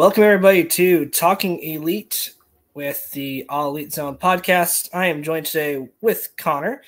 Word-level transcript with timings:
Welcome, 0.00 0.22
everybody, 0.22 0.64
to 0.64 1.04
Talking 1.10 1.62
Elite 1.62 2.32
with 2.72 3.10
the 3.10 3.44
All 3.50 3.68
Elite 3.68 3.92
Zone 3.92 4.16
podcast. 4.16 4.88
I 4.94 5.08
am 5.08 5.22
joined 5.22 5.44
today 5.44 5.90
with 6.00 6.30
Connor, 6.38 6.80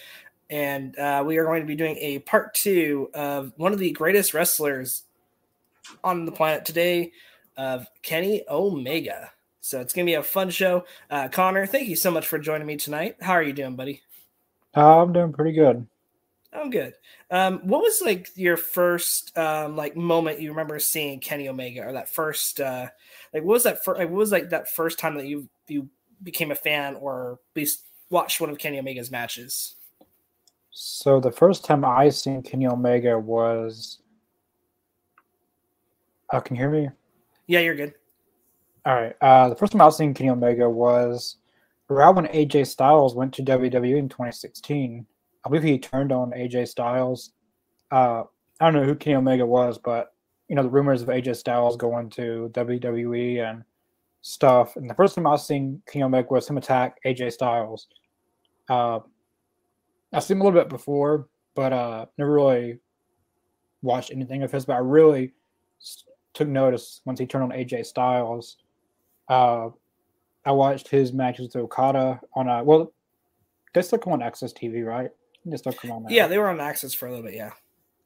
and 0.48 0.98
uh, 0.98 1.23
we 1.27 1.37
are 1.37 1.45
going 1.45 1.61
to 1.61 1.66
be 1.66 1.75
doing 1.77 1.98
a 1.98 2.21
part 2.21 2.55
two 2.55 3.11
of 3.12 3.52
one 3.59 3.75
of 3.75 3.79
the 3.79 3.91
greatest 3.91 4.33
wrestlers 4.33 5.02
on 6.02 6.25
the 6.25 6.33
planet 6.33 6.65
today, 6.65 7.12
of 7.59 7.87
Kenny 8.01 8.45
Omega. 8.48 9.30
So 9.60 9.83
it's 9.83 9.93
going 9.93 10.07
to 10.07 10.10
be 10.10 10.15
a 10.15 10.23
fun 10.23 10.49
show. 10.49 10.87
Uh, 11.10 11.29
Connor, 11.29 11.66
thank 11.66 11.88
you 11.88 11.97
so 11.97 12.10
much 12.10 12.27
for 12.27 12.38
joining 12.38 12.66
me 12.66 12.79
tonight. 12.79 13.16
How 13.21 13.33
are 13.33 13.43
you 13.43 13.52
doing, 13.52 13.77
buddy? 13.77 14.01
I'm 14.73 15.13
doing 15.13 15.35
pretty 15.35 15.52
good. 15.52 15.87
I'm 16.51 16.71
good. 16.71 16.95
Um, 17.33 17.61
what 17.65 17.81
was 17.81 18.03
like 18.05 18.29
your 18.35 18.59
first 18.59 19.37
um, 19.39 19.75
like 19.75 19.97
moment 19.97 20.43
you 20.43 20.51
remember 20.51 20.79
seeing 20.79 21.19
Kenny 21.19 21.49
Omega, 21.49 21.81
or 21.81 21.93
that 21.95 22.11
first 22.11 22.61
uh, 22.61 22.89
like 23.33 23.43
what 23.43 23.55
was 23.55 23.63
that 23.63 23.83
first? 23.83 23.99
Like, 23.99 24.11
what 24.11 24.19
was 24.19 24.30
like 24.30 24.51
that 24.51 24.69
first 24.69 24.99
time 24.99 25.16
that 25.16 25.27
you 25.27 25.49
you 25.66 25.89
became 26.23 26.51
a 26.51 26.55
fan, 26.55 26.95
or 26.97 27.33
at 27.33 27.57
least 27.57 27.87
watched 28.11 28.39
one 28.39 28.51
of 28.51 28.59
Kenny 28.59 28.79
Omega's 28.79 29.11
matches? 29.11 29.77
So 30.73 31.21
the 31.21 31.33
first 31.33 31.65
time 31.65 31.87
I 31.87 32.11
seen 32.11 32.43
Kenny 32.43 32.66
Omega 32.66 33.19
was. 33.19 33.99
Oh, 36.35 36.41
can 36.41 36.55
you 36.55 36.63
hear 36.63 36.71
me? 36.71 36.91
Yeah, 37.46 37.61
you're 37.61 37.74
good. 37.74 37.95
All 38.85 38.95
right. 38.95 39.17
Uh, 39.23 39.49
the 39.49 39.57
first 39.57 39.73
time 39.73 39.80
I 39.80 39.87
was 39.87 39.96
seeing 39.96 40.13
Kenny 40.13 40.29
Omega 40.29 40.69
was 40.69 41.37
around 41.89 42.17
when 42.17 42.27
AJ 42.27 42.67
Styles 42.67 43.15
went 43.15 43.33
to 43.35 43.43
WWE 43.43 43.96
in 43.96 44.09
2016. 44.11 45.07
I 45.45 45.48
believe 45.48 45.62
he 45.62 45.79
turned 45.79 46.12
on 46.12 46.30
AJ 46.30 46.68
Styles. 46.68 47.32
Uh, 47.90 48.24
I 48.60 48.71
don't 48.71 48.74
know 48.74 48.85
who 48.85 48.95
Kenny 48.95 49.16
Omega 49.16 49.45
was, 49.45 49.79
but 49.79 50.15
you 50.49 50.57
know 50.57 50.62
the 50.62 50.71
rumors 50.71 51.02
of 51.02 51.09
AJ 51.09 51.37
Styles 51.37 51.76
going 51.76 52.10
to 52.10 52.51
WWE 52.54 53.49
and 53.49 53.65
stuff. 54.21 54.76
And 54.76 54.88
the 54.88 54.95
first 54.95 55.15
time 55.15 55.26
I 55.26 55.37
seeing 55.37 55.82
Kenny 55.87 56.04
Omega 56.04 56.29
was 56.30 56.49
him 56.49 56.59
attack 56.59 56.99
AJ 57.04 57.32
Styles. 57.32 57.88
Uh, 58.68 59.01
I've 60.12 60.24
seen 60.24 60.37
him 60.37 60.43
a 60.43 60.45
little 60.45 60.60
bit 60.60 60.68
before, 60.68 61.29
but 61.54 61.73
uh, 61.73 62.06
never 62.18 62.32
really 62.32 62.79
watched 63.82 64.12
anything 64.12 64.43
of 64.43 64.53
his. 64.53 64.65
But 64.65 64.75
I 64.75 64.78
really 64.78 65.32
took 66.34 66.49
notice 66.49 67.00
once 67.04 67.19
he 67.19 67.27
turned 67.27 67.44
on 67.44 67.59
AJ 67.59 67.87
Styles. 67.87 68.59
Uh, 69.28 69.71
I 70.44 70.53
watched 70.53 70.88
his 70.88 71.12
matches 71.12 71.49
with 71.49 71.56
Okada 71.56 72.21
on 72.34 72.49
a 72.49 72.62
well, 72.65 72.93
they 73.75 73.82
come 73.82 74.12
on 74.12 74.21
AXS 74.21 74.53
TV, 74.53 74.84
right? 74.84 75.10
Come 75.81 75.91
on. 75.91 76.06
Yeah, 76.09 76.26
they 76.26 76.38
were 76.38 76.48
on 76.48 76.59
AXS 76.59 76.94
for 76.97 77.06
a 77.06 77.10
little 77.10 77.25
bit. 77.25 77.34
Yeah, 77.34 77.53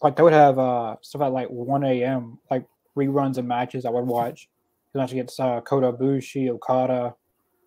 like 0.02 0.16
they 0.16 0.22
would 0.22 0.32
have 0.32 0.58
uh, 0.58 0.96
stuff 1.02 1.22
at 1.22 1.32
like 1.32 1.48
one 1.48 1.84
a.m. 1.84 2.38
like 2.50 2.66
reruns 2.96 3.38
of 3.38 3.44
matches 3.44 3.84
I 3.84 3.90
would 3.90 4.06
watch. 4.06 4.48
Then 4.92 5.02
I 5.02 5.06
get 5.06 5.32
uh, 5.38 5.60
Kota 5.60 5.92
Ibushi, 5.92 6.48
Okada. 6.48 7.14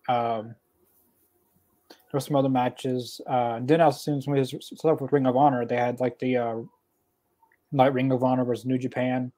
Um, 0.08 0.54
there 1.88 2.14
were 2.14 2.20
some 2.20 2.36
other 2.36 2.48
matches. 2.48 3.20
Uh, 3.28 3.54
and 3.56 3.68
then 3.68 3.80
I 3.80 3.90
seen 3.90 4.20
some 4.20 4.34
of 4.34 4.38
his 4.38 4.54
stuff 4.60 5.00
with 5.00 5.12
Ring 5.12 5.26
of 5.26 5.36
Honor. 5.36 5.64
They 5.64 5.76
had 5.76 6.00
like 6.00 6.18
the 6.18 6.36
uh, 6.38 6.56
Night 7.70 7.92
Ring 7.92 8.10
of 8.10 8.24
Honor 8.24 8.44
versus 8.44 8.66
New 8.66 8.78
Japan 8.78 9.30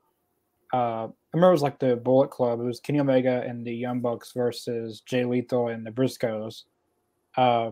uh, 0.72 1.06
I 1.06 1.34
remember 1.34 1.50
it 1.50 1.52
was 1.52 1.62
like 1.62 1.78
the 1.78 1.96
Bullet 1.96 2.30
Club. 2.30 2.60
It 2.60 2.64
was 2.64 2.80
Kenny 2.80 3.00
Omega 3.00 3.44
and 3.46 3.66
the 3.66 3.74
Young 3.74 4.00
Bucks 4.00 4.32
versus 4.32 5.02
Jay 5.02 5.24
Lethal 5.24 5.68
and 5.68 5.84
the 5.84 5.90
Briscoes, 5.90 6.64
uh, 7.36 7.70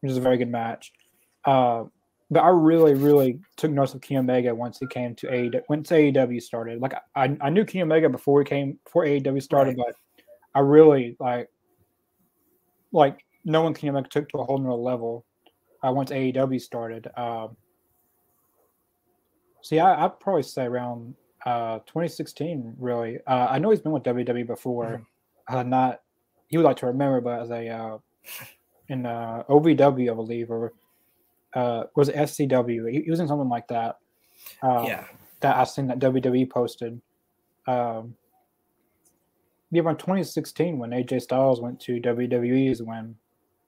which 0.00 0.10
is 0.10 0.16
a 0.16 0.22
very 0.22 0.38
good 0.38 0.50
match. 0.50 0.92
Uh, 1.44 1.84
but 2.30 2.40
I 2.40 2.48
really, 2.48 2.94
really 2.94 3.40
took 3.56 3.70
notice 3.70 3.94
of 3.94 4.02
Kenny 4.02 4.18
Omega 4.18 4.54
once 4.54 4.78
he 4.78 4.86
came 4.86 5.14
to 5.16 5.26
AEW. 5.26 5.62
Once 5.68 5.90
AEW 5.90 6.42
started, 6.42 6.80
like 6.80 6.94
I, 7.14 7.36
I 7.40 7.50
knew 7.50 7.64
Kenny 7.64 7.82
Omega 7.82 8.08
before 8.08 8.40
he 8.40 8.44
came 8.44 8.78
before 8.84 9.04
AEW 9.04 9.42
started, 9.42 9.78
right. 9.78 9.86
but 9.88 10.20
I 10.54 10.60
really 10.60 11.16
like, 11.18 11.48
like 12.92 13.24
knowing 13.44 13.74
Kenny 13.74 13.90
Omega 13.90 14.08
took 14.08 14.28
to 14.30 14.38
a 14.38 14.44
whole 14.44 14.58
new 14.58 14.72
level 14.72 15.24
uh, 15.82 15.92
once 15.92 16.10
AEW 16.10 16.60
started. 16.60 17.08
Um, 17.16 17.56
see, 19.62 19.78
I, 19.78 20.04
I'd 20.04 20.20
probably 20.20 20.42
say 20.42 20.64
around 20.64 21.14
uh, 21.46 21.78
2016, 21.78 22.76
really. 22.78 23.18
Uh, 23.26 23.46
I 23.48 23.58
know 23.58 23.70
he's 23.70 23.80
been 23.80 23.92
with 23.92 24.02
WWE 24.02 24.46
before. 24.46 24.84
Mm-hmm. 25.48 25.56
Uh, 25.56 25.62
not 25.62 26.00
he 26.48 26.56
would 26.56 26.64
like 26.64 26.76
to 26.78 26.86
remember, 26.86 27.20
but 27.20 27.42
as 27.42 27.50
a 27.50 27.68
uh, 27.68 27.98
in 28.88 29.06
uh, 29.06 29.44
OVW, 29.48 30.10
I 30.10 30.14
believe, 30.14 30.50
or 30.50 30.72
uh, 31.54 31.84
was 31.96 32.08
it 32.08 32.16
SCW? 32.16 32.90
He, 32.90 33.02
he, 33.02 33.10
was 33.10 33.20
in 33.20 33.28
something 33.28 33.48
like 33.48 33.68
that. 33.68 33.98
Uh, 34.62 34.84
yeah, 34.86 35.04
that 35.40 35.56
I 35.56 35.64
seen 35.64 35.86
that 35.88 35.98
WWE 35.98 36.50
posted. 36.50 37.00
Um, 37.66 38.14
yeah, 39.70 39.82
around 39.82 39.98
2016 39.98 40.78
when 40.78 40.90
AJ 40.90 41.22
Styles 41.22 41.60
went 41.60 41.78
to 41.80 42.00
WWE 42.00 42.70
is 42.70 42.82
when 42.82 43.16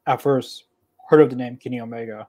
I 0.06 0.16
first 0.16 0.64
heard 1.08 1.20
of 1.20 1.30
the 1.30 1.36
name 1.36 1.56
Kenny 1.56 1.80
Omega. 1.80 2.26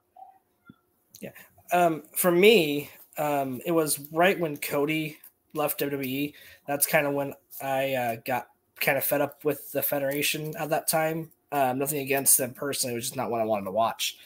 Yeah, 1.22 1.32
um, 1.72 2.04
for 2.16 2.32
me, 2.32 2.90
um, 3.18 3.62
it 3.66 3.72
was 3.72 4.00
right 4.12 4.40
when 4.40 4.58
Cody 4.58 5.18
left 5.54 5.80
WWE, 5.80 6.34
that's 6.68 6.86
kind 6.86 7.08
of 7.08 7.14
when 7.14 7.34
I 7.62 7.94
uh, 7.94 8.16
got 8.26 8.48
kind 8.80 8.98
of 8.98 9.04
fed 9.04 9.22
up 9.22 9.44
with 9.44 9.72
the 9.72 9.82
Federation 9.82 10.56
at 10.58 10.70
that 10.70 10.88
time. 10.88 11.32
Um, 11.52 11.80
nothing 11.80 12.00
against 12.00 12.38
them 12.38 12.54
personally, 12.54 12.94
it 12.94 12.98
was 12.98 13.06
just 13.06 13.18
not 13.18 13.30
what 13.30 13.42
I 13.42 13.46
wanted 13.46 13.66
to 13.66 13.72
watch. 13.72 14.18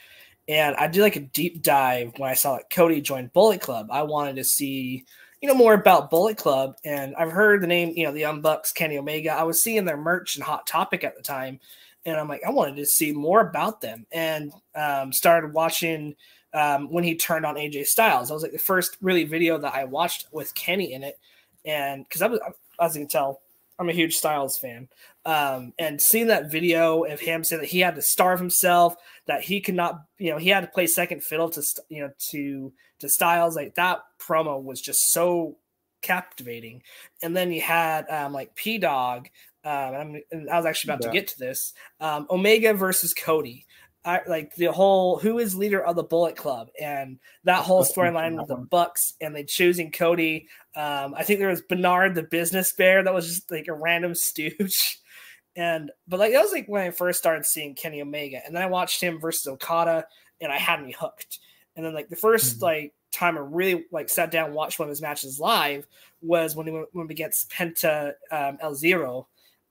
And 0.47 0.75
I 0.75 0.88
did 0.88 1.01
like 1.01 1.16
a 1.16 1.22
deep 1.22 1.61
dive 1.63 2.13
when 2.17 2.29
I 2.29 2.35
saw 2.35 2.57
that 2.57 2.69
Cody 2.69 3.01
joined 3.01 3.33
Bullet 3.33 3.61
Club. 3.61 3.88
I 3.89 4.03
wanted 4.03 4.35
to 4.35 4.44
see, 4.44 5.06
you 5.41 5.47
know, 5.47 5.56
more 5.56 5.73
about 5.73 6.11
Bullet 6.11 6.38
Club. 6.38 6.75
And 6.85 7.16
I've 7.16 7.31
heard 7.31 7.61
the 7.61 7.67
name, 7.67 7.94
you 7.95 8.06
know, 8.06 8.11
the 8.11 8.19
Young 8.19 8.41
Bucks, 8.41 8.72
Kenny 8.72 8.97
Omega. 8.97 9.31
I 9.31 9.44
was 9.44 9.61
seeing 9.61 9.85
their 9.85 9.97
merch 9.97 10.35
and 10.35 10.44
Hot 10.44 10.67
Topic 10.67 11.03
at 11.03 11.16
the 11.16 11.23
time. 11.23 11.59
And 12.05 12.17
I'm 12.17 12.28
like, 12.28 12.44
I 12.45 12.51
wanted 12.51 12.75
to 12.75 12.85
see 12.85 13.11
more 13.11 13.41
about 13.41 13.81
them 13.81 14.05
and 14.11 14.53
um, 14.75 15.11
started 15.11 15.53
watching 15.53 16.16
um, 16.55 16.89
when 16.89 17.03
he 17.03 17.16
turned 17.16 17.45
on 17.45 17.55
AJ 17.55 17.88
Styles. 17.88 18.29
That 18.29 18.34
was 18.34 18.44
like 18.44 18.53
the 18.53 18.57
first 18.57 18.97
really 19.01 19.25
video 19.25 19.57
that 19.57 19.75
I 19.75 19.84
watched 19.84 20.28
with 20.31 20.55
Kenny 20.55 20.94
in 20.94 21.03
it, 21.03 21.19
and 21.66 22.05
because 22.05 22.22
I 22.22 22.28
was, 22.28 22.39
as 22.79 22.95
you 22.95 23.01
can 23.01 23.09
tell, 23.09 23.41
I'm 23.77 23.89
a 23.89 23.93
huge 23.93 24.15
Styles 24.15 24.57
fan. 24.57 24.87
Um, 25.25 25.73
and 25.77 26.01
seeing 26.01 26.27
that 26.27 26.51
video 26.51 27.03
of 27.03 27.19
him 27.19 27.43
saying 27.43 27.61
that 27.61 27.69
he 27.69 27.79
had 27.79 27.95
to 27.95 28.01
starve 28.01 28.39
himself, 28.39 28.95
that 29.27 29.41
he 29.41 29.59
could 29.59 29.75
not, 29.75 30.01
you 30.17 30.31
know, 30.31 30.37
he 30.37 30.49
had 30.49 30.61
to 30.61 30.67
play 30.67 30.87
second 30.87 31.23
fiddle 31.23 31.49
to, 31.49 31.63
you 31.89 32.01
know, 32.01 32.11
to 32.31 32.73
to 32.99 33.09
Styles, 33.09 33.55
like 33.55 33.75
that 33.75 33.99
promo 34.19 34.61
was 34.61 34.79
just 34.79 35.11
so 35.11 35.57
captivating. 36.01 36.83
And 37.21 37.35
then 37.35 37.51
you 37.51 37.61
had 37.61 38.09
um, 38.09 38.33
like 38.33 38.55
P 38.55 38.77
Dog. 38.77 39.27
Um, 39.63 40.21
and, 40.31 40.49
i 40.51 40.57
was 40.57 40.65
actually 40.67 40.93
about 40.93 41.03
yeah. 41.03 41.09
to 41.09 41.13
get 41.13 41.27
to 41.29 41.39
this. 41.39 41.73
Um, 41.99 42.27
Omega 42.29 42.73
versus 42.75 43.13
Cody. 43.13 43.65
I, 44.05 44.21
like 44.27 44.55
the 44.55 44.71
whole 44.71 45.17
who 45.17 45.39
is 45.39 45.55
leader 45.55 45.83
of 45.83 45.95
the 45.95 46.03
Bullet 46.03 46.38
Club 46.38 46.69
and 46.79 47.17
that 47.43 47.63
whole 47.63 47.83
storyline 47.83 48.38
with 48.38 48.47
the 48.47 48.55
Bucks 48.55 49.16
and 49.19 49.35
they 49.35 49.43
choosing 49.43 49.91
Cody. 49.91 50.47
Um, 50.75 51.16
I 51.17 51.23
think 51.23 51.39
there 51.39 51.49
was 51.49 51.61
Bernard 51.61 52.13
the 52.13 52.23
business 52.23 52.72
bear 52.73 53.03
that 53.03 53.13
was 53.13 53.28
just 53.28 53.52
like 53.52 53.67
a 53.67 53.73
random 53.73 54.16
stooge. 54.16 54.99
And 55.57 55.90
but 56.05 56.19
like 56.19 56.34
that 56.34 56.41
was 56.41 56.52
like 56.52 56.67
when 56.67 56.85
I 56.85 56.91
first 56.91 57.17
started 57.17 57.46
seeing 57.46 57.75
Kenny 57.75 58.02
Omega, 58.02 58.46
and 58.46 58.53
then 58.53 58.61
I 58.61 58.66
watched 58.66 58.99
him 58.99 59.22
versus 59.22 59.47
Okada, 59.47 60.05
and 60.41 60.52
I 60.52 60.57
had 60.57 60.84
me 60.84 60.91
hooked. 60.91 61.40
And 61.78 61.85
then 61.85 61.93
like 61.93 62.09
the 62.09 62.17
1st 62.17 62.55
mm-hmm. 62.55 62.63
like 62.63 62.93
time 63.13 63.37
I 63.37 63.40
really 63.41 63.85
like 63.90 64.09
sat 64.09 64.31
down 64.31 64.47
and 64.47 64.53
watched 64.53 64.79
one 64.79 64.87
of 64.87 64.90
his 64.90 65.02
matches 65.02 65.40
live 65.40 65.87
was 66.22 66.57
when 66.57 66.67
he 66.67 66.73
went, 66.73 66.93
went 66.93 67.11
against 67.11 67.49
Penta 67.52 68.16
um, 68.31 68.57
El 68.59 68.75
Zero. 68.75 69.28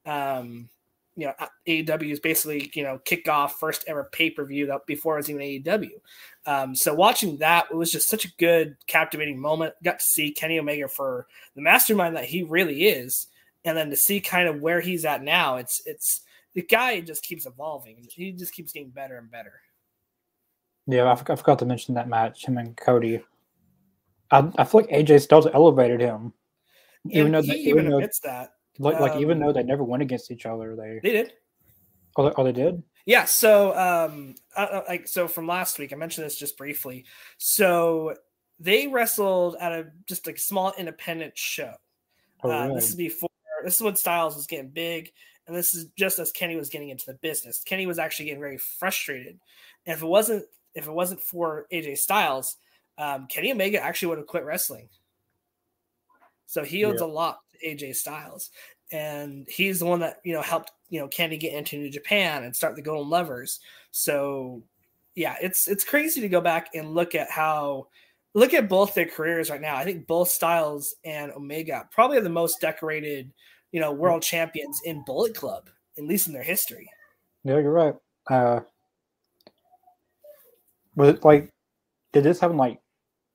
Um, 0.06 0.70
you 1.16 1.26
know 1.26 1.34
AEW 1.66 2.10
is 2.10 2.20
basically 2.20 2.70
you 2.74 2.82
know 2.82 2.98
kick 3.04 3.28
off 3.28 3.58
first 3.58 3.84
ever 3.86 4.08
pay 4.12 4.30
per 4.30 4.44
view 4.44 4.66
that 4.66 4.86
before 4.86 5.14
it 5.14 5.18
was 5.18 5.30
even 5.30 5.42
AEW. 5.42 5.90
Um, 6.46 6.74
so 6.74 6.94
watching 6.94 7.38
that 7.38 7.66
it 7.70 7.76
was 7.76 7.92
just 7.92 8.08
such 8.08 8.24
a 8.24 8.32
good 8.36 8.76
captivating 8.86 9.38
moment. 9.38 9.74
Got 9.82 10.00
to 10.00 10.04
see 10.04 10.32
Kenny 10.32 10.58
Omega 10.58 10.88
for 10.88 11.26
the 11.54 11.62
mastermind 11.62 12.16
that 12.16 12.24
he 12.24 12.42
really 12.42 12.84
is, 12.84 13.28
and 13.64 13.76
then 13.76 13.90
to 13.90 13.96
see 13.96 14.20
kind 14.20 14.48
of 14.48 14.60
where 14.60 14.80
he's 14.80 15.04
at 15.04 15.22
now. 15.22 15.56
It's 15.56 15.82
it's 15.86 16.22
the 16.54 16.62
guy 16.62 17.00
just 17.00 17.22
keeps 17.22 17.46
evolving. 17.46 18.06
He 18.10 18.32
just 18.32 18.52
keeps 18.52 18.72
getting 18.72 18.90
better 18.90 19.16
and 19.18 19.30
better. 19.30 19.52
Yeah, 20.86 21.10
I, 21.10 21.16
forgot, 21.16 21.34
I 21.34 21.36
forgot 21.36 21.58
to 21.60 21.66
mention 21.66 21.94
that 21.94 22.08
match 22.08 22.44
him 22.44 22.58
and 22.58 22.76
Cody. 22.76 23.22
I, 24.30 24.50
I 24.56 24.64
feel 24.64 24.82
like 24.82 24.90
AJ 24.90 25.22
Styles 25.22 25.46
elevated 25.46 26.00
him, 26.00 26.32
even 27.08 27.34
and 27.34 27.34
though 27.34 27.52
he 27.52 27.58
even, 27.60 27.86
even 27.86 27.92
admits 27.92 28.20
that 28.20 28.50
like, 28.78 28.96
um, 28.96 29.02
like 29.02 29.20
even 29.20 29.38
though 29.38 29.48
um, 29.48 29.54
they 29.54 29.62
never 29.62 29.84
went 29.84 30.02
against 30.02 30.30
each 30.30 30.46
other, 30.46 30.74
they 30.76 31.00
they 31.02 31.12
did. 31.12 31.32
Oh, 32.16 32.28
they, 32.28 32.34
oh, 32.36 32.44
they 32.44 32.52
did. 32.52 32.82
Yeah. 33.06 33.24
So, 33.24 33.76
um, 33.76 34.34
like, 34.56 35.08
so 35.08 35.28
from 35.28 35.46
last 35.46 35.78
week, 35.78 35.92
I 35.92 35.96
mentioned 35.96 36.24
this 36.24 36.38
just 36.38 36.56
briefly. 36.56 37.04
So 37.38 38.14
they 38.58 38.86
wrestled 38.86 39.56
at 39.60 39.72
a 39.72 39.86
just 40.06 40.26
like 40.26 40.38
small 40.38 40.72
independent 40.78 41.36
show. 41.36 41.74
Oh, 42.42 42.50
uh, 42.50 42.62
really? 42.64 42.74
This 42.76 42.90
is 42.90 42.96
before. 42.96 43.30
This 43.64 43.76
is 43.76 43.82
when 43.82 43.96
Styles 43.96 44.36
was 44.36 44.46
getting 44.46 44.70
big, 44.70 45.12
and 45.46 45.56
this 45.56 45.74
is 45.74 45.86
just 45.96 46.18
as 46.18 46.32
Kenny 46.32 46.56
was 46.56 46.68
getting 46.68 46.90
into 46.90 47.06
the 47.06 47.14
business. 47.14 47.62
Kenny 47.64 47.86
was 47.86 47.98
actually 47.98 48.26
getting 48.26 48.40
very 48.40 48.58
frustrated, 48.58 49.38
and 49.86 49.96
if 49.96 50.02
it 50.02 50.06
wasn't 50.06 50.44
if 50.74 50.86
it 50.86 50.92
wasn't 50.92 51.20
for 51.20 51.66
AJ 51.72 51.98
Styles, 51.98 52.56
um, 52.98 53.26
Kenny 53.26 53.52
Omega 53.52 53.82
actually 53.82 54.08
would 54.08 54.18
have 54.18 54.26
quit 54.26 54.44
wrestling. 54.44 54.88
So 56.46 56.62
he 56.62 56.84
owes 56.84 57.00
yeah. 57.00 57.06
a 57.06 57.08
lot 57.08 57.40
AJ 57.66 57.96
Styles. 57.96 58.50
and 58.92 59.46
he's 59.48 59.78
the 59.78 59.86
one 59.86 60.00
that 60.00 60.20
you 60.24 60.32
know 60.32 60.42
helped 60.42 60.72
you 60.88 61.00
know 61.00 61.08
Kenny 61.08 61.36
get 61.36 61.54
into 61.54 61.76
New 61.76 61.90
Japan 61.90 62.44
and 62.44 62.54
start 62.54 62.76
the 62.76 62.82
Golden 62.82 63.10
Lovers. 63.10 63.60
So 63.90 64.62
yeah, 65.14 65.36
it's 65.40 65.68
it's 65.68 65.84
crazy 65.84 66.20
to 66.20 66.28
go 66.28 66.40
back 66.40 66.70
and 66.74 66.94
look 66.94 67.14
at 67.14 67.30
how 67.30 67.88
look 68.34 68.52
at 68.52 68.68
both 68.68 68.94
their 68.94 69.06
careers 69.06 69.50
right 69.50 69.60
now. 69.60 69.76
I 69.76 69.84
think 69.84 70.06
both 70.06 70.28
Styles 70.28 70.94
and 71.04 71.32
Omega 71.32 71.88
probably 71.92 72.18
are 72.18 72.22
the 72.22 72.28
most 72.28 72.60
decorated, 72.60 73.32
you 73.72 73.80
know, 73.80 73.92
world 73.92 74.22
champions 74.22 74.80
in 74.84 75.04
Bullet 75.04 75.34
Club, 75.34 75.70
at 75.96 76.04
least 76.04 76.26
in 76.26 76.32
their 76.32 76.42
history. 76.42 76.90
Yeah, 77.44 77.58
you're 77.58 77.72
right. 77.72 77.94
Uh, 78.28 78.60
but 80.96 81.24
like, 81.24 81.52
did 82.12 82.24
this 82.24 82.40
happen 82.40 82.56
like 82.56 82.80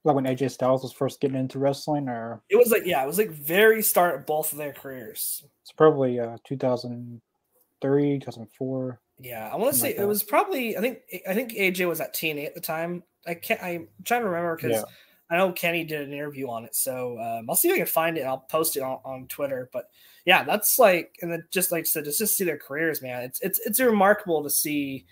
like 0.03 0.15
when 0.15 0.25
AJ 0.25 0.51
Styles 0.51 0.83
was 0.83 0.93
first 0.93 1.19
getting 1.19 1.37
into 1.37 1.59
wrestling, 1.59 2.07
or 2.07 2.41
it 2.49 2.55
was 2.55 2.71
like 2.71 2.85
yeah, 2.85 3.03
it 3.03 3.07
was 3.07 3.17
like 3.17 3.31
very 3.31 3.81
start 3.81 4.15
of 4.15 4.25
both 4.25 4.51
of 4.51 4.57
their 4.57 4.73
careers. 4.73 5.43
It's 5.61 5.71
probably 5.71 6.19
uh 6.19 6.37
2003, 6.45 8.19
2004. 8.19 8.99
Yeah, 9.21 9.49
I 9.51 9.55
want 9.57 9.73
to 9.73 9.79
say 9.79 9.89
like 9.89 9.99
it 9.99 10.05
was 10.05 10.23
probably 10.23 10.77
I 10.77 10.81
think 10.81 10.99
I 11.27 11.33
think 11.33 11.51
AJ 11.51 11.87
was 11.87 11.99
at 11.99 12.15
TNA 12.15 12.45
at 12.45 12.55
the 12.55 12.61
time. 12.61 13.03
I 13.27 13.33
can't. 13.33 13.61
I'm 13.61 13.87
trying 14.05 14.21
to 14.21 14.27
remember 14.27 14.55
because 14.55 14.77
yeah. 14.77 14.83
I 15.29 15.37
know 15.37 15.51
Kenny 15.51 15.83
did 15.83 16.01
an 16.01 16.13
interview 16.13 16.49
on 16.49 16.65
it. 16.65 16.75
So 16.75 17.19
um, 17.19 17.47
I'll 17.49 17.55
see 17.55 17.67
if 17.67 17.75
I 17.75 17.77
can 17.77 17.85
find 17.85 18.17
it. 18.17 18.21
I'll 18.21 18.39
post 18.49 18.77
it 18.77 18.83
on, 18.83 18.99
on 19.03 19.27
Twitter. 19.27 19.69
But 19.73 19.89
yeah, 20.25 20.43
that's 20.43 20.79
like 20.79 21.17
and 21.21 21.31
then 21.31 21.43
just 21.51 21.71
like 21.71 21.81
I 21.81 21.83
said, 21.83 22.05
just, 22.05 22.19
just 22.19 22.37
see 22.37 22.45
their 22.45 22.57
careers, 22.57 23.01
man. 23.01 23.23
It's 23.23 23.41
it's 23.41 23.59
it's 23.65 23.79
remarkable 23.79 24.41
to 24.43 24.49
see 24.49 25.05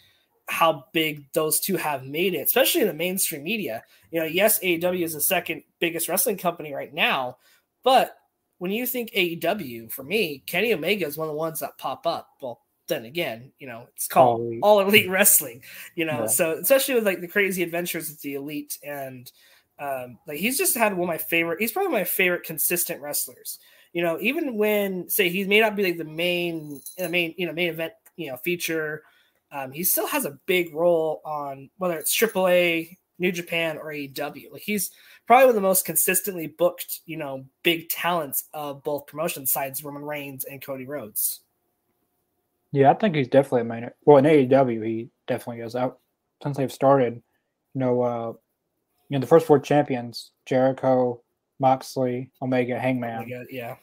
how 0.48 0.86
big 0.94 1.26
those 1.34 1.60
two 1.60 1.76
have 1.76 2.06
made 2.06 2.34
it, 2.34 2.48
especially 2.48 2.82
in 2.82 2.88
the 2.88 2.94
mainstream 2.94 3.44
media. 3.44 3.84
You 4.12 4.22
know, 4.22 4.26
yes, 4.26 4.60
AEW 4.60 5.04
is 5.04 5.14
the 5.14 5.22
second 5.22 5.64
biggest 5.80 6.08
wrestling 6.08 6.38
company 6.38 6.74
right 6.74 6.94
now, 6.94 7.38
but 7.84 8.18
when 8.60 8.72
you 8.72 8.86
think 8.86 9.12
AEW, 9.12 9.92
for 9.92 10.04
me, 10.04 10.44
Kenny 10.48 10.74
Omega 10.74 11.06
is 11.06 11.18
one 11.18 11.28
of 11.28 11.34
the 11.34 11.38
ones 11.38 11.60
that 11.60 11.78
pop 11.78 12.08
up. 12.08 12.30
Well, 12.42 12.62
then 12.88 13.06
again, 13.06 13.52
you 13.60 13.68
know, 13.68 13.88
it's 13.96 14.08
called 14.08 14.40
All 14.40 14.48
Elite, 14.48 14.60
All 14.64 14.80
elite 14.80 15.10
Wrestling, 15.10 15.64
you 15.96 16.06
know, 16.06 16.22
yeah. 16.22 16.28
so 16.28 16.52
especially 16.54 16.96
with 16.96 17.06
like 17.06 17.22
the 17.22 17.28
crazy 17.28 17.62
adventures 17.62 18.10
of 18.10 18.22
the 18.22 18.36
Elite 18.36 18.78
and 18.84 19.32
um, 19.80 20.18
like 20.26 20.40
he's 20.40 20.58
just 20.58 20.76
had 20.76 20.94
one 20.94 21.08
of 21.08 21.14
my 21.14 21.18
favorite, 21.18 21.60
he's 21.60 21.72
probably 21.72 21.92
my 21.92 22.04
favorite 22.04 22.44
consistent 22.44 23.02
wrestlers. 23.02 23.60
You 23.94 24.04
know, 24.04 24.18
even 24.22 24.58
when 24.58 25.10
say 25.10 25.30
he 25.30 25.44
may 25.44 25.60
not 25.60 25.76
be 25.76 25.84
like 25.84 25.98
the 25.98 26.06
main, 26.06 26.82
the 26.98 27.10
main, 27.10 27.36
you 27.38 27.46
know, 27.46 27.54
main 27.54 27.70
event, 27.70 27.94
you 28.16 28.30
know, 28.30 28.38
feature 28.38 29.04
um, 29.52 29.72
he 29.72 29.84
still 29.84 30.08
has 30.08 30.26
a 30.26 30.38
big 30.46 30.74
role 30.74 31.22
on 31.26 31.70
whether 31.78 31.98
it's 31.98 32.16
AAA, 32.16 32.98
New 33.20 33.32
Japan, 33.32 33.78
or 33.78 33.86
AEW. 33.86 34.52
Like 34.52 34.62
he's 34.62 34.92
probably 35.26 35.46
one 35.46 35.50
of 35.50 35.56
the 35.56 35.62
most 35.62 35.86
consistently 35.86 36.48
booked, 36.48 37.02
you 37.06 37.18
know, 37.18 37.46
big 37.64 37.90
talents 37.90 38.46
of 38.54 38.84
both 38.84 39.08
promotion 39.08 39.46
sides, 39.46 39.84
Roman 39.84 40.04
Reigns 40.04 40.46
and 40.46 40.62
Cody 40.62 40.86
Rhodes. 40.86 41.42
Yeah, 42.72 42.92
I 42.92 42.94
think 42.96 43.16
he's 43.16 43.28
definitely 43.28 43.62
a 43.62 43.66
main. 43.66 43.90
Well, 44.06 44.18
in 44.18 44.26
AEW, 44.26 44.86
he 44.86 45.10
definitely 45.28 45.64
is. 45.64 45.76
Out 45.76 46.00
since 46.44 46.58
they've 46.58 46.72
started, 46.72 47.22
you 47.74 47.80
know, 47.80 48.02
uh, 48.02 48.34
you 49.10 49.18
know, 49.18 49.20
the 49.20 49.28
first 49.28 49.46
four 49.46 49.60
champions: 49.60 50.32
Jericho, 50.46 51.22
Moxley, 51.60 52.32
Omega, 52.42 52.78
Hangman. 52.78 53.24
Omega, 53.24 53.46
yeah. 53.50 53.76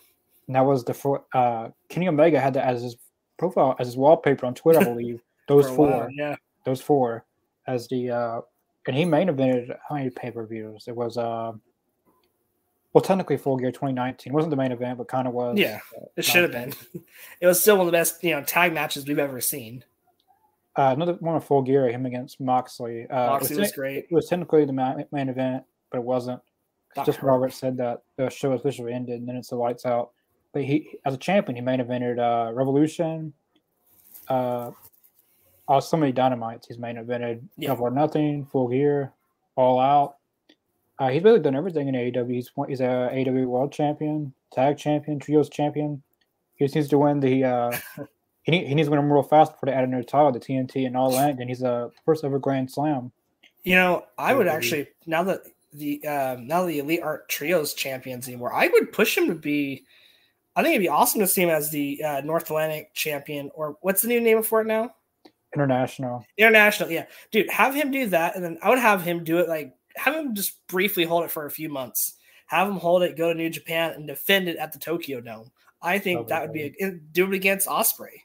And 0.46 0.56
that 0.56 0.66
was 0.66 0.84
the 0.84 0.92
four. 0.92 1.24
Uh, 1.32 1.70
Kenny 1.88 2.08
Omega 2.08 2.38
had 2.38 2.54
that 2.54 2.66
as 2.66 2.82
his 2.82 2.96
profile, 3.38 3.74
as 3.78 3.86
his 3.86 3.96
wallpaper 3.96 4.44
on 4.44 4.54
Twitter, 4.54 4.80
I 4.80 4.84
believe. 4.94 5.20
Those 5.48 5.68
four, 5.68 5.90
while, 5.90 6.10
yeah, 6.10 6.36
those 6.64 6.80
four 6.80 7.24
as 7.66 7.88
the 7.88 8.10
uh, 8.10 8.40
and 8.86 8.96
he 8.96 9.04
main 9.04 9.28
evented 9.28 9.76
how 9.88 9.96
many 9.96 10.10
pay 10.10 10.30
per 10.30 10.46
views? 10.46 10.84
It 10.86 10.96
was 10.96 11.16
uh, 11.16 11.52
well, 12.92 13.02
technically 13.02 13.36
Full 13.36 13.56
Gear 13.56 13.72
2019 13.72 14.32
it 14.32 14.34
wasn't 14.34 14.50
the 14.50 14.56
main 14.56 14.72
event, 14.72 14.98
but 14.98 15.08
kind 15.08 15.26
of 15.26 15.34
was. 15.34 15.58
Yeah, 15.58 15.80
uh, 15.96 16.06
it 16.16 16.24
should 16.24 16.42
have 16.42 16.52
been. 16.52 16.72
it 17.40 17.46
was 17.46 17.60
still 17.60 17.76
one 17.76 17.86
of 17.86 17.92
the 17.92 17.96
best 17.96 18.22
you 18.22 18.30
know 18.30 18.42
tag 18.42 18.72
matches 18.72 19.06
we've 19.06 19.18
ever 19.18 19.40
seen. 19.40 19.84
Uh, 20.76 20.92
another 20.94 21.14
one 21.14 21.36
of 21.36 21.44
Full 21.44 21.62
Gear, 21.62 21.88
him 21.88 22.06
against 22.06 22.40
Moxley. 22.40 23.06
Uh, 23.08 23.26
Moxley 23.26 23.56
was, 23.56 23.66
was 23.66 23.72
great. 23.72 24.06
It 24.10 24.14
was 24.14 24.28
technically 24.28 24.64
the 24.64 24.72
main 24.72 25.28
event, 25.28 25.64
but 25.90 25.98
it 25.98 26.04
wasn't. 26.04 26.40
Just 27.04 27.22
Robert 27.22 27.52
said 27.52 27.76
that 27.78 28.02
the 28.16 28.30
show 28.30 28.50
was 28.50 28.60
officially 28.60 28.92
ended, 28.92 29.18
and 29.20 29.28
then 29.28 29.36
it's 29.36 29.48
the 29.48 29.56
lights 29.56 29.84
out. 29.84 30.10
But 30.52 30.62
he, 30.62 30.98
as 31.04 31.14
a 31.14 31.18
champion, 31.18 31.56
he 31.56 31.62
main 31.62 31.80
evented 31.80 32.18
uh, 32.18 32.52
Revolution, 32.52 33.32
uh, 34.28 34.70
oh, 35.68 35.80
so 35.80 35.96
many 35.96 36.12
dynamites 36.12 36.66
he's 36.66 36.78
main 36.78 36.96
evented. 36.96 37.42
Yeah. 37.56 37.68
Double 37.68 37.84
or 37.84 37.90
nothing, 37.90 38.46
full 38.46 38.68
gear, 38.68 39.12
all 39.56 39.78
out. 39.78 40.16
Uh, 40.98 41.08
he's 41.08 41.24
really 41.24 41.40
done 41.40 41.56
everything 41.56 41.88
in 41.88 41.94
AEW. 41.94 42.32
He's 42.32 42.50
he's 42.68 42.80
a 42.80 43.10
AEW 43.12 43.46
World 43.46 43.72
Champion, 43.72 44.32
Tag 44.52 44.78
Champion, 44.78 45.18
Trios 45.18 45.48
Champion. 45.48 46.02
He 46.54 46.64
just 46.64 46.74
needs 46.74 46.88
to 46.88 46.98
win 46.98 47.20
the. 47.20 47.44
Uh, 47.44 47.78
he, 48.42 48.52
need, 48.52 48.68
he 48.68 48.74
needs 48.74 48.86
to 48.86 48.90
win 48.90 49.00
them 49.00 49.12
real 49.12 49.22
fast 49.22 49.52
before 49.52 49.66
they 49.66 49.72
add 49.72 49.84
a 49.84 49.88
new 49.88 50.02
title, 50.02 50.30
the 50.30 50.38
TNT 50.38 50.86
and 50.86 50.96
all 50.96 51.10
that. 51.12 51.38
And 51.38 51.48
he's 51.48 51.62
a 51.62 51.90
first 52.04 52.22
ever 52.22 52.38
Grand 52.38 52.70
Slam. 52.70 53.10
You 53.64 53.74
know, 53.74 54.04
I 54.18 54.34
would 54.34 54.46
actually 54.46 54.88
now 55.06 55.24
that 55.24 55.42
the 55.72 56.06
um, 56.06 56.46
now 56.46 56.64
the 56.64 56.78
Elite 56.78 57.02
Art 57.02 57.28
Trios 57.28 57.74
champions 57.74 58.28
anymore, 58.28 58.52
I 58.52 58.68
would 58.68 58.92
push 58.92 59.16
him 59.16 59.26
to 59.28 59.34
be. 59.34 59.84
I 60.56 60.62
think 60.62 60.74
it'd 60.74 60.84
be 60.84 60.88
awesome 60.88 61.20
to 61.20 61.26
see 61.26 61.42
him 61.42 61.50
as 61.50 61.70
the 61.70 62.00
uh, 62.04 62.20
North 62.20 62.44
Atlantic 62.44 62.94
champion, 62.94 63.50
or 63.54 63.76
what's 63.80 64.02
the 64.02 64.08
new 64.08 64.20
name 64.20 64.40
for 64.44 64.60
it 64.60 64.68
now? 64.68 64.94
International. 65.54 66.24
International, 66.36 66.90
yeah. 66.90 67.06
Dude, 67.30 67.50
have 67.50 67.74
him 67.74 67.90
do 67.90 68.06
that. 68.08 68.36
And 68.36 68.44
then 68.44 68.58
I 68.62 68.70
would 68.70 68.78
have 68.78 69.02
him 69.02 69.24
do 69.24 69.38
it 69.38 69.48
like, 69.48 69.74
have 69.96 70.14
him 70.14 70.34
just 70.34 70.66
briefly 70.66 71.04
hold 71.04 71.24
it 71.24 71.30
for 71.30 71.46
a 71.46 71.50
few 71.50 71.68
months. 71.68 72.14
Have 72.46 72.68
him 72.68 72.76
hold 72.76 73.02
it, 73.02 73.16
go 73.16 73.32
to 73.32 73.38
New 73.38 73.50
Japan, 73.50 73.92
and 73.92 74.06
defend 74.06 74.48
it 74.48 74.56
at 74.56 74.72
the 74.72 74.78
Tokyo 74.78 75.20
Dome. 75.20 75.50
I 75.80 75.98
think 75.98 76.28
that 76.28 76.42
would 76.42 76.52
be 76.52 76.74
a, 76.80 76.90
do 76.90 77.26
it 77.26 77.34
against 77.34 77.68
Ospreay. 77.68 78.22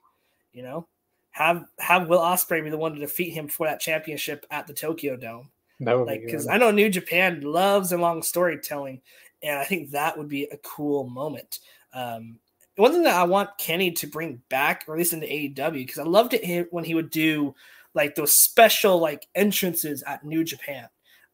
You 0.53 0.63
know, 0.63 0.87
have 1.31 1.65
have 1.77 2.07
Will 2.07 2.19
Ospreay 2.19 2.63
be 2.63 2.69
the 2.69 2.77
one 2.77 2.93
to 2.93 2.99
defeat 2.99 3.31
him 3.31 3.47
for 3.47 3.67
that 3.67 3.79
championship 3.79 4.45
at 4.49 4.67
the 4.67 4.73
Tokyo 4.73 5.15
Dome. 5.15 5.49
That 5.81 5.97
would 5.97 6.07
like 6.07 6.25
because 6.25 6.47
I 6.47 6.57
know 6.57 6.71
New 6.71 6.89
Japan 6.89 7.41
loves 7.41 7.91
a 7.91 7.97
long 7.97 8.23
storytelling, 8.23 9.01
and 9.41 9.57
I 9.57 9.63
think 9.63 9.91
that 9.91 10.17
would 10.17 10.27
be 10.27 10.45
a 10.45 10.57
cool 10.57 11.07
moment. 11.07 11.59
Um, 11.93 12.39
one 12.79 12.91
thing 12.91 13.03
that 13.03 13.15
I 13.15 13.23
want 13.23 13.57
Kenny 13.57 13.91
to 13.91 14.07
bring 14.07 14.41
back, 14.49 14.85
or 14.87 14.95
at 14.95 14.99
least 14.99 15.13
in 15.13 15.19
the 15.19 15.27
AEW, 15.27 15.73
because 15.73 15.99
I 15.99 16.03
loved 16.03 16.33
it 16.33 16.67
when 16.71 16.83
he 16.83 16.95
would 16.95 17.09
do 17.09 17.55
like 17.93 18.15
those 18.15 18.33
special 18.39 18.99
like 18.99 19.27
entrances 19.35 20.03
at 20.03 20.23
New 20.23 20.43
Japan. 20.43 20.87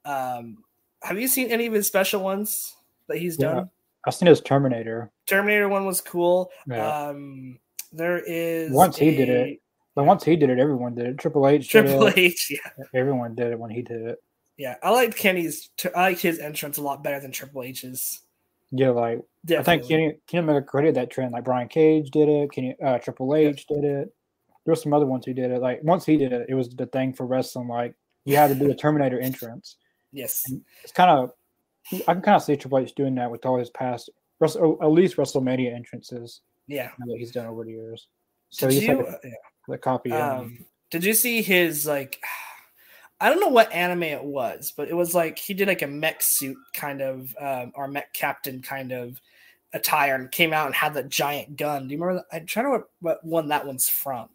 Um, 0.03 0.63
have 1.03 1.19
you 1.19 1.27
seen 1.27 1.51
any 1.51 1.65
of 1.67 1.73
his 1.73 1.87
special 1.87 2.23
ones 2.23 2.75
that 3.07 3.17
he's 3.17 3.37
yeah, 3.39 3.53
done? 3.53 3.69
I've 4.05 4.15
seen 4.15 4.27
his 4.27 4.41
Terminator. 4.41 5.11
Terminator 5.27 5.69
one 5.69 5.85
was 5.85 6.01
cool. 6.01 6.51
Yeah. 6.67 7.07
Um, 7.07 7.59
there 7.91 8.17
is 8.19 8.71
once 8.71 8.97
he 8.97 9.15
did 9.15 9.29
it. 9.29 9.59
But 9.95 10.03
once 10.03 10.25
he 10.25 10.35
did 10.35 10.49
it, 10.49 10.59
everyone 10.59 10.93
did 10.93 11.05
it. 11.05 11.17
Triple 11.17 11.47
H. 11.47 11.69
Triple 11.69 12.09
H, 12.13 12.47
yeah. 12.51 12.85
Everyone 12.93 13.33
did 13.33 13.53
it 13.53 13.59
when 13.59 13.71
he 13.71 13.81
did 13.81 14.01
it. 14.01 14.17
Yeah, 14.57 14.75
I 14.83 14.89
liked 14.89 15.15
Kenny's. 15.15 15.69
I 15.95 16.01
liked 16.01 16.21
his 16.21 16.39
entrance 16.39 16.77
a 16.77 16.81
lot 16.81 17.03
better 17.03 17.19
than 17.19 17.31
Triple 17.31 17.63
H's. 17.63 18.21
Yeah, 18.75 18.89
like 18.89 19.21
Definitely. 19.45 19.73
I 19.73 19.77
think 19.77 19.87
Kenny 19.87 20.17
Kenny 20.27 20.43
Omega 20.43 20.65
created 20.65 20.95
that 20.95 21.11
trend. 21.11 21.33
Like 21.33 21.43
Brian 21.43 21.67
Cage 21.67 22.09
did 22.09 22.27
it. 22.27 22.51
Kenny 22.51 22.75
uh, 22.83 22.97
Triple 22.97 23.35
H 23.35 23.67
did 23.67 23.83
it. 23.83 24.13
There 24.65 24.71
were 24.71 24.75
some 24.75 24.93
other 24.93 25.05
ones 25.05 25.25
who 25.25 25.33
did 25.35 25.51
it. 25.51 25.61
Like 25.61 25.83
once 25.83 26.05
he 26.05 26.17
did 26.17 26.33
it, 26.33 26.47
it 26.49 26.55
was 26.55 26.69
the 26.69 26.87
thing 26.87 27.13
for 27.13 27.27
wrestling. 27.27 27.67
Like 27.67 27.93
you 28.23 28.35
had 28.37 28.47
to 28.47 28.55
do 28.55 28.71
a 28.71 28.75
Terminator 28.75 29.19
entrance. 29.19 29.77
Yes, 30.11 30.43
and 30.47 30.61
it's 30.83 30.91
kind 30.91 31.11
of 31.11 31.31
I 32.07 32.13
can 32.13 32.23
kind 32.23 32.35
of 32.35 32.41
see 32.41 32.55
Triple 32.55 32.79
H 32.79 32.95
doing 32.95 33.13
that 33.15 33.29
with 33.29 33.45
all 33.45 33.59
his 33.59 33.69
past, 33.69 34.09
at 34.41 34.55
least 34.87 35.17
WrestleMania 35.17 35.75
entrances. 35.75 36.41
Yeah, 36.67 36.89
that 36.97 37.17
he's 37.17 37.31
done 37.31 37.45
over 37.45 37.63
the 37.63 37.71
years. 37.71 38.07
So 38.49 38.67
did 38.67 38.73
he's 38.73 38.83
you, 38.83 38.97
like 38.97 39.07
a, 39.07 39.19
yeah. 39.23 39.31
the 39.67 39.77
copy. 39.77 40.11
Um, 40.11 40.65
did 40.89 41.03
you 41.03 41.13
see 41.13 41.43
his 41.43 41.85
like? 41.85 42.19
I 43.19 43.29
don't 43.29 43.39
know 43.39 43.47
what 43.47 43.71
anime 43.71 44.03
it 44.03 44.23
was, 44.23 44.73
but 44.75 44.89
it 44.89 44.93
was 44.93 45.15
like 45.15 45.37
he 45.37 45.53
did 45.53 45.67
like 45.67 45.81
a 45.81 45.87
mech 45.87 46.17
suit 46.21 46.57
kind 46.73 47.01
of, 47.01 47.33
um, 47.39 47.71
or 47.75 47.87
mech 47.87 48.13
captain 48.13 48.61
kind 48.61 48.91
of 48.91 49.21
attire, 49.73 50.15
and 50.15 50.31
came 50.31 50.53
out 50.53 50.65
and 50.65 50.75
had 50.75 50.93
that 50.95 51.09
giant 51.09 51.55
gun. 51.57 51.87
Do 51.87 51.93
you 51.95 52.01
remember? 52.01 52.25
That? 52.29 52.37
I'm 52.37 52.45
trying 52.45 52.65
to 52.65 52.71
what, 52.71 52.89
what 52.99 53.25
one 53.25 53.47
that 53.49 53.65
one's 53.65 53.87
from, 53.87 54.27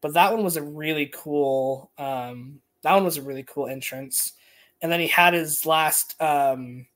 but 0.00 0.14
that 0.14 0.32
one 0.32 0.44
was 0.44 0.56
a 0.56 0.62
really 0.62 1.10
cool. 1.12 1.90
Um, 1.98 2.60
that 2.82 2.94
one 2.94 3.04
was 3.04 3.16
a 3.16 3.22
really 3.22 3.42
cool 3.42 3.66
entrance, 3.66 4.34
and 4.80 4.92
then 4.92 5.00
he 5.00 5.08
had 5.08 5.34
his 5.34 5.66
last 5.66 6.20
um, 6.22 6.86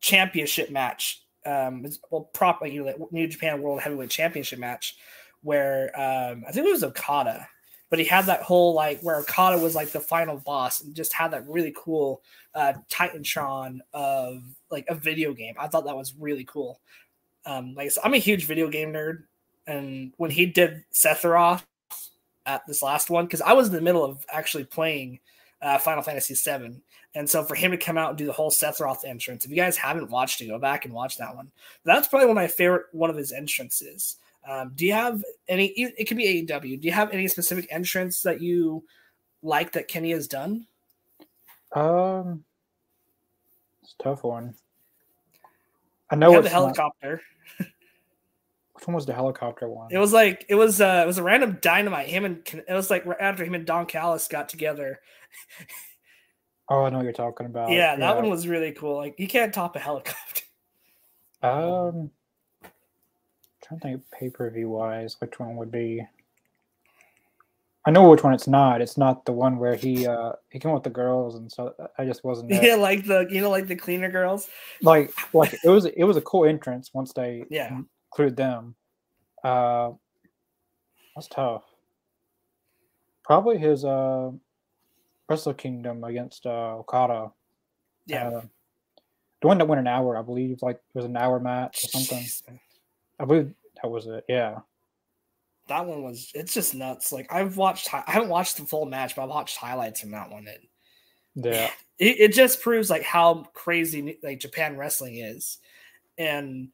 championship 0.00 0.70
match. 0.70 1.22
Um, 1.46 1.86
well, 2.10 2.28
prop 2.32 2.60
like 2.60 2.72
you 2.72 2.84
know, 2.84 3.08
New 3.12 3.28
Japan 3.28 3.62
World 3.62 3.80
Heavyweight 3.80 4.10
Championship 4.10 4.58
match, 4.58 4.96
where 5.42 5.88
um, 5.98 6.44
I 6.46 6.52
think 6.52 6.66
it 6.66 6.72
was 6.72 6.84
Okada 6.84 7.48
but 7.90 7.98
he 7.98 8.04
had 8.04 8.26
that 8.26 8.42
whole 8.42 8.74
like 8.74 9.00
where 9.00 9.16
Okada 9.16 9.58
was 9.58 9.74
like 9.74 9.90
the 9.90 10.00
final 10.00 10.38
boss 10.38 10.82
and 10.82 10.94
just 10.94 11.12
had 11.12 11.30
that 11.32 11.48
really 11.48 11.72
cool 11.76 12.22
uh 12.54 12.74
Titantron 12.90 13.78
of 13.92 14.42
like 14.70 14.86
a 14.88 14.94
video 14.94 15.32
game. 15.32 15.54
I 15.58 15.68
thought 15.68 15.84
that 15.84 15.96
was 15.96 16.14
really 16.18 16.44
cool. 16.44 16.80
Um 17.44 17.74
like 17.74 17.90
I'm 18.02 18.14
a 18.14 18.18
huge 18.18 18.44
video 18.44 18.68
game 18.68 18.92
nerd 18.92 19.24
and 19.66 20.12
when 20.16 20.30
he 20.30 20.46
did 20.46 20.84
Sephiroth 20.92 21.62
at 22.44 22.66
this 22.66 22.82
last 22.82 23.10
one 23.10 23.26
cuz 23.28 23.40
I 23.40 23.52
was 23.52 23.68
in 23.68 23.74
the 23.74 23.80
middle 23.80 24.04
of 24.04 24.24
actually 24.30 24.64
playing 24.64 25.20
uh, 25.62 25.78
Final 25.78 26.02
Fantasy 26.02 26.34
VII. 26.34 26.80
And 27.14 27.28
so 27.28 27.42
for 27.42 27.54
him 27.54 27.70
to 27.70 27.78
come 27.78 27.96
out 27.96 28.10
and 28.10 28.18
do 28.18 28.26
the 28.26 28.32
whole 28.32 28.50
Sephiroth 28.50 29.06
entrance, 29.06 29.44
if 29.44 29.50
you 29.50 29.56
guys 29.56 29.76
haven't 29.76 30.10
watched 30.10 30.42
it, 30.42 30.48
go 30.48 30.58
back 30.58 30.84
and 30.84 30.92
watch 30.92 31.16
that 31.16 31.34
one. 31.34 31.50
That's 31.82 32.08
probably 32.08 32.26
one 32.26 32.36
of 32.36 32.42
my 32.42 32.46
favorite 32.46 32.86
one 32.92 33.08
of 33.08 33.16
his 33.16 33.32
entrances 33.32 34.16
Um, 34.48 34.72
do 34.74 34.86
you 34.86 34.92
have 34.92 35.22
any? 35.48 35.66
It 35.66 36.06
could 36.06 36.16
be 36.16 36.46
AEW. 36.46 36.80
Do 36.80 36.86
you 36.86 36.92
have 36.92 37.12
any 37.12 37.26
specific 37.28 37.66
entrance 37.70 38.22
that 38.22 38.40
you 38.40 38.84
like 39.42 39.72
that 39.72 39.88
Kenny 39.88 40.12
has 40.12 40.28
done? 40.28 40.66
Um, 41.74 42.44
it's 43.82 43.94
a 43.98 44.02
tough 44.02 44.24
one. 44.24 44.54
I 46.10 46.16
know 46.16 46.34
it's 46.34 46.44
the 46.44 46.50
helicopter. 46.50 47.20
Not... 47.58 47.68
Which 48.74 48.86
one 48.86 48.94
was 48.94 49.06
the 49.06 49.14
helicopter 49.14 49.68
one? 49.68 49.88
It 49.90 49.98
was 49.98 50.12
like 50.12 50.44
it 50.48 50.54
was 50.54 50.80
uh 50.80 51.00
it 51.02 51.06
was 51.06 51.18
a 51.18 51.22
random 51.22 51.58
dynamite. 51.60 52.08
Him 52.08 52.24
and 52.24 52.46
it 52.46 52.72
was 52.72 52.90
like 52.90 53.06
after 53.18 53.44
him 53.44 53.54
and 53.54 53.66
Don 53.66 53.86
Callis 53.86 54.28
got 54.28 54.48
together. 54.48 55.00
oh, 56.68 56.84
I 56.84 56.90
know 56.90 56.98
what 56.98 57.04
you're 57.04 57.12
talking 57.12 57.46
about. 57.46 57.70
Yeah, 57.70 57.96
that 57.96 58.00
yeah. 58.00 58.14
one 58.14 58.30
was 58.30 58.46
really 58.46 58.72
cool. 58.72 58.96
Like 58.96 59.18
you 59.18 59.26
can't 59.26 59.52
top 59.52 59.76
a 59.76 59.78
helicopter. 59.78 60.42
Um, 61.42 62.10
trying 63.66 63.80
to 63.80 63.86
think 63.86 64.02
pay 64.10 64.30
per 64.30 64.50
view 64.50 64.70
wise, 64.70 65.16
which 65.20 65.38
one 65.38 65.56
would 65.56 65.70
be? 65.70 66.06
I 67.86 67.92
know 67.92 68.10
which 68.10 68.24
one 68.24 68.34
it's 68.34 68.48
not. 68.48 68.80
It's 68.80 68.98
not 68.98 69.24
the 69.24 69.32
one 69.32 69.58
where 69.58 69.76
he 69.76 70.06
uh 70.06 70.32
he 70.50 70.58
came 70.58 70.72
with 70.72 70.82
the 70.82 70.90
girls 70.90 71.36
and 71.36 71.50
so 71.50 71.72
I 71.96 72.04
just 72.04 72.24
wasn't 72.24 72.48
there. 72.50 72.64
Yeah, 72.64 72.74
like 72.74 73.06
the 73.06 73.26
you 73.30 73.40
know 73.40 73.50
like 73.50 73.68
the 73.68 73.76
cleaner 73.76 74.10
girls. 74.10 74.48
Like 74.82 75.12
like 75.32 75.54
it 75.64 75.68
was 75.68 75.84
it 75.84 76.04
was 76.04 76.16
a 76.16 76.22
cool 76.22 76.44
entrance 76.44 76.90
once 76.92 77.12
they 77.12 77.44
yeah 77.50 77.78
included 78.10 78.36
them. 78.36 78.74
Uh 79.44 79.92
that's 81.14 81.28
tough. 81.28 81.62
Probably 83.24 83.58
his 83.58 83.84
uh 83.84 84.32
Wrestle 85.28 85.54
Kingdom 85.54 86.02
against 86.02 86.44
uh 86.44 86.78
Okada. 86.78 87.30
Yeah. 88.06 88.28
Uh, 88.28 88.42
the 89.42 89.48
one 89.48 89.58
that 89.58 89.68
went 89.68 89.80
an 89.80 89.86
hour, 89.86 90.16
I 90.16 90.22
believe, 90.22 90.62
like 90.62 90.76
it 90.76 90.98
was 90.98 91.04
an 91.04 91.16
hour 91.16 91.38
match 91.38 91.84
or 91.84 91.88
something. 91.88 92.24
I 93.18 93.24
believe 93.24 93.52
that 93.82 93.88
was 93.88 94.06
it. 94.06 94.24
Yeah 94.28 94.60
that 95.68 95.86
one 95.86 96.02
was 96.02 96.30
it's 96.34 96.54
just 96.54 96.74
nuts. 96.74 97.12
Like 97.12 97.32
I've 97.32 97.56
watched, 97.56 97.92
I 97.92 98.02
haven't 98.06 98.28
watched 98.28 98.56
the 98.56 98.64
full 98.64 98.86
match, 98.86 99.16
but 99.16 99.22
I've 99.22 99.30
watched 99.30 99.56
highlights 99.56 100.00
from 100.00 100.12
that 100.12 100.30
one. 100.30 100.46
And 100.46 101.44
yeah, 101.44 101.70
it, 101.98 102.20
it 102.20 102.32
just 102.32 102.62
proves 102.62 102.90
like 102.90 103.02
how 103.02 103.44
crazy 103.54 104.18
like 104.22 104.40
Japan 104.40 104.76
wrestling 104.76 105.16
is, 105.16 105.58
and 106.18 106.68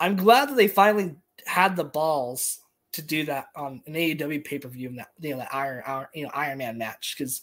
I'm 0.00 0.16
glad 0.16 0.48
that 0.48 0.56
they 0.56 0.68
finally 0.68 1.16
had 1.46 1.76
the 1.76 1.84
balls 1.84 2.60
to 2.92 3.02
do 3.02 3.24
that 3.24 3.48
on 3.56 3.82
an 3.86 3.94
AEW 3.94 4.44
pay 4.44 4.58
per 4.58 4.68
view 4.68 4.88
and 4.88 4.98
that 4.98 5.10
you 5.20 5.30
know 5.30 5.38
that 5.38 5.54
Iron, 5.54 5.82
Iron 5.86 6.06
you 6.14 6.24
know 6.24 6.30
Iron 6.32 6.58
Man 6.58 6.78
match 6.78 7.14
because 7.16 7.42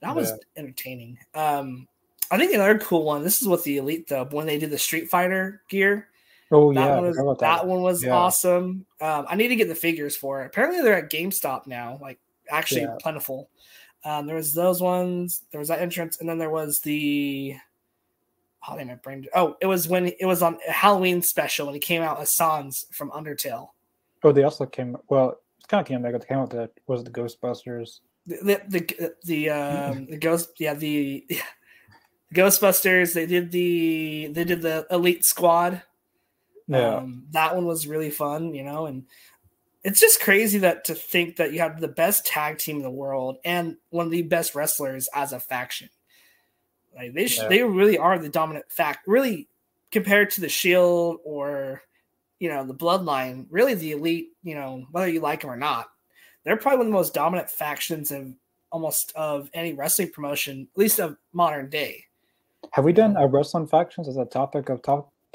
that 0.00 0.14
was 0.14 0.30
yeah. 0.30 0.36
entertaining. 0.56 1.18
Um, 1.34 1.88
I 2.30 2.38
think 2.38 2.54
another 2.54 2.78
cool 2.78 3.04
one. 3.04 3.24
This 3.24 3.42
is 3.42 3.48
with 3.48 3.64
the 3.64 3.78
Elite 3.78 4.08
though 4.08 4.26
when 4.30 4.46
they 4.46 4.58
did 4.58 4.70
the 4.70 4.78
Street 4.78 5.10
Fighter 5.10 5.62
gear 5.68 6.09
Oh 6.50 6.72
that 6.72 6.80
yeah, 6.80 6.94
one 6.96 7.04
was, 7.04 7.16
that. 7.16 7.38
that. 7.40 7.66
one 7.66 7.82
was 7.82 8.04
yeah. 8.04 8.10
awesome. 8.10 8.84
Um, 9.00 9.26
I 9.28 9.36
need 9.36 9.48
to 9.48 9.56
get 9.56 9.68
the 9.68 9.74
figures 9.74 10.16
for 10.16 10.42
it. 10.42 10.46
Apparently, 10.46 10.82
they're 10.82 11.04
at 11.04 11.10
GameStop 11.10 11.66
now, 11.66 11.98
like 12.00 12.18
actually 12.50 12.82
yeah. 12.82 12.96
plentiful. 13.00 13.48
Um, 14.04 14.26
there 14.26 14.36
was 14.36 14.52
those 14.52 14.82
ones. 14.82 15.42
There 15.52 15.60
was 15.60 15.68
that 15.68 15.80
entrance, 15.80 16.18
and 16.18 16.28
then 16.28 16.38
there 16.38 16.50
was 16.50 16.80
the. 16.80 17.56
Oh, 18.68 18.76
my 18.76 18.94
brain. 18.96 19.26
Oh, 19.34 19.56
it 19.60 19.66
was 19.66 19.88
when 19.88 20.08
it 20.08 20.26
was 20.26 20.42
on 20.42 20.58
Halloween 20.66 21.22
special 21.22 21.66
when 21.66 21.74
he 21.74 21.80
came 21.80 22.02
out 22.02 22.20
as 22.20 22.34
Sans 22.34 22.86
from 22.92 23.10
Undertale. 23.10 23.70
Oh, 24.22 24.32
they 24.32 24.42
also 24.42 24.66
came. 24.66 24.96
Well, 25.08 25.40
it's 25.56 25.66
kind 25.66 25.80
of 25.80 25.86
came 25.86 26.02
back. 26.02 26.12
They 26.12 26.26
came 26.26 26.38
out 26.38 26.50
that 26.50 26.72
was 26.86 27.04
the 27.04 27.10
Ghostbusters. 27.10 28.00
The 28.26 28.60
the 28.68 28.80
the, 28.80 29.14
the 29.24 29.50
um 29.50 30.06
the 30.06 30.18
ghost 30.18 30.52
yeah 30.58 30.74
the 30.74 31.26
Ghostbusters. 32.34 33.14
They 33.14 33.26
did 33.26 33.50
the 33.50 34.28
they 34.32 34.44
did 34.44 34.62
the 34.62 34.86
Elite 34.90 35.24
Squad 35.24 35.82
yeah. 36.78 36.96
Um, 36.96 37.24
that 37.30 37.54
one 37.54 37.66
was 37.66 37.86
really 37.86 38.10
fun, 38.10 38.54
you 38.54 38.62
know, 38.62 38.86
and 38.86 39.04
it's 39.82 40.00
just 40.00 40.20
crazy 40.20 40.58
that 40.58 40.84
to 40.84 40.94
think 40.94 41.36
that 41.36 41.52
you 41.52 41.60
have 41.60 41.80
the 41.80 41.88
best 41.88 42.26
tag 42.26 42.58
team 42.58 42.76
in 42.76 42.82
the 42.82 42.90
world 42.90 43.38
and 43.44 43.76
one 43.90 44.06
of 44.06 44.12
the 44.12 44.22
best 44.22 44.54
wrestlers 44.54 45.08
as 45.14 45.32
a 45.32 45.40
faction. 45.40 45.88
Like 46.94 47.14
they 47.14 47.26
yeah. 47.26 47.48
they 47.48 47.62
really 47.62 47.98
are 47.98 48.18
the 48.18 48.28
dominant 48.28 48.70
fact. 48.70 49.06
Really, 49.06 49.48
compared 49.90 50.30
to 50.30 50.40
the 50.40 50.48
Shield 50.48 51.18
or 51.24 51.82
you 52.38 52.48
know 52.48 52.64
the 52.64 52.74
Bloodline, 52.74 53.46
really 53.50 53.74
the 53.74 53.92
elite. 53.92 54.30
You 54.42 54.54
know 54.54 54.86
whether 54.90 55.08
you 55.08 55.20
like 55.20 55.42
them 55.42 55.50
or 55.50 55.56
not, 55.56 55.88
they're 56.44 56.56
probably 56.56 56.78
one 56.78 56.86
of 56.88 56.92
the 56.92 56.98
most 56.98 57.14
dominant 57.14 57.48
factions 57.48 58.10
of 58.10 58.32
almost 58.72 59.12
of 59.14 59.50
any 59.54 59.72
wrestling 59.72 60.10
promotion, 60.10 60.68
at 60.72 60.78
least 60.78 60.98
of 60.98 61.16
modern 61.32 61.68
day. 61.68 62.04
Have 62.72 62.84
we 62.84 62.92
done 62.92 63.16
a 63.16 63.26
wrestling 63.26 63.66
factions 63.66 64.08
as 64.08 64.16
a 64.16 64.24
topic 64.24 64.68
of 64.68 64.82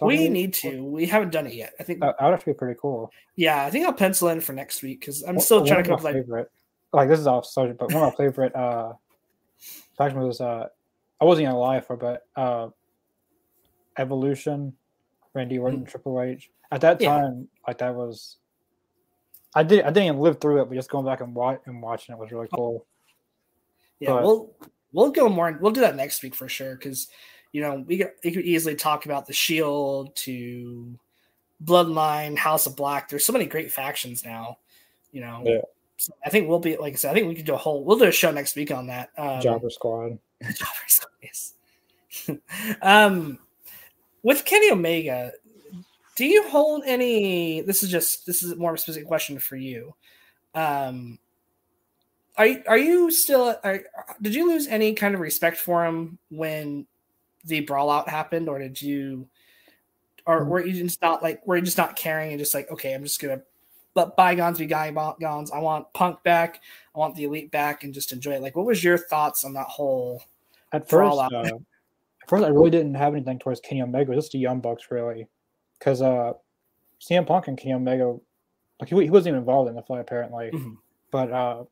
we 0.02 0.30
need 0.30 0.54
to. 0.56 0.84
We 0.84 1.06
haven't 1.06 1.32
done 1.32 1.48
it 1.48 1.54
yet. 1.54 1.74
I 1.80 1.84
think 1.84 2.02
that 2.02 2.16
would 2.22 2.32
have 2.32 2.40
to 2.42 2.46
be 2.46 2.54
pretty 2.54 2.78
cool. 2.82 3.12
Yeah, 3.36 3.66
I 3.66 3.70
think 3.70 3.86
I'll 3.86 3.94
pencil 3.94 4.30
in 4.30 4.42
for 4.42 4.54
next 4.54 4.84
week 4.84 5.00
because 5.00 5.24
I'm 5.24 5.40
still 5.40 5.60
one 5.60 5.68
trying 5.68 5.84
to 5.84 5.90
come 5.90 5.94
up 5.94 6.04
with 6.04 6.14
like 6.14 6.24
favorite. 6.24 6.52
Like 6.92 7.10
this 7.10 7.20
is 7.20 7.28
off 7.28 7.46
subject, 7.46 7.80
but 7.80 7.92
one 7.92 8.04
of 8.04 8.14
my 8.14 8.16
favorite 8.16 8.56
uh 8.56 8.94
faction 9.98 10.20
was 10.20 10.42
uh 10.42 10.68
I 11.22 11.26
wasn't 11.26 11.48
gonna 11.48 11.60
lie 11.60 11.82
for, 11.82 11.96
but 11.96 12.28
uh 12.36 12.70
Evolution, 13.98 14.74
Randy 15.34 15.58
Orton, 15.58 15.86
mm. 15.86 15.88
Triple 15.90 16.22
H. 16.22 16.50
At 16.72 16.82
that 16.82 17.00
time, 17.00 17.48
yeah. 17.48 17.68
like 17.68 17.78
that 17.78 17.96
was 17.96 18.38
I 19.54 19.64
did 19.64 19.82
I 19.82 19.88
didn't 19.88 20.04
even 20.04 20.20
live 20.20 20.42
through 20.42 20.62
it, 20.62 20.66
but 20.66 20.76
just 20.76 20.90
going 20.90 21.06
back 21.06 21.22
and 21.22 21.34
watch 21.34 21.62
and 21.66 21.82
watching 21.82 22.14
it 22.14 22.20
was 22.20 22.32
really 22.32 22.50
cool. 22.54 22.86
Yeah, 24.00 24.12
but, 24.12 24.24
we'll 24.24 24.56
we'll 24.92 25.12
go 25.12 25.30
more. 25.30 25.58
We'll 25.62 25.72
do 25.72 25.82
that 25.82 25.96
next 25.96 26.22
week 26.22 26.36
for 26.36 26.50
sure 26.50 26.76
because 26.76 27.08
you 27.56 27.62
know, 27.62 27.86
we 27.88 28.00
could, 28.00 28.12
we 28.22 28.32
could 28.32 28.44
easily 28.44 28.76
talk 28.76 29.06
about 29.06 29.28
the 29.28 29.32
Shield 29.32 30.14
to 30.18 31.00
Bloodline, 31.64 32.38
House 32.38 32.66
of 32.66 32.76
Black. 32.76 33.08
There's 33.08 33.26
so 33.26 33.32
many 33.32 33.46
great 33.46 33.72
factions 33.72 34.26
now. 34.26 34.58
You 35.14 35.22
know, 35.22 35.42
yeah. 35.46 35.62
So 35.96 36.12
I 36.26 36.30
think 36.30 36.50
we'll 36.50 36.60
be 36.60 36.76
like 36.76 36.92
I 36.92 36.96
said. 36.98 37.12
I 37.12 37.14
think 37.14 37.30
we 37.30 37.36
could 37.36 37.46
do 37.46 37.54
a 37.54 37.58
whole. 37.58 37.86
We'll 37.86 37.98
do 37.98 38.04
a 38.04 38.12
show 38.12 38.30
next 38.30 38.58
week 38.58 38.72
on 38.72 38.88
that. 38.88 39.12
Um, 39.18 39.40
Jobber 39.40 39.70
Squad. 39.70 40.20
Jobber 40.42 40.88
Squad. 40.88 41.12
Yes. 41.24 41.54
um, 42.82 43.40
with 44.22 44.44
Kenny 44.44 44.70
Omega, 44.70 45.32
do 46.18 46.26
you 46.26 46.44
hold 46.50 46.84
any? 46.86 47.62
This 47.62 47.84
is 47.84 47.90
just 47.90 48.26
this 48.26 48.44
is 48.44 48.58
more 48.58 48.72
of 48.72 48.76
a 48.76 48.80
specific 48.80 49.08
question 49.08 49.40
for 49.40 49.56
you. 49.56 49.96
Um, 50.54 51.20
are 52.38 52.50
are 52.68 52.78
you 52.78 53.12
still? 53.12 53.56
Are, 53.64 53.80
did 54.22 54.36
you 54.36 54.50
lose 54.50 54.68
any 54.68 54.94
kind 54.94 55.16
of 55.16 55.22
respect 55.22 55.56
for 55.56 55.86
him 55.86 56.18
when 56.30 56.86
the 57.46 57.62
brawl 57.62 57.90
out 57.90 58.10
happened, 58.10 58.50
or 58.50 58.60
did 58.60 58.82
you, 58.82 59.28
or 60.26 60.44
hmm. 60.44 60.50
were 60.50 60.66
you 60.66 60.84
just 60.84 61.02
not 61.02 61.24
like, 61.24 61.46
were 61.46 61.58
you 61.58 61.64
just 61.64 61.78
not 61.78 61.96
caring 61.96 62.32
and 62.32 62.40
just 62.40 62.54
like, 62.54 62.70
okay, 62.72 62.94
I'm 62.94 63.04
just 63.04 63.22
gonna 63.22 63.42
let 63.96 64.16
bygones 64.16 64.60
be 64.60 64.68
bygones. 64.68 65.52
I 65.52 65.60
want 65.60 65.92
Punk 65.94 66.22
back. 66.24 66.62
I 66.94 67.00
want 67.00 67.16
the 67.16 67.24
Elite 67.24 67.52
back, 67.52 67.84
and 67.84 67.94
just 67.94 68.12
enjoy 68.12 68.34
it. 68.34 68.42
Like, 68.42 68.56
what 68.56 68.66
was 68.66 68.84
your 68.84 68.98
thoughts 68.98 69.46
on 69.46 69.54
that 69.54 69.68
whole? 69.68 70.22
At 70.74 70.90
first, 70.90 71.18
uh, 71.18 71.30
at 71.32 72.30
first, 72.30 72.44
I 72.44 72.50
really 72.50 72.70
didn't 72.70 72.96
have 72.96 73.14
anything 73.14 73.40
towards 73.40 73.62
Kenny 73.62 73.82
Omega. 73.82 74.14
Just 74.14 74.34
the 74.34 74.40
Young 74.40 74.60
Bucks, 74.60 74.88
really, 74.92 75.28
because 75.80 76.02
uh, 76.02 76.34
CM 77.00 77.26
Punk 77.26 77.48
and 77.48 77.58
Kenny 77.58 77.74
Omega, 77.74 78.18
like 78.80 78.90
he, 78.90 79.04
he 79.04 79.10
wasn't 79.10 79.30
even 79.30 79.40
involved 79.40 79.70
in 79.70 79.76
the 79.76 79.82
fight 79.82 80.02
apparently, 80.02 80.52
mm-hmm. 80.52 80.74
but 81.12 81.32
uh, 81.32 81.64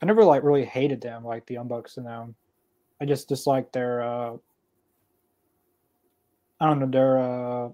I 0.00 0.06
never 0.06 0.24
like 0.24 0.42
really 0.42 0.64
hated 0.64 1.00
them 1.00 1.24
like 1.24 1.46
the 1.46 1.54
Young 1.54 1.68
Bucks 1.68 1.98
and 1.98 2.06
them. 2.06 2.34
I 3.00 3.04
just 3.04 3.28
disliked 3.28 3.72
their 3.72 4.02
uh, 4.02 4.36
I 6.60 6.66
don't 6.66 6.78
know 6.78 6.86
their 6.86 7.18
uh, 7.18 7.68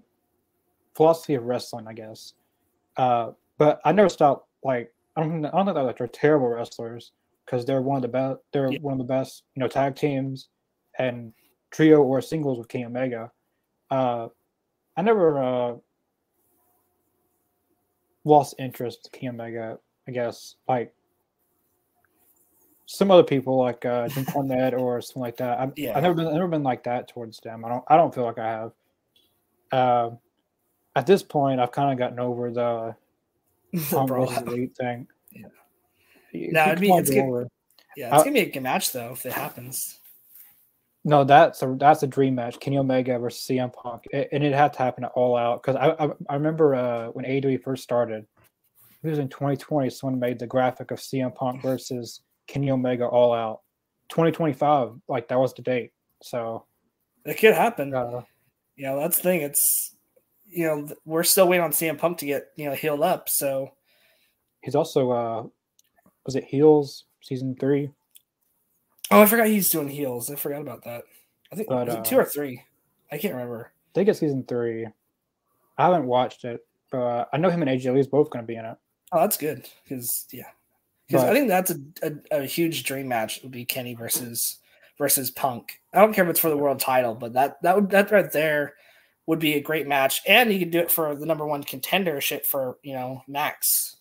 philosophy 0.95 1.35
of 1.35 1.45
wrestling, 1.45 1.87
I 1.89 1.93
guess. 1.93 2.35
Uh, 2.97 3.33
but 3.59 3.81
I 3.85 3.93
never 3.93 4.09
stopped 4.09 4.49
like 4.63 4.93
I 5.17 5.23
don't 5.23 5.45
I 5.45 5.51
don't 5.51 5.67
think 5.67 5.77
that 5.77 5.99
they're 5.99 6.07
terrible 6.09 6.49
wrestlers 6.49 7.13
because 7.45 7.65
they're 7.65 7.83
one 7.83 7.97
of 7.97 8.03
the 8.03 8.09
best. 8.09 8.39
They're 8.53 8.73
yeah. 8.73 8.79
one 8.81 8.93
of 8.93 8.99
the 8.99 9.05
best, 9.05 9.45
you 9.55 9.61
know, 9.61 9.69
tag 9.69 9.97
teams 9.97 10.49
and 10.99 11.33
trio 11.71 12.03
or 12.03 12.21
singles 12.21 12.59
with 12.59 12.69
Kenny 12.69 12.85
Omega. 12.85 13.31
Uh, 13.91 14.29
I 14.97 15.03
never 15.03 15.43
uh, 15.43 15.75
lost 18.25 18.55
interest 18.59 19.11
in 19.13 19.19
Kenny 19.19 19.31
Omega. 19.31 19.79
I 20.09 20.13
guess 20.13 20.57
like 20.69 20.93
some 22.87 23.11
other 23.11 23.25
people 23.25 23.59
like 23.59 23.85
uh, 23.85 24.09
Jim 24.09 24.25
Cornette 24.25 24.79
or 24.79 25.01
something 25.01 25.23
like 25.23 25.37
that. 25.39 25.59
I've, 25.59 25.73
yeah. 25.77 25.97
I've 25.97 26.03
never 26.03 26.15
been 26.15 26.27
I've 26.29 26.35
never 26.35 26.49
been 26.49 26.63
like 26.63 26.85
that 26.85 27.09
towards 27.09 27.39
them. 27.41 27.65
I 27.65 27.69
don't 27.69 27.85
I 27.89 27.97
don't 27.97 28.15
feel 28.15 28.25
like 28.25 28.39
I 28.39 28.49
have. 28.49 28.73
Uh, 29.73 30.11
at 30.95 31.07
this 31.07 31.23
point, 31.23 31.61
I've 31.61 31.73
kind 31.73 31.93
of 31.93 31.99
gotten 31.99 32.21
over 32.21 32.51
the 32.51 32.95
the 33.73 34.45
elite 34.47 34.77
thing. 34.77 35.09
Yeah. 35.33 35.49
No, 36.33 36.63
it'd 36.67 36.81
be 36.81 36.91
it's 36.91 37.11
gonna, 37.11 37.47
yeah, 37.97 38.09
it's 38.09 38.21
uh, 38.21 38.25
gonna 38.25 38.33
be 38.33 38.41
a 38.41 38.51
good 38.51 38.63
match 38.63 38.93
though 38.93 39.13
if 39.13 39.27
it 39.27 39.33
happens. 39.33 39.99
No, 41.05 41.25
that's 41.25 41.63
a 41.63 41.77
that's 41.79 42.03
a 42.03 42.07
dream 42.07 42.37
match. 42.37 42.59
Kenny 42.61 42.79
Omega 42.79 43.19
versus 43.19 43.47
CM 43.47 43.73
Punk, 43.73 44.03
it, 44.11 44.29
and 44.33 44.45
it 44.45 44.53
had 44.53 44.73
to 44.75 44.79
happen 44.79 45.05
at 45.05 45.13
all 45.15 45.37
out 45.37 45.63
because 45.63 45.77
I, 45.77 46.05
I, 46.05 46.09
I 46.29 46.35
remember 46.35 46.75
uh, 46.75 47.09
when 47.09 47.25
AEW 47.25 47.63
first 47.63 47.83
started, 47.83 48.27
it 49.03 49.09
was 49.09 49.19
in 49.19 49.29
2020. 49.29 49.91
Someone 49.91 50.19
made 50.19 50.39
the 50.39 50.47
graphic 50.47 50.91
of 50.91 50.99
CM 50.99 51.35
Punk 51.35 51.63
versus 51.63 52.23
Kenny 52.47 52.71
Omega 52.71 53.07
all 53.07 53.33
out. 53.33 53.61
2025, 54.11 54.93
like 55.09 55.29
that 55.29 55.39
was 55.39 55.53
the 55.55 55.63
date. 55.63 55.93
So 56.23 56.65
it 57.25 57.39
could 57.39 57.55
happen. 57.55 57.93
Uh, 57.95 58.23
you 58.77 58.87
know, 58.87 59.01
that's 59.01 59.17
the 59.17 59.23
thing. 59.23 59.41
It's 59.43 59.95
you 60.47 60.67
know 60.67 60.89
we're 61.05 61.25
still 61.25 61.49
waiting 61.49 61.65
on 61.65 61.73
CM 61.73 61.99
Punk 61.99 62.19
to 62.19 62.27
get 62.27 62.47
you 62.57 62.67
know 62.67 62.75
healed 62.75 63.03
up. 63.03 63.29
So 63.29 63.73
he's 64.63 64.75
also 64.75 65.11
uh 65.11 65.43
was 66.25 66.37
it 66.37 66.45
Heels 66.45 67.05
season 67.21 67.57
three? 67.59 67.91
Oh, 69.11 69.23
I 69.23 69.27
forgot 69.27 69.47
he's 69.47 69.71
doing 69.71 69.89
heels. 69.89 70.31
I 70.31 70.35
forgot 70.35 70.63
about 70.63 70.85
that. 70.85 71.05
I 71.53 71.57
think 71.57 71.69
But, 71.69 71.87
was 71.87 71.97
uh, 71.97 71.99
it 72.01 72.05
two 72.05 72.17
or 72.19 72.25
three. 72.25 72.63
I 73.13 73.19
can't 73.19 73.35
remember. 73.35 73.71
I 73.73 73.91
think 73.95 74.09
it's 74.09 74.19
season 74.19 74.45
three. 74.49 74.87
I 75.79 75.85
haven't 75.85 76.07
watched 76.07 76.45
it, 76.45 76.67
but 76.91 77.29
I 77.33 77.37
know 77.37 77.51
him 77.51 77.63
and 77.63 77.71
AJ 77.71 77.95
Lee's 77.95 78.09
both 78.09 78.31
going 78.31 78.43
to 78.43 78.47
be 78.47 78.57
in 78.57 78.65
it. 78.65 78.77
Oh, 79.13 79.21
that's 79.21 79.37
good 79.37 79.69
because 79.85 80.27
yeah, 80.33 80.51
because 81.07 81.23
I 81.25 81.33
think 81.33 81.49
that's 81.49 81.71
a, 81.71 81.79
a, 82.03 82.41
a 82.43 82.45
huge 82.47 82.85
dream 82.85 83.09
match 83.09 83.41
would 83.43 83.53
be 83.53 83.65
Kenny 83.65 83.95
versus 83.95 84.59
versus 84.99 85.31
Punk. 85.31 85.81
I 85.93 86.01
don't 86.01 86.13
care 86.13 86.25
if 86.25 86.31
it's 86.31 86.41
for 86.41 86.51
the 86.51 86.57
world 86.57 86.81
title, 86.81 87.15
but 87.15 87.33
that 87.35 87.61
that 87.63 87.75
would 87.77 87.91
that 87.91 88.11
right 88.11 88.31
there 88.31 88.75
would 89.27 89.39
be 89.39 89.55
a 89.55 89.61
great 89.61 89.87
match, 89.89 90.23
and 90.27 90.53
you 90.53 90.59
could 90.59 90.71
do 90.71 90.79
it 90.79 90.91
for 90.91 91.15
the 91.15 91.27
number 91.27 91.47
one 91.47 91.65
contendership 91.65 92.47
for 92.47 92.79
you 92.83 92.95
know 92.95 93.23
Max. 93.29 93.97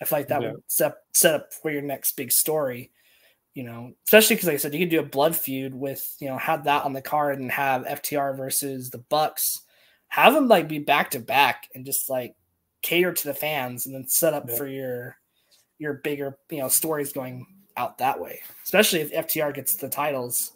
I 0.00 0.04
feel 0.04 0.18
like 0.18 0.28
that 0.28 0.42
Yeah. 0.42 0.52
would 0.52 0.62
set 0.66 0.94
set 1.12 1.34
up 1.34 1.54
for 1.54 1.70
your 1.70 1.82
next 1.82 2.16
big 2.16 2.32
story. 2.32 2.90
You 3.54 3.64
know, 3.64 3.92
especially 4.06 4.36
because 4.36 4.46
like 4.48 4.54
I 4.54 4.58
said, 4.58 4.72
you 4.72 4.78
could 4.80 4.88
do 4.88 5.00
a 5.00 5.04
blood 5.04 5.36
feud 5.36 5.74
with 5.74 6.16
you 6.20 6.28
know 6.28 6.38
have 6.38 6.64
that 6.64 6.84
on 6.84 6.92
the 6.94 7.02
card 7.02 7.38
and 7.38 7.52
have 7.52 7.84
FTR 7.84 8.34
versus 8.36 8.88
the 8.90 8.98
Bucks, 8.98 9.60
have 10.08 10.32
them 10.34 10.48
like 10.48 10.68
be 10.68 10.78
back 10.78 11.10
to 11.10 11.18
back 11.20 11.68
and 11.74 11.84
just 11.84 12.08
like 12.08 12.34
cater 12.80 13.12
to 13.12 13.24
the 13.28 13.34
fans 13.34 13.84
and 13.86 13.94
then 13.94 14.08
set 14.08 14.32
up 14.34 14.48
Yeah. 14.48 14.56
for 14.56 14.66
your 14.66 15.16
your 15.82 15.94
bigger 15.94 16.38
you 16.50 16.58
know 16.58 16.68
stories 16.68 17.12
going 17.12 17.46
out 17.76 17.98
that 17.98 18.20
way. 18.20 18.40
Especially 18.64 19.00
if 19.00 19.12
FTR 19.12 19.54
gets 19.54 19.74
the 19.76 19.88
titles, 19.88 20.52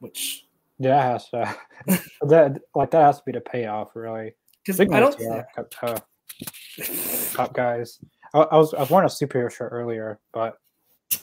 which 0.00 0.46
Yeah, 0.78 1.12
has 1.12 1.28
to. 1.30 1.56
that 2.22 2.60
like 2.74 2.90
that 2.90 3.02
has 3.02 3.18
to 3.18 3.22
be 3.26 3.32
the 3.32 3.40
payoff, 3.40 3.94
really. 3.94 4.34
because 4.64 4.80
I 4.80 4.84
don't. 5.00 5.16
FTR, 5.18 6.02
top 7.34 7.54
guys. 7.54 7.98
I, 8.32 8.40
I 8.40 8.56
was 8.56 8.74
I 8.74 8.80
was 8.80 8.90
wearing 8.90 9.06
a 9.06 9.10
superhero 9.10 9.50
shirt 9.50 9.70
earlier, 9.72 10.18
but 10.32 10.56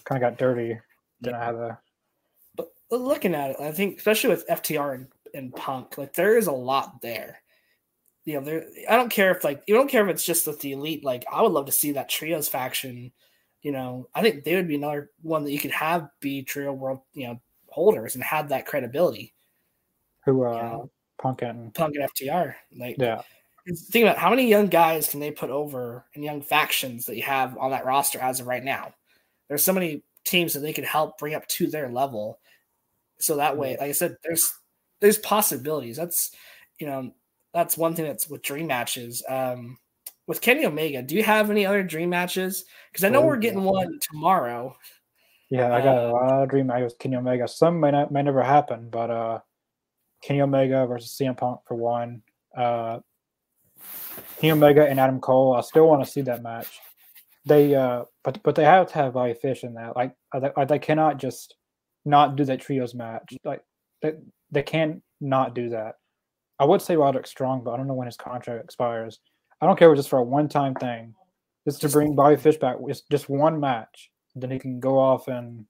kind 0.05 0.21
of 0.24 0.29
got 0.29 0.38
dirty. 0.38 0.79
Didn't 1.21 1.39
have 1.39 1.55
a 1.55 1.79
but 2.55 2.69
looking 2.89 3.36
at 3.36 3.51
it, 3.51 3.57
I 3.60 3.71
think 3.71 3.98
especially 3.98 4.31
with 4.31 4.48
FTR 4.48 4.95
and, 4.95 5.07
and 5.33 5.55
Punk, 5.55 5.98
like 5.98 6.13
there 6.13 6.38
is 6.38 6.48
a 6.48 6.51
lot 6.51 7.01
there. 7.01 7.39
You 8.25 8.36
know, 8.36 8.41
there. 8.41 8.65
I 8.89 8.98
don't 8.98 9.10
care 9.12 9.31
if 9.36 9.43
like 9.43 9.63
you 9.67 9.74
don't 9.74 9.89
care 9.89 10.03
if 10.07 10.13
it's 10.13 10.25
just 10.25 10.45
with 10.45 10.60
the 10.60 10.74
elite. 10.74 11.03
Like 11.03 11.24
I 11.31 11.41
would 11.41 11.51
love 11.53 11.67
to 11.67 11.71
see 11.71 11.93
that 11.93 12.10
trios 12.10 12.50
faction. 12.50 13.12
You 13.61 13.71
know, 13.71 14.07
I 14.15 14.21
think 14.21 14.43
they 14.43 14.55
would 14.55 14.67
be 14.67 14.75
another 14.75 15.11
one 15.21 15.43
that 15.43 15.51
you 15.51 15.59
could 15.59 15.71
have 15.71 16.09
be 16.19 16.43
trio 16.43 16.73
world 16.73 17.01
you 17.13 17.27
know 17.27 17.41
holders 17.67 18.15
and 18.15 18.23
have 18.23 18.49
that 18.49 18.65
credibility. 18.65 19.33
who 20.25 20.43
uh 20.43 20.53
Yeah. 20.53 20.79
Punk 21.21 21.41
and 21.43 21.73
Punk 21.73 21.95
and 21.95 22.09
FTR, 22.09 22.55
like 22.77 22.95
yeah. 22.97 23.21
think 23.67 24.03
about 24.03 24.17
how 24.17 24.29
many 24.29 24.47
young 24.47 24.67
guys 24.67 25.07
can 25.07 25.19
they 25.19 25.31
put 25.31 25.51
over 25.51 26.05
and 26.15 26.23
young 26.23 26.41
factions 26.41 27.05
that 27.05 27.15
you 27.15 27.23
have 27.23 27.57
on 27.57 27.71
that 27.71 27.85
roster 27.85 28.19
as 28.19 28.39
of 28.39 28.47
right 28.47 28.63
now. 28.63 28.93
There's 29.47 29.63
so 29.63 29.74
many 29.74 30.03
teams 30.24 30.53
that 30.53 30.61
they 30.61 30.74
could 30.74 30.83
help 30.83 31.17
bring 31.17 31.35
up 31.35 31.47
to 31.47 31.67
their 31.67 31.89
level. 31.89 32.39
So 33.19 33.35
that 33.35 33.57
way, 33.57 33.77
like 33.79 33.89
I 33.89 33.91
said, 33.91 34.17
there's 34.24 34.51
there's 35.00 35.19
possibilities. 35.19 35.97
That's 35.97 36.31
you 36.79 36.87
know, 36.87 37.11
that's 37.53 37.77
one 37.77 37.95
thing 37.95 38.05
that's 38.05 38.27
with 38.27 38.41
dream 38.41 38.67
matches. 38.67 39.24
Um 39.29 39.77
with 40.31 40.39
Kenny 40.39 40.65
Omega, 40.65 41.01
do 41.01 41.13
you 41.13 41.24
have 41.24 41.50
any 41.51 41.65
other 41.65 41.83
dream 41.83 42.09
matches? 42.09 42.63
Because 42.89 43.03
I 43.03 43.09
know 43.09 43.22
Oh, 43.22 43.25
we're 43.27 43.35
getting 43.35 43.63
one 43.65 44.00
tomorrow. 44.09 44.74
Yeah, 45.50 45.74
I 45.75 45.81
got 45.81 45.98
a 45.98 46.07
Uh, 46.07 46.11
lot 46.13 46.44
of 46.44 46.50
dream 46.50 46.67
matches 46.67 46.94
with 46.94 47.00
Kenny 47.00 47.17
Omega. 47.17 47.50
Some 47.50 47.81
may 47.81 47.91
not 47.91 48.13
may 48.13 48.22
never 48.24 48.41
happen, 48.41 48.89
but 48.89 49.11
uh 49.11 49.39
Kenny 50.24 50.39
Omega 50.39 50.87
versus 50.87 51.11
CM 51.20 51.35
Punk 51.35 51.59
for 51.67 51.75
one. 51.75 52.22
Uh 52.55 53.01
Kenny 54.37 54.51
Omega 54.51 54.87
and 54.87 55.01
Adam 55.01 55.20
Cole. 55.20 55.53
I 55.53 55.59
still 55.61 55.85
want 55.85 56.01
to 56.05 56.09
see 56.09 56.22
that 56.22 56.41
match. 56.41 56.79
They 57.46 57.75
uh 57.75 58.05
but 58.24 58.41
but 58.41 58.55
they 58.55 58.63
have 58.63 58.87
to 58.87 58.94
have 58.94 59.13
Bobby 59.13 59.33
Fish 59.33 59.65
in 59.65 59.74
that. 59.74 59.98
Like 59.98 60.15
they, 60.33 60.51
they 60.65 60.79
cannot 60.79 61.17
just 61.17 61.55
not 62.05 62.37
do 62.37 62.46
that 62.46 62.61
trios 62.61 62.96
match. 62.96 63.33
Like 63.44 63.65
they, 64.01 64.13
they 64.50 64.63
can 64.63 65.01
not 65.20 65.55
do 65.55 65.70
that. 65.72 65.96
I 66.57 66.63
would 66.63 66.81
say 66.81 66.96
Roderick 66.96 67.27
Strong, 67.27 67.65
but 67.65 67.72
I 67.72 67.77
don't 67.77 67.87
know 67.87 67.96
when 67.96 68.05
his 68.07 68.15
contract 68.15 68.63
expires. 68.63 69.20
I 69.61 69.67
don't 69.67 69.77
care 69.77 69.89
if 69.89 69.93
it's 69.93 70.00
just 70.00 70.09
for 70.09 70.19
a 70.19 70.24
one 70.24 70.50
time 70.50 70.74
thing. 70.75 71.13
Just 71.67 71.81
to 71.81 71.89
bring 71.89 72.15
Bobby 72.15 72.37
Fish 72.37 72.57
back. 72.57 72.77
It's 72.87 73.01
just 73.11 73.29
one 73.29 73.59
match. 73.59 74.09
Then 74.35 74.50
he 74.50 74.57
can 74.57 74.79
go 74.79 74.97
off 74.97 75.27
and 75.27 75.65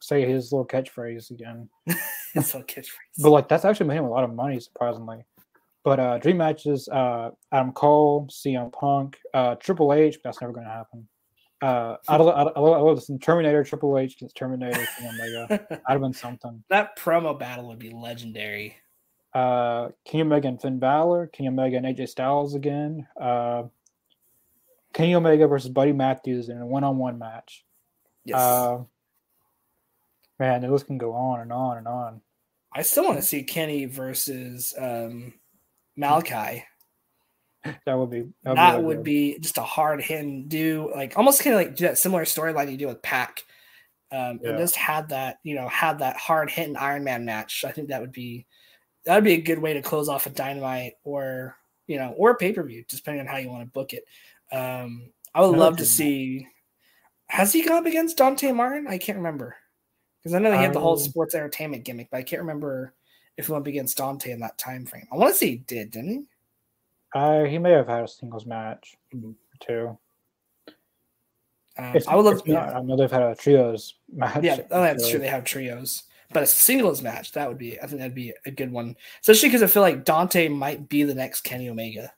say 0.00 0.24
his 0.24 0.52
little 0.52 0.66
catchphrase 0.66 1.30
again. 1.30 1.68
That's 2.34 2.54
a 2.54 2.62
catchphrase. 2.62 2.86
But 3.18 3.30
like 3.30 3.48
that's 3.48 3.64
actually 3.64 3.86
made 3.88 3.96
him 3.96 4.04
a 4.04 4.10
lot 4.10 4.22
of 4.24 4.32
money, 4.32 4.60
surprisingly. 4.60 5.24
But 5.82 5.98
uh 5.98 6.18
dream 6.18 6.36
matches, 6.36 6.88
uh 6.88 7.30
Adam 7.52 7.72
Cole, 7.72 8.28
CM 8.30 8.72
Punk, 8.72 9.18
uh 9.34 9.56
Triple 9.56 9.92
H, 9.92 10.18
But 10.22 10.28
that's 10.28 10.40
never 10.40 10.52
gonna 10.52 10.68
happen. 10.68 11.08
Uh 11.60 11.96
I 12.06 12.16
love, 12.16 12.28
I 12.28 12.60
love, 12.60 12.76
I 12.76 12.80
love 12.80 12.96
this 12.96 13.10
Terminator, 13.20 13.64
Triple 13.64 13.98
H 13.98 14.14
against 14.16 14.36
Terminator, 14.36 14.86
Omega. 15.02 15.46
That'd 15.70 15.80
have 15.88 16.00
been 16.00 16.12
something. 16.12 16.62
that 16.70 16.96
promo 16.96 17.36
battle 17.36 17.66
would 17.68 17.78
be 17.80 17.90
legendary. 17.90 18.76
Uh 19.32 19.90
Kenny 20.04 20.22
Omega 20.22 20.48
and 20.48 20.60
Finn 20.60 20.78
Balor, 20.78 21.28
Kenny 21.28 21.48
Omega 21.48 21.76
and 21.76 21.86
AJ 21.86 22.08
Styles 22.08 22.54
again. 22.54 23.06
Uh 23.20 23.64
Kenny 24.92 25.14
Omega 25.14 25.46
versus 25.46 25.70
Buddy 25.70 25.92
Matthews 25.92 26.48
in 26.48 26.58
a 26.58 26.66
one-on-one 26.66 27.18
match. 27.18 27.64
Yes. 28.24 28.38
Uh, 28.40 28.78
man, 30.38 30.62
the 30.62 30.68
list 30.68 30.86
can 30.86 30.98
go 30.98 31.12
on 31.12 31.40
and 31.40 31.52
on 31.52 31.78
and 31.78 31.86
on. 31.86 32.20
I 32.72 32.82
still 32.82 33.04
want 33.04 33.16
to 33.18 33.22
see 33.22 33.42
Kenny 33.42 33.84
versus 33.84 34.74
um, 34.78 35.34
Malachi. 35.96 36.64
That 37.84 37.98
would 37.98 38.08
be 38.08 38.22
That, 38.42 38.56
that 38.56 38.82
would, 38.82 39.04
be 39.04 39.32
would 39.32 39.34
be 39.34 39.38
just 39.38 39.58
a 39.58 39.62
hard 39.62 40.00
hitting 40.00 40.48
do 40.48 40.90
like 40.94 41.18
almost 41.18 41.44
kind 41.44 41.54
of 41.54 41.60
like 41.60 41.76
do 41.76 41.84
that 41.88 41.98
similar 41.98 42.24
storyline 42.24 42.70
you 42.70 42.78
do 42.78 42.86
with 42.86 43.02
Pac. 43.02 43.44
Um, 44.10 44.40
Yeah. 44.42 44.50
and 44.50 44.58
just 44.58 44.76
had 44.76 45.10
that, 45.10 45.40
you 45.42 45.56
know, 45.56 45.68
had 45.68 45.98
that 45.98 46.16
hard 46.16 46.50
hitting 46.50 46.76
Iron 46.78 47.04
Man 47.04 47.26
match. 47.26 47.66
I 47.68 47.72
think 47.72 47.88
that 47.88 48.00
would 48.00 48.12
be 48.12 48.46
that 49.04 49.14
would 49.14 49.24
be 49.24 49.34
a 49.34 49.40
good 49.40 49.58
way 49.58 49.72
to 49.74 49.82
close 49.82 50.08
off 50.08 50.26
a 50.26 50.30
dynamite 50.30 50.94
or 51.04 51.56
you 51.86 51.96
know, 51.96 52.14
or 52.16 52.30
a 52.30 52.34
pay 52.36 52.52
per 52.52 52.62
view, 52.62 52.84
depending 52.88 53.20
on 53.20 53.26
how 53.26 53.38
you 53.38 53.48
want 53.48 53.64
to 53.64 53.70
book 53.72 53.92
it. 53.92 54.04
Um, 54.52 55.10
I 55.34 55.40
would 55.40 55.48
Another 55.48 55.58
love 55.58 55.76
to 55.78 55.84
see. 55.86 56.46
Has 57.26 57.52
he 57.52 57.62
gone 57.62 57.78
up 57.78 57.86
against 57.86 58.16
Dante 58.16 58.52
Martin? 58.52 58.86
I 58.88 58.98
can't 58.98 59.18
remember 59.18 59.56
because 60.18 60.34
I 60.34 60.38
know 60.38 60.52
he 60.52 60.58
had 60.58 60.72
the 60.72 60.80
whole 60.80 60.92
Um, 60.92 60.98
sports 60.98 61.34
entertainment 61.34 61.84
gimmick, 61.84 62.08
but 62.10 62.18
I 62.18 62.22
can't 62.22 62.42
remember 62.42 62.94
if 63.36 63.46
he 63.46 63.52
went 63.52 63.62
up 63.62 63.68
against 63.68 63.96
Dante 63.96 64.30
in 64.32 64.40
that 64.40 64.58
time 64.58 64.84
frame. 64.86 65.06
I 65.12 65.16
want 65.16 65.32
to 65.34 65.38
say 65.38 65.46
he 65.50 65.56
did, 65.56 65.90
didn't 65.92 66.10
he? 66.10 66.24
Uh, 67.14 67.44
he 67.44 67.58
may 67.58 67.70
have 67.72 67.88
had 67.88 68.04
a 68.04 68.08
singles 68.08 68.46
match 68.46 68.96
Mhm. 69.14 69.34
too. 69.60 69.98
Um, 71.78 71.96
I 72.06 72.16
would 72.16 72.24
love. 72.24 72.46
not- 72.46 72.74
I 72.74 72.82
know 72.82 72.96
they've 72.96 73.10
had 73.10 73.22
a 73.22 73.34
trios 73.34 73.94
match. 74.12 74.44
Yeah, 74.44 74.60
oh, 74.70 74.82
that's 74.82 75.08
true. 75.08 75.18
They 75.18 75.28
have 75.28 75.44
trios, 75.44 76.04
but 76.32 76.42
a 76.42 76.46
singles 76.46 77.02
match 77.02 77.32
that 77.32 77.48
would 77.48 77.58
be. 77.58 77.80
I 77.80 77.86
think 77.86 77.98
that'd 77.98 78.14
be 78.14 78.32
a 78.46 78.50
good 78.50 78.70
one, 78.72 78.96
especially 79.20 79.48
because 79.48 79.62
I 79.62 79.66
feel 79.66 79.82
like 79.82 80.04
Dante 80.04 80.48
might 80.48 80.88
be 80.88 81.02
the 81.02 81.14
next 81.14 81.42
Kenny 81.42 81.68
Omega. 81.68 82.12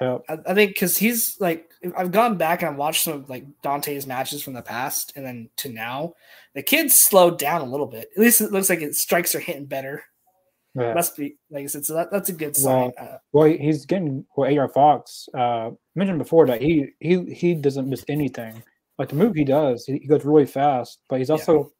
Yep. 0.00 0.22
I, 0.28 0.38
I 0.46 0.54
think 0.54 0.74
because 0.74 0.96
he's 0.96 1.36
like 1.40 1.70
I've 1.96 2.12
gone 2.12 2.36
back 2.36 2.62
and 2.62 2.70
I've 2.70 2.76
watched 2.76 3.02
some 3.04 3.14
of 3.14 3.28
like 3.30 3.44
Dante's 3.62 4.06
matches 4.06 4.42
from 4.42 4.52
the 4.54 4.62
past 4.62 5.12
and 5.16 5.24
then 5.26 5.48
to 5.58 5.68
now. 5.68 6.14
The 6.54 6.62
kid's 6.62 7.00
slowed 7.00 7.38
down 7.38 7.60
a 7.60 7.64
little 7.70 7.86
bit. 7.86 8.08
At 8.16 8.20
least 8.22 8.40
it 8.40 8.52
looks 8.52 8.70
like 8.70 8.80
his 8.80 9.00
strikes 9.02 9.34
are 9.34 9.40
hitting 9.40 9.66
better. 9.66 10.02
Yeah. 10.74 10.94
Must 10.94 11.16
be 11.16 11.36
like 11.50 11.64
I 11.64 11.66
said. 11.66 11.84
So 11.84 11.94
that, 11.94 12.10
that's 12.12 12.28
a 12.28 12.32
good 12.32 12.54
sign. 12.56 12.92
uh, 12.98 13.16
Well, 13.32 13.46
he's 13.48 13.86
getting 13.86 14.24
well. 14.36 14.56
AR 14.58 14.68
Fox 14.68 15.28
uh, 15.34 15.70
mentioned 15.96 16.18
before 16.18 16.46
that 16.46 16.62
he 16.62 16.90
he 17.00 17.24
he 17.34 17.54
doesn't 17.54 17.88
miss 17.88 18.04
anything. 18.08 18.62
Like 18.98 19.08
the 19.08 19.16
move 19.16 19.34
he 19.34 19.44
does, 19.44 19.84
he, 19.84 19.94
he 19.98 20.06
goes 20.06 20.24
really 20.24 20.46
fast, 20.46 20.98
but 21.08 21.18
he's 21.18 21.28
Yeah. 21.28 21.34
also 21.36 21.72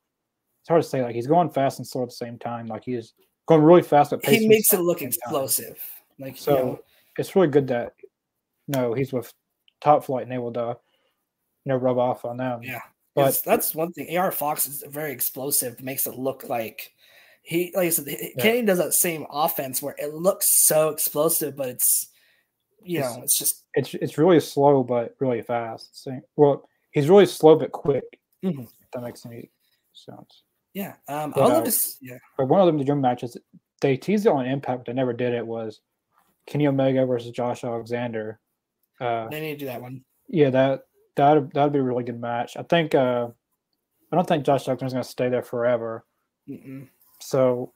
it's 0.68 0.70
hard 0.70 0.82
to 0.82 0.88
say. 0.88 1.02
Like 1.02 1.14
he's 1.14 1.26
going 1.26 1.48
fast 1.48 1.78
and 1.78 1.86
slow 1.88 2.02
at 2.02 2.10
the 2.10 2.14
same 2.14 2.38
time. 2.38 2.66
Like 2.66 2.84
he's 2.84 3.14
going 3.46 3.62
really 3.62 3.80
fast, 3.82 4.10
but 4.10 4.24
he 4.26 4.46
makes 4.46 4.70
it 4.74 4.80
look 4.80 4.98
at 4.98 5.00
same 5.00 5.10
time. 5.12 5.18
explosive. 5.24 5.78
Like 6.18 6.36
So 6.36 6.50
you 6.58 6.62
know, 6.64 6.80
it's 7.18 7.34
really 7.34 7.48
good 7.48 7.68
that 7.68 7.94
no, 8.66 8.92
he's 8.92 9.10
with 9.12 9.32
Top 9.80 10.04
Flight 10.04 10.24
and 10.24 10.32
able 10.32 10.52
to 10.52 10.76
you 11.64 11.70
know 11.72 11.76
rub 11.76 11.96
off 11.98 12.26
on 12.26 12.36
them. 12.36 12.60
Yeah. 12.62 12.82
but 13.14 13.40
that's 13.46 13.74
one 13.74 13.92
thing. 13.92 14.14
AR 14.18 14.30
Fox 14.30 14.68
is 14.68 14.84
very 14.86 15.10
explosive. 15.12 15.80
Makes 15.82 16.06
it 16.06 16.16
look 16.18 16.48
like 16.50 16.92
he, 17.42 17.72
like 17.74 17.86
I 17.86 17.90
said, 17.90 18.04
Yeah. 18.08 18.42
Kenny 18.42 18.62
does 18.62 18.76
that 18.78 18.92
same 18.92 19.24
offense 19.30 19.80
where 19.80 19.94
it 19.98 20.12
looks 20.12 20.66
so 20.66 20.90
explosive, 20.90 21.56
but 21.56 21.70
it's, 21.70 22.08
you 22.82 22.98
It's- 22.98 23.16
know, 23.16 23.22
it's 23.22 23.38
just 23.38 23.64
it's 23.72 23.94
it's 23.94 24.18
really 24.18 24.38
slow 24.40 24.82
but 24.82 25.14
really 25.18 25.40
fast. 25.40 26.02
So, 26.02 26.20
well, 26.36 26.68
he's 26.90 27.08
really 27.08 27.24
slow 27.24 27.56
but 27.56 27.72
quick. 27.72 28.04
Mhm. 28.44 28.64
If 28.64 28.90
that 28.92 29.00
makes 29.02 29.24
any 29.24 29.50
sense. 29.94 30.42
Yeah. 30.74 30.94
Um, 31.08 31.32
I 31.36 31.40
love 31.40 31.52
uh, 31.52 31.60
to, 31.62 31.68
s- 31.68 31.98
yeah, 32.00 32.18
But 32.36 32.46
one 32.48 32.60
of 32.60 32.66
them, 32.66 32.78
the 32.78 32.84
dream 32.84 33.00
matches, 33.00 33.36
they 33.80 33.96
teased 33.96 34.26
it 34.26 34.32
on 34.32 34.46
Impact, 34.46 34.80
but 34.80 34.86
they 34.86 34.92
never 34.92 35.12
did 35.12 35.32
it. 35.34 35.46
Was 35.46 35.80
Kenny 36.46 36.66
Omega 36.66 37.06
versus 37.06 37.30
Josh 37.30 37.64
Alexander? 37.64 38.38
Uh, 39.00 39.28
they 39.28 39.40
need 39.40 39.52
to 39.54 39.58
do 39.58 39.66
that 39.66 39.80
one. 39.80 40.04
yeah, 40.28 40.50
that 40.50 40.82
that 41.16 41.52
that'd 41.54 41.72
be 41.72 41.78
a 41.78 41.82
really 41.82 42.04
good 42.04 42.20
match. 42.20 42.56
I 42.56 42.62
think. 42.62 42.94
Uh, 42.94 43.28
I 44.10 44.16
don't 44.16 44.26
think 44.26 44.46
Josh 44.46 44.66
Alexander's 44.66 44.94
going 44.94 45.02
to 45.04 45.08
stay 45.08 45.28
there 45.28 45.42
forever. 45.42 46.06
Mm-mm. 46.48 46.88
So 47.20 47.72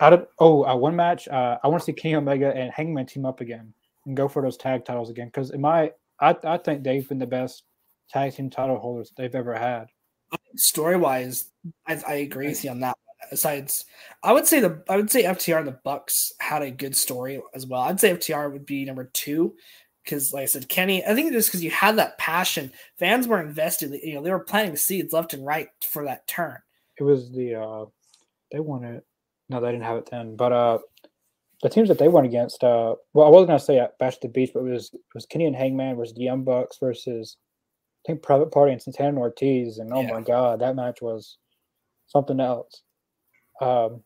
out 0.00 0.12
of 0.14 0.26
oh 0.38 0.64
uh, 0.64 0.74
one 0.74 0.96
match, 0.96 1.28
uh, 1.28 1.58
I 1.62 1.68
want 1.68 1.80
to 1.82 1.84
see 1.84 1.92
Kenny 1.92 2.14
Omega 2.14 2.54
and 2.54 2.72
Hangman 2.72 3.06
team 3.06 3.26
up 3.26 3.40
again 3.42 3.74
and 4.06 4.16
go 4.16 4.26
for 4.26 4.40
those 4.42 4.56
tag 4.56 4.84
titles 4.86 5.10
again. 5.10 5.26
Because 5.26 5.50
in 5.50 5.60
my, 5.60 5.92
I, 6.18 6.34
I 6.44 6.56
think 6.58 6.82
they've 6.82 7.06
been 7.06 7.18
the 7.18 7.26
best 7.26 7.64
tag 8.08 8.34
team 8.34 8.48
title 8.48 8.78
holders 8.78 9.12
they've 9.16 9.34
ever 9.34 9.54
had. 9.54 9.88
Story 10.56 10.96
wise, 10.96 11.50
I, 11.86 12.02
I 12.06 12.14
agree 12.14 12.48
with 12.48 12.64
you 12.64 12.70
on 12.70 12.80
that. 12.80 12.96
Besides, 13.30 13.84
I 14.22 14.32
would 14.32 14.46
say 14.46 14.60
the 14.60 14.82
I 14.88 14.96
would 14.96 15.10
say 15.10 15.24
FTR 15.24 15.58
and 15.58 15.68
the 15.68 15.80
Bucks 15.84 16.32
had 16.38 16.62
a 16.62 16.70
good 16.70 16.94
story 16.94 17.42
as 17.54 17.66
well. 17.66 17.80
I'd 17.80 17.98
say 17.98 18.14
FTR 18.14 18.52
would 18.52 18.66
be 18.66 18.84
number 18.84 19.10
two 19.12 19.56
because, 20.04 20.32
like 20.32 20.42
I 20.42 20.46
said, 20.46 20.68
Kenny. 20.68 21.04
I 21.04 21.14
think 21.14 21.32
just 21.32 21.48
because 21.48 21.64
you 21.64 21.70
had 21.70 21.98
that 21.98 22.18
passion, 22.18 22.72
fans 22.98 23.26
were 23.26 23.40
invested. 23.40 23.98
You 24.02 24.14
know, 24.14 24.22
they 24.22 24.30
were 24.30 24.38
planting 24.38 24.76
seeds 24.76 25.12
left 25.12 25.34
and 25.34 25.44
right 25.44 25.68
for 25.82 26.04
that 26.04 26.26
turn. 26.28 26.58
It 26.98 27.02
was 27.02 27.32
the 27.32 27.56
uh 27.56 27.84
they 28.52 28.60
won 28.60 28.84
it. 28.84 29.04
No, 29.48 29.60
they 29.60 29.72
didn't 29.72 29.84
have 29.84 29.98
it 29.98 30.08
then. 30.10 30.36
But 30.36 30.52
uh 30.52 30.78
the 31.62 31.70
teams 31.70 31.88
that 31.88 31.98
they 31.98 32.08
went 32.08 32.26
against, 32.26 32.62
uh 32.62 32.94
well, 33.12 33.26
I 33.26 33.30
wasn't 33.30 33.48
gonna 33.48 33.60
say 33.60 33.78
at 33.78 33.98
Bash 33.98 34.18
the 34.18 34.28
Beach, 34.28 34.50
but 34.54 34.60
it 34.60 34.72
was 34.72 34.90
it 34.94 35.00
was 35.14 35.26
Kenny 35.26 35.46
and 35.46 35.56
Hangman 35.56 35.96
versus 35.96 36.14
the 36.14 36.22
Young 36.22 36.44
Bucks 36.44 36.78
versus 36.78 37.36
think 38.06 38.22
Private 38.22 38.50
Party 38.50 38.72
and 38.72 38.80
Santana 38.80 39.18
Ortiz, 39.18 39.78
and 39.78 39.92
oh 39.92 40.02
yeah. 40.02 40.12
my 40.12 40.20
god, 40.20 40.60
that 40.60 40.76
match 40.76 41.02
was 41.02 41.38
something 42.06 42.40
else. 42.40 42.82
Um, 43.60 44.02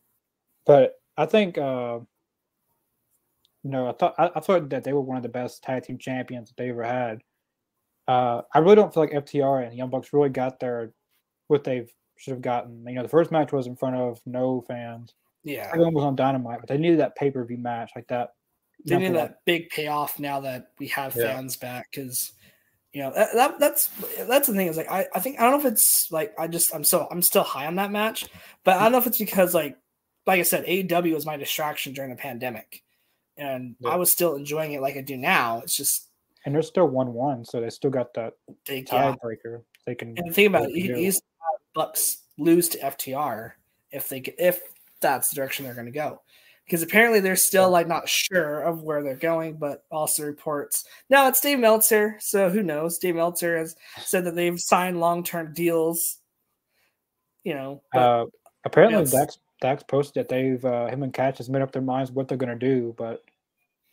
but 0.65 0.95
I 1.17 1.25
think 1.25 1.57
uh, 1.57 1.99
you 3.63 3.69
know, 3.69 3.87
I 3.87 3.93
thought 3.93 4.15
I, 4.17 4.31
I, 4.35 4.39
thought 4.39 4.69
that 4.69 4.83
they 4.83 4.93
were 4.93 5.01
one 5.01 5.17
of 5.17 5.23
the 5.23 5.29
best 5.29 5.63
tag 5.63 5.83
team 5.83 5.97
champions 5.97 6.49
that 6.49 6.57
they 6.57 6.69
ever 6.69 6.83
had. 6.83 7.21
Uh, 8.07 8.41
I 8.53 8.59
really 8.59 8.75
don't 8.75 8.93
feel 8.93 9.03
like 9.03 9.11
FTR 9.11 9.65
and 9.65 9.77
Young 9.77 9.89
Bucks 9.89 10.13
really 10.13 10.29
got 10.29 10.59
their 10.59 10.93
what 11.47 11.63
they 11.63 11.87
should 12.17 12.31
have 12.31 12.41
gotten. 12.41 12.83
You 12.87 12.95
know, 12.95 13.03
the 13.03 13.09
first 13.09 13.31
match 13.31 13.51
was 13.51 13.67
in 13.67 13.75
front 13.75 13.95
of 13.95 14.19
no 14.25 14.63
fans. 14.67 15.13
Yeah, 15.43 15.69
everyone 15.71 15.93
was 15.93 16.05
on 16.05 16.15
Dynamite, 16.15 16.59
but 16.59 16.69
they 16.69 16.77
needed 16.77 16.99
that 16.99 17.15
pay 17.15 17.31
per 17.31 17.45
view 17.45 17.57
match 17.57 17.91
like 17.95 18.07
that. 18.07 18.31
They 18.85 18.97
need 18.97 19.15
that 19.15 19.45
big 19.45 19.69
payoff 19.69 20.19
now 20.19 20.39
that 20.39 20.69
we 20.79 20.87
have 20.87 21.15
yeah. 21.15 21.35
fans 21.35 21.55
back 21.55 21.89
because 21.91 22.31
you 22.93 23.01
know 23.01 23.11
that, 23.13 23.33
that, 23.33 23.59
that's 23.59 23.89
that's 24.27 24.47
the 24.47 24.53
thing 24.53 24.67
is 24.67 24.77
like 24.77 24.91
I, 24.91 25.07
I 25.15 25.19
think 25.19 25.39
I 25.39 25.43
don't 25.43 25.53
know 25.53 25.67
if 25.67 25.73
it's 25.73 26.11
like 26.11 26.33
I 26.37 26.47
just 26.47 26.75
I'm 26.75 26.83
so 26.83 27.07
I'm 27.09 27.21
still 27.21 27.43
high 27.43 27.65
on 27.65 27.75
that 27.75 27.91
match, 27.91 28.25
but 28.63 28.77
I 28.77 28.83
don't 28.83 28.91
know 28.91 28.97
if 28.97 29.07
it's 29.07 29.17
because 29.17 29.53
like 29.53 29.77
like 30.27 30.39
I 30.39 30.43
said 30.43 30.65
AEW 30.65 31.13
was 31.13 31.25
my 31.25 31.37
distraction 31.37 31.93
during 31.93 32.09
the 32.09 32.17
pandemic, 32.17 32.83
and 33.37 33.75
yeah. 33.79 33.91
I 33.91 33.95
was 33.95 34.11
still 34.11 34.35
enjoying 34.35 34.73
it 34.73 34.81
like 34.81 34.97
I 34.97 35.01
do 35.01 35.15
now. 35.15 35.59
It's 35.59 35.75
just 35.75 36.09
and 36.45 36.53
they're 36.53 36.61
still 36.61 36.87
one 36.87 37.13
one, 37.13 37.45
so 37.45 37.61
they 37.61 37.69
still 37.69 37.91
got 37.91 38.13
that 38.15 38.33
they, 38.65 38.83
tiebreaker. 38.83 39.45
Yeah. 39.45 39.57
They 39.85 39.95
can 39.95 40.17
and 40.17 40.33
think 40.33 40.49
about 40.49 40.69
it. 40.69 40.73
These 40.73 41.21
Bucks 41.73 42.17
lose 42.37 42.67
to 42.69 42.79
FTR 42.79 43.53
if 43.91 44.09
they 44.09 44.19
if 44.37 44.61
that's 44.99 45.29
the 45.29 45.35
direction 45.35 45.65
they're 45.65 45.73
going 45.73 45.85
to 45.85 45.91
go 45.91 46.21
because 46.71 46.83
apparently 46.83 47.19
they're 47.19 47.35
still 47.35 47.69
like 47.69 47.85
not 47.85 48.07
sure 48.07 48.61
of 48.61 48.81
where 48.81 49.03
they're 49.03 49.13
going, 49.13 49.57
but 49.57 49.83
also 49.91 50.23
reports 50.23 50.85
now 51.09 51.27
it's 51.27 51.41
Dave 51.41 51.59
Meltzer, 51.59 52.15
so 52.21 52.49
who 52.49 52.63
knows? 52.63 52.97
Dave 52.97 53.15
Meltzer 53.15 53.57
has 53.57 53.75
said 53.97 54.23
that 54.23 54.35
they've 54.35 54.57
signed 54.57 55.01
long 55.01 55.25
term 55.25 55.53
deals. 55.53 56.19
You 57.43 57.55
know, 57.55 57.81
but, 57.91 57.99
uh, 57.99 58.25
apparently 58.63 59.03
Dax 59.03 59.37
Dax 59.59 59.83
posted 59.83 60.21
that 60.21 60.29
they've 60.29 60.63
uh, 60.63 60.87
him 60.87 61.03
and 61.03 61.13
Cash 61.13 61.39
has 61.39 61.49
made 61.49 61.61
up 61.61 61.73
their 61.73 61.81
minds 61.81 62.09
what 62.09 62.29
they're 62.29 62.37
going 62.37 62.57
to 62.57 62.65
do, 62.67 62.95
but 62.97 63.21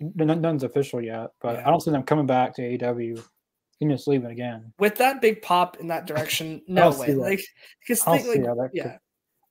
none's 0.01 0.63
official 0.63 1.01
yet. 1.01 1.31
But 1.41 1.57
yeah. 1.57 1.67
I 1.67 1.71
don't 1.71 1.81
see 1.81 1.91
them 1.91 2.05
coming 2.05 2.27
back 2.27 2.55
to 2.55 2.63
AEW. 2.63 3.21
Even 3.81 3.97
just 3.97 4.09
leaving 4.09 4.31
again 4.31 4.73
with 4.79 4.97
that 4.97 5.21
big 5.21 5.43
pop 5.43 5.79
in 5.81 5.89
that 5.89 6.07
direction. 6.07 6.63
No 6.69 6.91
way, 6.91 7.15
like 7.15 7.41
because 7.81 8.07
like, 8.07 8.25
yeah, 8.73 8.99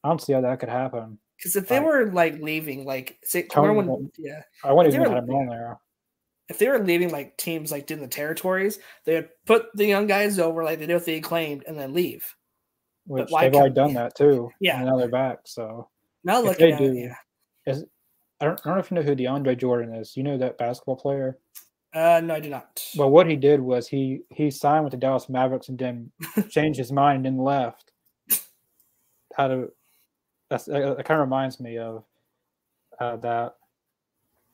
I 0.03 0.09
don't 0.09 0.21
see 0.21 0.33
how 0.33 0.41
that 0.41 0.59
could 0.59 0.69
happen. 0.69 1.17
Because 1.37 1.55
if 1.55 1.67
they 1.67 1.79
were 1.79 2.11
like 2.11 2.39
leaving, 2.39 2.85
like 2.85 3.19
say, 3.23 3.47
when, 3.55 4.11
yeah, 4.17 4.41
I 4.63 4.73
wouldn't 4.73 4.95
even 4.95 5.11
have 5.11 5.29
him 5.29 5.47
there. 5.47 5.77
If 6.49 6.57
they 6.57 6.67
were 6.67 6.79
leaving 6.79 7.11
like 7.11 7.37
teams 7.37 7.71
like 7.71 7.91
in 7.91 7.99
the 7.99 8.07
territories, 8.07 8.79
they 9.05 9.15
would 9.15 9.29
put 9.45 9.65
the 9.75 9.85
young 9.85 10.07
guys 10.07 10.39
over 10.39 10.63
like 10.63 10.79
they 10.79 10.87
did 10.87 10.95
with 10.95 11.05
the 11.05 11.15
acclaimed 11.15 11.63
and 11.67 11.77
then 11.77 11.93
leave. 11.93 12.33
Which 13.05 13.29
they've 13.29 13.53
already 13.53 13.73
done 13.73 13.93
that 13.93 14.15
too. 14.15 14.49
Yeah, 14.59 14.83
now 14.83 14.97
they're 14.97 15.09
back. 15.09 15.39
So 15.45 15.89
now 16.23 16.41
look 16.41 16.57
they 16.57 16.71
do. 16.71 16.91
It, 16.91 16.95
yeah. 16.95 17.15
Is 17.73 17.85
I 18.39 18.45
don't, 18.45 18.59
I 18.65 18.69
don't 18.69 18.75
know 18.75 18.79
if 18.79 18.91
you 18.91 18.95
know 18.95 19.01
who 19.03 19.15
DeAndre 19.15 19.57
Jordan 19.57 19.93
is. 19.95 20.15
You 20.15 20.23
know 20.23 20.37
that 20.37 20.57
basketball 20.57 20.95
player? 20.95 21.37
Uh, 21.93 22.21
no, 22.23 22.35
I 22.35 22.39
do 22.39 22.49
not. 22.49 22.83
Well, 22.95 23.09
what 23.09 23.27
he 23.27 23.35
did 23.35 23.59
was 23.59 23.87
he 23.87 24.21
he 24.29 24.51
signed 24.51 24.83
with 24.83 24.91
the 24.91 24.97
Dallas 24.97 25.29
Mavericks 25.29 25.69
and 25.69 25.77
then 25.77 26.11
changed 26.49 26.79
his 26.79 26.91
mind 26.91 27.25
and 27.25 27.39
left. 27.39 27.91
How 29.35 29.47
to 29.47 29.69
that's 30.49 30.67
it, 30.67 30.75
it 30.75 31.05
kind 31.05 31.19
of 31.19 31.27
reminds 31.27 31.59
me 31.59 31.77
of 31.77 32.03
uh, 32.99 33.17
that. 33.17 33.55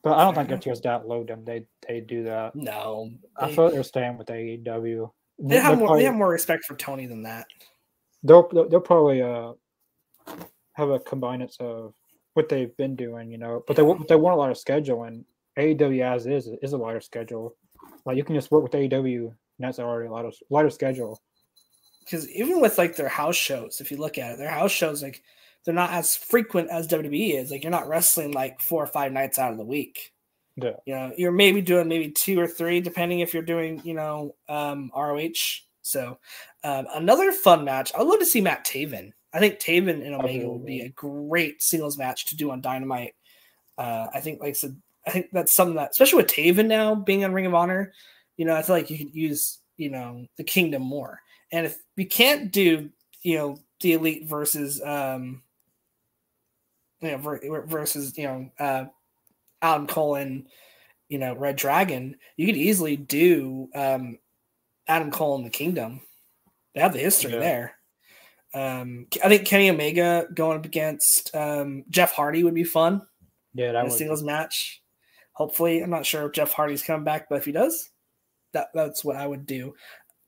But 0.04 0.18
I 0.18 0.24
don't 0.24 0.36
think 0.36 0.50
FTR's 0.50 0.82
that 0.82 1.08
low 1.08 1.24
them. 1.24 1.46
They 1.46 1.66
they 1.88 2.02
do 2.02 2.24
that. 2.24 2.56
No, 2.56 3.12
they, 3.40 3.46
I 3.46 3.56
thought 3.56 3.72
they're 3.72 3.84
staying 3.84 4.18
with 4.18 4.28
AEW. 4.28 5.12
They 5.40 5.60
have 5.60 5.78
more. 5.78 5.88
Probably, 5.88 6.02
they 6.02 6.06
have 6.06 6.16
more 6.16 6.30
respect 6.30 6.66
for 6.66 6.76
Tony 6.76 7.06
than 7.06 7.24
that. 7.24 7.48
They'll 8.24 8.48
they'll 8.50 8.82
probably 8.82 9.22
uh 9.22 9.54
have 10.74 10.90
a 10.90 11.00
combinance 11.00 11.60
of 11.60 11.94
what 12.34 12.50
they've 12.50 12.76
been 12.78 12.96
doing, 12.96 13.32
you 13.32 13.38
know. 13.38 13.64
But 13.66 13.76
they 13.76 13.84
they 14.10 14.16
want 14.16 14.36
a 14.36 14.40
lot 14.40 14.52
of 14.52 14.58
schedule, 14.58 15.04
and 15.04 15.24
AEW 15.58 16.04
as 16.04 16.26
is 16.26 16.50
is 16.62 16.74
a 16.74 16.78
lighter 16.78 17.02
schedule. 17.02 17.56
Like 18.06 18.18
you 18.18 18.24
can 18.24 18.36
just 18.36 18.52
work 18.52 18.64
with 18.64 18.72
AEW, 18.74 19.28
and 19.28 19.36
that's 19.60 19.80
already 19.80 20.08
a 20.08 20.12
lot 20.12 20.26
of 20.26 20.36
lighter 20.50 20.70
schedule. 20.70 21.22
Because 22.04 22.30
even 22.30 22.60
with 22.60 22.78
like 22.78 22.96
their 22.96 23.08
house 23.08 23.36
shows, 23.36 23.80
if 23.80 23.90
you 23.90 23.98
look 23.98 24.18
at 24.18 24.34
it, 24.34 24.38
their 24.38 24.50
house 24.50 24.72
shows 24.72 25.02
like 25.02 25.24
they're 25.66 25.74
not 25.74 25.92
as 25.92 26.16
frequent 26.16 26.70
as 26.70 26.88
WWE 26.88 27.40
is. 27.40 27.52
Like 27.52 27.64
you're 27.64 27.72
not 27.72 27.88
wrestling 27.88 28.32
like 28.32 28.60
four 28.60 28.84
or 28.84 28.88
five 28.88 29.12
nights 29.12 29.40
out 29.40 29.52
of 29.52 29.58
the 29.58 29.66
week. 29.66 30.12
Yeah. 30.56 30.74
You 30.86 30.96
know, 30.96 31.12
you're 31.18 31.32
maybe 31.32 31.62
doing 31.62 31.88
maybe 31.88 32.12
two 32.12 32.40
or 32.40 32.48
three, 32.48 32.82
depending 32.82 33.20
if 33.20 33.34
you're 33.34 33.44
doing, 33.44 33.82
you 33.84 33.94
know, 33.94 34.36
um, 34.50 34.92
ROH. 34.96 35.62
So 35.82 36.20
um, 36.64 36.88
another 36.94 37.32
fun 37.32 37.64
match. 37.66 37.92
I'd 37.96 38.06
love 38.06 38.20
to 38.20 38.26
see 38.26 38.42
Matt 38.42 38.66
Taven. 38.66 39.12
I 39.34 39.40
think 39.40 39.60
Taven 39.60 40.06
and 40.06 40.14
Omega 40.14 40.48
would 40.50 40.66
be 40.66 40.82
a 40.82 40.90
great 40.90 41.62
singles 41.62 41.98
match 41.98 42.28
to 42.28 42.36
do 42.36 42.52
on 42.52 42.62
Dynamite. 42.62 43.16
Uh, 43.78 44.08
I 44.14 44.20
think, 44.20 44.40
like 44.42 44.50
I 44.50 44.54
said, 44.54 44.80
I 45.08 45.12
think 45.12 45.28
that's 45.34 45.56
something 45.56 45.76
that, 45.76 45.92
especially 45.92 46.18
with 46.18 46.32
Taven 46.32 46.68
now 46.68 46.94
being 46.94 47.26
on 47.26 47.34
Ring 47.34 47.48
of 47.48 47.56
Honor, 47.56 47.94
you 48.38 48.46
know, 48.46 48.56
I 48.56 48.62
feel 48.62 48.76
like 48.76 48.92
you 48.92 48.98
could 48.98 49.16
use, 49.16 49.60
you 49.76 49.90
know, 49.90 50.28
the 50.38 50.44
Kingdom 50.44 50.84
more. 50.84 51.20
And 51.52 51.66
if 51.66 51.78
we 51.98 52.06
can't 52.06 52.52
do, 52.52 52.90
you 53.24 53.38
know, 53.38 53.58
the 53.82 53.94
Elite 53.94 54.28
versus 54.28 54.82
um, 54.82 55.42
you 57.04 57.12
know, 57.12 57.62
versus 57.66 58.18
you 58.18 58.26
know, 58.26 58.50
uh, 58.60 58.86
Adam 59.62 59.88
Cole 59.88 60.16
and 60.16 60.48
you 61.10 61.20
know 61.20 61.36
Red 61.36 61.56
Dragon, 61.56 62.18
you 62.38 62.46
could 62.46 62.58
easily 62.58 62.96
do 62.98 63.70
um, 63.76 64.18
Adam 64.88 65.12
Cole 65.12 65.36
and 65.36 65.46
the 65.46 65.50
Kingdom. 65.50 66.02
They 66.74 66.82
have 66.82 66.94
the 66.94 67.00
history 67.00 67.34
yeah. 67.34 67.40
there. 67.40 67.76
Um, 68.56 69.08
I 69.24 69.30
think 69.30 69.46
Kenny 69.46 69.70
Omega 69.70 70.28
going 70.34 70.60
up 70.60 70.66
against 70.66 71.36
um, 71.36 71.86
Jeff 71.90 72.14
Hardy 72.14 72.44
would 72.44 72.54
be 72.54 72.64
fun. 72.64 73.02
Yeah, 73.54 73.72
that 73.72 73.86
a 73.86 73.92
singles 73.92 74.24
match. 74.24 74.82
Hopefully, 75.34 75.82
I'm 75.82 75.90
not 75.90 76.06
sure 76.06 76.26
if 76.26 76.34
Jeff 76.34 76.54
Hardy's 76.54 76.84
coming 76.84 77.04
back, 77.04 77.28
but 77.30 77.38
if 77.38 77.46
he 77.46 77.52
does, 77.52 77.90
that 78.54 78.68
that's 78.74 79.04
what 79.04 79.16
I 79.16 79.26
would 79.26 79.46
do. 79.46 79.76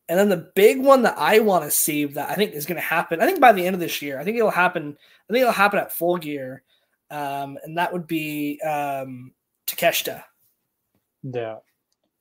And 0.07 0.19
then 0.19 0.29
the 0.29 0.51
big 0.55 0.81
one 0.81 1.01
that 1.01 1.17
I 1.17 1.39
want 1.39 1.63
to 1.63 1.71
see 1.71 2.05
that 2.05 2.29
I 2.29 2.35
think 2.35 2.53
is 2.53 2.65
going 2.65 2.75
to 2.75 2.81
happen, 2.81 3.21
I 3.21 3.25
think 3.25 3.39
by 3.39 3.51
the 3.51 3.65
end 3.65 3.73
of 3.73 3.79
this 3.79 4.01
year, 4.01 4.19
I 4.19 4.23
think 4.23 4.37
it'll 4.37 4.51
happen. 4.51 4.95
I 5.29 5.33
think 5.33 5.41
it'll 5.41 5.51
happen 5.51 5.79
at 5.79 5.91
Full 5.91 6.17
Gear, 6.17 6.61
um, 7.09 7.57
and 7.63 7.77
that 7.77 7.91
would 7.91 8.05
be 8.05 8.61
um, 8.61 9.31
Takeshita. 9.65 10.23
Yeah, 11.23 11.57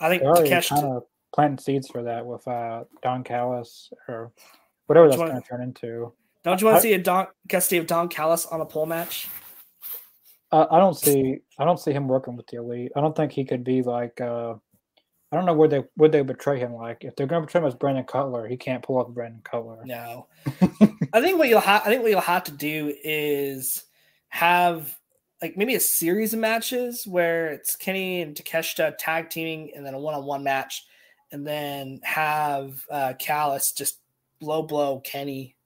I 0.01 0.09
think 0.09 0.23
Takeshita. 0.23 0.69
Kind 0.81 0.87
of 0.87 1.03
planting 1.35 1.59
seeds 1.59 1.89
for 1.89 2.03
that 2.05 2.25
with 2.25 2.47
uh, 2.49 2.85
Don 3.03 3.23
Callis 3.23 3.93
or 4.09 4.33
whatever 4.87 5.09
that's 5.09 5.21
going 5.21 5.35
to 5.35 5.47
turn 5.47 5.63
into. 5.63 6.13
Don't 6.43 6.61
you 6.61 6.67
want 6.67 6.79
to 6.79 6.83
see 6.83 6.95
a 6.95 6.99
Don 6.99 7.27
custody 7.49 7.79
of 7.79 7.87
Don 7.87 8.09
Callis 8.09 8.47
on 8.47 8.63
a 8.63 8.67
pole 8.67 8.87
match? 8.87 9.29
I, 10.53 10.67
I 10.71 10.79
don't 10.79 10.97
see. 10.97 11.41
I 11.59 11.65
don't 11.67 11.79
see 11.79 11.93
him 11.93 12.09
working 12.09 12.37
with 12.37 12.47
the 12.47 12.59
elite. 12.59 12.93
I 12.97 13.03
don't 13.03 13.15
think 13.15 13.33
he 13.33 13.45
could 13.45 13.63
be 13.63 13.83
like. 13.83 14.21
Uh, 14.23 14.55
I 15.33 15.37
don't 15.37 15.47
know 15.47 15.55
where 15.55 15.69
they 15.69 15.83
would 15.97 16.13
they 16.13 16.23
betray 16.23 16.59
him. 16.59 16.75
Like 16.75 17.05
if 17.05 17.17
they're 17.17 17.27
going 17.27 17.43
to 17.43 17.47
betray 17.47 17.61
him 17.61 17.67
as 17.67 17.75
Brandon 17.75 18.05
Cutler, 18.05 18.47
he 18.47 18.57
can't 18.57 18.83
pull 18.83 18.99
off 18.99 19.09
Brandon 19.09 19.41
Cutler. 19.43 19.83
No, 19.85 20.29
I 21.13 21.21
think 21.21 21.39
what 21.39 21.49
you'll 21.49 21.61
have. 21.61 21.83
I 21.83 21.87
think 21.87 22.03
what 22.03 22.11
you'll 22.11 22.21
have 22.21 22.45
to 22.45 22.53
do 22.53 22.95
is 23.03 23.85
have 24.29 24.97
like 25.43 25.57
maybe 25.57 25.75
a 25.75 25.81
series 25.81 26.33
of 26.33 26.41
matches 26.41 27.07
where 27.07 27.49
it's 27.49 27.77
Kenny 27.77 28.23
and 28.23 28.35
Takeshita 28.35 28.95
tag 28.99 29.31
teaming, 29.31 29.73
and 29.75 29.85
then 29.85 29.95
a 29.95 29.99
one-on-one 29.99 30.45
match, 30.45 30.87
and 31.33 31.47
then 31.47 32.01
have 32.03 32.85
uh, 32.91 33.15
Callis 33.19 33.73
just 33.73 33.99
blow 34.41 34.63
blow 34.63 35.01
Kenny. 35.01 35.57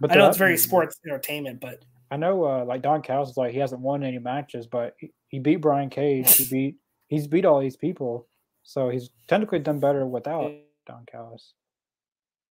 But 0.00 0.10
I 0.10 0.16
know 0.16 0.28
it's 0.28 0.38
very 0.38 0.58
sports 0.58 0.98
entertainment, 1.06 1.60
but 1.60 1.84
I 2.10 2.16
know 2.16 2.44
uh, 2.44 2.64
like 2.64 2.82
Don 2.82 3.02
Callis 3.02 3.30
is 3.30 3.36
like 3.36 3.52
he 3.52 3.58
hasn't 3.58 3.80
won 3.80 4.02
any 4.02 4.18
matches, 4.18 4.66
but 4.66 4.94
he, 4.98 5.12
he 5.28 5.38
beat 5.38 5.56
Brian 5.56 5.88
Cage. 5.88 6.36
He 6.36 6.44
beat 6.50 6.76
he's 7.08 7.26
beat 7.26 7.44
all 7.44 7.60
these 7.60 7.76
people. 7.76 8.26
So 8.62 8.88
he's 8.88 9.10
technically 9.28 9.58
done 9.58 9.80
better 9.80 10.06
without 10.06 10.52
Don 10.86 11.04
Callis. 11.10 11.54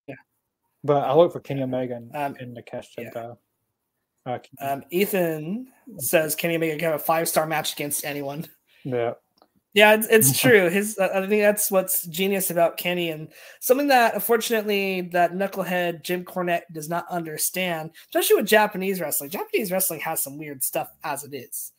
Yeah. 0.08 0.16
But 0.84 1.04
I 1.08 1.14
look 1.14 1.32
for 1.32 1.40
Kenny 1.40 1.64
Omega 1.64 1.96
in, 1.96 2.12
um, 2.16 2.36
and 2.40 2.56
Nakesh 2.56 2.88
yeah. 2.98 3.34
Uh, 4.26 4.40
Um, 4.60 4.84
Ethan 4.92 5.68
says 5.98 6.36
Kenny 6.36 6.56
Omega 6.56 6.78
can 6.78 6.92
have 6.92 7.00
a 7.02 7.04
five 7.04 7.28
star 7.28 7.46
match 7.46 7.74
against 7.74 8.06
anyone. 8.06 8.48
yeah. 8.84 9.14
Yeah, 9.74 9.94
it's, 9.94 10.08
it's 10.08 10.40
true. 10.42 10.70
His 10.70 10.98
I 11.00 11.26
think 11.28 11.42
that's 11.42 11.72
what's 11.72 12.06
genius 12.08 12.52
about 12.52 12.78
Kenny, 12.78 13.10
and 13.10 13.30
something 13.62 13.88
that 13.88 14.16
unfortunately 14.16 15.02
that 15.14 15.34
knucklehead 15.34 16.04
Jim 16.04 16.26
Cornette 16.26 16.64
does 16.74 16.90
not 16.90 17.06
understand, 17.10 17.92
especially 18.10 18.36
with 18.36 18.48
Japanese 18.48 19.00
wrestling. 19.00 19.30
Japanese 19.30 19.72
wrestling 19.72 20.02
has 20.02 20.22
some 20.22 20.38
weird 20.38 20.62
stuff 20.64 20.92
as 21.04 21.24
it 21.24 21.34
is, 21.34 21.72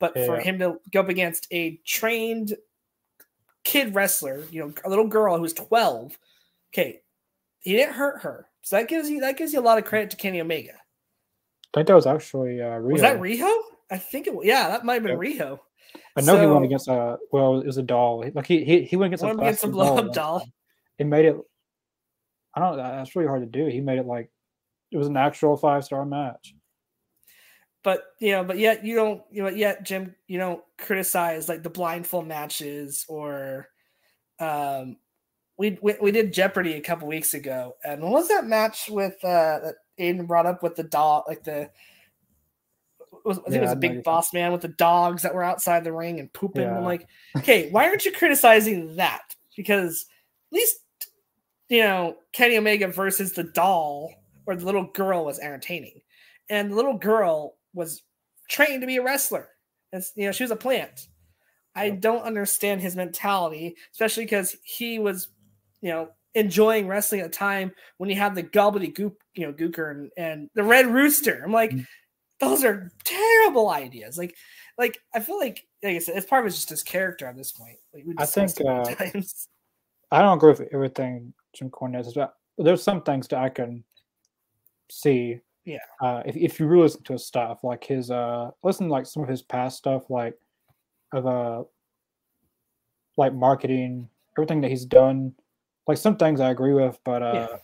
but 0.00 0.14
for 0.14 0.40
him 0.40 0.58
to 0.58 0.80
go 0.92 1.00
up 1.00 1.08
against 1.08 1.46
a 1.52 1.80
trained 1.86 2.56
kid 3.64 3.94
wrestler, 3.94 4.44
you 4.50 4.60
know, 4.64 4.72
a 4.84 4.88
little 4.88 5.06
girl 5.06 5.38
who's 5.38 5.52
twelve, 5.52 6.18
okay, 6.72 7.00
he 7.60 7.72
didn't 7.72 7.94
hurt 7.94 8.22
her, 8.22 8.46
so 8.62 8.76
that 8.76 8.88
gives 8.88 9.08
you 9.10 9.20
that 9.20 9.36
gives 9.36 9.52
you 9.52 9.60
a 9.60 9.62
lot 9.62 9.78
of 9.78 9.84
credit 9.84 10.10
to 10.10 10.16
Kenny 10.16 10.40
Omega. 10.40 10.72
I 10.74 11.78
think 11.78 11.88
that 11.88 11.94
was 11.94 12.06
actually 12.06 12.62
uh, 12.62 12.76
Rio. 12.78 12.92
Was 12.92 13.02
that 13.02 13.20
Riho? 13.20 13.54
I 13.90 13.98
think 13.98 14.26
it. 14.26 14.34
Yeah, 14.42 14.68
that 14.68 14.84
might 14.84 14.94
have 14.94 15.02
been 15.02 15.20
Yep. 15.20 15.38
Riho. 15.38 15.58
I 16.16 16.20
know 16.20 16.36
he 16.36 16.42
So- 16.42 16.52
went 16.52 16.64
against 16.64 16.88
a 16.88 17.18
well, 17.32 17.60
it 17.60 17.66
was 17.66 17.76
a 17.78 17.82
doll. 17.82 18.24
Like 18.34 18.46
he 18.46 18.64
he, 18.64 18.82
he 18.84 18.96
went 18.96 19.12
against 19.12 19.24
a, 19.24 19.30
against 19.38 19.64
a 19.64 19.68
blow-up 19.68 20.12
doll. 20.12 20.40
time. 20.40 20.52
It 20.98 21.06
made 21.06 21.24
it. 21.26 21.36
I 22.54 22.60
don't. 22.60 22.76
That's 22.76 23.14
really 23.14 23.28
hard 23.28 23.40
to 23.42 23.46
do. 23.46 23.66
He 23.66 23.80
made 23.80 23.98
it 23.98 24.06
like 24.06 24.30
it 24.90 24.96
was 24.96 25.06
an 25.06 25.16
actual 25.16 25.56
five 25.56 25.84
star 25.84 26.04
match. 26.04 26.54
But 27.82 28.02
you 28.18 28.32
know, 28.32 28.44
but 28.44 28.58
yet 28.58 28.84
you 28.84 28.94
don't, 28.94 29.22
you 29.30 29.42
know, 29.42 29.48
yet 29.48 29.84
Jim, 29.84 30.14
you 30.26 30.38
don't 30.38 30.62
criticize 30.78 31.48
like 31.48 31.62
the 31.62 31.70
blindfold 31.70 32.26
matches 32.26 33.04
or, 33.08 33.68
um, 34.40 34.96
we 35.58 35.78
we, 35.82 35.94
we 36.00 36.12
did 36.12 36.32
Jeopardy 36.32 36.74
a 36.74 36.80
couple 36.80 37.08
weeks 37.08 37.34
ago, 37.34 37.74
and 37.84 38.00
what 38.02 38.12
was 38.12 38.28
that 38.28 38.46
match 38.46 38.88
with 38.88 39.16
uh 39.24 39.58
that 39.58 39.74
Aiden 39.98 40.26
brought 40.26 40.46
up 40.46 40.62
with 40.62 40.76
the 40.76 40.84
dog, 40.84 41.24
like 41.28 41.44
the. 41.44 41.70
Was, 43.24 43.38
I 43.40 43.42
think 43.42 43.56
it 43.56 43.60
was 43.62 43.72
a 43.72 43.76
big 43.76 44.04
boss 44.04 44.32
man 44.32 44.52
with 44.52 44.60
the 44.60 44.68
dogs 44.68 45.22
that 45.22 45.34
were 45.34 45.42
outside 45.42 45.82
the 45.82 45.92
ring 45.92 46.20
and 46.20 46.32
pooping. 46.32 46.66
I'm 46.66 46.84
like, 46.84 47.06
okay, 47.36 47.68
why 47.70 47.88
aren't 47.88 48.04
you 48.04 48.12
criticizing 48.12 48.96
that? 48.96 49.34
Because 49.56 50.06
at 50.52 50.56
least 50.56 50.76
you 51.68 51.82
know 51.82 52.16
Kenny 52.32 52.56
Omega 52.56 52.86
versus 52.86 53.32
the 53.32 53.42
doll 53.42 54.14
or 54.46 54.54
the 54.54 54.64
little 54.64 54.86
girl 54.94 55.24
was 55.24 55.40
entertaining, 55.40 56.00
and 56.48 56.70
the 56.70 56.76
little 56.76 56.96
girl 56.96 57.56
was 57.78 58.02
trained 58.50 58.82
to 58.82 58.86
be 58.86 58.96
a 58.96 59.02
wrestler. 59.02 59.48
And 59.92 60.04
you 60.16 60.26
know 60.26 60.32
she 60.32 60.44
was 60.44 60.50
a 60.50 60.56
plant. 60.56 61.08
I 61.74 61.90
don't 61.90 62.22
understand 62.22 62.80
his 62.80 62.96
mentality, 62.96 63.76
especially 63.92 64.24
because 64.24 64.56
he 64.64 64.98
was, 64.98 65.28
you 65.80 65.90
know, 65.90 66.08
enjoying 66.34 66.88
wrestling 66.88 67.20
at 67.20 67.28
a 67.28 67.30
time 67.30 67.72
when 67.98 68.10
you 68.10 68.16
have 68.16 68.34
the 68.34 68.42
gobbledygook, 68.42 69.14
you 69.34 69.46
know, 69.46 69.52
gooker 69.52 69.90
and, 69.92 70.10
and 70.16 70.50
the 70.54 70.64
red 70.64 70.86
rooster. 70.86 71.40
I'm 71.44 71.52
like, 71.52 71.70
Mm. 71.70 71.86
those 72.40 72.64
are 72.64 72.90
terrible 73.04 73.70
ideas. 73.70 74.18
Like, 74.18 74.34
like 74.76 74.98
I 75.14 75.20
feel 75.20 75.38
like, 75.38 75.66
like 75.82 75.96
I 75.96 75.98
said, 75.98 76.16
it's 76.16 76.26
part 76.26 76.44
of 76.44 76.48
it's 76.48 76.56
just 76.56 76.70
his 76.70 76.82
character 76.82 77.26
at 77.26 77.36
this 77.36 77.52
point. 77.52 77.76
Like 77.94 78.04
I 78.18 78.26
think, 78.26 78.48
discussed 78.48 78.90
it 78.90 78.98
many 79.14 79.24
uh. 79.24 79.28
I 80.16 80.22
don't 80.22 80.38
agree 80.38 80.50
with 80.50 80.68
everything 80.72 81.34
Jim 81.54 81.70
Cornette 81.70 82.04
says, 82.04 82.14
but 82.14 82.34
there's 82.56 82.82
some 82.82 83.02
things 83.02 83.28
that 83.28 83.40
I 83.40 83.50
can 83.50 83.84
see. 84.90 85.40
Yeah. 85.68 85.78
Uh, 86.00 86.22
if 86.24 86.34
if 86.36 86.58
you 86.58 86.66
really 86.66 86.84
listen 86.84 87.02
to 87.04 87.12
his 87.12 87.26
stuff, 87.26 87.62
like 87.62 87.84
his 87.84 88.10
uh, 88.10 88.50
listen 88.62 88.86
to, 88.86 88.92
like 88.92 89.04
some 89.06 89.22
of 89.22 89.28
his 89.28 89.42
past 89.42 89.76
stuff, 89.76 90.08
like 90.08 90.34
of 91.12 91.26
uh, 91.26 91.62
like 93.18 93.34
marketing, 93.34 94.08
everything 94.38 94.60
that 94.62 94.70
he's 94.70 94.86
done. 94.86 95.34
Like 95.86 95.98
some 95.98 96.16
things 96.16 96.40
I 96.40 96.50
agree 96.50 96.72
with, 96.72 96.98
but 97.04 97.22
uh, 97.22 97.32
Yeah. 97.34 97.56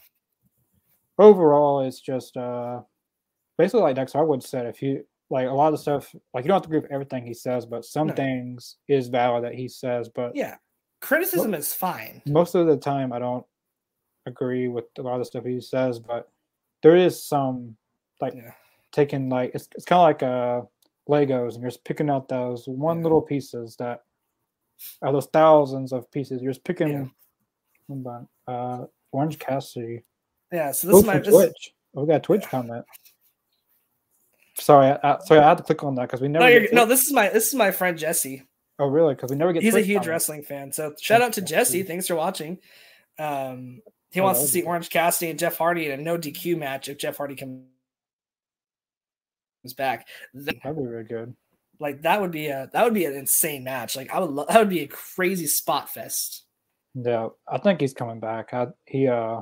overall, 1.19 1.81
it's 1.81 2.01
just 2.01 2.37
uh, 2.37 2.81
basically 3.59 3.83
like 3.83 3.97
Dax 3.97 4.13
Harwood 4.13 4.43
said. 4.43 4.67
If 4.67 4.83
you 4.83 5.07
like 5.31 5.47
a 5.49 5.53
lot 5.53 5.69
of 5.69 5.75
the 5.75 5.79
stuff, 5.79 6.15
like 6.35 6.45
you 6.45 6.49
don't 6.49 6.57
have 6.57 6.63
to 6.63 6.69
agree 6.69 6.81
with 6.81 6.93
everything 6.93 7.25
he 7.27 7.35
says, 7.35 7.65
but 7.67 7.85
some 7.85 8.09
No. 8.09 8.15
things 8.15 8.77
is 8.89 9.09
valid 9.09 9.45
that 9.45 9.55
he 9.55 9.69
says. 9.69 10.09
But 10.15 10.35
Yeah, 10.37 10.57
criticism 11.01 11.55
is 11.55 11.73
fine. 11.73 12.21
most 12.27 12.55
of 12.55 12.67
the 12.67 12.77
time 12.77 13.13
I 13.13 13.19
don't 13.19 13.47
agree 14.27 14.69
with 14.69 14.85
a 14.99 15.03
lot 15.03 15.15
of 15.15 15.21
the 15.21 15.25
stuff 15.27 15.45
he 15.45 15.61
says, 15.61 15.99
but 15.99 16.31
there 16.83 16.97
is 16.97 17.25
some 17.25 17.77
like 18.21 18.35
Yeah. 18.35 18.53
taking 18.93 19.29
like 19.29 19.53
it's 19.55 19.69
it's 19.75 19.85
kind 19.85 20.01
of 20.01 20.05
like 20.07 20.23
uh 20.23 20.63
Legos 21.09 21.53
and 21.55 21.61
you're 21.63 21.71
just 21.71 21.85
picking 21.85 22.09
out 22.11 22.29
those 22.29 22.67
one 22.67 22.99
Yeah. 22.99 23.03
little 23.05 23.23
pieces 23.23 23.77
that 23.77 24.03
are 25.03 25.13
those 25.13 25.27
thousands 25.27 25.93
of 25.93 26.11
pieces. 26.11 26.43
You're 26.43 26.53
just 26.53 26.65
picking 26.65 27.11
Yeah. 27.89 28.21
Uh 28.47 28.87
Orange 29.13 29.39
Cassidy. 29.39 30.03
Yeah, 30.53 30.73
so 30.73 30.87
this 30.89 30.97
Oh, 30.97 31.01
is 31.01 31.05
my 31.05 31.19
this, 31.19 31.29
Twitch. 31.35 31.75
Oh, 31.95 32.03
we 32.03 32.07
got 32.09 32.17
a 32.17 32.21
Twitch 32.21 32.45
comment. 32.49 32.85
Sorry, 34.57 34.87
I, 34.89 34.99
I, 35.15 35.19
sorry, 35.25 35.41
I 35.41 35.49
had 35.49 35.59
to 35.59 35.65
click 35.65 35.83
on 35.83 35.95
that 35.97 36.03
because 36.03 36.21
we 36.21 36.29
never. 36.29 36.61
no, 36.61 36.67
no, 36.73 36.87
this 36.87 37.03
is 37.03 37.13
my 37.13 37.29
this 37.29 37.49
is 37.49 37.55
my 37.55 37.71
friend 37.73 37.99
Jesse. 37.99 38.43
oh, 38.79 38.87
really? 38.87 39.15
Because 39.15 39.31
we 39.31 39.37
never 39.37 39.53
get. 39.53 39.63
He's 39.63 39.75
a 39.75 39.81
huge 39.81 40.03
comments. 40.03 40.09
wrestling 40.09 40.43
fan. 40.43 40.73
So 40.73 40.95
shout 41.01 41.23
out 41.23 41.33
to 41.35 41.41
Jesse. 41.41 41.79
Jesse. 41.79 41.83
Thanks 41.83 42.07
for 42.07 42.15
watching. 42.15 42.59
Um, 43.19 43.83
he 44.11 44.21
Oh, 44.21 44.25
wants 44.25 44.41
to 44.43 44.47
see 44.49 44.63
Orange 44.63 44.91
Cassidy 44.91 45.31
and 45.31 45.39
Jeff 45.39 45.57
Hardy 45.59 45.87
in 45.91 45.99
a 45.99 46.03
no 46.03 46.17
DQ 46.17 46.57
match 46.57 46.89
if 46.89 46.99
Jeff 46.99 47.17
Hardy 47.17 47.35
comes 47.35 47.65
back. 49.73 50.07
Th- 50.35 50.61
That'd 50.63 50.77
be 50.79 50.85
really 50.85 51.05
good. 51.05 51.35
Like 51.81 52.03
that 52.03 52.21
would 52.21 52.31
be 52.31 52.49
a 52.49 52.69
that 52.73 52.85
would 52.85 52.95
be 52.95 53.05
an 53.07 53.15
insane 53.15 53.65
match. 53.65 53.97
Like 53.97 54.13
I 54.15 54.21
would 54.21 54.31
lo- 54.31 54.47
that 54.49 54.59
would 54.59 54.69
be 54.69 54.81
a 54.83 54.87
crazy 54.89 55.47
spot 55.47 55.89
fest. 55.91 56.45
Yeah, 56.95 57.29
I 57.49 57.59
think 57.59 57.81
he's 57.81 57.95
coming 57.95 58.21
back. 58.21 58.55
I, 58.55 58.69
he 58.87 59.09
uh, 59.09 59.41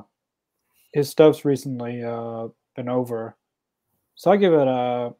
his 0.93 1.09
stuff's 1.09 1.45
recently 1.45 2.03
uh 2.03 2.47
been 2.75 2.89
over, 2.89 3.35
so 4.15 4.31
I 4.31 4.37
give 4.37 4.53
it 4.53 4.67
uh 4.67 5.11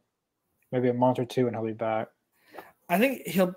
maybe 0.71 0.89
a 0.89 0.93
month 0.93 1.19
or 1.19 1.25
two 1.25 1.45
and 1.47 1.55
he'll 1.55 1.65
be 1.65 1.73
back. 1.73 2.07
I 2.89 2.97
think 2.97 3.27
he'll. 3.27 3.53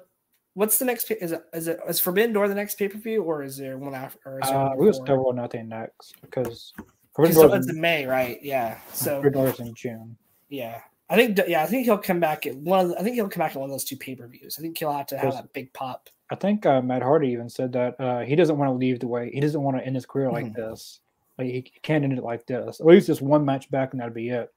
What's 0.52 0.78
the 0.78 0.84
next? 0.86 1.10
Is 1.10 1.32
it 1.32 1.42
is 1.54 1.68
it 1.68 1.78
is 1.88 2.00
Forbidden 2.00 2.32
Door 2.34 2.48
the 2.48 2.54
next 2.54 2.78
pay 2.78 2.88
per 2.88 2.98
view 2.98 3.22
or 3.22 3.42
is 3.42 3.56
there 3.56 3.76
one 3.78 3.94
after? 3.94 4.18
Or 4.26 4.40
is 4.40 4.48
there 4.48 4.56
Uh, 4.58 4.74
we 4.76 4.86
was 4.86 5.00
double 5.00 5.32
nothing 5.32 5.68
next 5.68 6.14
because 6.22 6.72
Forbidden 7.14 7.34
So 7.34 7.48
Door's 7.48 7.64
it's 7.66 7.74
in, 7.74 7.80
May, 7.80 8.06
right? 8.06 8.38
Yeah. 8.42 8.78
So 8.92 9.22
Forbidden 9.22 9.44
Door's 9.44 9.60
in 9.60 9.74
June. 9.74 10.16
yeah, 10.50 10.80
I 11.08 11.14
think 11.16 11.38
yeah, 11.46 11.62
I 11.62 11.66
think 11.66 11.84
he'll 11.84 11.98
come 11.98 12.18
back 12.20 12.46
at 12.46 12.56
one. 12.56 12.80
Of 12.80 12.88
the, 12.90 12.98
I 12.98 13.02
think 13.02 13.14
he'll 13.14 13.28
come 13.28 13.40
back 13.40 13.52
at 13.52 13.58
one 13.60 13.70
of 13.70 13.74
those 13.74 13.84
two 13.84 13.96
pay 13.96 14.14
per 14.16 14.26
views. 14.26 14.56
I 14.58 14.62
think 14.62 14.76
he'll 14.76 14.92
have 14.92 15.06
to 15.08 15.18
have 15.18 15.34
that 15.34 15.52
big 15.52 15.72
pop. 15.72 16.08
I 16.30 16.34
think 16.34 16.66
uh, 16.66 16.82
Matt 16.82 17.02
Hardy 17.02 17.28
even 17.28 17.48
said 17.48 17.72
that 17.74 18.00
uh, 18.00 18.20
he 18.20 18.34
doesn't 18.34 18.58
want 18.58 18.68
to 18.68 18.74
leave 18.74 18.98
the 18.98 19.06
way 19.06 19.30
he 19.32 19.38
doesn't 19.40 19.62
want 19.62 19.76
to 19.78 19.84
end 19.86 19.94
his 19.94 20.06
career 20.06 20.30
like 20.32 20.46
Mhm. 20.46 20.56
this. 20.56 21.00
Like 21.38 21.48
he 21.48 21.62
can't 21.82 22.02
end 22.02 22.14
it 22.18 22.24
like 22.24 22.46
this. 22.46 22.80
At 22.80 22.86
least 22.86 23.06
just 23.06 23.22
one 23.22 23.44
match 23.44 23.70
back 23.70 23.92
and 23.92 24.00
that'd 24.00 24.14
be 24.14 24.30
it. 24.30 24.52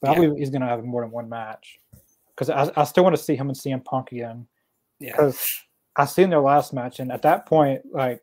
But 0.00 0.10
I 0.10 0.14
believe 0.14 0.36
he's 0.38 0.48
gonna 0.50 0.66
have 0.68 0.82
more 0.84 1.02
than 1.02 1.10
one 1.10 1.28
match 1.28 1.78
because 2.34 2.48
I, 2.48 2.70
I 2.80 2.84
still 2.84 3.04
want 3.04 3.14
to 3.16 3.22
see 3.22 3.36
him 3.36 3.48
and 3.50 3.58
CM 3.58 3.84
Punk 3.84 4.12
again. 4.12 4.46
Yeah. 5.00 5.12
because 5.12 5.46
I 5.96 6.06
seen 6.06 6.30
their 6.30 6.40
last 6.40 6.72
match, 6.72 7.00
and 7.00 7.10
at 7.12 7.22
that 7.22 7.44
point, 7.46 7.82
like 7.92 8.22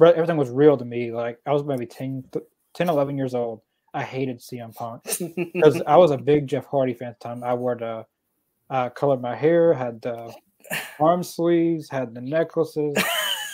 everything 0.00 0.36
was 0.36 0.50
real 0.50 0.76
to 0.76 0.84
me. 0.84 1.12
Like 1.12 1.38
I 1.46 1.52
was 1.52 1.62
maybe 1.62 1.86
10, 1.86 2.24
th- 2.32 2.44
10 2.74 2.88
11 2.88 3.16
years 3.18 3.34
old. 3.34 3.60
I 3.98 4.04
hated 4.04 4.38
CM 4.38 4.72
Punk 4.76 5.02
because 5.52 5.82
I 5.84 5.96
was 5.96 6.12
a 6.12 6.16
big 6.16 6.46
Jeff 6.46 6.66
Hardy 6.66 6.94
fan 6.94 7.08
at 7.08 7.18
the 7.18 7.28
time. 7.28 7.42
I 7.42 7.52
wore 7.54 7.74
the 7.74 8.06
uh, 8.70 8.90
colored 8.90 9.20
my 9.20 9.34
hair, 9.34 9.74
had 9.74 10.00
the 10.02 10.32
arm 11.00 11.24
sleeves, 11.24 11.90
had 11.90 12.14
the 12.14 12.20
necklaces, 12.20 12.94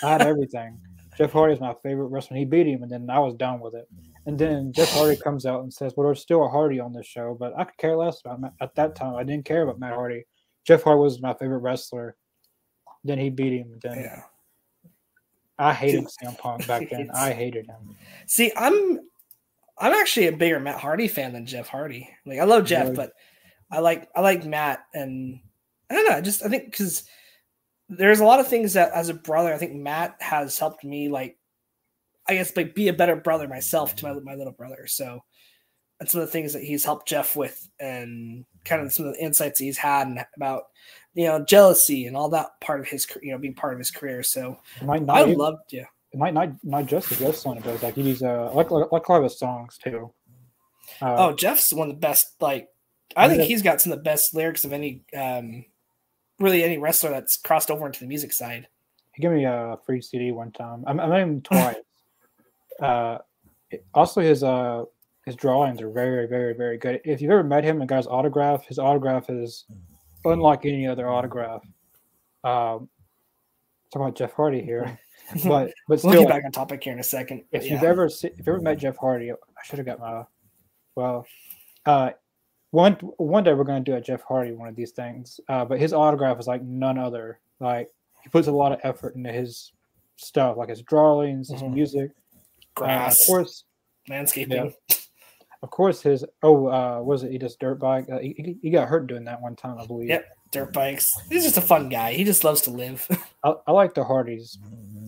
I 0.03 0.11
had 0.11 0.21
everything. 0.21 0.79
Jeff 1.17 1.33
Hardy 1.33 1.55
is 1.55 1.61
my 1.61 1.75
favorite 1.83 2.09
wrestler. 2.09 2.37
He 2.37 2.45
beat 2.45 2.67
him, 2.67 2.83
and 2.83 2.93
then 2.93 3.09
I 3.09 3.21
was 3.21 3.35
done 3.37 3.59
with 3.61 3.75
it. 3.75 3.89
And 4.27 4.39
then 4.39 4.71
Jeff 4.73 4.91
Hardy 4.91 5.17
comes 5.17 5.47
out 5.47 5.63
and 5.63 5.73
says, 5.73 5.95
"Well, 5.97 6.07
there's 6.07 6.21
still 6.21 6.45
a 6.45 6.49
Hardy 6.49 6.79
on 6.79 6.93
this 6.93 7.07
show, 7.07 7.35
but 7.39 7.57
I 7.57 7.65
could 7.65 7.79
care 7.79 7.97
less 7.97 8.21
about 8.21 8.41
Matt. 8.43 8.53
at 8.61 8.75
that 8.75 8.97
time. 8.97 9.15
I 9.15 9.23
didn't 9.23 9.47
care 9.47 9.63
about 9.63 9.79
Matt 9.79 9.95
Hardy. 9.95 10.25
Jeff 10.67 10.83
Hardy 10.83 11.01
was 11.01 11.23
my 11.23 11.33
favorite 11.35 11.59
wrestler. 11.59 12.17
Then 13.03 13.19
he 13.19 13.31
beat 13.31 13.53
him. 13.53 13.79
Then 13.81 13.97
yeah. 13.99 14.23
I 15.59 15.73
hated 15.73 16.07
CM 16.07 16.37
Punk 16.37 16.67
back 16.67 16.91
then. 16.91 17.11
I 17.15 17.33
hated 17.33 17.67
him. 17.67 17.97
See, 18.27 18.53
I'm 18.57 18.99
I'm 19.79 19.93
actually 19.93 20.29
a 20.29 20.33
bigger 20.37 20.61
Matt 20.61 20.79
Hardy 20.81 21.09
fan 21.09 21.33
than 21.33 21.47
Jeff 21.47 21.69
Hardy. 21.69 22.09
Like 22.27 22.39
I 22.39 22.45
love 22.45 22.65
Jeff, 22.65 22.85
Really? 22.85 22.97
but 22.97 23.13
I 23.71 23.81
like 23.81 24.09
I 24.15 24.21
like 24.21 24.45
Matt, 24.45 24.85
and 24.95 25.41
I 25.91 25.95
don't 25.95 26.09
know. 26.11 26.21
Just 26.21 26.45
I 26.45 26.49
think 26.49 26.67
because 26.67 27.05
there's 27.89 28.21
a 28.21 28.25
lot 28.25 28.41
of 28.41 28.49
things 28.49 28.75
that 28.75 28.93
as 28.93 29.09
a 29.09 29.15
brother, 29.15 29.53
I 29.53 29.59
think 29.59 29.75
Matt 29.75 30.17
has 30.21 30.59
helped 30.59 30.85
me 30.85 31.09
like 31.09 31.37
I 32.29 32.35
guess 32.35 32.57
like 32.57 32.75
be 32.75 32.89
a 32.89 32.93
better 32.93 33.17
brother 33.17 33.49
myself 33.49 33.97
to 33.97 34.07
my 34.07 34.21
my 34.21 34.35
little 34.35 34.53
brother. 34.53 34.87
So 34.87 35.21
that's 35.99 36.13
some 36.13 36.21
of 36.21 36.27
the 36.27 36.33
things 36.33 36.53
that 36.53 36.63
he's 36.63 36.85
helped 36.85 37.09
Jeff 37.09 37.35
with, 37.37 37.69
and 37.81 38.45
kind 38.65 38.81
of 38.83 38.93
some 38.93 39.07
of 39.07 39.15
the 39.15 39.23
insights 39.23 39.59
he's 39.61 39.77
had 39.79 40.07
and 40.07 40.25
about 40.37 40.65
you 41.15 41.27
know 41.27 41.45
jealousy 41.45 42.07
and 42.07 42.17
all 42.17 42.29
that 42.31 42.49
part 42.61 42.81
of 42.81 42.87
his 42.87 43.07
you 43.23 43.33
know 43.33 43.39
being 43.39 43.55
part 43.55 43.73
of 43.73 43.79
his 43.79 43.91
career. 43.91 44.23
So 44.23 44.59
I 44.89 45.23
even- 45.23 45.39
loved 45.39 45.63
yeah. 45.73 45.85
Might 46.17 46.35
not 46.35 46.51
not 46.63 46.87
just 46.87 47.11
the 47.11 47.25
wrestling, 47.25 47.61
but 47.65 47.83
like 47.83 47.95
he's 47.95 48.23
uh 48.23 48.51
like 48.55 48.71
like, 48.71 48.91
like 48.93 49.09
a 49.09 49.13
lot 49.13 49.19
of 49.19 49.25
his 49.25 49.39
songs 49.39 49.79
too. 49.79 50.13
Uh, 51.01 51.15
Oh, 51.19 51.33
Jeff's 51.35 51.73
one 51.73 51.89
of 51.89 51.95
the 51.97 52.01
best. 52.01 52.27
Like, 52.41 52.69
I 53.17 53.29
think 53.29 53.43
he's 53.43 53.63
got 53.63 53.81
some 53.81 53.93
of 53.93 53.99
the 53.99 54.05
best 54.05 54.35
lyrics 54.35 54.65
of 54.65 54.73
any, 54.73 55.03
um, 55.17 55.65
really 56.39 56.63
any 56.63 56.79
wrestler 56.79 57.11
that's 57.11 57.39
crossed 57.39 57.71
over 57.71 57.87
into 57.87 58.01
the 58.01 58.07
music 58.07 58.33
side. 58.33 58.69
he 59.15 59.23
gave 59.23 59.31
me 59.33 59.45
a 59.45 59.79
free 59.87 60.01
CD 60.03 60.31
one 60.33 60.53
time. 60.53 60.85
I, 60.87 60.91
I 60.91 61.07
met 61.07 61.21
him 61.21 61.41
twice. 61.51 61.77
uh, 62.81 63.19
also 63.95 64.21
his 64.21 64.43
uh 64.45 64.85
his 65.25 65.37
drawings 65.37 65.81
are 65.81 65.91
very, 65.91 66.27
very, 66.27 66.53
very 66.55 66.77
good. 66.77 67.01
If 67.05 67.23
you've 67.23 67.31
ever 67.31 67.43
met 67.43 67.65
him 67.65 67.81
and 67.81 67.89
got 67.89 67.97
his 67.97 68.07
autograph, 68.07 68.67
his 68.67 68.79
autograph 68.79 69.31
is 69.31 69.65
unlike 70.27 70.67
any 70.67 70.87
other 70.87 71.09
autograph. 71.09 71.63
Um, 72.45 72.91
talk 73.91 74.03
about 74.03 74.17
Jeff 74.17 74.35
Hardy 74.35 74.61
here, 74.61 74.99
but 75.45 75.73
but 75.89 75.99
still, 75.99 76.11
we'll 76.11 76.21
get 76.23 76.29
back 76.29 76.45
on 76.45 76.53
topic 76.53 76.85
here 76.85 76.93
in 76.93 76.99
a 76.99 77.05
second. 77.05 77.45
If 77.53 77.65
yeah. 77.65 77.75
you've 77.75 77.83
ever 77.83 78.07
if 78.07 78.23
you've 78.23 78.49
ever 78.49 78.61
met 78.61 78.79
Jeff 78.79 78.97
Hardy, 78.97 79.33
I 79.33 79.37
should 79.65 79.79
have 79.79 79.87
got 79.87 80.01
my 80.01 80.25
well. 80.95 81.27
Uh, 81.87 82.11
one 82.71 82.95
one 83.19 83.45
day 83.45 83.55
we're 83.55 83.65
going 83.65 83.85
to 83.85 83.91
do 83.91 83.97
a 83.97 84.01
Jeff 84.01 84.23
Hardy 84.23 84.53
one 84.53 84.69
of 84.69 84.77
these 84.77 84.91
things, 84.91 85.41
uh, 85.49 85.65
but 85.65 85.79
his 85.79 85.93
autograph 85.93 86.39
is 86.41 86.47
like 86.47 86.63
none 86.63 86.99
other. 86.99 87.41
Like 87.61 87.89
he 88.23 88.29
puts 88.29 88.49
a 88.49 88.53
lot 88.53 88.73
of 88.73 88.81
effort 88.83 89.15
into 89.15 89.33
his 89.33 89.73
stuff, 90.17 90.57
like 90.57 90.69
his 90.69 90.83
drawings, 90.83 91.51
his 91.51 91.63
mm-hmm. 91.63 91.75
music, 91.75 92.11
grass, 92.75 93.13
uh, 93.13 93.23
of 93.23 93.27
course, 93.27 93.65
landscaping. 94.09 94.73
Yeah. 94.89 94.97
Of 95.63 95.71
course, 95.71 96.03
his 96.03 96.25
oh, 96.43 96.67
uh, 96.67 97.01
was 97.01 97.23
it 97.23 97.33
he 97.33 97.39
just 97.39 97.59
dirt 97.59 97.77
bike? 97.77 98.07
Uh, 98.11 98.19
he, 98.19 98.59
he 98.61 98.71
got 98.71 98.89
hurt 98.89 99.07
doing 99.07 99.25
that 99.25 99.41
one 99.41 99.57
time, 99.57 99.79
I 99.79 99.87
believe. 99.87 100.09
Yep, 100.09 100.27
dirt 100.55 100.73
bikes. 100.73 101.13
He's 101.29 101.45
just 101.45 101.59
a 101.59 101.63
fun 101.63 101.89
guy. 101.89 102.15
He 102.15 102.25
just 102.25 102.45
loves 102.45 102.63
to 102.63 102.71
live. 102.71 103.07
I, 103.45 103.55
I 103.67 103.73
like 103.73 103.95
the 103.95 104.05
Hardys. 104.05 104.59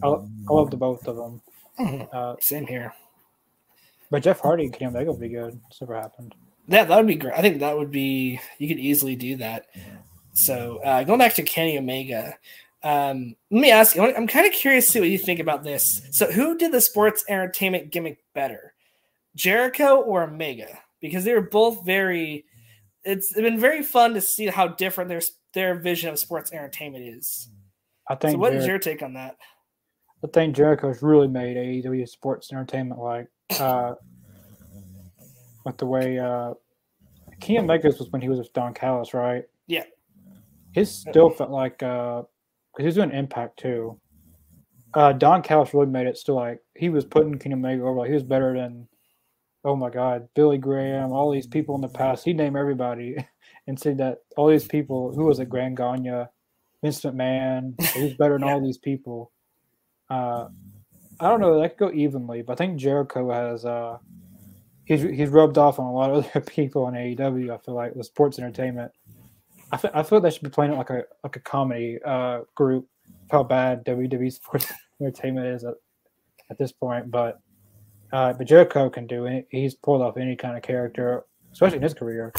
I, 0.02 0.08
I 0.08 0.52
love 0.52 0.70
the 0.70 0.76
both 0.76 1.06
of 1.08 1.16
them. 1.16 1.40
Mm-hmm. 1.80 2.04
Uh, 2.14 2.36
Same 2.40 2.66
here. 2.66 2.92
But 4.10 4.22
Jeff 4.22 4.40
Hardy 4.40 4.64
and 4.64 4.72
Kenny 4.72 4.90
Omega 4.90 5.10
would 5.10 5.20
be 5.20 5.28
good. 5.28 5.58
It's 5.70 5.80
never 5.80 5.96
happened. 5.96 6.34
Yeah, 6.68 6.84
that 6.84 6.96
would 6.96 7.06
be 7.06 7.14
great. 7.14 7.34
I 7.34 7.40
think 7.40 7.60
that 7.60 7.76
would 7.76 7.90
be. 7.90 8.40
You 8.58 8.68
could 8.68 8.78
easily 8.78 9.16
do 9.16 9.36
that. 9.36 9.66
So 10.34 10.78
uh, 10.84 11.02
going 11.04 11.18
back 11.18 11.34
to 11.34 11.42
Kenny 11.42 11.78
Omega, 11.78 12.36
um, 12.82 13.34
let 13.50 13.60
me 13.60 13.70
ask 13.70 13.96
you. 13.96 14.02
I'm 14.02 14.26
kind 14.26 14.46
of 14.46 14.52
curious 14.52 14.86
to 14.86 14.92
see 14.92 15.00
what 15.00 15.08
you 15.08 15.18
think 15.18 15.40
about 15.40 15.64
this. 15.64 16.02
So, 16.10 16.30
who 16.30 16.56
did 16.56 16.72
the 16.72 16.80
sports 16.80 17.24
entertainment 17.28 17.90
gimmick 17.90 18.18
better, 18.34 18.74
Jericho 19.34 19.96
or 20.00 20.22
Omega? 20.22 20.78
Because 21.00 21.24
they 21.24 21.34
were 21.34 21.40
both 21.40 21.84
very. 21.84 22.44
It's 23.06 23.32
been 23.32 23.58
very 23.58 23.82
fun 23.82 24.14
to 24.14 24.20
see 24.20 24.46
how 24.46 24.68
different 24.68 25.08
their 25.08 25.22
their 25.54 25.74
vision 25.76 26.10
of 26.10 26.18
sports 26.18 26.52
entertainment 26.52 27.04
is. 27.04 27.48
I 28.08 28.16
think. 28.16 28.32
So, 28.32 28.38
what 28.38 28.52
Jer- 28.52 28.58
is 28.58 28.66
your 28.66 28.78
take 28.78 29.02
on 29.02 29.14
that? 29.14 29.36
I 30.24 30.28
think 30.32 30.56
Jericho's 30.56 31.02
really 31.02 31.28
made 31.28 31.56
AEW 31.56 32.08
sports 32.08 32.52
entertainment 32.52 33.00
like. 33.00 33.28
Uh, 33.60 33.94
with 35.66 35.76
the 35.76 35.84
way 35.84 36.18
uh 36.18 36.54
Kenny 37.40 37.58
Omega's 37.58 37.98
was 37.98 38.10
when 38.10 38.22
he 38.22 38.30
was 38.30 38.38
with 38.38 38.52
Don 38.54 38.72
Callis, 38.72 39.12
right? 39.12 39.44
Yeah. 39.66 39.82
His 40.72 40.90
still 40.90 41.28
felt 41.28 41.50
like 41.50 41.82
uh 41.82 42.22
because 42.72 42.82
he 42.82 42.86
was 42.86 42.94
doing 42.94 43.10
impact 43.10 43.58
too. 43.58 44.00
Uh 44.94 45.12
Don 45.12 45.42
Callis 45.42 45.74
really 45.74 45.86
made 45.86 46.06
it 46.06 46.16
still 46.16 46.36
like 46.36 46.60
he 46.74 46.88
was 46.88 47.04
putting 47.04 47.38
Kenny 47.38 47.56
Omega 47.56 47.82
over 47.82 47.98
like 47.98 48.08
he 48.08 48.14
was 48.14 48.22
better 48.22 48.56
than 48.56 48.88
oh 49.66 49.74
my 49.74 49.90
god, 49.90 50.28
Billy 50.34 50.58
Graham, 50.58 51.12
all 51.12 51.32
these 51.32 51.46
people 51.46 51.74
in 51.74 51.80
the 51.80 51.88
past. 51.88 52.24
He'd 52.24 52.36
name 52.36 52.56
everybody 52.56 53.16
and 53.66 53.78
say 53.78 53.92
that 53.94 54.18
all 54.36 54.46
these 54.46 54.66
people 54.66 55.12
who 55.12 55.24
was 55.24 55.40
it, 55.40 55.48
Grand 55.48 55.76
Gagne, 55.76 56.26
Vince 56.82 57.00
McMahon, 57.02 57.74
was 58.00 58.14
better 58.14 58.38
than 58.38 58.42
yeah. 58.46 58.54
all 58.54 58.64
these 58.64 58.78
people. 58.78 59.32
Uh 60.08 60.46
I 61.18 61.28
don't 61.28 61.40
know, 61.40 61.60
that 61.60 61.76
could 61.76 61.88
go 61.88 61.92
evenly, 61.92 62.42
but 62.42 62.52
I 62.52 62.56
think 62.56 62.78
Jericho 62.78 63.32
has 63.32 63.64
uh 63.64 63.98
he's 64.84 65.02
he's 65.02 65.28
rubbed 65.28 65.58
off 65.58 65.80
on 65.80 65.86
a 65.86 65.92
lot 65.92 66.12
of 66.12 66.26
other 66.30 66.40
people 66.40 66.86
in 66.88 66.94
AEW. 66.94 67.52
I 67.52 67.58
feel 67.58 67.74
like 67.74 67.94
with 67.94 68.06
sports 68.06 68.38
entertainment, 68.38 68.92
I 69.72 69.76
feel, 69.78 69.90
I 69.92 70.02
feel 70.04 70.20
they 70.20 70.30
should 70.30 70.44
be 70.44 70.50
playing 70.50 70.72
it 70.72 70.76
like 70.76 70.90
a 70.90 71.02
like 71.24 71.36
a 71.36 71.40
comedy 71.40 71.98
uh, 72.04 72.42
group. 72.54 72.86
How 73.30 73.42
bad 73.42 73.84
WWE 73.84 74.32
sports 74.32 74.72
entertainment 75.00 75.48
is 75.48 75.64
at, 75.64 75.74
at 76.50 76.58
this 76.58 76.70
point, 76.70 77.10
but 77.10 77.40
uh, 78.16 78.32
but 78.32 78.46
Jericho 78.46 78.88
can 78.88 79.06
do 79.06 79.26
it. 79.26 79.46
He's 79.50 79.74
pulled 79.74 80.00
off 80.00 80.16
any 80.16 80.36
kind 80.36 80.56
of 80.56 80.62
character, 80.62 81.26
especially 81.52 81.76
in 81.76 81.82
his 81.82 81.92
career. 81.92 82.32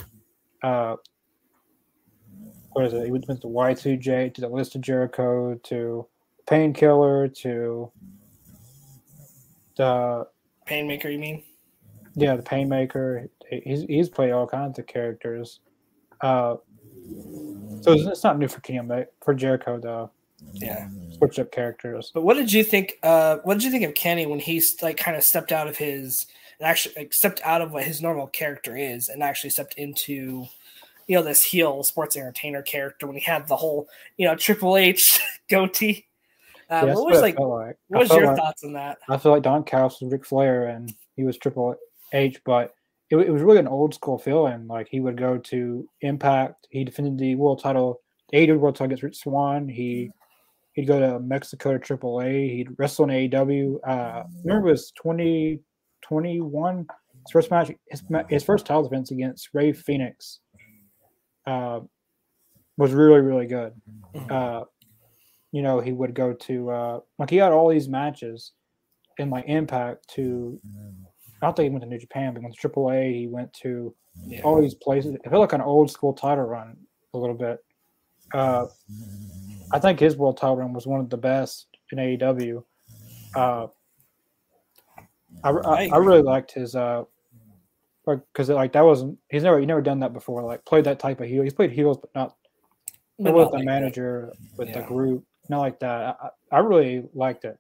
Uh, 0.64 0.96
what 2.72 2.86
is 2.86 2.94
it? 2.94 3.06
He 3.06 3.12
went 3.12 3.28
to 3.28 3.48
Y2J 3.48 4.34
to 4.34 4.42
the 4.42 4.48
list 4.48 4.74
of 4.74 4.82
Jericho 4.82 5.54
to 5.54 6.08
Painkiller 6.48 7.28
to 7.28 7.92
the 9.78 10.28
Painmaker. 10.68 11.12
You 11.12 11.20
mean? 11.20 11.44
Yeah, 12.16 12.36
the 12.38 12.42
Painmaker. 12.42 13.30
He's 13.48 13.84
he's 13.84 14.10
played 14.10 14.32
all 14.32 14.48
kinds 14.48 14.80
of 14.80 14.88
characters. 14.88 15.60
Uh, 16.22 16.56
so 17.82 17.94
it's, 17.94 18.08
it's 18.08 18.24
not 18.24 18.40
new 18.40 18.48
for 18.48 18.62
Kenny 18.62 19.06
for 19.24 19.36
Jericho 19.36 19.80
though. 19.80 20.10
Yeah, 20.54 20.90
switch 21.18 21.40
up 21.40 21.52
characters. 21.52 22.12
But 22.14 22.24
what 22.24 22.36
did 22.36 22.52
you 22.52 22.64
think? 22.64 22.98
Uh, 23.04 23.38
what 23.44 23.56
did 23.56 23.64
you 23.64 23.72
think 23.72 23.86
of 23.86 23.94
Kenny 23.94 24.26
when 24.26 24.40
he's 24.40 24.82
like 24.82 24.98
kind 24.98 25.18
of 25.18 25.24
stepped 25.24 25.52
out 25.52 25.68
of 25.68 25.78
his 25.78 26.26
actually 26.62 26.96
like, 26.98 27.14
stepped 27.14 27.42
out 27.44 27.62
of 27.62 27.72
what 27.72 27.84
his 27.84 28.02
normal 28.02 28.28
character 28.28 28.76
is 28.76 29.10
and 29.10 29.22
actually 29.22 29.50
stepped 29.50 29.76
into 29.76 30.48
you 31.08 31.16
know 31.16 31.24
this 31.24 31.44
heel 31.44 31.84
sports 31.84 32.18
entertainer 32.18 32.62
character 32.62 33.08
when 33.08 33.16
he 33.16 33.22
had 33.22 33.48
the 33.48 33.56
whole 33.56 33.88
you 34.18 34.28
know 34.28 34.36
Triple 34.36 34.78
H 34.78 35.20
goatee. 35.50 36.06
Uh, 36.70 36.84
yeah, 36.86 36.94
what 36.96 37.06
was 37.06 37.22
like, 37.22 37.40
like, 37.40 37.78
What 37.88 38.02
was 38.02 38.10
your 38.12 38.28
like, 38.28 38.36
thoughts 38.36 38.64
on 38.66 38.74
that? 38.74 38.98
I 39.08 39.18
feel 39.18 39.32
like 39.32 39.44
Don 39.44 39.64
Callis 39.64 40.02
was 40.02 40.12
Ric 40.12 40.26
Flair 40.26 40.68
and 40.68 40.94
he 41.16 41.24
was 41.24 41.38
Triple 41.38 41.76
H, 42.12 42.42
but 42.44 42.74
it, 43.10 43.16
it, 43.16 43.32
was 43.32 43.42
really 43.42 43.60
an 43.60 43.70
old 43.70 43.94
school 43.94 44.18
feeling. 44.18 44.68
Like 44.68 44.90
he 44.90 45.00
would 45.00 45.16
go 45.16 45.38
to 45.38 45.88
Impact, 46.02 46.68
he 46.70 46.84
defended 46.84 47.18
the 47.18 47.36
world 47.36 47.62
title, 47.62 48.02
the 48.32 48.40
AEW 48.40 48.60
world 48.60 48.76
title 48.76 48.88
against 48.88 49.04
Rich 49.04 49.20
Swann. 49.20 49.70
He 49.70 50.12
he'd 50.78 50.86
go 50.86 51.00
to 51.00 51.20
Mexico 51.20 51.76
to 51.78 51.98
AAA. 51.98 52.56
He'd 52.56 52.70
wrestle 52.78 53.10
in 53.10 53.30
AEW. 53.30 53.78
Uh, 53.86 54.24
remember 54.46 54.70
it 54.70 54.72
was 54.72 54.92
twenty 54.92 55.60
twenty 56.02 56.40
one. 56.40 56.86
His 57.26 57.32
first 57.34 57.52
match, 57.52 57.72
his, 57.90 58.04
his 58.30 58.44
first 58.44 58.66
title 58.66 58.84
defense 58.84 59.12
against 59.12 59.50
Rey 59.54 59.74
Fenix 59.74 60.40
uh, 61.46 61.82
was 62.78 62.94
really 62.94 63.20
really 63.20 63.48
good. 63.48 63.74
Mm-hmm. 64.16 64.32
Uh, 64.32 64.64
you 65.52 65.64
know, 65.64 65.80
he 65.82 65.92
would 65.92 66.14
go 66.14 66.34
to 66.34 66.70
uh, 66.70 67.00
like 67.18 67.32
he 67.32 67.38
had 67.38 67.52
all 67.52 67.70
these 67.70 67.90
matches 67.90 68.54
in 69.18 69.32
like 69.32 69.46
Impact 69.48 70.08
to 70.10 70.60
I 71.42 71.48
don't 71.48 71.56
think 71.56 71.66
he 71.66 71.70
went 71.72 71.84
to 71.84 71.90
New 71.90 72.00
Japan, 72.00 72.34
but 72.34 72.40
he 72.42 72.46
went 72.46 72.56
to 72.56 72.70
AAA. 72.70 73.20
He 73.20 73.28
went 73.28 73.52
to 73.62 73.96
yeah. 74.28 74.42
all 74.44 74.62
these 74.62 74.76
places. 74.76 75.16
It 75.16 75.22
felt 75.30 75.42
like 75.42 75.54
an 75.54 75.62
old 75.62 75.90
school 75.90 76.14
title 76.14 76.46
run 76.46 76.78
a 77.16 77.18
little 77.18 77.36
bit. 77.36 77.58
Uh, 78.34 78.68
I 79.72 79.80
think 79.80 80.00
his 80.00 80.16
world 80.16 80.38
title 80.38 80.58
run 80.58 80.74
was 80.74 80.88
one 80.88 81.00
of 81.00 81.10
the 81.10 81.18
best 81.18 81.68
in 81.92 81.98
AEW. 81.98 82.64
Uh, 83.36 83.68
I, 85.44 85.50
I, 85.50 85.90
I, 85.94 85.98
really 85.98 86.22
liked 86.22 86.52
his 86.52 86.76
uh, 86.76 87.04
because 88.06 88.50
like 88.50 88.74
that 88.74 88.84
wasn't 88.84 89.18
he's 89.30 89.44
never 89.44 89.60
he 89.60 89.66
never 89.66 89.82
done 89.82 90.00
that 90.00 90.14
before. 90.14 90.44
Like 90.44 90.66
played 90.66 90.86
that 90.86 91.00
type 91.00 91.20
of 91.22 91.28
heel. 91.28 91.44
He's 91.44 91.54
played 91.54 91.72
heels, 91.72 91.98
but 91.98 92.10
not, 92.16 92.36
but 93.20 93.34
with 93.34 93.52
the 93.52 93.58
like 93.58 93.66
manager 93.66 94.32
that. 94.32 94.58
with 94.58 94.70
yeah. 94.70 94.82
the 94.82 94.88
group. 94.88 95.24
Not 95.50 95.60
like 95.60 95.80
that. 95.80 96.18
I, 96.22 96.30
I 96.52 96.60
really 96.60 97.04
liked 97.14 97.46
it. 97.46 97.58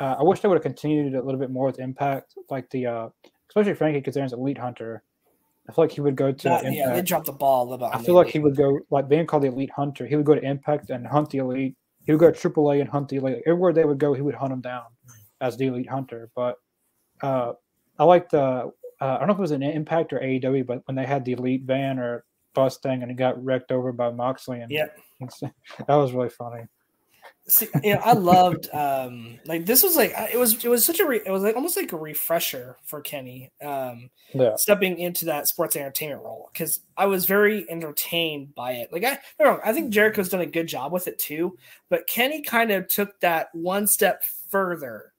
Uh, 0.00 0.16
I 0.18 0.22
wish 0.22 0.40
they 0.40 0.48
would 0.48 0.56
have 0.56 0.62
continued 0.62 1.14
a 1.14 1.22
little 1.22 1.40
bit 1.40 1.50
more 1.50 1.66
with 1.66 1.78
Impact, 1.78 2.34
like 2.48 2.68
the 2.70 2.86
uh, 2.86 3.08
especially 3.48 3.74
Frankie 3.74 4.00
because 4.00 4.14
there's 4.14 4.32
Elite 4.32 4.58
Hunter. 4.58 5.02
I 5.70 5.72
feel 5.72 5.84
like 5.84 5.92
he 5.92 6.00
would 6.00 6.16
go 6.16 6.32
to 6.32 6.48
that, 6.48 6.72
yeah. 6.72 6.92
They 6.92 7.02
dropped 7.02 7.26
the 7.26 7.32
ball 7.32 7.68
a 7.68 7.70
little. 7.70 7.86
I 7.86 8.02
feel 8.02 8.16
like 8.16 8.26
he 8.26 8.40
would 8.40 8.56
go 8.56 8.80
like 8.90 9.08
being 9.08 9.24
called 9.24 9.44
the 9.44 9.48
Elite 9.48 9.70
Hunter. 9.70 10.04
He 10.04 10.16
would 10.16 10.26
go 10.26 10.34
to 10.34 10.42
Impact 10.42 10.90
and 10.90 11.06
hunt 11.06 11.30
the 11.30 11.38
Elite. 11.38 11.76
He 12.04 12.12
would 12.12 12.18
go 12.18 12.30
to 12.30 12.50
AAA 12.50 12.80
and 12.80 12.90
hunt 12.90 13.08
the 13.08 13.16
Elite. 13.16 13.42
Everywhere 13.46 13.72
they 13.72 13.84
would 13.84 13.98
go, 13.98 14.12
he 14.12 14.20
would 14.20 14.34
hunt 14.34 14.50
them 14.50 14.60
down 14.60 14.86
as 15.40 15.56
the 15.56 15.68
Elite 15.68 15.88
Hunter. 15.88 16.28
But 16.34 16.56
uh, 17.22 17.52
I 18.00 18.04
like 18.04 18.30
the 18.30 18.40
uh, 18.40 18.70
I 19.00 19.18
don't 19.18 19.28
know 19.28 19.34
if 19.34 19.38
it 19.38 19.42
was 19.42 19.52
an 19.52 19.62
Impact 19.62 20.12
or 20.12 20.18
AEW, 20.18 20.66
but 20.66 20.82
when 20.86 20.96
they 20.96 21.06
had 21.06 21.24
the 21.24 21.32
Elite 21.32 21.62
van 21.62 22.00
or 22.00 22.24
bus 22.52 22.78
thing 22.78 23.02
and 23.02 23.12
it 23.12 23.16
got 23.16 23.42
wrecked 23.42 23.70
over 23.70 23.92
by 23.92 24.10
Moxley 24.10 24.60
and 24.60 24.72
yeah, 24.72 24.86
that 25.20 25.94
was 25.94 26.12
really 26.12 26.30
funny. 26.30 26.64
See, 27.48 27.68
you 27.82 27.94
know, 27.94 28.00
I 28.04 28.12
loved 28.12 28.68
um 28.72 29.38
like 29.46 29.66
this 29.66 29.82
was 29.82 29.96
like 29.96 30.12
it 30.32 30.38
was 30.38 30.64
it 30.64 30.68
was 30.68 30.84
such 30.84 31.00
a 31.00 31.06
re, 31.06 31.20
it 31.24 31.30
was 31.30 31.42
like 31.42 31.56
almost 31.56 31.76
like 31.76 31.92
a 31.92 31.96
refresher 31.96 32.76
for 32.84 33.00
Kenny 33.00 33.50
um 33.62 34.10
yeah. 34.32 34.54
stepping 34.56 34.98
into 34.98 35.24
that 35.24 35.48
sports 35.48 35.74
entertainment 35.74 36.22
role 36.22 36.50
because 36.52 36.80
I 36.96 37.06
was 37.06 37.26
very 37.26 37.68
entertained 37.68 38.54
by 38.54 38.72
it. 38.72 38.92
Like 38.92 39.04
I, 39.04 39.12
I 39.12 39.42
don't 39.42 39.56
know, 39.56 39.60
I 39.64 39.72
think 39.72 39.90
Jericho's 39.90 40.28
done 40.28 40.42
a 40.42 40.46
good 40.46 40.68
job 40.68 40.92
with 40.92 41.08
it 41.08 41.18
too, 41.18 41.56
but 41.88 42.06
Kenny 42.06 42.42
kind 42.42 42.70
of 42.70 42.86
took 42.88 43.18
that 43.20 43.48
one 43.52 43.86
step 43.86 44.22
further 44.48 45.12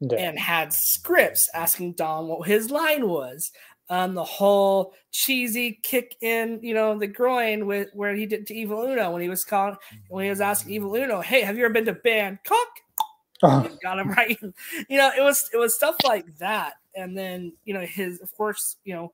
yeah. 0.00 0.18
and 0.18 0.38
had 0.38 0.72
scripts 0.72 1.48
asking 1.54 1.94
Don 1.94 2.28
what 2.28 2.46
his 2.46 2.70
line 2.70 3.08
was 3.08 3.52
um, 3.92 4.14
the 4.14 4.24
whole 4.24 4.94
cheesy 5.10 5.78
kick 5.82 6.16
in, 6.22 6.58
you 6.62 6.72
know, 6.72 6.98
the 6.98 7.06
groin 7.06 7.66
with 7.66 7.90
where 7.92 8.14
he 8.14 8.24
did 8.24 8.46
to 8.46 8.54
Evil 8.54 8.84
Uno 8.84 9.10
when 9.10 9.20
he 9.20 9.28
was 9.28 9.44
calling 9.44 9.76
when 10.08 10.24
he 10.24 10.30
was 10.30 10.40
asking 10.40 10.72
Evil 10.72 10.96
Uno, 10.96 11.20
"Hey, 11.20 11.42
have 11.42 11.58
you 11.58 11.64
ever 11.66 11.74
been 11.74 11.84
to 11.84 11.92
Bangkok?" 11.92 12.68
Oh. 13.42 13.68
Got 13.82 13.98
him 13.98 14.08
right. 14.16 14.38
you 14.88 14.96
know, 14.96 15.10
it 15.14 15.20
was 15.20 15.50
it 15.52 15.58
was 15.58 15.74
stuff 15.74 15.96
like 16.06 16.24
that, 16.38 16.76
and 16.96 17.16
then 17.16 17.52
you 17.64 17.74
know 17.74 17.82
his, 17.82 18.18
of 18.22 18.34
course, 18.34 18.76
you 18.84 18.94
know, 18.94 19.12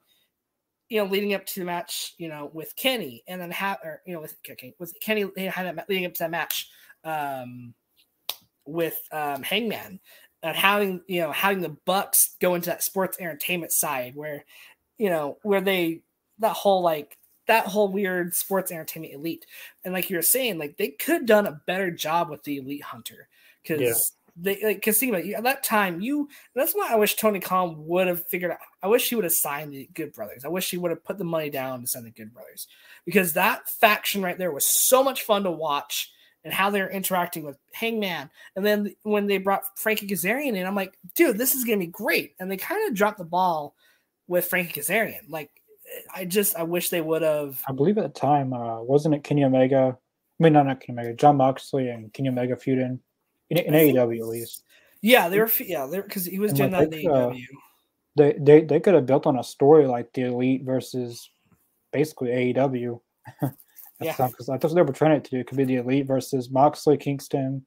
you 0.88 1.02
know, 1.02 1.10
leading 1.10 1.34
up 1.34 1.44
to 1.46 1.58
the 1.58 1.66
match, 1.66 2.14
you 2.16 2.28
know, 2.28 2.48
with 2.52 2.76
Kenny, 2.76 3.24
and 3.26 3.40
then 3.40 3.50
have 3.50 3.78
or 3.82 4.00
you 4.06 4.14
know 4.14 4.20
with 4.20 4.40
kicking 4.44 4.74
with 4.78 4.94
Kenny 5.00 5.22
had 5.48 5.76
that 5.76 5.88
leading 5.88 6.06
up 6.06 6.14
to 6.14 6.20
that 6.20 6.30
match 6.30 6.68
um, 7.02 7.74
with 8.64 9.00
um, 9.10 9.42
Hangman, 9.42 9.98
and 10.42 10.56
having 10.56 11.02
you 11.06 11.20
know 11.20 11.32
having 11.32 11.60
the 11.60 11.76
Bucks 11.84 12.36
go 12.40 12.54
into 12.54 12.70
that 12.70 12.82
sports 12.82 13.18
entertainment 13.20 13.72
side 13.72 14.14
where 14.14 14.44
you 14.98 15.08
know, 15.08 15.38
where 15.42 15.60
they 15.60 16.02
that 16.40 16.52
whole 16.52 16.82
like 16.82 17.16
that 17.46 17.66
whole 17.66 17.88
weird 17.88 18.34
sports 18.34 18.70
entertainment 18.70 19.14
elite. 19.14 19.46
And 19.84 19.94
like 19.94 20.10
you 20.10 20.16
were 20.16 20.22
saying, 20.22 20.58
like 20.58 20.76
they 20.76 20.88
could 20.88 21.14
have 21.14 21.26
done 21.26 21.46
a 21.46 21.60
better 21.66 21.90
job 21.90 22.28
with 22.28 22.42
the 22.42 22.58
elite 22.58 22.82
hunter 22.82 23.28
because 23.62 23.80
yeah. 23.80 23.92
they 24.36 24.64
like 24.64 24.76
because 24.76 24.98
think 24.98 25.12
about 25.12 25.24
it, 25.24 25.32
at 25.32 25.44
that 25.44 25.64
time 25.64 26.00
you 26.00 26.28
that's 26.54 26.74
why 26.74 26.88
I 26.90 26.96
wish 26.96 27.14
Tony 27.14 27.40
Khan 27.40 27.86
would 27.86 28.08
have 28.08 28.26
figured 28.26 28.50
out. 28.50 28.58
I 28.82 28.88
wish 28.88 29.08
he 29.08 29.14
would 29.14 29.24
have 29.24 29.32
signed 29.32 29.72
the 29.72 29.88
Good 29.94 30.12
Brothers. 30.12 30.44
I 30.44 30.48
wish 30.48 30.70
he 30.70 30.78
would 30.78 30.90
have 30.90 31.04
put 31.04 31.16
the 31.16 31.24
money 31.24 31.48
down 31.48 31.80
to 31.80 31.86
sign 31.86 32.04
the 32.04 32.10
Good 32.10 32.34
Brothers 32.34 32.66
because 33.04 33.32
that 33.32 33.68
faction 33.68 34.20
right 34.20 34.36
there 34.36 34.52
was 34.52 34.88
so 34.88 35.02
much 35.02 35.22
fun 35.22 35.44
to 35.44 35.50
watch 35.50 36.10
and 36.44 36.52
how 36.52 36.70
they're 36.70 36.90
interacting 36.90 37.44
with 37.44 37.58
Hangman. 37.72 38.30
And 38.56 38.64
then 38.64 38.94
when 39.02 39.26
they 39.26 39.38
brought 39.38 39.78
Frankie 39.78 40.06
Kazarian 40.06 40.56
in, 40.56 40.66
I'm 40.66 40.74
like, 40.74 40.96
dude, 41.14 41.38
this 41.38 41.54
is 41.54 41.64
gonna 41.64 41.78
be 41.78 41.86
great. 41.86 42.34
And 42.38 42.50
they 42.50 42.56
kind 42.56 42.88
of 42.88 42.94
dropped 42.94 43.18
the 43.18 43.24
ball 43.24 43.74
with 44.26 44.46
Frankie 44.46 44.80
Kazarian. 44.80 45.28
Like 45.28 45.50
I 46.14 46.24
just 46.24 46.56
I 46.56 46.62
wish 46.62 46.90
they 46.90 47.00
would 47.00 47.22
have. 47.22 47.62
I 47.68 47.72
believe 47.72 47.98
at 47.98 48.14
the 48.14 48.20
time, 48.20 48.52
uh, 48.52 48.82
wasn't 48.82 49.14
it 49.14 49.24
Kenny 49.24 49.44
Omega? 49.44 49.96
I 49.98 50.42
mean, 50.42 50.52
not 50.52 50.66
not 50.66 50.80
Kenny 50.80 50.98
Omega, 50.98 51.14
Jon 51.14 51.36
Moxley 51.36 51.88
and 51.88 52.12
Kenny 52.12 52.28
Omega 52.28 52.56
feuding 52.56 53.00
in, 53.50 53.58
in 53.58 53.74
AEW 53.74 54.18
at 54.20 54.26
least. 54.26 54.64
Yeah, 55.00 55.28
they 55.28 55.38
were. 55.38 55.50
Yeah, 55.60 55.86
they 55.86 56.00
because 56.00 56.24
he 56.24 56.38
was 56.38 56.50
and 56.52 56.58
doing 56.58 56.72
like 56.72 56.90
that 56.90 56.98
in 56.98 57.06
AEW. 57.06 57.32
Uh, 57.32 57.36
they 58.16 58.36
they 58.38 58.60
they 58.62 58.80
could 58.80 58.94
have 58.94 59.06
built 59.06 59.26
on 59.26 59.38
a 59.38 59.44
story 59.44 59.86
like 59.86 60.12
the 60.12 60.22
Elite 60.22 60.64
versus 60.64 61.30
basically 61.92 62.30
AEW. 62.30 63.00
yeah, 64.00 64.14
because 64.16 64.48
I 64.48 64.58
thought 64.58 64.74
they 64.74 64.82
were 64.82 64.92
trying 64.92 65.16
it 65.16 65.24
to 65.24 65.30
do. 65.30 65.38
It 65.38 65.46
could 65.46 65.58
be 65.58 65.64
the 65.64 65.76
Elite 65.76 66.06
versus 66.06 66.50
Moxley, 66.50 66.96
Kingston, 66.96 67.64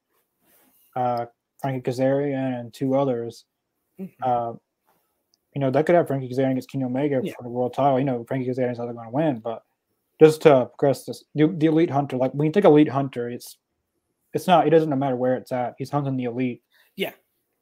uh, 0.96 1.26
Frankie 1.62 1.90
Kazarian, 1.90 2.60
and 2.60 2.74
two 2.74 2.96
others. 2.96 3.46
Mm-hmm. 4.00 4.24
Uh, 4.24 4.54
you 5.54 5.60
know, 5.60 5.70
that 5.72 5.86
could 5.86 5.96
have 5.96 6.08
Frankie 6.08 6.30
Kazarian 6.30 6.52
against 6.52 6.72
Kenny 6.72 6.86
Omega 6.86 7.20
yeah. 7.22 7.34
for 7.36 7.44
the 7.44 7.50
world 7.50 7.74
title. 7.74 8.00
You 8.00 8.06
know, 8.06 8.24
Frankie 8.24 8.50
Kazarian's 8.50 8.80
not 8.80 8.86
going 8.86 9.06
to 9.06 9.12
win, 9.12 9.40
but 9.40 9.64
just 10.22 10.44
to 10.44 10.68
progress 10.68 11.06
this, 11.06 11.24
the, 11.36 11.48
the, 11.48 11.66
elite 11.66 11.90
hunter, 11.90 12.16
like 12.16 12.32
when 12.32 12.46
you 12.46 12.52
think 12.52 12.66
elite 12.66 12.90
hunter, 12.90 13.30
it's 13.30 13.58
it's 14.34 14.48
not. 14.48 14.66
It 14.66 14.70
doesn't 14.70 14.98
matter 14.98 15.16
where 15.16 15.36
it's 15.36 15.52
at. 15.52 15.76
He's 15.78 15.90
hunting 15.90 16.16
the 16.16 16.24
elite. 16.26 16.62
Yeah, 16.96 17.12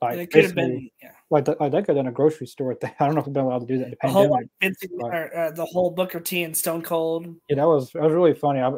like 0.01 0.17
it 0.17 0.31
could 0.31 0.45
have 0.45 0.55
been. 0.55 0.89
Yeah, 1.01 1.11
like 1.29 1.45
that. 1.45 1.59
Like 1.59 1.71
that 1.71 1.85
could 1.85 1.95
have 1.95 2.05
done 2.05 2.11
a 2.11 2.15
grocery 2.15 2.47
store 2.47 2.73
thing. 2.75 2.91
I 2.99 3.05
don't 3.05 3.15
know 3.15 3.19
if 3.19 3.25
they've 3.25 3.33
been 3.33 3.45
allowed 3.45 3.59
to 3.59 3.65
do 3.65 3.77
that. 3.79 3.85
In 3.85 3.91
the, 3.91 3.97
the 4.03 4.09
whole 4.09 4.29
but, 4.29 5.13
or, 5.13 5.37
uh, 5.37 5.51
the 5.51 5.65
whole 5.65 5.91
Booker 5.91 6.19
T 6.19 6.43
and 6.43 6.55
Stone 6.55 6.83
Cold. 6.83 7.27
Yeah, 7.49 7.57
that 7.57 7.67
was 7.67 7.91
that 7.91 8.03
was 8.03 8.13
really 8.13 8.33
funny. 8.33 8.59
I, 8.59 8.71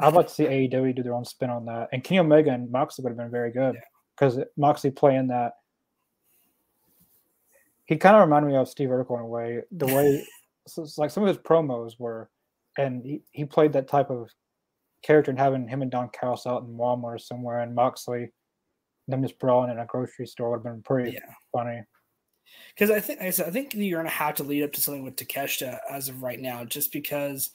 I'd 0.00 0.14
like 0.14 0.28
to 0.28 0.34
see 0.34 0.44
AEW 0.68 0.96
do 0.96 1.02
their 1.02 1.14
own 1.14 1.24
spin 1.24 1.50
on 1.50 1.66
that, 1.66 1.88
and 1.92 2.02
Kenny 2.02 2.20
Omega 2.20 2.50
and 2.50 2.70
Moxley 2.70 3.02
would 3.02 3.10
have 3.10 3.18
been 3.18 3.30
very 3.30 3.52
good 3.52 3.76
because 4.16 4.38
yeah. 4.38 4.44
Moxley 4.56 4.90
playing 4.90 5.28
that 5.28 5.52
he 7.86 7.96
kind 7.96 8.16
of 8.16 8.22
reminded 8.22 8.48
me 8.48 8.56
of 8.56 8.68
Steve 8.68 8.88
Urkel 8.88 9.18
in 9.18 9.24
a 9.24 9.26
way. 9.26 9.60
The 9.70 9.86
way, 9.86 10.26
so 10.66 10.86
like 10.96 11.10
some 11.10 11.22
of 11.22 11.28
his 11.28 11.38
promos 11.38 11.98
were, 11.98 12.30
and 12.78 13.04
he, 13.04 13.22
he 13.32 13.44
played 13.44 13.72
that 13.74 13.88
type 13.88 14.10
of 14.10 14.30
character 15.02 15.30
and 15.30 15.38
having 15.38 15.68
him 15.68 15.82
and 15.82 15.90
Don 15.90 16.08
Callis 16.08 16.46
out 16.46 16.62
in 16.62 16.76
Walmart 16.76 17.02
or 17.04 17.18
somewhere, 17.18 17.60
and 17.60 17.74
Moxley, 17.74 18.32
them 19.08 19.22
just 19.22 19.38
brawling 19.38 19.70
in 19.70 19.78
a 19.78 19.86
grocery 19.86 20.26
store 20.26 20.50
would 20.50 20.58
have 20.58 20.64
been 20.64 20.82
pretty 20.82 21.12
yeah. 21.12 21.32
funny. 21.52 21.82
Because 22.74 22.90
I 22.90 23.00
think 23.00 23.20
I 23.20 23.30
think 23.30 23.74
you're 23.74 24.00
gonna 24.00 24.10
have 24.10 24.34
to 24.36 24.44
lead 24.44 24.64
up 24.64 24.72
to 24.72 24.80
something 24.80 25.04
with 25.04 25.16
Takeshita 25.16 25.78
as 25.90 26.08
of 26.08 26.22
right 26.22 26.40
now, 26.40 26.64
just 26.64 26.92
because 26.92 27.50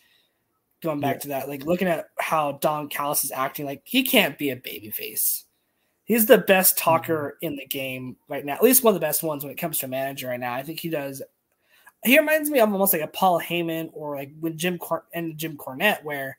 going 0.81 0.99
back 0.99 1.15
yeah. 1.15 1.19
to 1.19 1.27
that, 1.29 1.49
like 1.49 1.65
looking 1.65 1.87
at 1.87 2.09
how 2.19 2.53
Don 2.53 2.89
Callis 2.89 3.23
is 3.23 3.31
acting, 3.31 3.65
like 3.65 3.81
he 3.85 4.03
can't 4.03 4.37
be 4.37 4.49
a 4.49 4.55
babyface 4.55 5.43
he's 6.09 6.25
the 6.25 6.39
best 6.39 6.77
talker 6.77 7.37
mm-hmm. 7.37 7.45
in 7.45 7.55
the 7.55 7.65
game 7.67 8.17
right 8.27 8.43
now. 8.43 8.55
At 8.55 8.63
least 8.63 8.83
one 8.83 8.93
of 8.93 8.99
the 8.99 9.05
best 9.05 9.23
ones 9.23 9.43
when 9.43 9.53
it 9.53 9.57
comes 9.57 9.77
to 9.77 9.87
manager 9.87 10.27
right 10.27 10.39
now. 10.39 10.53
I 10.53 10.63
think 10.63 10.81
he 10.81 10.89
does. 10.89 11.21
He 12.03 12.19
reminds 12.19 12.49
me 12.49 12.59
of 12.59 12.71
almost 12.71 12.91
like 12.91 13.01
a 13.01 13.07
Paul 13.07 13.39
Heyman 13.39 13.89
or 13.93 14.17
like 14.17 14.31
with 14.41 14.57
Jim 14.57 14.77
Cor- 14.77 15.05
and 15.13 15.37
Jim 15.37 15.55
Cornette, 15.55 16.03
where 16.03 16.37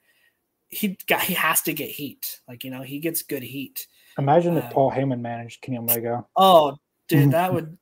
he 0.68 0.98
got 1.06 1.22
he 1.22 1.34
has 1.34 1.62
to 1.62 1.72
get 1.72 1.88
heat. 1.88 2.40
Like 2.46 2.64
you 2.64 2.70
know, 2.70 2.82
he 2.82 2.98
gets 2.98 3.22
good 3.22 3.42
heat. 3.42 3.86
Imagine 4.18 4.56
uh, 4.56 4.60
if 4.60 4.70
Paul 4.70 4.90
Heyman 4.90 5.20
managed 5.20 5.62
Kenny 5.62 5.78
Omega. 5.78 6.24
Oh, 6.36 6.78
dude, 7.08 7.32
that 7.32 7.52
would 7.54 7.76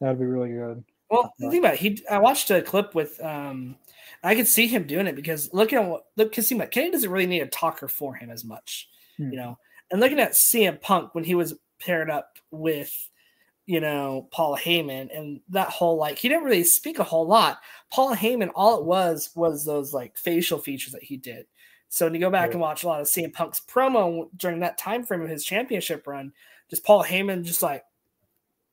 that'd 0.00 0.18
be 0.18 0.24
really 0.24 0.50
good. 0.50 0.84
Well, 1.10 1.34
think 1.40 1.54
about 1.54 1.74
it. 1.74 1.80
He 1.80 2.02
I 2.08 2.18
watched 2.18 2.50
a 2.50 2.62
clip 2.62 2.94
with 2.94 3.22
um 3.22 3.76
I 4.22 4.34
could 4.34 4.46
see 4.46 4.66
him 4.66 4.84
doing 4.86 5.06
it 5.06 5.16
because 5.16 5.52
look 5.52 5.72
at 5.72 5.84
what 5.84 6.06
look 6.16 6.30
because 6.30 6.52
Kenny 6.70 6.90
doesn't 6.90 7.10
really 7.10 7.26
need 7.26 7.40
a 7.40 7.46
talker 7.46 7.88
for 7.88 8.14
him 8.14 8.30
as 8.30 8.44
much. 8.44 8.88
Hmm. 9.16 9.30
You 9.30 9.36
know, 9.36 9.58
and 9.90 10.00
looking 10.00 10.20
at 10.20 10.32
CM 10.32 10.80
Punk 10.80 11.14
when 11.14 11.24
he 11.24 11.34
was 11.34 11.54
paired 11.80 12.10
up 12.10 12.38
with, 12.50 12.92
you 13.66 13.80
know, 13.80 14.28
Paul 14.30 14.56
Heyman 14.56 15.16
and 15.16 15.40
that 15.48 15.68
whole 15.68 15.96
like 15.96 16.18
he 16.18 16.28
didn't 16.28 16.44
really 16.44 16.64
speak 16.64 16.98
a 16.98 17.04
whole 17.04 17.26
lot. 17.26 17.58
Paul 17.90 18.14
Heyman, 18.14 18.50
all 18.54 18.78
it 18.78 18.84
was 18.84 19.30
was 19.34 19.64
those 19.64 19.92
like 19.92 20.16
facial 20.16 20.58
features 20.58 20.92
that 20.92 21.02
he 21.02 21.16
did. 21.16 21.46
So 21.90 22.06
when 22.06 22.14
you 22.14 22.20
go 22.20 22.30
back 22.30 22.48
yeah. 22.48 22.52
and 22.52 22.60
watch 22.60 22.84
a 22.84 22.86
lot 22.86 23.00
of 23.00 23.08
CM 23.08 23.32
Punk's 23.32 23.60
promo 23.60 24.28
during 24.36 24.60
that 24.60 24.78
time 24.78 25.04
frame 25.04 25.22
of 25.22 25.28
his 25.28 25.44
championship 25.44 26.06
run, 26.06 26.32
just 26.70 26.84
Paul 26.84 27.04
Heyman 27.04 27.44
just 27.44 27.62
like, 27.62 27.84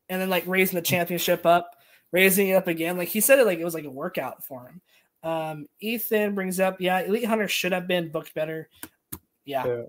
and 0.08 0.22
then 0.22 0.30
like 0.30 0.44
raising 0.46 0.76
the 0.76 0.84
championship 0.84 1.46
up, 1.46 1.76
raising 2.12 2.50
it 2.50 2.54
up 2.54 2.68
again. 2.68 2.96
Like 2.96 3.10
he 3.10 3.20
said 3.20 3.40
it 3.40 3.46
like 3.46 3.58
it 3.60 3.66
was 3.66 3.74
like 3.74 3.86
a 3.86 3.90
workout 3.90 4.46
for 4.46 4.68
him. 4.68 4.82
Um, 5.30 5.68
Ethan 5.82 6.36
brings 6.36 6.60
up, 6.60 6.80
yeah, 6.80 7.00
Elite 7.00 7.26
Hunter 7.26 7.48
should 7.48 7.72
have 7.72 7.88
been 7.88 8.10
booked 8.10 8.36
better. 8.36 8.70
Yeah. 9.46 9.66
yeah. 9.66 9.82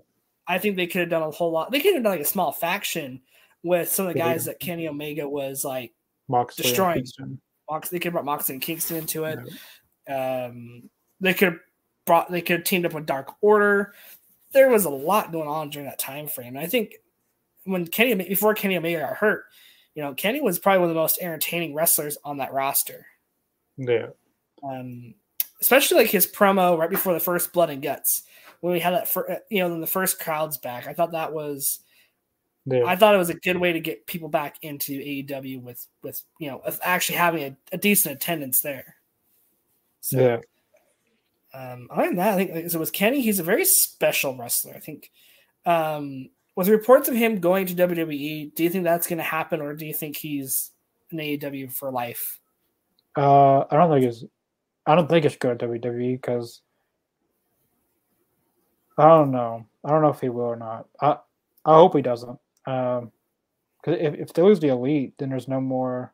I 0.47 0.57
think 0.57 0.75
they 0.75 0.87
could 0.87 1.01
have 1.01 1.09
done 1.09 1.21
a 1.21 1.29
whole 1.29 1.51
lot. 1.51 1.71
They 1.71 1.79
could 1.79 1.93
have 1.93 2.03
done 2.03 2.13
like 2.13 2.21
a 2.21 2.25
small 2.25 2.51
faction 2.51 3.21
with 3.61 3.89
some 3.89 4.07
of 4.07 4.13
the 4.13 4.19
guys 4.19 4.45
that 4.45 4.59
Kenny 4.59 4.87
Omega 4.87 5.29
was 5.29 5.63
like 5.63 5.93
Moxley 6.27 6.63
destroying. 6.63 7.03
They 7.03 7.99
could 7.99 8.05
have 8.05 8.13
brought 8.13 8.25
Moxley 8.25 8.55
and 8.55 8.61
Kingston 8.61 8.97
into 8.97 9.25
it. 9.25 9.37
Yeah. 10.07 10.45
Um, 10.45 10.89
they 11.21 11.35
could 11.35 11.53
have 11.53 11.59
brought. 12.09 12.31
They 12.31 12.41
could 12.41 12.57
have 12.57 12.65
teamed 12.65 12.87
up 12.87 12.93
with 12.93 13.05
Dark 13.05 13.35
Order. 13.39 13.93
There 14.51 14.67
was 14.67 14.85
a 14.85 14.89
lot 14.89 15.31
going 15.31 15.47
on 15.47 15.69
during 15.69 15.87
that 15.87 15.99
time 15.99 16.27
frame. 16.27 16.55
And 16.55 16.65
I 16.65 16.65
think 16.65 16.95
when 17.65 17.85
Kenny 17.85 18.15
before 18.15 18.55
Kenny 18.55 18.75
Omega 18.75 19.01
got 19.01 19.17
hurt, 19.17 19.45
you 19.93 20.01
know, 20.01 20.15
Kenny 20.15 20.41
was 20.41 20.57
probably 20.57 20.79
one 20.79 20.89
of 20.89 20.95
the 20.95 21.01
most 21.01 21.19
entertaining 21.21 21.75
wrestlers 21.75 22.17
on 22.25 22.37
that 22.37 22.51
roster. 22.51 23.05
Yeah. 23.77 24.07
Um, 24.63 25.13
especially 25.61 25.97
like 25.99 26.09
his 26.09 26.25
promo 26.25 26.79
right 26.79 26.89
before 26.89 27.13
the 27.13 27.19
first 27.19 27.53
Blood 27.53 27.69
and 27.69 27.83
Guts 27.83 28.23
when 28.61 28.73
we 28.73 28.79
had 28.79 28.95
that 28.95 29.07
for 29.07 29.37
you 29.51 29.59
know, 29.59 29.69
then 29.69 29.79
the 29.79 29.85
first 29.85 30.19
crowds 30.19 30.57
back. 30.57 30.87
I 30.87 30.93
thought 30.93 31.11
that 31.11 31.31
was 31.31 31.79
yeah. 32.65 32.85
I 32.85 32.95
thought 32.95 33.13
it 33.13 33.19
was 33.19 33.29
a 33.29 33.35
good 33.35 33.57
way 33.57 33.71
to 33.71 33.79
get 33.79 34.07
people 34.07 34.29
back 34.29 34.55
into 34.63 34.93
AEW 34.93 35.61
with 35.61 35.85
with 36.01 36.23
you 36.39 36.49
know 36.49 36.63
actually 36.81 37.19
having 37.19 37.43
a, 37.43 37.57
a 37.71 37.77
decent 37.77 38.15
attendance 38.15 38.61
there. 38.61 38.95
So, 40.01 40.19
yeah. 40.19 40.37
Um, 41.53 41.87
other 41.91 42.07
than 42.07 42.17
that, 42.17 42.39
I 42.39 42.45
think 42.45 42.69
so. 42.69 42.79
Was 42.79 42.91
Kenny? 42.91 43.21
He's 43.21 43.39
a 43.39 43.43
very 43.43 43.65
special 43.65 44.35
wrestler. 44.37 44.73
I 44.75 44.79
think. 44.79 45.11
Um, 45.65 46.29
with 46.55 46.67
reports 46.67 47.07
of 47.07 47.15
him 47.15 47.39
going 47.39 47.65
to 47.67 47.73
WWE, 47.73 48.53
do 48.53 48.63
you 48.63 48.69
think 48.69 48.83
that's 48.83 49.07
going 49.07 49.17
to 49.17 49.23
happen, 49.23 49.61
or 49.61 49.73
do 49.73 49.85
you 49.85 49.93
think 49.93 50.17
he's 50.17 50.71
an 51.11 51.17
AEW 51.17 51.71
for 51.71 51.91
life? 51.91 52.39
Uh, 53.15 53.59
I 53.61 53.67
don't 53.71 53.89
think 53.91 54.05
it's. 54.05 54.23
I 54.85 54.95
don't 54.95 55.07
think 55.09 55.25
it's 55.25 55.35
to 55.35 55.55
WWE 55.55 56.21
because 56.21 56.61
I 58.97 59.07
don't 59.07 59.31
know. 59.31 59.65
I 59.85 59.89
don't 59.89 60.01
know 60.01 60.09
if 60.09 60.19
he 60.19 60.29
will 60.29 60.43
or 60.43 60.55
not. 60.55 60.87
I 61.01 61.17
I 61.65 61.75
hope 61.75 61.95
he 61.95 62.01
doesn't. 62.01 62.39
Um, 62.65 63.11
because 63.81 63.97
if, 64.01 64.13
if 64.15 64.33
they 64.33 64.41
lose 64.41 64.59
the 64.59 64.67
elite, 64.67 65.13
then 65.17 65.29
there's 65.29 65.47
no 65.47 65.61
more. 65.61 66.13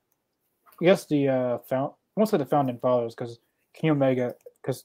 I 0.80 0.86
guess 0.86 1.06
the 1.06 1.30
uh, 1.30 1.58
found. 1.60 1.92
I 1.92 2.20
won't 2.20 2.30
say 2.30 2.38
the 2.38 2.46
founding 2.46 2.78
fathers 2.78 3.16
because 3.16 3.40
Kenny 3.74 3.92
Omega 3.92 4.36
because 4.62 4.84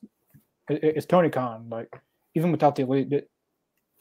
it, 0.71 0.83
it's 0.83 1.07
Tony 1.07 1.31
Khan. 1.31 1.68
Like 1.68 1.95
even 2.35 2.53
without 2.53 2.77
the 2.77 2.83
elite, 2.83 3.12
it, 3.12 3.31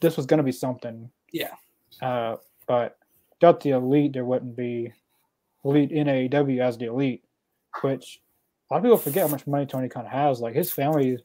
this 0.00 0.16
was 0.16 0.26
going 0.26 0.38
to 0.38 0.44
be 0.44 0.52
something. 0.52 1.10
Yeah. 1.32 1.54
Uh, 2.00 2.36
but 2.66 2.98
without 3.40 3.60
the 3.60 3.70
elite, 3.70 4.12
there 4.12 4.24
wouldn't 4.24 4.56
be 4.56 4.92
elite 5.64 5.92
in 5.92 6.06
AEW 6.06 6.60
as 6.60 6.78
the 6.78 6.86
elite, 6.86 7.24
which 7.82 8.20
a 8.70 8.74
lot 8.74 8.78
of 8.78 8.84
people 8.84 8.98
forget 8.98 9.26
how 9.26 9.32
much 9.32 9.46
money 9.46 9.66
Tony 9.66 9.88
Khan 9.88 10.06
has. 10.06 10.40
Like 10.40 10.54
his 10.54 10.70
family 10.70 11.18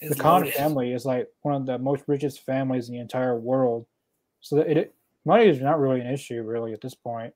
the 0.00 0.14
Khan 0.14 0.50
family 0.50 0.92
is 0.92 1.04
like 1.04 1.28
one 1.42 1.54
of 1.54 1.66
the 1.66 1.78
most 1.78 2.02
richest 2.06 2.44
families 2.44 2.88
in 2.88 2.94
the 2.94 3.00
entire 3.00 3.38
world. 3.38 3.86
So 4.40 4.58
it, 4.58 4.76
it 4.76 4.94
money 5.24 5.46
is 5.46 5.60
not 5.60 5.78
really 5.78 6.00
an 6.00 6.06
issue 6.06 6.42
really 6.42 6.72
at 6.72 6.80
this 6.80 6.94
point. 6.94 7.32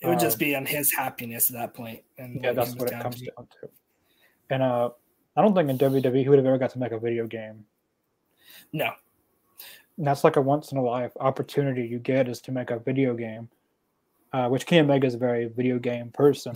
It 0.00 0.06
would 0.06 0.14
um, 0.14 0.20
just 0.20 0.38
be 0.38 0.54
on 0.54 0.64
his 0.64 0.92
happiness 0.92 1.50
at 1.50 1.56
that 1.56 1.74
point. 1.74 2.02
And 2.16 2.40
yeah, 2.42 2.52
that's 2.52 2.74
what 2.74 2.90
it 2.90 3.00
comes 3.00 3.20
to. 3.20 3.30
down 3.36 3.48
to. 3.60 3.68
And 4.50 4.62
uh, 4.62 4.90
I 5.36 5.42
don't 5.42 5.54
think 5.54 5.70
in 5.70 5.78
WWE 5.78 6.22
he 6.22 6.28
would 6.28 6.38
have 6.38 6.46
ever 6.46 6.58
got 6.58 6.70
to 6.70 6.78
make 6.78 6.92
a 6.92 6.98
video 6.98 7.26
game. 7.26 7.64
No. 8.72 8.90
And 9.96 10.06
that's 10.06 10.24
like 10.24 10.36
a 10.36 10.40
once 10.40 10.72
in 10.72 10.78
a 10.78 10.82
life 10.82 11.12
opportunity 11.20 11.86
you 11.86 11.98
get 11.98 12.28
is 12.28 12.40
to 12.42 12.52
make 12.52 12.70
a 12.70 12.78
video 12.78 13.14
game, 13.14 13.48
uh, 14.32 14.48
which 14.48 14.66
Kenny 14.66 14.80
Omega 14.80 15.06
is 15.06 15.14
a 15.14 15.18
very 15.18 15.46
video 15.46 15.78
game 15.78 16.10
person. 16.10 16.54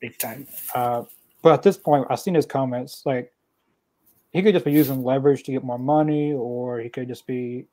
Big 0.00 0.18
time. 0.18 0.46
Uh, 0.74 1.04
but 1.42 1.54
at 1.54 1.62
this 1.62 1.76
point, 1.76 2.06
I've 2.10 2.20
seen 2.20 2.34
his 2.34 2.46
comments 2.46 3.02
like 3.04 3.32
he 4.32 4.42
could 4.42 4.54
just 4.54 4.64
be 4.64 4.72
using 4.72 5.02
leverage 5.02 5.42
to 5.44 5.52
get 5.52 5.64
more 5.64 5.78
money, 5.78 6.32
or 6.32 6.80
he 6.80 6.88
could 6.88 7.08
just 7.08 7.26
be 7.26 7.66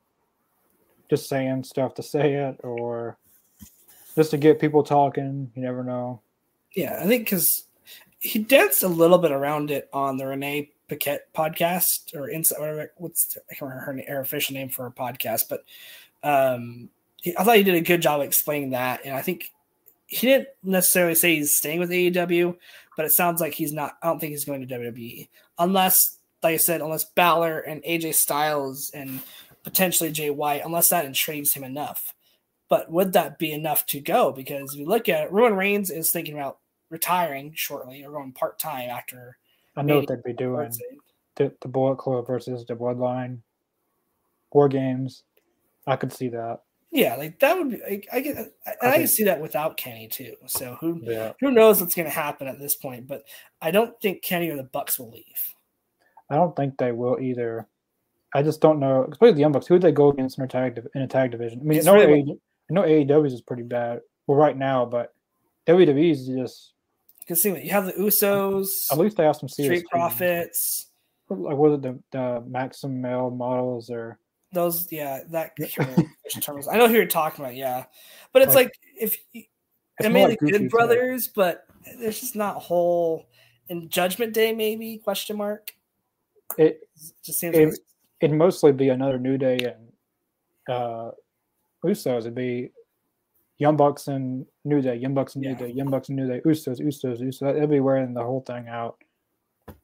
just 1.10 1.30
saying 1.30 1.64
stuff 1.64 1.93
to 1.95 2.04
say 2.04 2.34
it, 2.34 2.60
or 2.64 3.18
just 4.16 4.32
to 4.32 4.38
get 4.38 4.60
people 4.60 4.84
talking. 4.84 5.52
You 5.56 5.62
never 5.62 5.84
know. 5.84 6.22
Yeah, 6.76 7.00
I 7.02 7.08
think 7.08 7.26
because 7.26 7.66
he 8.20 8.39
danced 8.39 8.84
a 8.84 8.88
little 8.88 9.17
bit 9.17 9.32
around 9.32 9.72
it 9.72 9.89
on 9.93 10.17
the 10.17 10.28
Renee 10.28 10.72
Paquette 10.88 11.34
podcast 11.34 12.15
or 12.15 12.30
inside 12.30 12.89
what's 12.97 13.38
I 13.49 13.55
can't 13.55 13.72
remember 13.72 14.03
her, 14.03 14.15
her 14.15 14.22
official 14.22 14.55
name 14.55 14.70
for 14.70 14.84
her 14.84 14.91
podcast, 14.91 15.45
but 15.49 15.63
um, 16.24 16.89
he, 17.22 17.38
I 17.38 17.43
thought 17.43 17.57
he 17.57 17.63
did 17.63 17.76
a 17.76 17.82
good 17.82 18.01
job 18.01 18.22
explaining 18.22 18.72
that, 18.72 19.01
and 19.05 19.15
I 19.15 19.22
think 19.22 19.51
he 20.07 20.28
didn't 20.28 20.49
necessarily 20.63 21.15
say 21.15 21.36
he's 21.36 21.55
staying 21.55 21.80
with 21.80 21.91
AEW, 21.91 22.57
but 22.97 23.05
it 23.05 23.11
sounds 23.11 23.39
like 23.39 23.53
he's 23.53 23.72
not. 23.72 23.97
I 24.01 24.07
don't 24.07 24.20
think 24.20 24.32
he's 24.32 24.45
going 24.45 24.67
to 24.67 24.76
WWE 24.76 25.30
unless, 25.57 26.17
like 26.43 26.55
I 26.55 26.57
said, 26.57 26.82
unless 26.82 27.03
Balor 27.03 27.59
and 27.59 27.84
AJ 27.84 28.15
Styles 28.15 28.89
and 28.93 29.22
potentially 29.63 30.11
Jay 30.11 30.30
White, 30.30 30.63
unless 30.65 30.89
that 30.89 31.05
intrigues 31.05 31.53
him 31.53 31.63
enough. 31.63 32.13
But 32.70 32.91
would 32.91 33.13
that 33.13 33.39
be 33.39 33.51
enough 33.51 33.86
to 33.88 33.99
go? 33.99 34.32
Because 34.32 34.74
if 34.74 34.80
you 34.80 34.86
look 34.86 35.09
at 35.09 35.26
it, 35.26 35.32
Roman 35.32 35.57
Reigns 35.57 35.89
is 35.89 36.11
thinking 36.11 36.36
about 36.36 36.59
retiring 36.90 37.54
shortly 37.56 38.04
or 38.04 38.12
going 38.12 38.32
part 38.32 38.60
time 38.60 38.90
after. 38.90 39.38
I 39.76 39.82
know 39.82 39.98
what 39.98 40.08
they'd 40.08 40.24
be 40.24 40.34
doing. 40.34 40.74
The, 41.36 41.54
the 41.62 41.68
Bullet 41.68 41.98
Club 41.98 42.28
versus 42.28 42.66
the 42.66 42.76
Bloodline, 42.76 43.40
War 44.52 44.68
Games. 44.68 45.24
I 45.88 45.96
could 45.96 46.12
see 46.12 46.30
that. 46.30 46.62
Yeah, 46.92 47.16
like 47.16 47.40
that 47.40 47.56
would 47.56 47.70
be. 47.70 47.84
I, 47.84 48.02
I 48.12 48.20
get, 48.20 48.38
and 48.38 48.50
I, 48.82 48.88
I 48.88 48.98
can 48.98 49.08
see 49.08 49.24
that 49.26 49.40
without 49.40 49.78
Kenny 49.78 50.08
too. 50.08 50.36
So 50.48 50.76
who 50.82 51.00
yeah. 51.04 51.34
who 51.40 51.52
knows 51.52 51.80
what's 51.80 51.94
going 51.94 52.08
to 52.08 52.14
happen 52.14 52.48
at 52.48 52.60
this 52.60 52.76
point? 52.76 53.08
But 53.08 53.26
I 53.62 53.70
don't 53.70 54.00
think 54.02 54.24
Kenny 54.24 54.50
or 54.50 54.58
the 54.58 54.64
Bucks 54.64 54.98
will 54.98 55.12
leave. 55.12 55.56
I 56.30 56.36
don't 56.36 56.56
think 56.56 56.78
they 56.78 56.92
will 56.92 57.20
either. 57.20 57.68
I 58.34 58.42
just 58.42 58.60
don't 58.60 58.80
know. 58.80 59.08
Especially 59.12 59.34
the 59.34 59.40
Young 59.40 59.52
Bucks. 59.52 59.68
Who 59.68 59.76
would 59.76 59.84
they 59.84 59.92
go 59.92 60.10
against 60.10 60.40
in 60.40 60.46
a 60.46 60.48
tag 60.48 60.82
in 60.96 61.02
a 61.04 61.08
tag 61.08 61.32
division? 61.32 61.60
I 61.60 61.64
mean, 61.64 61.84
no, 61.84 61.94
really 61.94 62.24
AEW, 62.24 62.40
I 62.70 62.74
know 62.74 62.82
AEW's 62.82 63.34
is 63.34 63.42
pretty 63.42 63.64
bad. 63.64 64.02
Well, 64.26 64.38
right 64.38 64.58
now, 64.58 64.86
but 64.86 65.14
WWE's 65.68 66.28
just. 66.28 66.74
Because 67.30 67.44
see, 67.44 67.50
you 67.50 67.70
have 67.70 67.86
the 67.86 67.94
Usos. 67.94 68.92
At 68.92 68.98
least 68.98 69.16
they 69.16 69.24
have 69.24 69.36
some 69.36 69.48
serious 69.48 69.82
Street 69.82 69.92
Profits. 69.92 70.88
Like 71.30 71.56
was 71.56 71.74
it 71.74 71.84
the 71.84 72.00
the 72.10 72.44
Maximum 72.48 73.00
Male 73.00 73.30
models 73.30 73.92
or 73.92 74.18
those? 74.52 74.92
Yeah, 74.92 75.20
that 75.30 75.52
terms. 76.42 76.68
I 76.68 76.80
know 76.80 76.88
who 76.88 76.96
you're 76.96 77.06
talking 77.06 77.46
about. 77.46 77.56
Yeah, 77.56 77.86
but 78.34 78.42
it's 78.42 78.56
like, 78.56 78.66
like 78.66 78.80
if 79.00 79.18
you, 79.32 79.44
I 80.04 80.10
mean, 80.10 80.30
like 80.30 80.40
Good 80.40 80.72
Brothers, 80.72 81.28
but 81.28 81.66
there's 82.00 82.20
just 82.20 82.36
not 82.36 82.56
whole. 82.56 83.28
In 83.68 83.90
Judgment 83.90 84.34
Day, 84.34 84.52
maybe 84.52 84.98
question 84.98 85.38
mark. 85.38 85.72
It 86.58 86.90
just 87.24 87.40
seems. 87.40 87.56
It, 87.56 87.66
like 87.68 87.78
it'd 88.22 88.36
mostly 88.36 88.72
be 88.72 88.90
another 88.90 89.20
New 89.20 89.38
Day 89.38 89.60
and 89.60 90.76
uh, 90.76 91.12
Usos. 91.86 92.22
It'd 92.22 92.34
be 92.34 92.72
Young 93.60 93.76
Bucks 93.76 94.07
and 94.07 94.45
New 94.64 94.82
Day, 94.82 94.95
Young 94.95 95.14
Bucks 95.14 95.36
and 95.36 95.43
New 95.43 95.51
yeah. 95.51 95.57
Day, 95.57 95.72
Young 95.72 95.89
Bucks 95.89 96.07
and 96.07 96.18
New 96.18 96.28
Day, 96.28 96.41
Usos, 96.45 96.80
Usos, 96.80 97.22
Usos. 97.22 97.53
They'll 97.53 97.68
be 97.68 97.82
wearing 97.82 98.14
the 98.14 98.24
whole 98.24 98.41
thing 98.41 98.68
out. 98.70 98.97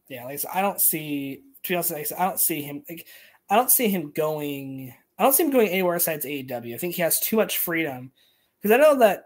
Yeah, 0.08 0.26
like 0.26 0.42
I 0.54 0.62
don't 0.62 0.80
see. 0.80 1.42
To 1.64 1.70
be 1.70 1.76
honest, 1.76 1.92
like 1.92 2.08
I 2.18 2.26
don't 2.26 2.40
see 2.40 2.62
him. 2.62 2.84
Like 2.90 3.06
I 3.50 3.56
don't 3.56 3.70
see 3.70 3.90
him 3.90 4.12
going. 4.16 4.94
I 5.20 5.24
don't 5.24 5.34
see 5.34 5.44
him 5.44 5.52
going 5.52 5.70
anywhere 5.70 5.98
besides 5.98 6.26
AEW. 6.26 6.74
I 6.74 6.78
think 6.78 6.96
he 6.96 7.02
has 7.02 7.20
too 7.20 7.36
much 7.36 7.58
freedom 7.58 8.12
because 8.62 8.72
I 8.74 8.82
know 8.82 8.98
that 9.00 9.26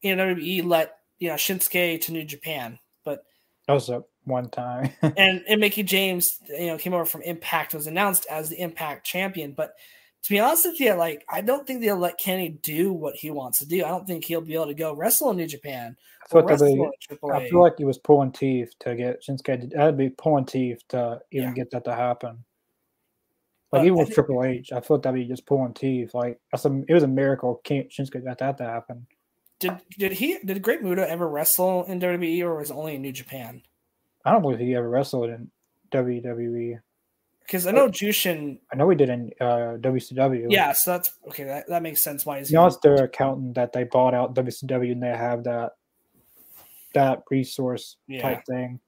you 0.00 0.14
know 0.14 0.34
WWE 0.34 0.64
let 0.64 0.98
you 1.18 1.28
know 1.28 1.34
Shinsuke 1.34 2.00
to 2.02 2.12
New 2.12 2.24
Japan, 2.24 2.78
but 3.04 3.24
that 3.66 3.72
was 3.72 3.88
a 3.88 4.04
one 4.24 4.48
time. 4.48 4.90
and 5.02 5.42
and 5.48 5.60
Mickie 5.60 5.82
James, 5.82 6.38
you 6.48 6.68
know, 6.68 6.78
came 6.78 6.94
over 6.94 7.04
from 7.04 7.22
Impact, 7.22 7.74
was 7.74 7.88
announced 7.88 8.26
as 8.30 8.48
the 8.48 8.60
Impact 8.60 9.04
champion, 9.04 9.52
but 9.52 9.72
to 10.24 10.30
be 10.30 10.40
honest 10.40 10.66
with 10.66 10.80
you, 10.80 10.94
like 10.94 11.24
I 11.30 11.40
don't 11.40 11.66
think 11.66 11.80
they'll 11.80 11.96
let 11.96 12.18
Kenny 12.18 12.50
do 12.62 12.92
what 12.92 13.14
he 13.14 13.30
wants 13.30 13.58
to 13.60 13.66
do. 13.66 13.84
I 13.84 13.88
don't 13.88 14.06
think 14.06 14.24
he'll 14.24 14.40
be 14.40 14.54
able 14.54 14.66
to 14.66 14.74
go 14.74 14.94
wrestle 14.94 15.30
in 15.30 15.36
New 15.36 15.46
Japan. 15.46 15.96
I, 16.34 16.38
I 16.38 17.48
feel 17.48 17.62
like 17.62 17.78
he 17.78 17.84
was 17.84 17.98
pulling 17.98 18.32
teeth 18.32 18.72
to 18.80 18.94
get 18.94 19.22
Shinsuke. 19.22 19.70
To, 19.70 19.82
I'd 19.82 19.96
be 19.96 20.10
pulling 20.10 20.44
teeth 20.44 20.82
to 20.88 21.20
even 21.30 21.48
yeah. 21.48 21.54
get 21.54 21.70
that 21.70 21.84
to 21.84 21.94
happen. 21.94 22.44
Like 23.70 23.82
but 23.82 23.86
even 23.86 23.98
with 23.98 24.14
Triple 24.14 24.44
H, 24.44 24.72
I 24.72 24.80
felt 24.80 25.02
that'd 25.02 25.18
be 25.18 25.26
just 25.26 25.46
pulling 25.46 25.74
teeth. 25.74 26.14
Like 26.14 26.38
that's 26.50 26.64
a, 26.64 26.82
it 26.88 26.94
was 26.94 27.02
a 27.02 27.08
miracle. 27.08 27.60
Can't 27.64 27.88
Shinsuke 27.90 28.24
got 28.24 28.38
that 28.38 28.58
to 28.58 28.64
happen. 28.64 29.06
Did 29.60 29.78
did 29.98 30.12
he 30.12 30.38
did 30.44 30.62
Great 30.62 30.82
Muta 30.82 31.08
ever 31.08 31.28
wrestle 31.28 31.84
in 31.84 32.00
WWE 32.00 32.42
or 32.42 32.56
was 32.56 32.70
it 32.70 32.74
only 32.74 32.94
in 32.94 33.02
New 33.02 33.12
Japan? 33.12 33.62
I 34.24 34.32
don't 34.32 34.42
believe 34.42 34.58
he 34.58 34.74
ever 34.74 34.88
wrestled 34.88 35.30
in 35.30 35.50
WWE. 35.90 36.80
Because 37.48 37.66
I 37.66 37.70
know 37.70 37.88
Jushin. 37.88 38.58
I 38.70 38.76
know 38.76 38.90
he 38.90 38.96
did 38.96 39.08
in 39.08 39.30
uh, 39.40 39.78
WCW. 39.80 40.48
Yeah, 40.50 40.72
so 40.72 40.90
that's 40.92 41.12
okay. 41.28 41.44
That, 41.44 41.66
that 41.68 41.82
makes 41.82 42.02
sense. 42.02 42.26
Why 42.26 42.40
is 42.40 42.50
you 42.50 42.58
know 42.58 42.66
it's 42.66 42.76
their 42.78 43.04
accountant 43.04 43.54
that 43.54 43.72
they 43.72 43.84
bought 43.84 44.12
out 44.12 44.34
WCW 44.34 44.92
and 44.92 45.02
they 45.02 45.08
have 45.08 45.44
that 45.44 45.72
that 46.92 47.22
resource 47.30 47.96
yeah. 48.06 48.20
type 48.20 48.44
thing. 48.46 48.80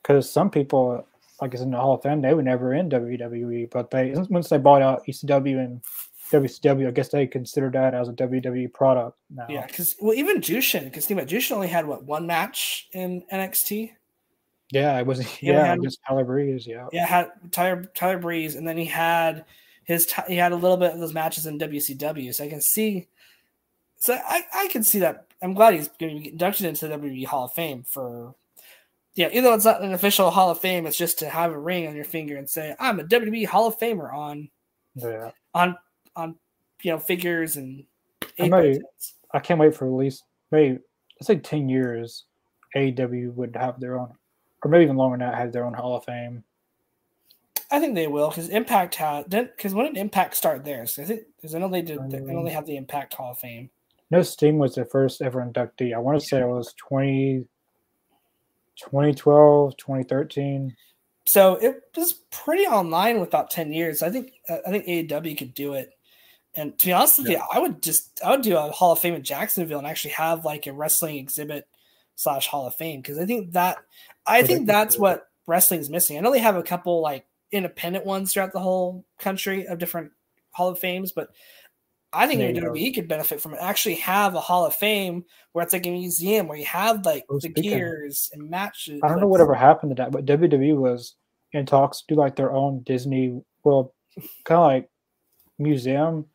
Because 0.00 0.30
some 0.30 0.48
people, 0.48 1.04
like 1.40 1.54
it's 1.54 1.62
in 1.62 1.72
the 1.72 1.76
Hall 1.76 1.94
of 1.94 2.02
Fame, 2.02 2.22
they 2.22 2.34
were 2.34 2.42
never 2.42 2.72
in 2.72 2.88
WWE, 2.88 3.68
but 3.72 3.90
they 3.90 4.14
once 4.30 4.48
they 4.48 4.58
bought 4.58 4.82
out 4.82 5.04
ECW 5.08 5.58
and 5.58 5.82
WCW, 6.30 6.86
I 6.86 6.92
guess 6.92 7.08
they 7.08 7.26
consider 7.26 7.68
that 7.70 7.94
as 7.94 8.08
a 8.08 8.12
WWE 8.12 8.72
product 8.72 9.18
now. 9.28 9.46
Yeah, 9.48 9.66
because 9.66 9.96
well, 10.00 10.14
even 10.14 10.40
Jushin, 10.40 10.84
because 10.84 11.06
think 11.06 11.18
about 11.18 11.28
Jushin 11.28 11.52
only 11.52 11.68
had 11.68 11.86
what 11.86 12.04
one 12.04 12.28
match 12.28 12.88
in 12.92 13.24
NXT. 13.32 13.90
Yeah, 14.72 14.98
it 14.98 15.06
was. 15.06 15.20
Yeah, 15.42 15.66
had, 15.66 15.82
just 15.82 16.00
Tyler 16.08 16.24
Breeze. 16.24 16.66
Yeah, 16.66 16.88
yeah, 16.92 17.06
had 17.06 17.30
Tyler 17.52 17.84
Tyler 17.94 18.18
Breeze, 18.18 18.56
and 18.56 18.66
then 18.66 18.76
he 18.76 18.86
had 18.86 19.44
his 19.84 20.12
he 20.26 20.36
had 20.36 20.52
a 20.52 20.56
little 20.56 20.78
bit 20.78 20.92
of 20.92 20.98
those 20.98 21.12
matches 21.12 21.46
in 21.46 21.58
WCW. 21.58 22.34
So 22.34 22.44
I 22.44 22.48
can 22.48 22.62
see. 22.62 23.06
So 23.96 24.14
I 24.14 24.42
I 24.52 24.68
can 24.68 24.82
see 24.82 24.98
that. 25.00 25.26
I'm 25.42 25.54
glad 25.54 25.74
he's 25.74 25.88
going 25.88 26.16
to 26.16 26.22
be 26.22 26.28
inducted 26.30 26.66
into 26.66 26.88
the 26.88 26.96
WWE 26.96 27.26
Hall 27.26 27.44
of 27.44 27.52
Fame 27.52 27.84
for. 27.86 28.34
Yeah, 29.14 29.28
even 29.28 29.44
though 29.44 29.52
it's 29.52 29.66
not 29.66 29.82
an 29.82 29.92
official 29.92 30.30
Hall 30.30 30.50
of 30.50 30.58
Fame, 30.58 30.86
it's 30.86 30.96
just 30.96 31.18
to 31.18 31.28
have 31.28 31.52
a 31.52 31.58
ring 31.58 31.86
on 31.86 31.94
your 31.94 32.06
finger 32.06 32.38
and 32.38 32.48
say 32.48 32.74
I'm 32.80 32.98
a 32.98 33.04
WWE 33.04 33.46
Hall 33.46 33.66
of 33.66 33.78
Famer 33.78 34.12
on. 34.12 34.48
Yeah. 34.94 35.32
On 35.54 35.76
on 36.16 36.36
you 36.82 36.92
know 36.92 36.98
figures 36.98 37.56
and. 37.56 37.84
I, 38.40 38.48
may, 38.48 38.78
I 39.34 39.40
can't 39.40 39.60
wait 39.60 39.74
for 39.74 39.84
at 39.84 39.92
least 39.92 40.24
maybe 40.50 40.78
let's 41.20 41.26
say 41.26 41.36
ten 41.36 41.68
years. 41.68 42.24
AEW 42.74 43.34
would 43.34 43.54
have 43.54 43.78
their 43.78 44.00
own 44.00 44.14
or 44.62 44.70
maybe 44.70 44.84
even 44.84 44.96
longer 44.96 45.18
than 45.18 45.28
that, 45.28 45.36
have 45.36 45.52
their 45.52 45.64
own 45.64 45.74
Hall 45.74 45.96
of 45.96 46.04
Fame. 46.04 46.44
I 47.70 47.80
think 47.80 47.94
they 47.94 48.06
will 48.06 48.28
because 48.28 48.50
Impact 48.50 48.94
had 48.94 49.30
because 49.30 49.72
when 49.72 49.86
did 49.86 49.96
Impact 49.96 50.36
start 50.36 50.64
theirs? 50.64 50.98
I 50.98 51.04
think 51.04 51.22
because 51.36 51.54
I 51.54 51.58
know 51.58 51.68
they 51.68 51.80
did. 51.82 51.98
Um, 51.98 52.10
I 52.12 52.32
know 52.32 52.44
they 52.44 52.50
have 52.50 52.66
the 52.66 52.76
Impact 52.76 53.14
Hall 53.14 53.32
of 53.32 53.38
Fame. 53.38 53.70
No, 54.10 54.22
Sting 54.22 54.58
was 54.58 54.74
the 54.74 54.84
first 54.84 55.22
ever 55.22 55.42
inductee. 55.42 55.94
I 55.94 55.98
want 55.98 56.20
to 56.20 56.26
say 56.26 56.42
it 56.42 56.46
was 56.46 56.74
20, 56.74 57.46
2012, 58.76 59.76
2013. 59.78 60.76
So 61.24 61.54
it 61.54 61.82
was 61.96 62.12
pretty 62.30 62.66
online 62.66 63.20
with 63.20 63.30
about 63.30 63.50
ten 63.50 63.72
years. 63.72 64.02
I 64.02 64.10
think 64.10 64.32
I 64.50 64.70
think 64.70 64.84
AEW 64.86 65.38
could 65.38 65.54
do 65.54 65.72
it. 65.72 65.94
And 66.54 66.78
to 66.78 66.86
be 66.86 66.92
honest 66.92 67.20
with 67.20 67.28
yeah. 67.28 67.38
you, 67.38 67.44
I 67.54 67.58
would 67.58 67.82
just 67.82 68.20
I 68.22 68.32
would 68.32 68.42
do 68.42 68.56
a 68.56 68.70
Hall 68.70 68.92
of 68.92 68.98
Fame 68.98 69.14
in 69.14 69.22
Jacksonville 69.22 69.78
and 69.78 69.86
actually 69.86 70.10
have 70.12 70.44
like 70.44 70.66
a 70.66 70.72
wrestling 70.74 71.16
exhibit 71.16 71.66
slash 72.16 72.46
Hall 72.48 72.66
of 72.66 72.74
Fame 72.74 73.00
because 73.00 73.18
I 73.18 73.24
think 73.24 73.52
that 73.52 73.78
I 74.26 74.42
think 74.42 74.66
that's 74.66 74.98
what 74.98 75.28
wrestling 75.46 75.80
is 75.80 75.90
missing. 75.90 76.16
I 76.16 76.20
know 76.20 76.32
they 76.32 76.38
have 76.38 76.56
a 76.56 76.62
couple 76.62 77.00
like 77.00 77.26
independent 77.50 78.06
ones 78.06 78.32
throughout 78.32 78.52
the 78.52 78.60
whole 78.60 79.04
country 79.18 79.66
of 79.66 79.78
different 79.78 80.12
Hall 80.52 80.68
of 80.68 80.78
Fames, 80.78 81.12
but 81.12 81.28
I 82.12 82.26
think 82.26 82.40
WWE 82.40 82.94
could 82.94 83.08
benefit 83.08 83.40
from 83.40 83.54
it. 83.54 83.58
Actually, 83.60 83.94
have 83.96 84.34
a 84.34 84.40
Hall 84.40 84.66
of 84.66 84.74
Fame 84.74 85.24
where 85.52 85.64
it's 85.64 85.72
like 85.72 85.86
a 85.86 85.90
museum 85.90 86.46
where 86.46 86.58
you 86.58 86.66
have 86.66 87.04
like 87.06 87.24
the 87.40 87.48
gears 87.48 88.30
and 88.34 88.50
matches. 88.50 89.00
I 89.02 89.08
don't 89.08 89.20
know 89.20 89.28
whatever 89.28 89.54
happened 89.54 89.96
to 89.96 90.02
that, 90.02 90.12
but 90.12 90.26
WWE 90.26 90.76
was 90.76 91.14
in 91.52 91.64
talks 91.64 92.00
to 92.00 92.14
do 92.14 92.20
like 92.20 92.36
their 92.36 92.52
own 92.52 92.80
Disney 92.80 93.40
World 93.64 93.92
kind 94.44 94.58
of 94.58 94.66
like 94.66 94.90
museum. 95.58 96.26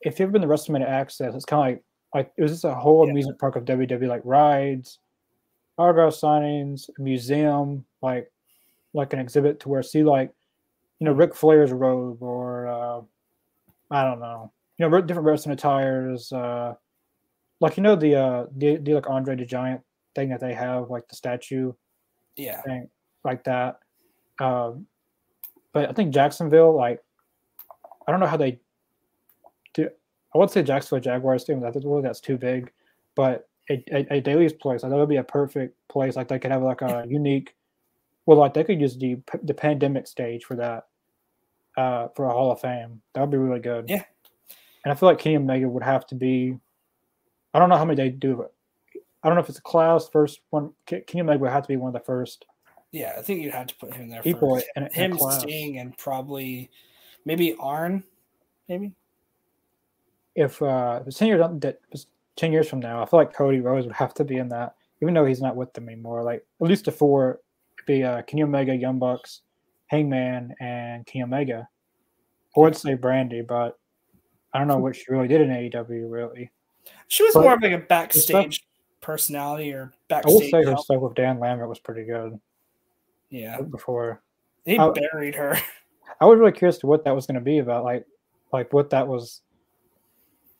If 0.00 0.18
you've 0.18 0.28
ever 0.28 0.32
been 0.32 0.42
to 0.42 0.48
WrestleMania 0.48 0.88
Access, 0.88 1.34
it's 1.34 1.44
kind 1.44 1.60
of 1.60 1.66
like 1.66 1.84
like 2.14 2.32
it 2.36 2.42
was 2.42 2.50
just 2.50 2.64
a 2.64 2.74
whole 2.74 3.06
yeah. 3.06 3.12
amusement 3.12 3.38
park 3.38 3.54
of 3.56 3.64
WWE, 3.64 4.08
like 4.08 4.22
rides, 4.24 4.98
autograph 5.80 6.12
signings, 6.12 6.90
a 6.98 7.02
museum, 7.02 7.84
like 8.02 8.30
like 8.92 9.12
an 9.12 9.18
exhibit 9.18 9.60
to 9.60 9.68
where 9.68 9.82
see 9.82 10.02
like 10.02 10.32
you 10.98 11.06
know 11.06 11.12
Ric 11.12 11.34
Flair's 11.34 11.72
robe 11.72 12.22
or 12.22 12.66
uh, 12.66 13.00
I 13.90 14.04
don't 14.04 14.20
know, 14.20 14.52
you 14.78 14.88
know 14.88 15.00
different 15.00 15.26
wrestling 15.26 15.54
attires, 15.54 16.32
uh, 16.32 16.74
like 17.60 17.76
you 17.76 17.82
know 17.82 17.96
the 17.96 18.14
uh 18.16 18.46
the, 18.56 18.76
the 18.76 18.94
like 18.94 19.08
Andre 19.08 19.36
the 19.36 19.44
Giant 19.46 19.80
thing 20.14 20.28
that 20.28 20.40
they 20.40 20.54
have, 20.54 20.90
like 20.90 21.08
the 21.08 21.16
statue, 21.16 21.72
yeah, 22.36 22.60
thing, 22.62 22.88
like 23.24 23.44
that. 23.44 23.80
Um, 24.38 24.86
but 25.72 25.88
I 25.88 25.92
think 25.92 26.12
Jacksonville, 26.12 26.76
like 26.76 27.02
I 28.06 28.10
don't 28.10 28.20
know 28.20 28.26
how 28.26 28.36
they 28.36 28.60
do. 29.72 29.88
I 30.34 30.38
would 30.38 30.50
say 30.50 30.62
Jacksonville 30.62 31.02
Jaguars 31.02 31.44
team. 31.44 31.60
Really 31.60 32.02
that's 32.02 32.20
too 32.20 32.36
big, 32.36 32.70
but 33.14 33.48
a, 33.70 33.84
a, 33.92 34.16
a 34.16 34.20
Daily's 34.20 34.52
place. 34.52 34.82
Like 34.82 34.90
that 34.90 34.98
would 34.98 35.08
be 35.08 35.16
a 35.16 35.24
perfect 35.24 35.76
place. 35.88 36.16
Like 36.16 36.28
they 36.28 36.38
could 36.38 36.50
have 36.50 36.62
like 36.62 36.82
a 36.82 37.06
unique, 37.08 37.54
well, 38.26 38.38
like 38.38 38.54
they 38.54 38.64
could 38.64 38.80
use 38.80 38.96
the 38.96 39.18
the 39.42 39.54
pandemic 39.54 40.06
stage 40.06 40.44
for 40.44 40.56
that, 40.56 40.88
uh, 41.76 42.08
for 42.14 42.26
a 42.26 42.32
Hall 42.32 42.52
of 42.52 42.60
Fame. 42.60 43.00
That 43.14 43.20
would 43.20 43.30
be 43.30 43.38
really 43.38 43.60
good. 43.60 43.88
Yeah. 43.88 44.04
And 44.84 44.92
I 44.92 44.94
feel 44.94 45.08
like 45.08 45.18
Kenny 45.18 45.36
Omega 45.36 45.68
would 45.68 45.82
have 45.82 46.06
to 46.06 46.14
be, 46.14 46.56
I 47.52 47.58
don't 47.58 47.68
know 47.68 47.76
how 47.76 47.84
many 47.84 47.96
they 47.96 48.08
do 48.08 48.42
it. 48.42 48.52
I 49.22 49.28
don't 49.28 49.36
know 49.36 49.42
if 49.42 49.50
it's 49.50 49.58
a 49.58 49.62
class 49.62 50.08
first 50.08 50.40
one. 50.48 50.72
Kenny 50.86 51.20
Omega 51.20 51.38
would 51.38 51.50
have 51.50 51.64
to 51.64 51.68
be 51.68 51.76
one 51.76 51.88
of 51.88 51.92
the 51.92 52.04
first. 52.04 52.46
Yeah, 52.92 53.14
I 53.16 53.22
think 53.22 53.42
you'd 53.42 53.52
have 53.52 53.68
to 53.68 53.74
put 53.76 53.94
him 53.94 54.08
there. 54.08 54.22
People 54.22 54.56
first. 54.56 54.94
Him, 54.94 55.18
Sting, 55.18 55.78
and 55.78 55.96
probably 55.96 56.70
maybe 57.24 57.54
Arn, 57.60 58.02
maybe. 58.68 58.92
If 60.34 60.60
uh, 60.62 61.00
if 61.06 61.14
Sting 61.14 61.36
doesn't, 61.36 61.64
10 62.40 62.52
years 62.52 62.68
from 62.68 62.80
now, 62.80 63.02
I 63.02 63.06
feel 63.06 63.20
like 63.20 63.34
Cody 63.34 63.60
Rhodes 63.60 63.86
would 63.86 63.94
have 63.94 64.14
to 64.14 64.24
be 64.24 64.38
in 64.38 64.48
that, 64.48 64.74
even 65.02 65.14
though 65.14 65.26
he's 65.26 65.42
not 65.42 65.56
with 65.56 65.72
them 65.74 65.88
anymore. 65.88 66.22
Like, 66.22 66.44
at 66.60 66.66
least 66.66 66.86
the 66.86 66.92
four 66.92 67.40
be 67.86 68.02
uh, 68.02 68.22
Kenny 68.22 68.42
Omega, 68.42 68.74
Young 68.74 68.98
Bucks, 68.98 69.42
Hangman, 69.88 70.54
and 70.60 71.04
Kenny 71.06 71.24
Omega. 71.24 71.68
I 72.56 72.60
would 72.60 72.76
say 72.76 72.96
Brandi, 72.96 73.46
but 73.46 73.78
I 74.52 74.58
don't 74.58 74.68
know 74.68 74.78
what 74.78 74.96
she 74.96 75.04
really 75.08 75.28
did 75.28 75.42
in 75.42 75.48
AEW, 75.48 76.10
really. 76.10 76.50
She 77.08 77.22
was 77.22 77.34
but 77.34 77.42
more 77.42 77.54
of 77.54 77.62
like 77.62 77.72
a 77.72 77.78
backstage 77.78 78.56
stuff, 78.56 78.68
personality 79.00 79.72
or 79.72 79.92
backstage. 80.08 80.30
I 80.30 80.34
will 80.34 80.40
say 80.40 80.70
her 80.70 80.76
stuff 80.78 81.02
with 81.02 81.14
Dan 81.14 81.38
Lambert 81.40 81.68
was 81.68 81.78
pretty 81.78 82.04
good. 82.04 82.40
Yeah. 83.28 83.60
Before 83.60 84.22
they 84.64 84.78
I, 84.78 84.90
buried 84.90 85.34
her. 85.34 85.56
I 86.20 86.24
was 86.24 86.38
really 86.38 86.52
curious 86.52 86.78
to 86.78 86.86
what 86.86 87.04
that 87.04 87.14
was 87.14 87.26
going 87.26 87.36
to 87.36 87.40
be 87.40 87.58
about, 87.58 87.84
like, 87.84 88.04
like 88.52 88.72
what 88.72 88.90
that 88.90 89.06
was 89.06 89.42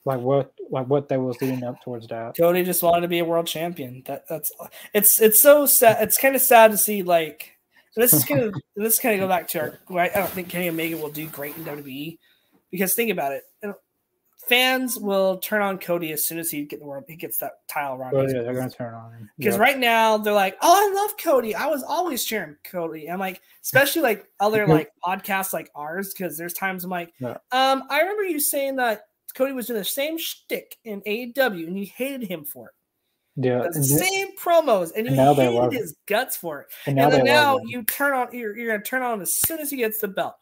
like 0.05 0.21
what, 0.21 0.53
like 0.71 0.87
what 0.87 1.09
they 1.09 1.17
was 1.17 1.41
leading 1.41 1.65
up 1.65 1.83
towards 1.83 2.07
that. 2.09 2.37
Cody 2.37 2.65
just 2.65 2.83
wanted 2.83 3.03
to 3.03 3.09
be 3.09 3.19
a 3.19 3.25
world 3.25 3.47
champion. 3.47 4.03
That 4.07 4.27
that's 4.29 4.53
it's 4.95 5.21
it's 5.21 5.41
so 5.41 5.67
sad. 5.67 6.03
It's 6.03 6.19
kind 6.19 6.35
of 6.35 6.43
sad 6.43 6.71
to 6.71 6.79
see 6.79 7.03
like 7.03 7.57
this 7.97 8.13
is 8.13 8.25
gonna 8.25 8.51
this 8.77 8.99
kind 8.99 9.19
gonna 9.19 9.27
go 9.27 9.29
back 9.29 9.49
to 9.49 9.61
our. 9.61 9.99
I 9.99 10.09
don't 10.09 10.31
think 10.31 10.49
Kenny 10.49 10.69
Omega 10.69 10.97
will 10.97 11.11
do 11.11 11.27
great 11.27 11.57
in 11.57 11.65
WWE 11.65 12.19
because 12.71 12.95
think 12.95 13.11
about 13.11 13.33
it. 13.33 13.45
Fans 14.51 14.99
will 14.99 15.37
turn 15.39 15.63
on 15.63 15.79
Cody 15.79 16.11
as 16.11 16.27
soon 16.27 16.39
as 16.41 16.51
he 16.51 16.65
get 16.65 16.81
the 16.81 16.87
world 16.87 17.05
he 17.07 17.15
gets 17.15 17.39
that 17.39 17.61
title 17.69 17.95
around. 17.95 18.17
Oh, 18.17 18.23
yeah, 18.23 18.43
they're 18.43 18.55
gonna 18.55 18.69
turn 18.69 18.95
on 18.95 19.13
him 19.13 19.31
because 19.39 19.55
yeah. 19.55 19.61
right 19.61 19.79
now 19.79 20.17
they're 20.17 20.33
like, 20.33 20.57
"Oh, 20.61 20.91
I 20.91 20.93
love 20.93 21.17
Cody. 21.19 21.55
I 21.55 21.67
was 21.67 21.85
always 21.85 22.25
cheering 22.25 22.57
Cody." 22.65 23.09
I'm 23.09 23.21
like, 23.21 23.43
especially 23.63 24.03
like 24.03 24.27
other 24.41 24.67
like 24.67 24.91
podcasts 25.07 25.53
like 25.53 25.71
ours, 25.77 26.13
because 26.13 26.37
there's 26.37 26.55
times 26.55 26.83
I'm 26.83 26.91
like, 26.91 27.13
yeah. 27.21 27.37
um, 27.53 27.85
I 27.91 28.01
remember 28.01 28.25
you 28.25 28.41
saying 28.41 28.75
that 28.77 29.03
Cody 29.33 29.53
was 29.53 29.67
doing 29.67 29.79
the 29.79 29.85
same 29.85 30.19
shtick 30.19 30.77
in 30.85 31.01
AEW 31.03 31.67
and 31.67 31.79
you 31.79 31.87
hated 31.87 32.29
him 32.29 32.45
for 32.45 32.69
it. 32.69 32.75
Yeah, 33.37 33.69
the 33.73 33.83
same 33.83 34.37
promos, 34.37 34.91
and 34.95 35.07
you 35.07 35.19
and 35.19 35.37
hated 35.37 35.73
his 35.73 35.97
guts 36.07 36.37
for 36.37 36.63
it. 36.63 36.67
And 36.87 36.97
now, 36.97 37.09
now, 37.09 37.17
and 37.17 37.19
then 37.19 37.25
now 37.25 37.61
you 37.65 37.85
turn 37.85 38.13
on, 38.13 38.29
you're, 38.33 38.57
you're 38.57 38.73
gonna 38.73 38.83
turn 38.83 39.03
on 39.03 39.21
as 39.23 39.35
soon 39.35 39.61
as 39.61 39.71
he 39.71 39.77
gets 39.77 39.99
the 39.99 40.09
belt. 40.09 40.35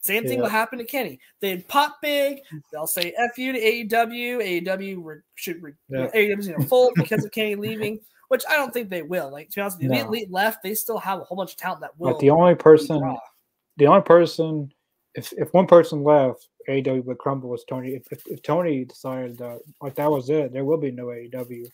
Same 0.00 0.22
thing 0.22 0.38
Yeah. 0.38 0.42
will 0.42 0.50
happen 0.50 0.78
to 0.78 0.84
Kenny. 0.84 1.18
They'd 1.40 1.66
pop 1.66 1.96
big. 2.00 2.38
They'll 2.72 2.86
say 2.86 3.12
"f 3.18 3.36
you" 3.36 3.52
to 3.52 3.58
AEW. 3.60 4.38
AEW 4.40 5.04
re- 5.04 5.16
should 5.34 5.60
re- 5.60 5.72
Yeah. 5.88 6.08
AEW's 6.14 6.48
gonna 6.48 6.64
fold 6.66 6.92
because 6.94 7.24
of 7.24 7.32
Kenny 7.32 7.56
leaving, 7.56 7.98
which 8.28 8.44
I 8.48 8.56
don't 8.56 8.72
think 8.72 8.88
they 8.88 9.02
will. 9.02 9.30
Like 9.30 9.50
to 9.50 9.56
be 9.56 9.60
honest, 9.62 9.78
with 9.78 9.84
you, 9.84 9.88
the 9.90 10.06
elite 10.06 10.30
left. 10.30 10.62
They 10.62 10.74
still 10.74 10.98
have 10.98 11.20
a 11.20 11.24
whole 11.24 11.36
bunch 11.36 11.50
of 11.52 11.56
talent 11.56 11.80
that 11.80 11.98
will. 11.98 12.12
Like 12.12 12.20
the 12.20 12.30
only 12.30 12.54
person, 12.54 13.16
the 13.76 13.86
only 13.86 14.02
person, 14.02 14.72
if 15.16 15.32
if 15.32 15.52
one 15.52 15.66
person 15.66 16.04
left, 16.04 16.48
AEW 16.68 17.04
would 17.04 17.18
crumble 17.18 17.48
was 17.50 17.64
Tony. 17.64 17.94
If, 17.94 18.10
if, 18.12 18.26
if 18.26 18.42
Tony 18.42 18.84
decided 18.84 19.38
that 19.38 19.60
like 19.80 19.94
that 19.96 20.10
was 20.10 20.28
it, 20.30 20.52
there 20.52 20.64
will 20.64 20.78
be 20.78 20.90
no 20.90 21.06
AEW. 21.06 21.66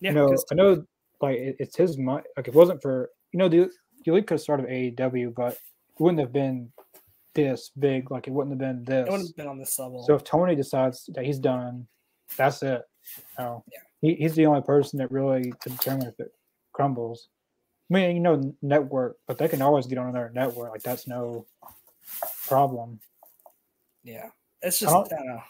yeah, 0.00 0.10
you 0.10 0.14
know, 0.14 0.36
I 0.50 0.54
know 0.54 0.84
like 1.20 1.38
it, 1.38 1.56
it's 1.58 1.76
his 1.76 1.96
money. 1.98 2.24
Like 2.36 2.48
it 2.48 2.54
wasn't 2.54 2.82
for 2.82 3.10
you 3.32 3.38
know 3.38 3.48
the 3.48 3.70
the 4.04 4.10
elite 4.12 4.26
could 4.26 4.34
have 4.34 4.40
started 4.42 4.66
AEW, 4.66 5.34
but 5.34 5.52
it 5.52 5.58
wouldn't 6.00 6.20
have 6.20 6.32
been 6.32 6.70
this 7.34 7.70
big. 7.78 8.10
Like 8.10 8.26
it 8.28 8.32
wouldn't 8.32 8.52
have 8.52 8.58
been 8.58 8.84
this. 8.84 9.06
it 9.06 9.10
wouldn't 9.10 9.28
have 9.30 9.36
been 9.36 9.46
on 9.48 9.58
this 9.58 9.78
level. 9.78 10.04
So 10.04 10.14
if 10.14 10.24
Tony 10.24 10.54
decides 10.54 11.08
that 11.14 11.24
he's 11.24 11.38
done, 11.38 11.86
that's 12.36 12.62
it. 12.62 12.82
No, 13.38 13.64
Yeah. 13.72 13.80
he, 14.00 14.14
he's 14.14 14.34
the 14.34 14.46
only 14.46 14.62
person 14.62 14.98
that 14.98 15.10
really 15.10 15.52
can 15.60 15.72
determine 15.72 16.06
if 16.06 16.18
it 16.20 16.32
crumbles. 16.72 17.28
I 17.90 17.94
mean, 17.94 18.16
you 18.16 18.22
know, 18.22 18.54
network, 18.62 19.16
but 19.26 19.36
they 19.38 19.46
can 19.48 19.60
always 19.62 19.86
get 19.86 19.98
on 19.98 20.08
another 20.08 20.30
network. 20.34 20.70
Like 20.70 20.82
that's 20.82 21.06
no 21.06 21.46
problem. 22.46 22.98
Yeah, 24.04 24.28
it's 24.62 24.78
just 24.78 24.92
I 24.92 24.96
I 24.96 24.98
don't- 25.00 25.10
don't 25.10 25.26
know. 25.26 25.42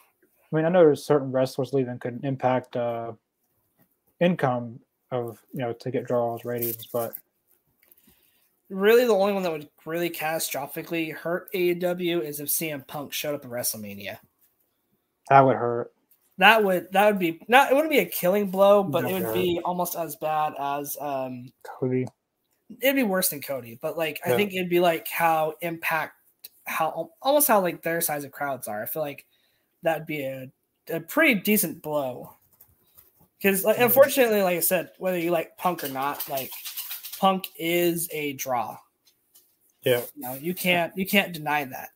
I 0.53 0.57
mean, 0.57 0.65
I 0.65 0.69
know 0.69 0.81
there's 0.85 1.05
certain 1.05 1.33
wrestlers 1.33 1.73
leaving 1.73 1.99
could 1.99 2.21
impact 2.25 2.77
uh, 2.77 3.13
income 4.21 4.79
of 5.11 5.43
you 5.53 5.59
know 5.61 5.73
to 5.73 5.91
get 5.91 6.07
draws 6.07 6.45
ratings, 6.45 6.87
but 6.93 7.15
Really, 8.71 9.05
the 9.05 9.13
only 9.15 9.35
one 9.35 9.43
that 9.43 9.53
would 9.53 9.69
really 9.85 10.09
catastrophically 10.09 11.13
hurt 11.15 11.53
AEW 11.53 12.23
is 12.23 12.41
if 12.41 12.49
CM 12.49 12.87
Punk 12.87 13.13
showed 13.13 13.35
up 13.35 13.45
at 13.45 13.51
WrestleMania. 13.51 14.19
that 15.29 15.41
would 15.45 15.57
hurt. 15.57 15.93
That 16.39 16.65
would 16.65 16.91
that 16.93 17.07
would 17.07 17.19
be 17.19 17.41
not 17.47 17.71
it 17.71 17.75
wouldn't 17.75 17.93
be 17.93 17.99
a 18.01 18.07
killing 18.07 18.51
blow, 18.51 18.83
but 18.83 19.05
it 19.05 19.13
would 19.13 19.23
Okay. 19.27 19.43
be 19.43 19.61
almost 19.65 19.97
as 19.97 20.17
bad 20.17 20.55
as 20.59 20.97
um 21.01 21.53
Cody. 21.63 22.07
it'd 22.81 22.97
be 22.97 23.03
worse 23.05 23.29
than 23.29 23.41
Cody, 23.43 23.79
but 23.83 23.97
like 23.99 24.19
I 24.25 24.35
think 24.35 24.53
it'd 24.55 24.71
be 24.71 24.81
like 24.81 25.07
how 25.09 25.55
impact 25.61 26.15
how 26.65 27.11
almost 27.23 27.49
how 27.49 27.61
like 27.61 27.83
their 27.83 28.01
size 28.01 28.25
of 28.25 28.33
crowds 28.33 28.69
are. 28.69 28.83
I 28.83 28.87
feel 28.87 29.03
like 29.03 29.27
that'd 29.83 30.07
be 30.07 30.23
a, 30.23 30.51
a 30.91 31.01
pretty 31.01 31.41
decent 31.41 31.83
blow. 31.83 32.35
Because 33.39 33.65
like, 33.65 33.77
Mhm. 33.77 33.85
unfortunately, 33.87 34.43
like 34.43 34.57
I 34.57 34.61
said, 34.61 34.91
whether 34.99 35.19
you 35.19 35.31
like 35.31 35.57
Punk 35.59 35.85
or 35.85 35.89
not, 35.89 36.27
like 36.29 36.51
Punk 37.19 37.49
is 37.59 38.09
a 38.13 38.33
draw. 38.35 38.79
Yeah. 39.83 40.03
You 40.15 40.23
know, 40.23 40.35
you 40.35 40.55
can't 40.55 40.97
you 40.97 41.07
can't 41.07 41.33
deny 41.33 41.65
that. 41.65 41.91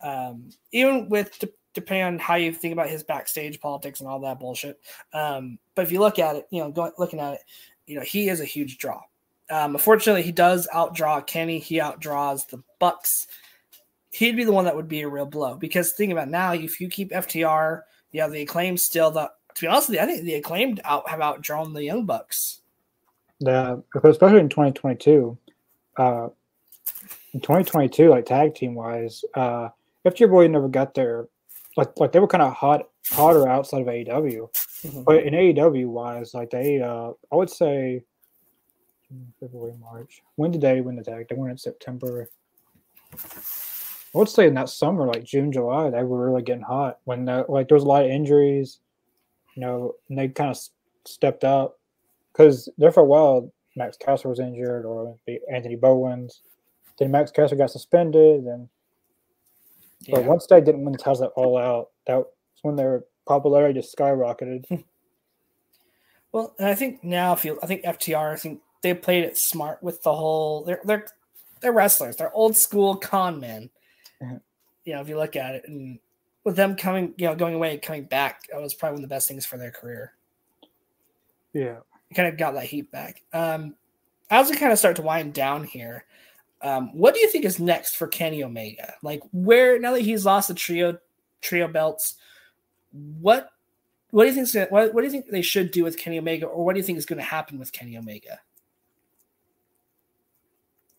Um, 0.00 0.50
even 0.72 1.08
with 1.08 1.38
de- 1.38 1.48
depending 1.74 2.04
on 2.04 2.18
how 2.18 2.36
you 2.36 2.52
think 2.52 2.72
about 2.72 2.88
his 2.88 3.02
backstage 3.02 3.60
politics 3.60 4.00
and 4.00 4.08
all 4.08 4.20
that 4.20 4.38
bullshit. 4.38 4.80
Um, 5.12 5.58
but 5.74 5.82
if 5.82 5.92
you 5.92 5.98
look 5.98 6.18
at 6.18 6.36
it, 6.36 6.46
you 6.50 6.60
know, 6.60 6.70
going 6.70 6.92
looking 6.98 7.20
at 7.20 7.34
it, 7.34 7.40
you 7.86 7.96
know, 7.96 8.02
he 8.02 8.28
is 8.28 8.40
a 8.40 8.44
huge 8.44 8.78
draw. 8.78 9.02
Um, 9.50 9.74
unfortunately, 9.74 10.22
he 10.22 10.32
does 10.32 10.68
outdraw 10.72 11.26
Kenny. 11.26 11.58
He 11.58 11.78
outdraws 11.80 12.48
the 12.48 12.62
Bucks. 12.78 13.26
He'd 14.14 14.36
be 14.36 14.44
the 14.44 14.52
one 14.52 14.64
that 14.66 14.76
would 14.76 14.86
be 14.88 15.00
a 15.00 15.08
real 15.08 15.26
blow 15.26 15.56
because 15.56 15.92
think 15.92 16.12
about 16.12 16.28
now, 16.28 16.52
if 16.52 16.80
you 16.80 16.88
keep 16.88 17.10
FTR, 17.10 17.82
you 18.12 18.20
have 18.20 18.30
the 18.30 18.42
acclaim 18.42 18.76
still. 18.76 19.10
That 19.10 19.32
to 19.56 19.60
be 19.60 19.66
honest 19.66 19.88
with 19.88 19.96
you, 19.96 20.02
I 20.02 20.06
think 20.06 20.22
the 20.24 20.34
acclaimed 20.34 20.80
out 20.84 21.08
have 21.10 21.18
outdrawn 21.18 21.74
the 21.74 21.82
Young 21.82 22.06
Bucks. 22.06 22.60
The 23.40 23.82
because 23.92 24.12
especially 24.12 24.38
in 24.38 24.48
2022, 24.48 25.36
uh, 25.96 26.28
in 27.32 27.40
2022, 27.40 28.08
like 28.08 28.24
tag 28.26 28.54
team 28.54 28.76
wise, 28.76 29.24
uh, 29.34 29.70
FTR 30.06 30.30
Boy 30.30 30.46
never 30.46 30.68
got 30.68 30.94
there. 30.94 31.26
Like 31.76 31.98
like 31.98 32.12
they 32.12 32.20
were 32.20 32.28
kind 32.28 32.42
of 32.42 32.52
hot 32.52 32.88
hotter 33.10 33.48
outside 33.48 33.82
of 33.82 33.88
AEW, 33.88 34.48
Mhm. 34.84 35.04
but 35.04 35.24
in 35.24 35.34
AEW 35.34 35.88
wise, 35.88 36.34
like 36.34 36.50
they, 36.50 36.80
uh, 36.80 37.10
I 37.32 37.34
would 37.36 37.50
say 37.50 38.04
February, 39.40 39.74
March. 39.80 40.22
When 40.36 40.52
did 40.52 40.60
they 40.60 40.80
win 40.80 40.94
the 40.94 41.02
tag? 41.02 41.26
They 41.28 41.34
won 41.34 41.50
in 41.50 41.58
September. 41.58 42.28
I 44.14 44.18
would 44.18 44.28
say 44.28 44.46
in 44.46 44.54
that 44.54 44.68
summer, 44.68 45.06
like 45.06 45.24
June, 45.24 45.50
July, 45.50 45.90
they 45.90 46.02
were 46.04 46.30
really 46.30 46.42
getting 46.42 46.62
hot. 46.62 46.98
When 47.04 47.24
the, 47.24 47.44
like 47.48 47.68
there 47.68 47.74
was 47.74 47.84
a 47.84 47.88
lot 47.88 48.04
of 48.04 48.10
injuries, 48.10 48.78
you 49.56 49.60
know, 49.60 49.96
and 50.08 50.18
they 50.18 50.28
kind 50.28 50.50
of 50.50 50.58
stepped 51.04 51.42
up 51.44 51.78
because 52.32 52.68
there 52.78 52.92
for 52.92 53.00
a 53.00 53.04
while 53.04 53.52
Max 53.76 53.96
Caster 53.96 54.28
was 54.28 54.40
injured 54.40 54.84
or 54.84 55.16
Anthony 55.52 55.76
Bowens. 55.76 56.42
Then 56.98 57.10
Max 57.10 57.30
Caster 57.32 57.56
got 57.56 57.70
suspended, 57.70 58.44
and 58.44 58.68
but 60.08 60.24
once 60.24 60.46
they 60.46 60.60
didn't 60.60 60.84
win 60.84 60.92
the 60.92 60.98
titles 60.98 61.22
at 61.22 61.32
all 61.34 61.58
out, 61.58 61.90
that 62.06 62.18
was 62.18 62.26
when 62.62 62.76
their 62.76 63.04
popularity 63.26 63.80
just 63.80 63.96
skyrocketed. 63.96 64.84
Well, 66.32 66.52
and 66.58 66.66
I 66.66 66.74
think 66.74 67.04
now 67.04 67.32
if 67.32 67.44
you, 67.44 67.60
I 67.62 67.66
think 67.66 67.84
FTR, 67.84 68.32
I 68.32 68.34
think 68.34 68.60
they 68.82 68.92
played 68.92 69.22
it 69.22 69.38
smart 69.38 69.80
with 69.84 70.02
the 70.02 70.12
whole. 70.12 70.64
They're 70.64 70.80
they're 70.82 71.06
they're 71.60 71.72
wrestlers. 71.72 72.16
They're 72.16 72.34
old 72.34 72.56
school 72.56 72.96
con 72.96 73.38
men. 73.38 73.70
Mhm. 74.22 74.40
You 74.84 74.94
know, 74.94 75.00
if 75.00 75.08
you 75.08 75.16
look 75.16 75.36
at 75.36 75.54
it, 75.54 75.68
and 75.68 75.98
with 76.44 76.56
them 76.56 76.76
coming, 76.76 77.14
you 77.16 77.26
know, 77.26 77.34
going 77.34 77.54
away 77.54 77.72
and 77.72 77.82
coming 77.82 78.04
back, 78.04 78.46
that 78.48 78.60
was 78.60 78.74
probably 78.74 78.94
one 78.96 79.04
of 79.04 79.08
the 79.08 79.14
best 79.14 79.28
things 79.28 79.46
for 79.46 79.56
their 79.58 79.70
career. 79.70 80.14
yeah, 81.52 81.80
kind 82.14 82.28
of 82.28 82.36
got 82.36 82.52
that 82.54 82.64
heat 82.64 82.90
back. 82.90 83.22
Um, 83.32 83.76
as 84.30 84.50
we 84.50 84.56
kind 84.56 84.72
of 84.72 84.78
start 84.78 84.96
to 84.96 85.02
wind 85.02 85.34
down 85.34 85.64
here, 85.64 86.04
um, 86.62 86.96
what 86.96 87.14
do 87.14 87.20
you 87.20 87.28
think 87.28 87.44
is 87.44 87.60
next 87.60 87.96
for 87.96 88.08
Kenny 88.08 88.42
Omega? 88.42 88.94
Like, 89.02 89.22
where 89.32 89.78
now 89.78 89.92
that 89.92 90.00
he's 90.00 90.24
lost 90.26 90.48
the 90.48 90.54
trio 90.54 90.98
trio 91.40 91.68
belts, 91.68 92.16
what 93.20 93.50
what 94.10 94.24
do 94.24 94.32
you 94.32 94.46
think? 94.46 94.70
What, 94.70 94.94
what 94.94 95.00
do 95.00 95.06
you 95.06 95.10
think 95.10 95.28
they 95.28 95.42
should 95.42 95.70
do 95.70 95.82
with 95.84 95.98
Kenny 95.98 96.18
Omega, 96.18 96.46
or 96.46 96.64
what 96.64 96.74
do 96.74 96.78
you 96.80 96.84
think 96.84 96.98
is 96.98 97.06
going 97.06 97.18
to 97.18 97.24
happen 97.24 97.58
with 97.58 97.72
Kenny 97.72 97.96
Omega? 97.96 98.40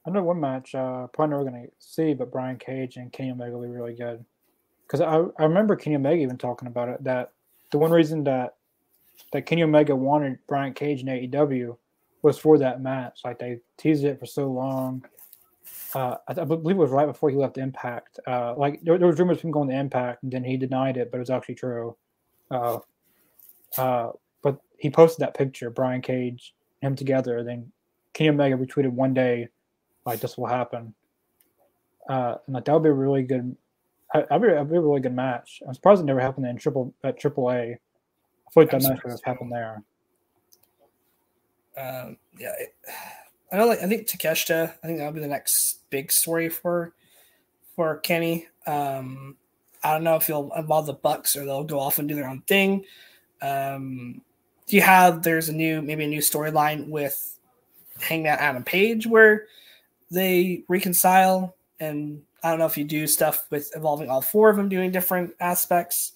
I 0.06 0.12
know 0.12 0.24
one 0.24 0.40
match 0.40 0.76
uh, 0.76 1.08
probably 1.08 1.32
never 1.32 1.50
going 1.50 1.64
to 1.66 1.72
see, 1.80 2.14
but 2.14 2.32
Brian 2.32 2.58
Cage 2.58 2.98
and 2.98 3.12
Kenny 3.12 3.32
Omega 3.32 3.58
will 3.58 3.68
be 3.68 3.74
really 3.74 3.96
good. 3.96 4.24
Because 4.86 5.02
I, 5.02 5.24
I 5.42 5.46
remember 5.46 5.76
Kenny 5.76 5.96
Omega 5.96 6.22
even 6.22 6.38
talking 6.38 6.68
about 6.68 6.90
it 6.90 7.04
that 7.04 7.32
the 7.72 7.80
one 7.80 7.92
reason 7.92 8.24
that 8.26 8.56
that 9.32 9.46
Kenny 9.46 9.64
Omega 9.64 9.96
wanted 9.96 10.38
Brian 10.48 10.74
Cage 10.74 11.02
in 11.02 11.08
AEW 11.08 11.78
was 12.22 12.38
for 12.38 12.58
that 12.58 12.82
match. 12.82 13.22
Like 13.24 13.40
they 13.40 13.60
teased 13.78 14.04
it 14.04 14.20
for 14.20 14.26
so 14.26 14.48
long. 14.48 15.06
Uh, 15.94 16.18
I, 16.28 16.42
I 16.42 16.44
believe 16.44 16.76
it 16.76 16.80
was 16.80 16.92
right 16.92 17.06
before 17.06 17.30
he 17.30 17.36
left 17.36 17.58
Impact. 17.58 18.20
Uh, 18.28 18.54
like 18.56 18.82
there, 18.82 18.98
there 18.98 19.08
was 19.08 19.18
rumors 19.18 19.38
of 19.38 19.44
him 19.44 19.52
going 19.52 19.70
to 19.70 19.76
Impact, 19.76 20.24
and 20.24 20.32
then 20.32 20.44
he 20.44 20.58
denied 20.58 20.98
it, 20.98 21.12
but 21.12 21.18
it 21.18 21.22
was 21.22 21.30
actually 21.30 21.56
true. 21.56 21.96
Uh, 22.52 22.80
uh, 23.78 24.12
but 24.42 24.60
he 24.78 24.90
posted 24.90 25.24
that 25.24 25.36
picture, 25.36 25.70
Brian 25.70 26.02
Cage, 26.02 26.54
him 26.82 26.96
together. 26.96 27.44
Then 27.44 27.72
Kenny 28.14 28.30
Omega 28.30 28.58
retweeted 28.58 28.92
one 28.92 29.14
day, 29.14 29.50
like 30.06 30.20
this 30.20 30.38
will 30.38 30.48
happen. 30.48 30.94
Uh, 32.10 32.36
and 32.46 32.56
like 32.56 32.66
that 32.66 32.74
would 32.74 32.84
be 32.84 32.90
a 32.90 32.94
really 32.94 33.24
good. 33.24 33.56
That'd 34.14 34.42
be, 34.42 34.48
that'd 34.48 34.70
be 34.70 34.78
a 34.78 34.82
really 34.82 35.02
good 35.02 35.16
match. 35.16 35.62
I'm 35.68 35.74
surprised 35.74 36.02
it 36.02 36.06
never 36.06 36.22
happened 36.22 36.46
in 36.46 36.58
triple 36.58 36.94
at 37.04 37.20
Triple 37.20 37.52
A. 37.52 37.56
I 37.56 37.78
feel 38.54 38.64
like 38.64 38.72
that 38.72 38.84
match 38.84 39.04
would 39.04 39.12
have 39.12 39.24
happened 39.24 39.52
there. 39.52 39.84
Um, 41.78 42.18
yeah, 42.40 42.54
it, 42.60 42.76
I 43.52 43.58
know. 43.58 43.68
Like 43.68 43.82
I 43.82 43.88
think 43.88 44.08
Takeshita. 44.08 44.74
I 44.82 44.88
think 44.88 45.00
that'll 45.00 45.14
be 45.14 45.20
the 45.20 45.28
next 45.28 45.90
big 45.90 46.12
story 46.12 46.50
for 46.50 46.94
for 47.76 47.98
Kenny. 47.98 48.48
Um, 48.66 49.36
I 49.84 49.94
don't 49.94 50.04
know 50.04 50.16
if 50.16 50.28
he'll 50.28 50.52
involve 50.56 50.86
the 50.86 50.94
Bucks 50.94 51.36
or 51.36 51.46
they'll 51.46 51.64
go 51.64 51.80
off 51.80 52.00
and 52.00 52.08
do 52.08 52.16
their 52.16 52.30
own 52.30 52.42
thing. 52.42 52.86
Um, 53.42 54.22
you 54.68 54.82
have 54.82 55.24
there's 55.24 55.50
a 55.50 55.54
new 55.54 55.82
maybe 55.82 56.06
a 56.06 56.08
new 56.08 56.22
storyline 56.22 56.88
with 56.88 57.38
Hangman 58.00 58.38
Adam 58.40 58.64
Page 58.64 59.06
where 59.06 59.48
they 60.16 60.64
reconcile, 60.68 61.56
and 61.80 62.22
I 62.42 62.50
don't 62.50 62.60
know 62.60 62.66
if 62.66 62.78
you 62.78 62.86
do 62.86 63.06
stuff 63.06 63.46
with 63.52 63.70
involving 63.76 64.10
all 64.10 64.22
four 64.22 64.50
of 64.50 64.58
them 64.58 64.70
doing 64.70 64.92
different 64.92 65.36
aspects. 65.40 66.14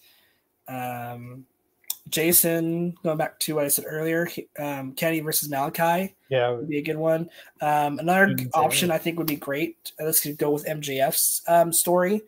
Um, 0.67 1.45
Jason, 2.07 2.95
going 3.03 3.17
back 3.17 3.39
to 3.41 3.55
what 3.55 3.65
I 3.65 3.67
said 3.67 3.85
earlier, 3.87 4.27
um, 4.57 4.93
Kenny 4.93 5.19
versus 5.19 5.49
Malachi. 5.49 6.15
Yeah, 6.29 6.51
would 6.51 6.69
be 6.69 6.77
a 6.77 6.81
good 6.81 6.97
one. 6.97 7.29
Um, 7.61 7.99
another 7.99 8.35
option 8.53 8.89
I 8.89 8.97
think 8.97 9.17
would 9.17 9.27
be 9.27 9.35
great. 9.35 9.91
Uh, 9.99 10.05
let's 10.05 10.25
go 10.25 10.51
with 10.51 10.65
MJF's 10.65 11.41
um, 11.47 11.71
story. 11.73 12.21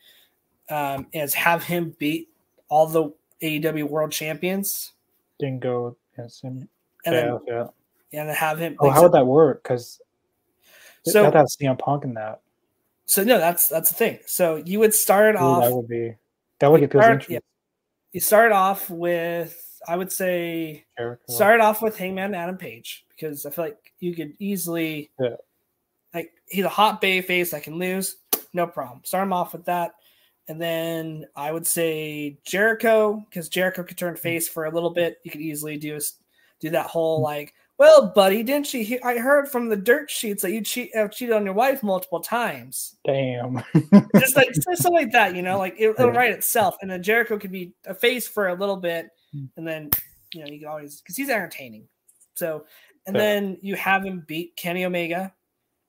Um, 0.69 1.07
is 1.13 1.33
have 1.33 1.63
him 1.63 1.95
beat 1.99 2.29
all 2.69 2.87
the 2.87 3.11
AEW 3.41 3.89
World 3.89 4.11
Champions. 4.11 4.93
Dingo, 5.39 5.97
yes, 6.17 6.41
and 6.43 6.67
yeah, 7.05 7.11
then, 7.11 7.39
yeah. 7.47 7.67
and 8.13 8.29
then 8.29 8.35
have 8.35 8.59
him. 8.59 8.75
Oh, 8.79 8.87
like, 8.87 8.95
how 8.95 9.03
would 9.03 9.11
that 9.13 9.25
work? 9.25 9.63
Because 9.63 9.99
So- 11.05 11.23
that 11.23 11.33
has 11.33 11.57
CM 11.59 11.77
Punk 11.77 12.03
in 12.03 12.13
that. 12.15 12.41
So 13.05 13.23
no, 13.25 13.39
that's 13.39 13.67
that's 13.67 13.89
the 13.89 13.95
thing. 13.95 14.19
So 14.25 14.55
you 14.55 14.79
would 14.79 14.93
start 14.93 15.35
Ooh, 15.35 15.39
off. 15.39 15.63
that 15.63 15.75
would 15.75 15.87
be 15.87 16.15
that 16.59 16.71
would 16.71 16.79
get 16.79 16.91
people's 16.91 17.03
start, 17.03 17.13
interest. 17.15 17.29
yeah. 17.29 17.39
You 18.13 18.19
start 18.21 18.51
off 18.51 18.89
with, 18.89 19.81
I 19.87 19.97
would 19.97 20.11
say, 20.11 20.85
Jericho. 20.97 21.23
start 21.27 21.59
off 21.59 21.81
with 21.81 21.97
Hangman 21.97 22.35
Adam 22.35 22.57
Page 22.57 23.05
because 23.09 23.45
I 23.45 23.49
feel 23.49 23.65
like 23.65 23.93
you 23.99 24.13
could 24.13 24.33
easily, 24.39 25.11
Yeah. 25.19 25.35
like 26.13 26.31
he's 26.47 26.63
a 26.63 26.69
hot 26.69 27.01
bay 27.01 27.21
face 27.21 27.51
that 27.51 27.63
can 27.63 27.75
lose, 27.75 28.17
no 28.53 28.67
problem. 28.67 29.01
Start 29.03 29.23
him 29.23 29.33
off 29.33 29.53
with 29.53 29.65
that, 29.65 29.95
and 30.47 30.61
then 30.61 31.25
I 31.35 31.51
would 31.51 31.67
say 31.67 32.37
Jericho 32.45 33.25
because 33.29 33.49
Jericho 33.49 33.83
could 33.83 33.97
turn 33.97 34.13
mm-hmm. 34.13 34.21
face 34.21 34.47
for 34.47 34.65
a 34.65 34.71
little 34.71 34.91
bit. 34.91 35.17
You 35.23 35.31
could 35.31 35.41
easily 35.41 35.77
do 35.77 35.99
do 36.59 36.69
that 36.69 36.87
whole 36.87 37.17
mm-hmm. 37.17 37.25
like, 37.25 37.53
well, 37.81 38.05
buddy, 38.13 38.43
didn't 38.43 38.71
you? 38.75 38.83
Hear, 38.85 38.99
I 39.03 39.17
heard 39.17 39.49
from 39.49 39.67
the 39.67 39.75
dirt 39.75 40.11
sheets 40.11 40.43
that 40.43 40.51
you 40.51 40.61
cheat 40.61 40.95
have 40.95 41.09
cheated 41.11 41.33
on 41.33 41.43
your 41.45 41.55
wife 41.55 41.81
multiple 41.81 42.19
times. 42.19 42.95
Damn. 43.07 43.63
Just 44.19 44.35
like 44.35 44.53
just 44.53 44.83
something 44.83 44.93
like 44.93 45.11
that, 45.13 45.35
you 45.35 45.41
know, 45.41 45.57
like 45.57 45.73
it, 45.79 45.97
will 45.97 46.11
write 46.11 46.29
itself. 46.29 46.75
And 46.83 46.91
then 46.91 47.01
Jericho 47.01 47.39
could 47.39 47.51
be 47.51 47.73
a 47.87 47.95
face 47.95 48.27
for 48.27 48.49
a 48.49 48.53
little 48.53 48.75
bit, 48.75 49.09
Hmm. 49.33 49.45
and 49.57 49.67
then 49.67 49.89
you 50.31 50.41
know 50.41 50.51
you 50.51 50.59
can 50.59 50.67
always 50.67 51.01
because 51.01 51.17
he's 51.17 51.31
entertaining. 51.31 51.87
So, 52.35 52.65
and 53.07 53.15
Yeah. 53.15 53.21
then 53.23 53.57
you 53.63 53.75
have 53.77 54.05
him 54.05 54.25
beat 54.27 54.55
Kenny 54.55 54.85
Omega, 54.85 55.33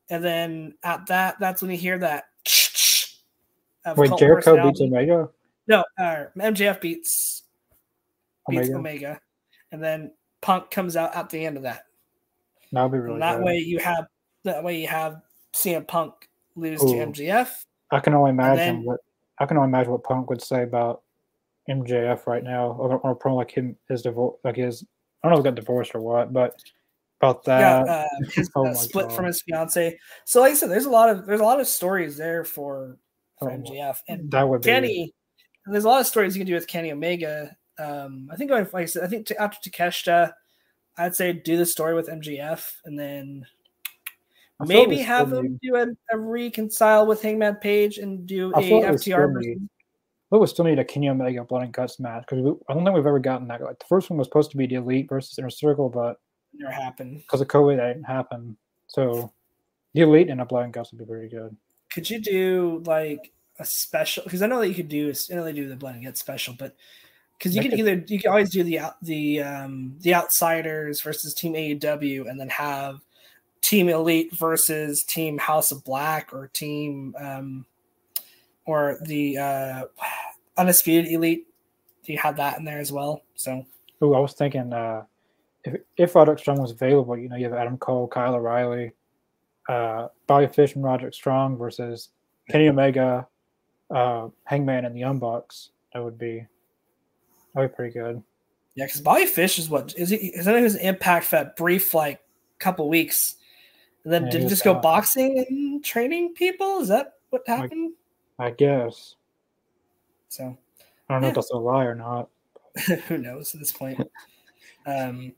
and 0.08 0.24
then 0.24 0.74
at 0.82 1.04
that, 1.08 1.40
that's 1.40 1.60
when 1.60 1.70
you 1.72 1.76
hear 1.76 1.98
that. 1.98 2.24
Wait, 3.96 4.12
Jericho 4.16 4.62
beats. 4.66 4.80
Omega. 4.80 5.28
No, 5.66 5.84
uh, 5.98 6.24
MJF 6.38 6.80
beats 6.80 7.42
beats 8.48 8.70
Omega. 8.70 8.78
Omega. 8.78 9.20
and 9.72 9.84
then 9.84 10.12
Punk 10.42 10.70
comes 10.70 10.96
out 10.96 11.14
at 11.16 11.30
the 11.30 11.44
end 11.46 11.56
of 11.56 11.62
that. 11.62 11.84
That 12.72 12.82
would 12.82 12.92
be 12.92 12.98
really 12.98 13.14
and 13.14 13.22
that 13.22 13.38
good. 13.38 13.46
way 13.46 13.56
you 13.58 13.78
have 13.78 14.06
that 14.44 14.62
way 14.62 14.80
you 14.80 14.88
have 14.88 15.22
CM 15.54 15.86
Punk 15.86 16.28
lose 16.56 16.80
to 16.80 16.86
Ooh. 16.86 17.06
MJF. 17.06 17.64
I 17.90 18.00
can 18.00 18.12
only 18.14 18.30
imagine 18.30 18.56
then- 18.76 18.84
what 18.84 19.00
I 19.38 19.46
can 19.46 19.56
only 19.56 19.68
imagine 19.68 19.92
what 19.92 20.04
Punk 20.04 20.28
would 20.30 20.42
say 20.42 20.62
about 20.62 21.02
MJF 21.68 22.26
right 22.26 22.42
now, 22.44 22.72
or, 22.72 22.98
or 22.98 23.14
probably 23.14 23.38
like 23.38 23.50
him 23.52 23.76
his 23.88 24.02
divorce, 24.02 24.36
like 24.44 24.56
his 24.56 24.84
I 25.22 25.28
don't 25.28 25.32
know 25.34 25.38
if 25.40 25.44
he 25.44 25.50
got 25.50 25.54
divorced 25.54 25.94
or 25.94 26.00
what, 26.00 26.32
but 26.32 26.56
about 27.20 27.42
yeah, 27.46 27.84
that. 27.84 27.88
uh, 27.88 28.26
his 28.34 28.50
oh 28.56 28.66
uh, 28.66 28.74
split 28.74 29.12
from 29.12 29.26
his 29.26 29.42
fiance. 29.42 29.96
So, 30.24 30.40
like 30.40 30.52
I 30.52 30.54
said, 30.54 30.70
there's 30.70 30.86
a 30.86 30.90
lot 30.90 31.08
of 31.08 31.26
there's 31.26 31.40
a 31.40 31.44
lot 31.44 31.60
of 31.60 31.68
stories 31.68 32.16
there 32.16 32.44
for, 32.44 32.98
for 33.38 33.50
Oh, 33.50 33.56
MJF 33.56 33.98
and 34.08 34.30
that 34.32 34.48
would 34.48 34.62
be 34.62 34.70
Kenny. 34.70 35.12
and 35.64 35.72
there's 35.74 35.84
a 35.84 35.88
lot 35.88 36.00
of 36.00 36.06
stories 36.08 36.34
you 36.36 36.40
can 36.40 36.46
do 36.48 36.54
with 36.54 36.66
Kenny 36.66 36.90
Omega. 36.90 37.56
Um, 37.82 38.28
I 38.32 38.36
think 38.36 38.50
going 38.50 38.64
like 38.72 38.82
I 38.82 38.86
said, 38.86 39.04
I 39.04 39.08
think 39.08 39.26
to, 39.26 39.42
after 39.42 39.68
Takeshita, 39.68 40.32
I'd 40.96 41.16
say 41.16 41.32
do 41.32 41.56
the 41.56 41.66
story 41.66 41.94
with 41.94 42.08
MJF 42.08 42.72
and 42.84 42.98
then 42.98 43.46
I 44.60 44.64
maybe 44.66 44.98
have 44.98 45.32
him 45.32 45.58
do 45.62 45.76
a, 45.76 45.86
a 46.12 46.18
reconcile 46.18 47.06
with 47.06 47.22
Hangman 47.22 47.56
Page 47.56 47.98
and 47.98 48.26
do 48.26 48.52
I 48.54 48.60
a 48.60 48.62
feel 48.62 48.80
like 48.82 48.90
we 48.90 48.96
FTR 48.96 49.32
versus 49.32 49.62
But 50.30 50.40
we 50.40 50.46
still 50.46 50.64
need 50.64 50.78
a 50.78 50.84
Kenny 50.84 51.08
Omega 51.08 51.44
blood 51.44 51.64
and 51.64 51.72
guts 51.72 51.98
match 51.98 52.24
because 52.28 52.38
I 52.68 52.74
don't 52.74 52.84
think 52.84 52.94
we've 52.94 53.06
ever 53.06 53.18
gotten 53.18 53.48
that. 53.48 53.60
Like 53.60 53.78
the 53.78 53.86
first 53.88 54.10
one 54.10 54.18
was 54.18 54.26
supposed 54.26 54.50
to 54.52 54.56
be 54.56 54.66
the 54.66 54.76
Elite 54.76 55.08
versus 55.08 55.38
Inner 55.38 55.50
Circle, 55.50 55.88
but 55.88 56.20
never 56.54 56.72
happened 56.72 57.18
because 57.18 57.40
of 57.40 57.48
COVID, 57.48 57.78
that 57.78 57.88
didn't 57.88 58.04
happen. 58.04 58.56
So 58.86 59.32
the 59.94 60.02
Elite 60.02 60.28
and 60.28 60.40
a 60.40 60.44
blood 60.44 60.64
and 60.64 60.72
guts 60.72 60.92
would 60.92 60.98
be 60.98 61.04
pretty 61.06 61.28
good. 61.28 61.56
Could 61.92 62.08
you 62.08 62.20
do 62.20 62.82
like 62.86 63.32
a 63.58 63.64
special? 63.64 64.22
Because 64.24 64.42
I 64.42 64.46
know 64.46 64.60
that 64.60 64.68
you 64.68 64.74
could 64.74 64.88
do. 64.88 65.12
I 65.30 65.34
know 65.34 65.44
they 65.44 65.52
do 65.52 65.68
the 65.68 65.76
blend 65.76 65.96
and 65.96 66.04
get 66.04 66.16
special, 66.16 66.54
but 66.56 66.76
because 67.42 67.56
you 67.56 67.62
can 67.62 67.70
could 67.72 67.80
either 67.80 68.04
you 68.06 68.20
can 68.20 68.30
always 68.30 68.50
do 68.50 68.62
the 68.62 68.80
the 69.02 69.42
um 69.42 69.96
the 70.00 70.14
outsiders 70.14 71.00
versus 71.00 71.34
Team 71.34 71.54
AEW, 71.54 72.30
and 72.30 72.38
then 72.38 72.48
have 72.48 73.00
Team 73.60 73.88
Elite 73.88 74.32
versus 74.36 75.02
Team 75.02 75.38
House 75.38 75.72
of 75.72 75.82
Black 75.82 76.32
or 76.32 76.48
Team 76.48 77.14
um 77.18 77.66
or 78.64 78.98
the 79.02 79.38
uh 79.38 79.84
Undisputed 80.56 81.10
Elite. 81.10 81.46
You 82.04 82.18
have 82.18 82.36
that 82.36 82.58
in 82.58 82.64
there 82.64 82.78
as 82.78 82.92
well. 82.92 83.22
So 83.34 83.64
Oh, 84.02 84.14
I 84.14 84.18
was 84.18 84.32
thinking 84.32 84.72
uh, 84.72 85.04
if 85.64 85.80
if 85.96 86.14
Roderick 86.14 86.40
Strong 86.40 86.60
was 86.60 86.72
available, 86.72 87.16
you 87.16 87.28
know, 87.28 87.36
you 87.36 87.44
have 87.44 87.54
Adam 87.54 87.78
Cole, 87.78 88.08
Kyle 88.08 88.34
O'Reilly, 88.34 88.92
uh, 89.68 90.08
Bobby 90.26 90.48
Fish, 90.48 90.74
and 90.74 90.82
Roderick 90.82 91.14
Strong 91.14 91.56
versus 91.56 92.08
Kenny 92.50 92.68
Omega, 92.68 93.28
uh, 93.90 94.28
Hangman, 94.44 94.84
and 94.84 94.94
the 94.94 94.98
Young 94.98 95.20
Bucks. 95.20 95.70
That 95.94 96.02
would 96.02 96.18
be 96.18 96.44
that 97.54 97.60
would 97.60 97.70
be 97.70 97.74
pretty 97.74 97.92
good. 97.92 98.22
yeah, 98.74 98.86
because 98.86 99.00
Bobby 99.00 99.26
Fish 99.26 99.58
is 99.58 99.68
what 99.68 99.94
is 99.96 100.10
he? 100.10 100.16
Is 100.16 100.44
that 100.46 100.56
his 100.56 100.76
impact 100.76 101.26
for 101.26 101.36
that 101.36 101.56
brief 101.56 101.94
like 101.94 102.20
couple 102.58 102.88
weeks, 102.88 103.36
and 104.04 104.12
then 104.12 104.24
Yeah, 104.24 104.30
did 104.30 104.42
he 104.42 104.48
just 104.48 104.64
go 104.64 104.74
out. 104.74 104.82
boxing 104.82 105.44
and 105.48 105.84
training 105.84 106.34
people? 106.34 106.80
Is 106.80 106.88
that 106.88 107.14
what 107.30 107.42
happened? 107.46 107.94
I 108.38 108.50
guess 108.50 109.16
So 110.28 110.56
I 111.08 111.14
don't 111.14 111.22
know 111.22 111.28
if 111.28 111.34
that's 111.34 111.50
a 111.50 111.56
lie 111.56 111.84
or 111.84 111.94
not. 111.94 112.28
who 113.08 113.18
knows 113.18 113.54
at 113.54 113.60
this 113.60 113.72
point? 113.72 114.00
um, 114.86 115.32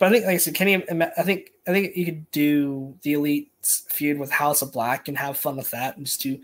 but 0.00 0.06
I 0.06 0.12
think, 0.12 0.24
like 0.24 0.34
I 0.34 0.38
said, 0.38 0.54
Kenny, 0.54 0.76
I 0.76 1.22
think 1.22 1.52
I 1.68 1.72
think 1.72 1.94
you 1.94 2.06
could 2.06 2.30
do 2.30 2.96
the 3.02 3.12
elite 3.12 3.52
feud 3.62 4.18
with 4.18 4.30
House 4.30 4.62
of 4.62 4.72
Black 4.72 5.08
and 5.08 5.18
have 5.18 5.36
fun 5.36 5.58
with 5.58 5.70
that, 5.72 5.98
and 5.98 6.06
just 6.06 6.22
do 6.22 6.38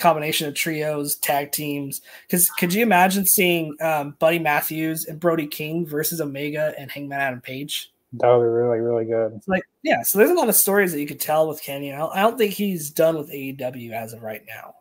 combination 0.00 0.48
of 0.48 0.54
trios, 0.54 1.14
tag 1.14 1.52
teams. 1.52 2.00
Because 2.26 2.50
could 2.50 2.74
you 2.74 2.82
imagine 2.82 3.24
seeing 3.24 3.76
um, 3.80 4.16
Buddy 4.18 4.40
Matthews 4.40 5.06
and 5.06 5.20
Brody 5.20 5.46
King 5.46 5.86
versus 5.86 6.20
Omega 6.20 6.74
and 6.76 6.90
Hangman 6.90 7.20
Adam 7.20 7.40
Page? 7.40 7.92
That 8.14 8.30
would 8.30 8.42
be 8.42 8.48
really 8.48 8.80
really 8.80 9.04
good. 9.04 9.42
Like, 9.46 9.62
yeah, 9.84 10.02
so 10.02 10.18
there's 10.18 10.30
a 10.30 10.34
lot 10.34 10.48
of 10.48 10.56
stories 10.56 10.90
that 10.90 11.00
you 11.00 11.06
could 11.06 11.20
tell 11.20 11.46
with 11.46 11.62
Kenny. 11.62 11.92
I 11.92 11.98
don't, 11.98 12.16
I 12.16 12.20
don't 12.22 12.36
think 12.36 12.52
he's 12.52 12.90
done 12.90 13.16
with 13.16 13.30
AEW 13.30 13.92
as 13.92 14.12
of 14.12 14.24
right 14.24 14.42
now. 14.48 14.74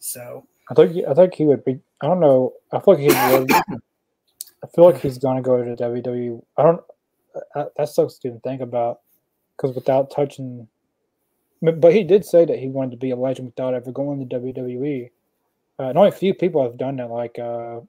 So 0.00 0.44
I 0.68 0.74
think 0.74 1.06
I 1.06 1.14
think 1.14 1.34
he 1.34 1.44
would 1.44 1.64
be. 1.64 1.78
I 2.00 2.08
don't 2.08 2.18
know. 2.18 2.52
I 2.72 2.80
feel 2.80 2.94
like 2.94 3.02
he 3.02 3.38
would. 3.38 3.52
I 4.62 4.66
feel 4.74 4.86
like 4.86 5.00
he's 5.00 5.18
gonna 5.18 5.40
go 5.40 5.62
to 5.62 5.76
WWE. 5.76 6.42
I 6.56 6.62
don't. 6.64 6.82
Uh, 7.54 7.64
that 7.76 7.88
sucks 7.88 8.18
to 8.18 8.28
even 8.28 8.40
think 8.40 8.60
about 8.60 9.00
because 9.56 9.74
without 9.74 10.10
touching, 10.10 10.66
but 11.62 11.92
he 11.92 12.02
did 12.04 12.24
say 12.24 12.44
that 12.44 12.58
he 12.58 12.68
wanted 12.68 12.92
to 12.92 12.96
be 12.96 13.10
a 13.10 13.16
legend 13.16 13.46
without 13.48 13.74
ever 13.74 13.92
going 13.92 14.26
to 14.28 14.36
WWE. 14.38 15.10
Uh, 15.78 15.82
and 15.84 15.98
only 15.98 16.08
a 16.08 16.12
few 16.12 16.34
people 16.34 16.62
have 16.62 16.76
done 16.76 16.96
that. 16.96 17.10
Like, 17.10 17.38
uh, 17.38 17.80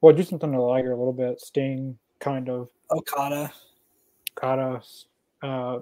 well, 0.00 0.14
do 0.14 0.22
something 0.22 0.50
to 0.52 0.60
Liger 0.60 0.92
a 0.92 0.96
little 0.96 1.12
bit. 1.12 1.40
Sting, 1.40 1.98
kind 2.18 2.48
of. 2.48 2.70
Okada, 2.90 3.52
Okada. 4.36 4.82
uh, 5.42 5.78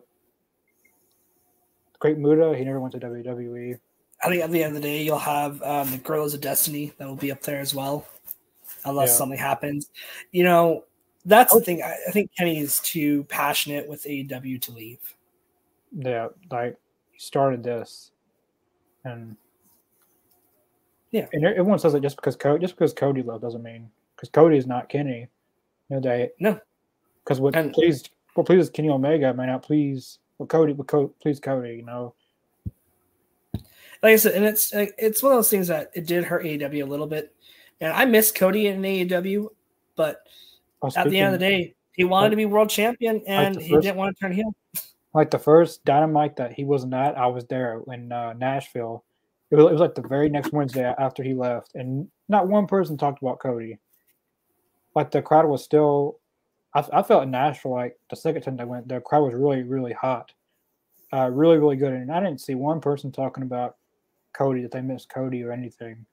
Great 1.98 2.18
Muta. 2.18 2.56
He 2.56 2.64
never 2.64 2.80
went 2.80 2.92
to. 2.92 3.00
WWE. 3.00 3.78
I 4.22 4.28
think 4.28 4.42
at 4.42 4.50
the 4.50 4.62
end 4.64 4.76
of 4.76 4.82
the 4.82 4.88
day, 4.88 5.02
you'll 5.02 5.18
have 5.18 5.62
um, 5.62 5.90
the 5.90 5.98
Girls 5.98 6.34
of 6.34 6.40
Destiny 6.40 6.92
that 6.98 7.06
will 7.06 7.16
be 7.16 7.30
up 7.32 7.42
there 7.42 7.60
as 7.60 7.74
well, 7.74 8.06
unless 8.84 9.10
Yeah. 9.10 9.14
something 9.16 9.38
happens. 9.38 9.90
You 10.32 10.44
know, 10.44 10.84
that's 11.28 11.54
Oh. 11.54 11.58
the 11.58 11.64
thing. 11.64 11.82
I, 11.82 11.96
I 12.08 12.10
think 12.10 12.30
Kenny 12.36 12.58
is 12.58 12.80
too 12.80 13.24
passionate 13.24 13.88
with 13.88 14.04
AEW 14.04 14.60
to 14.62 14.72
leave. 14.72 14.98
Yeah, 15.96 16.28
like 16.50 16.76
he 17.12 17.18
started 17.20 17.62
this, 17.62 18.10
and 19.04 19.36
Yeah. 21.10 21.26
and 21.32 21.44
everyone 21.46 21.78
says 21.78 21.94
it 21.94 22.00
just 22.02 22.16
because 22.16 22.36
Cody, 22.36 22.60
just 22.60 22.74
because 22.74 22.92
Cody 22.92 23.22
left 23.22 23.42
doesn't 23.42 23.62
mean 23.62 23.90
because 24.16 24.28
Cody 24.30 24.56
is 24.58 24.66
not 24.66 24.88
Kenny. 24.88 25.28
You 25.88 25.96
know 25.96 26.00
they 26.00 26.30
No. 26.40 26.58
Because 27.24 27.40
what 27.40 27.56
And- 27.56 27.72
pleased 27.72 28.10
what 28.34 28.46
pleases 28.46 28.70
Kenny 28.70 28.88
Omega 28.90 29.32
may 29.34 29.46
not 29.46 29.62
please 29.62 30.18
what 30.36 30.48
Cody 30.48 30.72
what 30.72 30.86
Co- 30.86 31.14
please 31.22 31.40
Cody, 31.40 31.76
you 31.76 31.82
know. 31.84 32.14
like 34.02 34.12
I 34.12 34.16
said, 34.16 34.34
and 34.34 34.44
it's 34.44 34.72
it's 34.74 35.22
one 35.22 35.32
of 35.32 35.38
those 35.38 35.50
things 35.50 35.68
that 35.68 35.90
it 35.94 36.06
did 36.06 36.24
hurt 36.24 36.44
AEW 36.44 36.82
a 36.82 36.86
little 36.86 37.06
bit. 37.06 37.34
And 37.80 37.92
I 37.92 38.04
miss 38.04 38.30
Cody 38.32 38.66
in 38.66 38.82
AEW, 38.82 39.48
but 39.96 40.26
At 40.96 41.10
the 41.10 41.18
end 41.18 41.34
of 41.34 41.40
the 41.40 41.46
day, 41.46 41.74
he 41.92 42.04
wanted 42.04 42.30
to 42.30 42.36
be 42.36 42.46
world 42.46 42.70
champion 42.70 43.22
and 43.26 43.56
the 43.56 43.60
he 43.60 43.70
didn't 43.70 43.96
want 43.96 44.16
to 44.16 44.20
turn 44.20 44.32
heel. 44.32 44.54
like 45.14 45.30
the 45.30 45.38
first 45.38 45.84
dynamite 45.84 46.36
that 46.36 46.52
he 46.52 46.64
wasn't 46.64 46.94
at, 46.94 47.18
I 47.18 47.26
was 47.26 47.44
there 47.46 47.82
in 47.92 48.12
uh, 48.12 48.34
Nashville. 48.34 49.04
It 49.50 49.56
was, 49.56 49.66
it 49.66 49.72
was 49.72 49.80
like 49.80 49.94
the 49.94 50.06
very 50.06 50.28
next 50.28 50.52
Wednesday 50.52 50.94
after 50.98 51.22
he 51.22 51.34
left, 51.34 51.74
and 51.74 52.08
not 52.28 52.48
one 52.48 52.66
person 52.66 52.96
talked 52.96 53.22
about 53.22 53.40
Cody. 53.40 53.78
Like 54.94 55.10
the 55.10 55.22
crowd 55.22 55.46
was 55.46 55.64
still, 55.64 56.18
I, 56.74 56.84
I 56.92 57.02
felt 57.02 57.24
in 57.24 57.30
Nashville 57.30 57.72
like 57.72 57.98
the 58.10 58.16
second 58.16 58.42
time 58.42 58.60
I 58.60 58.64
went, 58.64 58.88
the 58.88 59.00
crowd 59.00 59.22
was 59.22 59.34
really, 59.34 59.62
really 59.62 59.92
hot, 59.92 60.32
uh, 61.12 61.30
really, 61.32 61.58
really 61.58 61.76
good, 61.76 61.92
and 61.92 62.12
I 62.12 62.20
didn't 62.20 62.40
see 62.40 62.54
one 62.54 62.80
person 62.80 63.10
talking 63.10 63.42
about 63.42 63.76
Cody 64.34 64.62
that 64.62 64.70
they 64.70 64.82
missed 64.82 65.08
Cody 65.08 65.42
or 65.42 65.50
anything. 65.50 66.04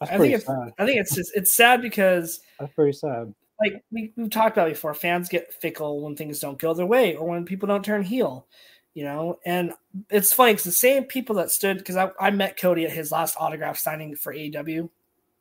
That's 0.00 0.12
I 0.12 0.18
think 0.18 0.34
it's 0.34 0.46
sad. 0.46 0.72
I 0.78 0.86
think 0.86 1.00
it's 1.00 1.14
just 1.14 1.32
it's 1.34 1.52
sad 1.52 1.82
because 1.82 2.40
That's 2.58 2.72
pretty 2.72 2.92
sad. 2.92 3.34
Like 3.64 3.82
we, 3.90 4.12
we've 4.16 4.30
talked 4.30 4.56
about 4.56 4.68
before, 4.68 4.92
fans 4.94 5.28
get 5.28 5.54
fickle 5.54 6.02
when 6.02 6.14
things 6.14 6.38
don't 6.38 6.58
go 6.58 6.74
their 6.74 6.86
way 6.86 7.16
or 7.16 7.26
when 7.26 7.44
people 7.44 7.66
don't 7.66 7.84
turn 7.84 8.02
heel, 8.02 8.46
you 8.92 9.04
know. 9.04 9.38
And 9.46 9.72
it's 10.10 10.32
funny 10.32 10.52
because 10.52 10.64
the 10.64 10.72
same 10.72 11.04
people 11.04 11.36
that 11.36 11.50
stood 11.50 11.78
because 11.78 11.96
I, 11.96 12.10
I 12.20 12.30
met 12.30 12.58
Cody 12.58 12.84
at 12.84 12.92
his 12.92 13.10
last 13.10 13.36
autograph 13.38 13.78
signing 13.78 14.14
for 14.16 14.34
AEW, 14.34 14.90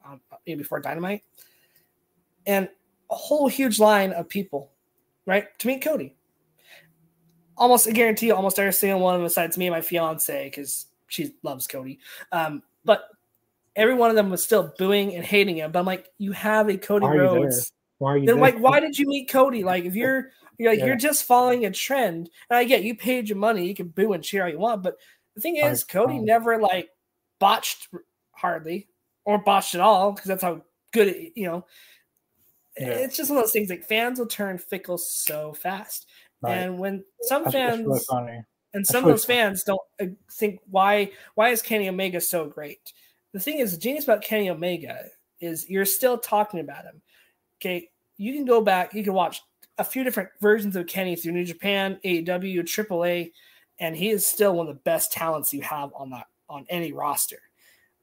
um, 0.05 0.21
before 0.45 0.80
Dynamite, 0.80 1.24
and 2.45 2.69
a 3.11 3.15
whole 3.15 3.47
huge 3.47 3.80
line 3.80 4.13
of 4.13 4.30
people, 4.30 4.71
right, 5.26 5.47
to 5.59 5.67
meet 5.67 5.84
Cody. 5.84 6.15
Almost, 7.57 7.88
I 7.88 7.91
guarantee 7.91 8.28
you, 8.28 8.36
almost 8.36 8.57
every 8.57 8.74
single 8.74 8.99
one 8.99 9.15
of 9.15 9.19
them, 9.19 9.26
besides 9.26 9.57
me 9.57 9.67
and 9.67 9.76
my 9.76 9.82
fiance, 9.82 10.45
because 10.45 10.88
she 11.07 11.36
loves 11.43 11.67
Cody. 11.67 11.99
Um, 12.32 12.63
but 12.86 13.09
every 13.76 13.93
one 13.93 14.09
of 14.09 14.15
them 14.15 14.30
was 14.30 14.43
still 14.43 14.74
booing 14.78 15.13
and 15.13 15.24
hating 15.24 15.57
him. 15.57 15.71
But 15.71 15.80
I'm 15.80 15.86
like, 15.86 16.09
you 16.17 16.32
have 16.32 16.69
a 16.69 16.78
Cody 16.78 17.05
Why 17.05 17.11
are 17.11 17.17
there? 17.17 17.41
Rhodes. 17.41 17.71
Why 17.99 18.13
are 18.13 18.17
you 18.17 18.25
Then 18.25 18.39
like, 18.39 18.57
why 18.57 18.79
did 18.79 18.97
you 18.97 19.07
meet 19.07 19.29
Cody? 19.29 19.63
Like, 19.63 19.85
if 19.85 19.95
you're 19.95 20.31
you're 20.57 20.71
like 20.71 20.79
Yeah. 20.79 20.85
you're 20.87 20.95
just 20.95 21.25
following 21.25 21.65
a 21.65 21.71
trend, 21.71 22.29
and 22.49 22.57
I 22.57 22.63
get 22.63 22.83
you 22.83 22.95
paid 22.95 23.29
your 23.29 23.37
money, 23.37 23.67
you 23.67 23.75
can 23.75 23.87
boo 23.87 24.13
and 24.13 24.23
cheer 24.23 24.43
all 24.43 24.49
you 24.49 24.59
want, 24.59 24.83
but 24.83 24.95
the 25.35 25.41
thing 25.41 25.57
is, 25.57 25.83
Cody 25.83 26.17
um, 26.17 26.25
never 26.25 26.59
like 26.59 26.89
botched 27.39 27.87
hardly 28.31 28.87
or 29.25 29.37
botched 29.39 29.73
at 29.75 29.81
all 29.81 30.11
because 30.11 30.27
that's 30.27 30.43
how 30.43 30.61
good 30.91 31.07
it, 31.07 31.33
you 31.35 31.47
know. 31.47 31.65
Yeah. 32.77 32.89
It's 32.89 33.17
just 33.17 33.29
one 33.29 33.37
of 33.37 33.43
those 33.43 33.51
things 33.51 33.69
like 33.69 33.83
fans 33.85 34.19
will 34.19 34.27
turn 34.27 34.57
fickle 34.57 34.97
so 34.97 35.53
fast, 35.53 36.07
Right. 36.41 36.57
and 36.57 36.77
when 36.79 37.03
some 37.21 37.43
That's, 37.43 37.55
that's 37.55 37.77
fans 37.77 38.07
really 38.17 38.43
and 38.73 38.85
some 38.85 38.97
of 38.97 39.03
really 39.05 39.13
those 39.13 39.25
fans 39.25 39.63
don't 39.63 39.81
uh, 40.01 40.05
think 40.31 40.59
why 40.69 41.11
why 41.35 41.49
is 41.49 41.61
Kenny 41.61 41.87
Omega 41.89 42.19
so 42.19 42.47
great? 42.47 42.93
The 43.33 43.39
thing 43.39 43.59
is, 43.59 43.71
the 43.71 43.77
genius 43.79 44.03
about 44.03 44.21
Kenny 44.23 44.49
Omega 44.49 45.05
is 45.39 45.69
you're 45.69 45.85
still 45.85 46.17
talking 46.17 46.59
about 46.59 46.85
him. 46.85 47.01
Okay, 47.64 47.89
you 48.18 48.34
can 48.34 48.43
go 48.43 48.59
back, 48.59 48.93
you 48.93 49.05
can 49.05 49.14
watch 49.14 49.41
a 49.78 49.86
few 49.86 50.03
different 50.03 50.30
versions 50.41 50.76
of 50.76 50.86
Kenny 50.86 51.16
through 51.16 51.32
New 51.32 51.45
Japan, 51.45 51.97
AEW, 52.03 52.59
AAA, 52.59 53.32
and 53.80 53.95
he 53.95 54.09
is 54.09 54.26
still 54.28 54.53
one 54.55 54.68
of 54.68 54.76
the 54.76 54.82
best 54.82 55.14
talents 55.14 55.53
you 55.53 55.61
have 55.61 55.91
on 55.95 56.09
that 56.09 56.28
on 56.49 56.66
any 56.70 56.91
roster. 56.91 57.39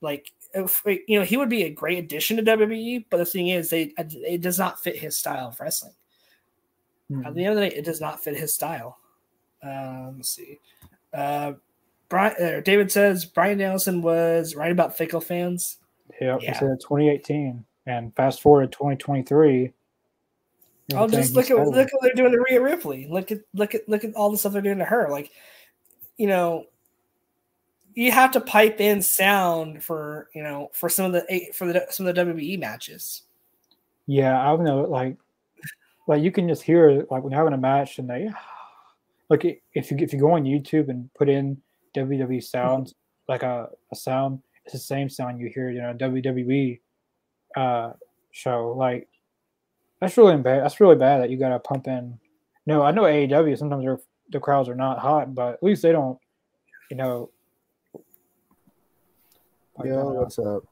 Like, 0.01 0.33
if, 0.55 0.83
you 0.87 1.19
know, 1.19 1.25
he 1.27 1.37
would 1.37 1.51
be 1.51 1.65
a 1.65 1.71
great 1.71 1.99
addition 1.99 2.39
to 2.39 2.43
WWE, 2.43 3.05
but 3.11 3.19
the 3.19 3.27
thing 3.27 3.49
is, 3.49 3.69
they 3.69 3.93
it 3.99 4.41
does 4.41 4.59
not 4.59 4.81
fit 4.81 4.97
his 4.97 5.19
style 5.19 5.49
of 5.49 5.61
wrestling. 5.61 5.93
At 7.11 7.17
Mhm. 7.17 7.35
the 7.35 7.45
end 7.45 7.59
of 7.59 7.63
the 7.63 7.69
day, 7.71 7.77
it 7.77 7.85
does 7.85 8.01
not 8.01 8.25
fit 8.25 8.37
his 8.39 8.55
style. 8.55 8.99
Um, 9.63 10.15
let's 10.17 10.31
see. 10.31 10.59
Uh, 11.13 11.53
Brian, 12.09 12.35
uh, 12.43 12.61
David 12.61 12.91
says 12.91 13.27
Bryan 13.27 13.59
Danielson 13.59 14.01
was 14.01 14.55
right 14.57 14.73
about 14.73 14.97
fickle 14.97 15.21
fans. 15.21 15.79
Yep, 16.21 16.41
Yeah. 16.43 16.53
he 16.53 16.59
said 16.59 16.81
2018, 16.81 17.65
and 17.87 18.15
fast 18.15 18.41
forward 18.41 18.71
to 18.71 18.77
2023. 18.77 19.73
Oh, 20.93 21.05
everything 21.05 21.21
just 21.21 21.35
look 21.35 21.51
at 21.51 21.57
look 21.57 21.87
at 21.87 21.93
what 21.93 22.03
they're 22.03 22.15
doing 22.15 22.33
to 22.33 22.45
Rhea 22.49 22.61
Ripley. 22.61 23.07
Look 23.09 23.31
at 23.31 23.41
look 23.55 23.75
at 23.75 23.89
look 23.89 24.05
at 24.05 24.15
all 24.15 24.31
the 24.31 24.39
stuff 24.39 24.53
they're 24.53 24.63
doing 24.63 24.79
to 24.79 24.85
her. 24.85 25.09
Like, 25.11 25.31
you 26.17 26.27
know, 26.27 26.67
you 27.95 28.11
have 28.11 28.33
to 28.33 28.41
pipe 28.41 28.81
in 28.81 29.03
sound 29.03 29.85
for 29.85 30.29
you 30.35 30.43
know 30.43 30.71
for 30.73 30.89
some 30.89 31.07
of 31.07 31.13
the 31.13 31.27
eh, 31.29 31.53
for 31.53 31.73
the 31.73 31.87
some 31.91 32.07
of 32.07 32.15
the 32.15 32.21
WWE 32.21 32.59
matches. 32.59 33.23
Yeah, 34.07 34.41
I 34.41 34.47
don't 34.57 34.65
know. 34.65 34.83
Like, 34.83 35.17
like 36.09 36.23
you 36.23 36.33
can 36.33 36.49
just 36.49 36.63
hear 36.63 37.07
like 37.11 37.23
when 37.23 37.33
having 37.33 37.53
a 37.53 37.59
match, 37.59 37.99
and 37.99 38.11
they 38.11 38.29
like 39.29 39.63
if 39.75 39.91
you 39.91 39.97
if 40.01 40.13
you 40.13 40.19
go 40.19 40.33
on 40.33 40.45
YouTube 40.45 40.89
and 40.89 41.13
put 41.15 41.29
in 41.29 41.61
WWE 41.97 42.43
sounds, 42.43 42.93
mm-hmm. 42.93 43.33
like 43.33 43.43
a, 43.43 43.69
a 43.93 43.97
sound, 43.97 44.41
it's 44.65 44.73
the 44.73 44.79
same 44.79 45.09
sound 45.09 45.41
you 45.41 45.51
hear 45.55 45.71
You 45.71 45.83
know, 45.83 45.95
WWE 45.95 46.81
uh, 47.57 47.93
show. 48.31 48.75
Like, 48.77 49.09
that's 50.01 50.17
really 50.17 50.37
bad. 50.37 50.63
That's 50.65 50.81
really 50.81 50.97
bad 50.97 51.21
that 51.23 51.31
you 51.31 51.37
got 51.39 51.51
to 51.51 51.59
pump 51.59 51.87
in. 51.89 52.19
No, 52.67 52.83
I 52.83 52.91
know 52.91 53.03
AEW 53.03 53.59
sometimes 53.59 54.01
the 54.31 54.41
crowds 54.41 54.69
are 54.69 54.75
not 54.75 54.99
hot, 54.99 55.35
but 55.35 55.55
at 55.55 55.63
least 55.63 55.83
they 55.83 55.93
don't, 55.93 56.19
you 56.91 56.97
know. 56.97 57.31
like, 59.77 59.89
Yo, 59.89 60.01
uh, 60.01 60.13
what's 60.13 60.39
up? 60.39 60.65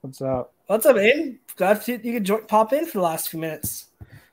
what's 0.00 0.22
up? 0.22 0.52
What's 0.66 0.86
up, 0.86 0.96
Aiden? 0.96 1.38
Glad 1.56 1.86
you 1.88 1.98
you 2.02 2.12
could 2.12 2.24
jo- 2.24 2.44
pop 2.46 2.72
in 2.72 2.86
for 2.86 2.98
the 2.98 3.02
last 3.04 3.30
few 3.30 3.40
minutes. 3.40 3.86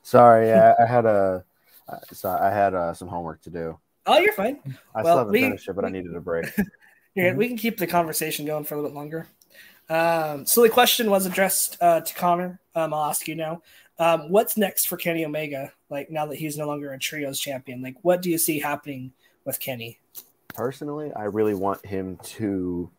Sorry, 0.03 0.51
I, 0.51 0.73
I 0.83 0.85
had 0.85 1.05
a, 1.05 1.43
so 2.11 2.29
I 2.29 2.49
had 2.51 2.73
uh, 2.73 2.93
some 2.93 3.07
homework 3.07 3.41
to 3.43 3.49
do. 3.49 3.79
Oh, 4.05 4.19
you're 4.19 4.33
fine. 4.33 4.59
I 4.93 5.01
Well, 5.01 5.05
still 5.05 5.17
haven't 5.19 5.31
we- 5.33 5.41
finished 5.41 5.67
it, 5.67 5.73
but 5.75 5.85
I 5.85 5.89
needed 5.89 6.15
a 6.15 6.21
break. 6.21 6.45
You're 7.15 7.33
Mhm. 7.33 7.37
We 7.37 7.47
can 7.47 7.55
keep 7.57 7.77
the 7.77 7.87
conversation 7.87 8.45
going 8.45 8.65
for 8.65 8.75
a 8.75 8.77
little 8.77 8.91
bit 8.91 8.95
longer. 8.97 9.27
Um, 9.89 10.45
so 10.45 10.61
the 10.61 10.69
question 10.69 11.09
was 11.09 11.25
addressed 11.25 11.77
uh, 11.81 12.01
to 12.01 12.13
Connor. 12.13 12.59
Um, 12.73 12.93
I'll 12.93 13.09
ask 13.09 13.27
you 13.27 13.35
now. 13.35 13.61
Um, 13.97 14.29
what's 14.29 14.57
next 14.57 14.87
for 14.87 14.97
Kenny 14.97 15.25
Omega? 15.25 15.71
Like 15.89 16.09
now 16.09 16.25
that 16.25 16.37
he's 16.37 16.57
no 16.57 16.67
longer 16.67 16.91
a 16.91 16.99
trios 16.99 17.39
champion, 17.39 17.81
like 17.81 17.95
what 18.01 18.21
do 18.21 18.29
you 18.29 18.37
see 18.37 18.59
happening 18.59 19.13
with 19.45 19.59
Kenny? 19.59 19.99
Personally, 20.53 21.11
I 21.13 21.23
really 21.23 21.53
want 21.53 21.85
him 21.85 22.17
to 22.23 22.89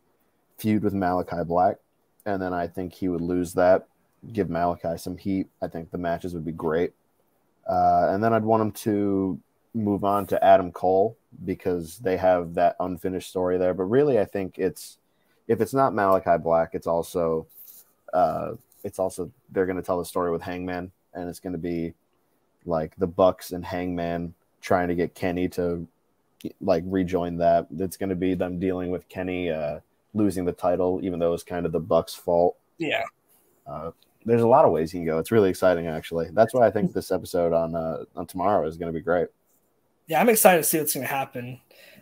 feud 0.57 0.83
with 0.83 0.93
Malachi 0.93 1.43
Black, 1.45 1.77
and 2.25 2.41
then 2.41 2.53
I 2.53 2.67
think 2.67 2.93
he 2.93 3.09
would 3.09 3.21
lose 3.21 3.53
that, 3.53 3.87
give 4.33 4.49
Malachi 4.49 4.97
some 4.97 5.17
heat. 5.17 5.47
I 5.61 5.67
think 5.67 5.91
the 5.91 5.97
matches 5.97 6.33
would 6.33 6.45
be 6.45 6.51
great. 6.51 6.93
Uh, 7.67 8.07
and 8.11 8.23
then 8.23 8.33
I'd 8.33 8.43
want 8.43 8.61
him 8.61 8.71
to 8.71 9.39
move 9.73 10.03
on 10.03 10.25
to 10.27 10.43
Adam 10.43 10.71
Cole 10.71 11.17
because 11.45 11.97
they 11.99 12.17
have 12.17 12.55
that 12.55 12.75
unfinished 12.79 13.29
story 13.29 13.57
there. 13.57 13.73
But 13.73 13.83
really, 13.83 14.19
I 14.19 14.25
think 14.25 14.57
it's 14.57 14.97
if 15.47 15.61
it's 15.61 15.73
not 15.73 15.93
Malachi 15.93 16.37
Black, 16.41 16.71
it's 16.73 16.87
also 16.87 17.47
uh, 18.13 18.53
it's 18.83 18.99
also 18.99 19.31
they're 19.51 19.65
going 19.65 19.77
to 19.77 19.83
tell 19.83 19.99
the 19.99 20.05
story 20.05 20.31
with 20.31 20.41
Hangman, 20.41 20.91
and 21.13 21.29
it's 21.29 21.39
going 21.39 21.53
to 21.53 21.59
be 21.59 21.93
like 22.65 22.95
the 22.97 23.07
Bucks 23.07 23.51
and 23.51 23.65
Hangman 23.65 24.33
trying 24.61 24.87
to 24.89 24.95
get 24.95 25.15
Kenny 25.15 25.47
to 25.49 25.87
like 26.61 26.83
rejoin 26.85 27.37
that. 27.37 27.67
It's 27.77 27.97
going 27.97 28.09
to 28.09 28.15
be 28.15 28.33
them 28.33 28.59
dealing 28.59 28.91
with 28.91 29.07
Kenny 29.09 29.49
uh, 29.49 29.79
losing 30.13 30.45
the 30.45 30.51
title, 30.51 30.99
even 31.03 31.19
though 31.19 31.33
it's 31.33 31.43
kind 31.43 31.65
of 31.65 31.71
the 31.71 31.79
Bucks' 31.79 32.13
fault. 32.13 32.57
Yeah, 32.77 33.03
Uh, 33.65 33.91
there's 34.25 34.41
a 34.41 34.47
lot 34.47 34.65
of 34.65 34.71
ways 34.71 34.93
you 34.93 34.99
can 34.99 35.05
go. 35.05 35.19
It's 35.19 35.31
really 35.31 35.49
exciting, 35.49 35.87
actually. 35.87 36.29
That's 36.33 36.53
why 36.53 36.67
I 36.67 36.71
think 36.71 36.93
this 36.93 37.11
episode 37.11 37.53
on 37.53 37.75
uh, 37.75 38.03
on 38.15 38.25
tomorrow 38.25 38.67
is 38.67 38.77
going 38.77 38.91
to 38.91 38.97
be 38.97 39.03
great. 39.03 39.29
yeah, 40.07 40.19
I'm 40.19 40.29
excited 40.29 40.57
to 40.57 40.63
see 40.63 40.77
what's 40.77 40.93
going 40.93 41.07
to 41.07 41.13
happen. 41.13 41.59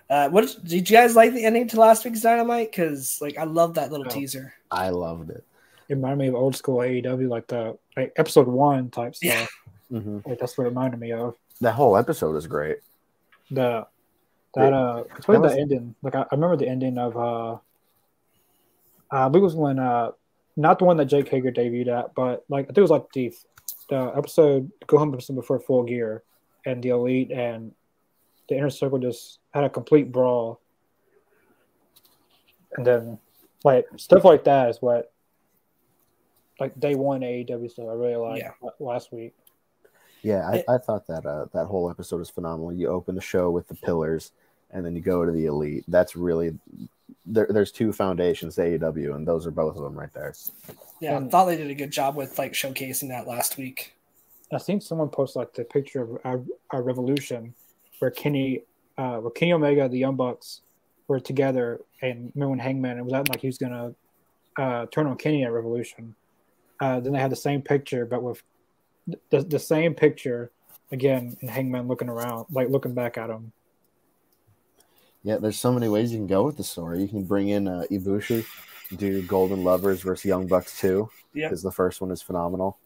Uh, 0.09 0.29
what 0.29 0.55
did 0.63 0.87
you 0.89 0.95
guys 0.97 1.15
like 1.15 1.33
the 1.33 1.43
ending 1.45 1.67
to 1.69 1.79
last 1.79 2.05
week's 2.05 2.21
Dynamite? 2.21 2.71
Because 2.71 3.19
like 3.21 3.37
I 3.37 3.43
love 3.43 3.73
that 3.75 3.91
little 3.91 4.05
Oh. 4.07 4.09
teaser. 4.09 4.53
I 4.71 4.89
loved 4.89 5.29
it. 5.31 5.43
It 5.89 5.95
reminded 5.95 6.17
me 6.19 6.27
of 6.27 6.35
old 6.35 6.55
school 6.55 6.77
AEW, 6.77 7.27
like 7.29 7.47
the 7.47 7.77
like 7.97 8.13
episode 8.15 8.47
one 8.47 8.89
type 8.89 9.15
stuff. 9.15 9.49
Yeah. 9.89 9.99
hmm 9.99 10.19
Like 10.25 10.39
that's 10.39 10.57
what 10.57 10.65
it 10.65 10.69
reminded 10.69 10.99
me 10.99 11.11
of. 11.11 11.35
That 11.61 11.73
whole 11.73 11.97
episode 11.97 12.35
is 12.35 12.45
great. 12.47 12.77
The 13.49 13.87
that 14.55 14.73
uh, 14.73 15.03
especially 15.17 15.33
That 15.35 15.41
was- 15.41 15.53
the 15.53 15.59
ending. 15.61 15.95
Like 16.03 16.15
I, 16.15 16.21
I 16.21 16.27
remember 16.33 16.55
the 16.57 16.67
ending 16.69 16.97
of 16.97 17.17
uh, 17.17 17.53
uh, 17.53 17.57
I 19.11 19.29
believe 19.29 19.43
it 19.43 19.45
was 19.45 19.55
when 19.55 19.79
uh, 19.79 20.11
not 20.55 20.79
the 20.79 20.85
one 20.85 20.97
that 20.97 21.05
Jake 21.05 21.29
Hager 21.29 21.51
debuted 21.51 21.87
at, 21.87 22.13
but 22.15 22.43
like 22.49 22.65
I 22.65 22.67
think 22.67 22.77
it 22.79 22.81
was 22.81 22.91
like 22.91 23.11
the 23.13 23.33
the 23.89 24.13
episode 24.15 24.71
Go 24.87 24.97
Home 24.97 25.13
episode 25.13 25.35
before 25.35 25.59
Full 25.59 25.83
Gear, 25.83 26.23
and 26.65 26.81
the 26.83 26.89
Elite 26.89 27.31
and 27.31 27.71
the 28.47 28.55
Inner 28.57 28.69
Circle 28.69 28.99
just 28.99 29.39
had 29.53 29.63
a 29.63 29.69
complete 29.69 30.11
brawl, 30.11 30.59
and 32.77 32.85
then 32.85 33.19
like 33.63 33.85
stuff 33.97 34.23
like 34.23 34.43
that 34.43 34.69
is 34.69 34.81
what 34.81 35.11
like 36.59 36.79
day 36.79 36.95
one 36.95 37.21
AEW 37.21 37.69
stuff 37.71 37.87
I 37.89 37.93
really 37.93 38.15
like 38.15 38.41
Yeah. 38.41 38.69
last 38.79 39.11
week. 39.11 39.33
Yeah, 40.21 40.47
I, 40.47 40.55
It- 40.57 40.65
I 40.69 40.77
thought 40.77 41.07
that 41.07 41.25
uh, 41.25 41.45
that 41.53 41.65
whole 41.65 41.89
episode 41.89 42.17
was 42.17 42.29
phenomenal. 42.29 42.73
You 42.73 42.87
open 42.87 43.15
the 43.15 43.21
show 43.21 43.51
with 43.51 43.67
the 43.67 43.75
pillars, 43.75 44.31
and 44.71 44.85
then 44.85 44.95
you 44.95 45.01
go 45.01 45.25
to 45.25 45.31
the 45.31 45.45
elite. 45.45 45.83
That's 45.87 46.15
really 46.15 46.57
there, 47.25 47.47
there's 47.49 47.71
two 47.71 47.91
foundations 47.91 48.55
to 48.55 48.61
AEW, 48.61 49.15
and 49.15 49.27
those 49.27 49.45
are 49.47 49.51
both 49.51 49.75
of 49.75 49.83
them 49.83 49.97
right 49.97 50.11
there. 50.13 50.33
Yeah, 50.99 51.17
I 51.17 51.27
thought 51.27 51.45
they 51.45 51.57
did 51.57 51.69
a 51.69 51.75
good 51.75 51.91
job 51.91 52.15
with 52.15 52.37
like 52.39 52.53
showcasing 52.53 53.09
that 53.09 53.27
last 53.27 53.57
week. 53.57 53.93
I 54.53 54.59
think 54.59 54.81
someone 54.83 55.09
posted 55.09 55.39
like 55.39 55.53
the 55.53 55.63
picture 55.63 56.01
of 56.03 56.17
our, 56.23 56.41
our 56.69 56.81
Revolution, 56.83 57.53
where 57.99 58.11
Kenny, 58.11 58.63
uh, 58.97 59.17
where 59.17 59.31
Kenny 59.31 59.53
Omega, 59.53 59.87
the 59.89 59.97
Young 59.97 60.15
Bucks, 60.15 60.61
were 61.07 61.19
together, 61.19 61.81
and 62.01 62.31
remember 62.35 62.51
when 62.51 62.59
Hangman 62.59 62.97
it 62.97 63.03
was 63.05 63.13
acting 63.13 63.33
like 63.33 63.41
he 63.41 63.47
was 63.47 63.57
gonna 63.57 63.93
uh, 64.57 64.85
turn 64.87 65.07
on 65.07 65.17
Kenny 65.17 65.43
at 65.43 65.51
Revolution. 65.51 66.15
Uh, 66.79 66.99
then 66.99 67.13
they 67.13 67.19
had 67.19 67.31
the 67.31 67.35
same 67.35 67.61
picture, 67.61 68.05
but 68.05 68.23
with 68.23 68.41
the, 69.29 69.41
the 69.41 69.59
same 69.59 69.93
picture 69.93 70.51
again, 70.91 71.37
and 71.41 71.49
Hangman 71.49 71.87
looking 71.87 72.09
around, 72.09 72.47
like 72.51 72.69
looking 72.69 72.93
back 72.93 73.17
at 73.17 73.29
him. 73.29 73.51
Yeah, 75.23 75.37
there's 75.37 75.57
so 75.57 75.71
many 75.71 75.87
ways 75.87 76.11
you 76.11 76.19
can 76.19 76.27
go 76.27 76.43
with 76.43 76.57
the 76.57 76.63
story. 76.63 77.01
You 77.01 77.07
can 77.07 77.23
bring 77.23 77.49
in 77.49 77.67
uh, 77.67 77.85
Ibushi, 77.89 78.45
do 78.95 79.23
Golden 79.23 79.63
Lovers 79.63 80.01
versus 80.01 80.25
Young 80.25 80.45
Bucks 80.47 80.79
2, 80.79 81.09
Yeah. 81.33 81.47
because 81.47 81.63
the 81.63 81.71
first 81.71 81.99
one 82.01 82.11
is 82.11 82.21
phenomenal. 82.21 82.77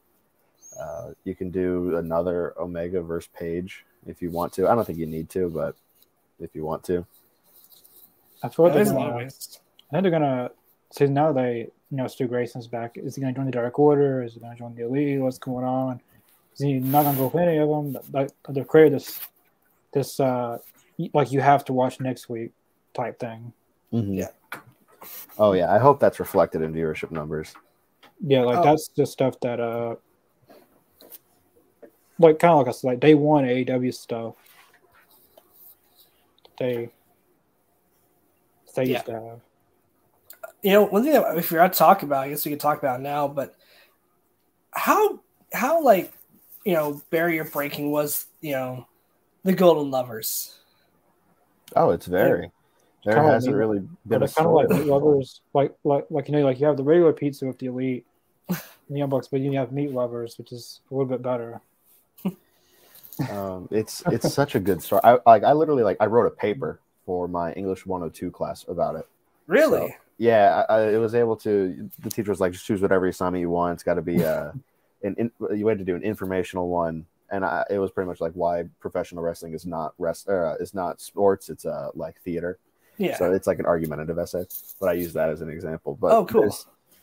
Uh, 0.80 1.12
you 1.26 1.36
can 1.36 1.52
do 1.52 1.98
another 1.98 2.54
Omega 2.58 3.02
versus 3.02 3.30
Page 3.38 3.86
if 4.06 4.22
you 4.22 4.32
want 4.32 4.54
to. 4.54 4.68
I 4.68 4.76
don't 4.76 4.86
think 4.86 5.00
you 5.00 5.06
need 5.06 5.30
to, 5.32 5.50
but 5.50 5.76
if 6.40 6.56
you 6.56 6.66
want 6.66 6.84
to. 6.86 7.06
I 8.44 8.50
feel 8.50 8.66
like 8.66 8.74
they're 8.74 8.84
There's 8.86 8.92
a 8.92 8.96
lot 8.96 9.08
of 9.08 9.14
gonna, 9.14 9.24
ways. 9.24 9.60
I 9.92 9.96
think 9.96 10.04
they're 10.04 10.12
gonna. 10.12 10.52
So 10.92 11.06
now 11.06 11.32
they, 11.32 11.70
you 11.92 11.98
know, 11.98 12.08
Stu 12.08 12.28
Grayson's 12.28 12.68
back. 12.68 12.98
Is 12.98 13.16
he 13.16 13.22
gonna 13.22 13.34
join 13.34 13.46
the 13.46 13.52
Dark 13.52 13.78
Order? 13.78 14.24
Is 14.24 14.34
he 14.34 14.40
gonna 14.40 14.56
join 14.56 14.76
the 14.76 14.86
Elite? 14.86 15.20
What's 15.20 15.38
going 15.38 15.66
on? 15.66 16.02
Is 16.54 16.62
he 16.62 16.74
not 16.80 17.04
gonna 17.04 17.18
go 17.18 17.28
with 17.28 17.36
any 17.36 17.58
of 17.58 17.70
them? 17.70 17.98
Like 18.12 18.32
they've 18.50 18.68
created 18.68 18.94
this, 18.94 19.20
this 19.94 20.20
uh, 20.20 20.58
like 21.14 21.32
you 21.32 21.42
have 21.42 21.66
to 21.66 21.74
watch 21.74 22.00
next 22.00 22.30
week 22.30 22.52
type 22.94 23.20
thing. 23.20 23.54
Yeah. 23.92 24.30
Oh 25.38 25.54
yeah, 25.54 25.74
I 25.74 25.78
hope 25.78 26.00
that's 26.00 26.20
reflected 26.20 26.62
in 26.62 26.74
viewership 26.74 27.12
numbers. 27.12 27.54
Yeah, 28.22 28.42
like 28.42 28.60
Oh. 28.60 28.64
that's 28.64 28.90
the 28.90 29.06
stuff 29.06 29.40
that 29.42 29.60
uh, 29.60 29.96
like 32.20 32.38
kind 32.40 32.52
of 32.54 32.58
like 32.60 32.68
I 32.68 32.72
said, 32.72 32.88
like 32.88 33.00
day 33.00 33.16
one 33.16 33.46
AEW 33.46 33.94
stuff. 33.94 34.36
They, 36.60 36.90
they 38.76 38.84
Yeah. 38.84 38.94
used 38.94 39.06
to 39.06 39.14
have. 39.14 39.40
You 40.62 40.72
know, 40.74 40.84
one 40.86 41.04
thing 41.04 41.14
that 41.14 41.38
if 41.38 41.52
we're 41.52 41.66
to 41.66 41.74
talk 41.74 42.04
about, 42.04 42.26
I 42.26 42.30
guess 42.30 42.44
we 42.46 42.52
could 42.52 42.60
talk 42.60 42.80
about 42.80 43.02
now, 43.02 43.28
but 43.30 43.56
how 44.72 45.20
how 45.54 45.82
like 45.82 46.12
you 46.66 46.74
know 46.74 47.02
barrier 47.10 47.46
breaking 47.46 47.92
was 47.92 48.26
you 48.42 48.52
know 48.52 48.86
the 49.44 49.54
Golden 49.54 49.90
Lovers. 49.90 50.60
Oh, 51.76 51.92
it's 51.92 52.06
very. 52.08 52.52
There 53.06 53.16
Kinda 53.16 53.32
hasn't 53.32 53.54
like- 53.56 53.60
really 53.60 53.80
been 53.80 53.90
But 54.06 54.22
a 54.22 54.26
it's 54.26 54.34
kind 54.34 54.48
of 54.48 54.54
like 54.54 54.68
story. 54.68 54.82
meat 54.84 54.90
lovers, 54.90 55.42
like 55.54 55.74
like 55.86 56.06
like 56.10 56.28
you 56.28 56.34
know, 56.34 56.42
like 56.44 56.60
you 56.60 56.68
have 56.68 56.76
the 56.76 56.84
regular 56.84 57.14
pizza 57.14 57.46
with 57.46 57.58
the 57.60 57.68
elite, 57.68 58.06
and 58.50 58.58
the 58.90 58.98
Young 58.98 59.10
Bucks, 59.10 59.30
but 59.30 59.40
you 59.40 59.54
have 59.54 59.72
meat 59.72 59.92
lovers, 59.94 60.38
which 60.38 60.52
is 60.52 60.82
a 60.92 60.94
little 60.94 61.08
bit 61.10 61.22
better. 61.22 61.62
Um, 63.30 63.68
it's 63.72 64.04
it's 64.08 64.34
such 64.34 64.56
a 64.56 64.60
good 64.60 64.82
story. 64.82 65.02
I 65.04 65.18
like 65.26 65.44
I 65.44 65.54
literally 65.54 65.84
like 65.84 65.98
I 66.00 66.06
wrote 66.06 66.26
a 66.28 66.32
paper 66.32 66.80
for 67.06 67.28
my 67.28 67.52
English 67.54 67.86
102 67.86 68.32
class 68.32 68.66
about 68.68 68.96
it. 68.96 69.08
Really? 69.48 69.80
So, 69.80 69.94
yeah, 70.18 70.64
I, 70.70 70.76
I 70.94 70.98
was 70.98 71.16
able 71.16 71.36
to. 71.38 71.90
The 72.04 72.10
teacher 72.10 72.32
was 72.32 72.40
like, 72.40 72.52
just 72.52 72.66
choose 72.66 72.82
whatever 72.82 73.08
assignment 73.08 73.42
you 73.42 73.50
want. 73.50 73.74
It's 73.74 73.84
got 73.84 73.96
to 73.96 74.02
be 74.02 74.24
uh, 74.24 74.52
an 75.04 75.16
in, 75.18 75.32
you 75.56 75.68
had 75.68 75.80
to 75.80 75.86
do 75.86 75.96
an 75.96 76.04
informational 76.04 76.68
one, 76.70 77.06
and 77.32 77.46
I, 77.46 77.66
it 77.70 77.80
was 77.80 77.90
pretty 77.92 78.08
much 78.08 78.22
like 78.22 78.34
why 78.34 78.66
professional 78.80 79.24
wrestling 79.24 79.54
is 79.54 79.66
not 79.66 79.94
rest 79.98 80.28
uh, 80.30 80.56
is 80.60 80.74
not 80.74 81.02
sports. 81.02 81.50
It's 81.50 81.66
uh 81.66 81.90
like 81.96 82.20
theater. 82.22 82.60
yeah. 82.98 83.18
So 83.18 83.32
it's 83.32 83.48
like 83.48 83.60
an 83.60 83.66
argumentative 83.66 84.20
essay, 84.20 84.46
but 84.80 84.90
I 84.90 84.94
use 84.94 85.14
that 85.14 85.30
as 85.30 85.42
an 85.42 85.50
example. 85.50 85.98
But 86.00 86.12
Oh, 86.12 86.26
cool. 86.26 86.56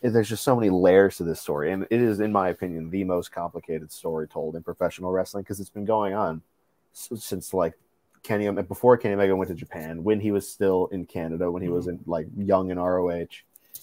There's 0.03 0.29
just 0.29 0.45
so 0.45 0.55
many 0.55 0.71
layers 0.71 1.17
to 1.17 1.25
this 1.25 1.41
story, 1.41 1.73
and 1.73 1.87
it 1.91 2.01
is, 2.01 2.21
in 2.21 2.33
my 2.33 2.51
opinion, 2.51 2.91
the 2.91 3.05
most 3.05 3.33
complicated 3.33 3.91
story 3.91 4.29
told 4.29 4.57
in 4.57 4.63
professional 4.63 5.13
wrestling 5.13 5.43
because 5.43 5.61
it's 5.61 5.71
been 5.71 5.85
going 5.85 6.15
on 6.15 6.43
since 6.93 7.53
like 7.53 7.75
Kenny 8.23 8.51
before 8.63 8.97
Kenny 8.97 9.15
Omega 9.15 9.37
went 9.37 9.49
to 9.49 9.55
Japan, 9.55 10.03
when 10.03 10.21
he 10.21 10.33
was 10.33 10.49
still 10.51 10.87
in 10.87 11.07
Canada, 11.07 11.51
when 11.51 11.63
he 11.63 11.69
mm-hmm. 11.69 11.77
was 11.77 11.87
in 11.87 12.01
like 12.07 12.27
young 12.37 12.71
in 12.71 12.79
ROH, 12.79 13.27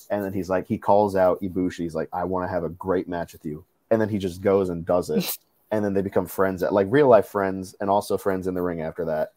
and 0.10 0.24
then 0.24 0.34
he's 0.34 0.50
like 0.50 0.68
he 0.68 0.78
calls 0.78 1.16
out 1.16 1.42
Ibushi, 1.42 1.80
he's 1.80 1.96
like, 1.96 2.10
I 2.12 2.26
want 2.26 2.48
to 2.48 2.54
have 2.54 2.64
a 2.64 2.70
great 2.70 3.08
match 3.08 3.34
with 3.34 3.46
you, 3.46 3.64
and 3.90 4.02
then 4.02 4.10
he 4.10 4.18
just 4.18 4.42
goes 4.42 4.70
and 4.70 4.86
does 4.86 5.10
it, 5.10 5.38
and 5.72 5.84
then 5.84 5.94
they 5.94 6.02
become 6.02 6.26
friends 6.26 6.62
at 6.62 6.74
like 6.74 6.88
real 6.90 7.08
life 7.08 7.28
friends, 7.28 7.76
and 7.80 7.90
also 7.90 8.18
friends 8.18 8.48
in 8.48 8.54
the 8.54 8.62
ring 8.62 8.82
after 8.82 9.06
that. 9.06 9.32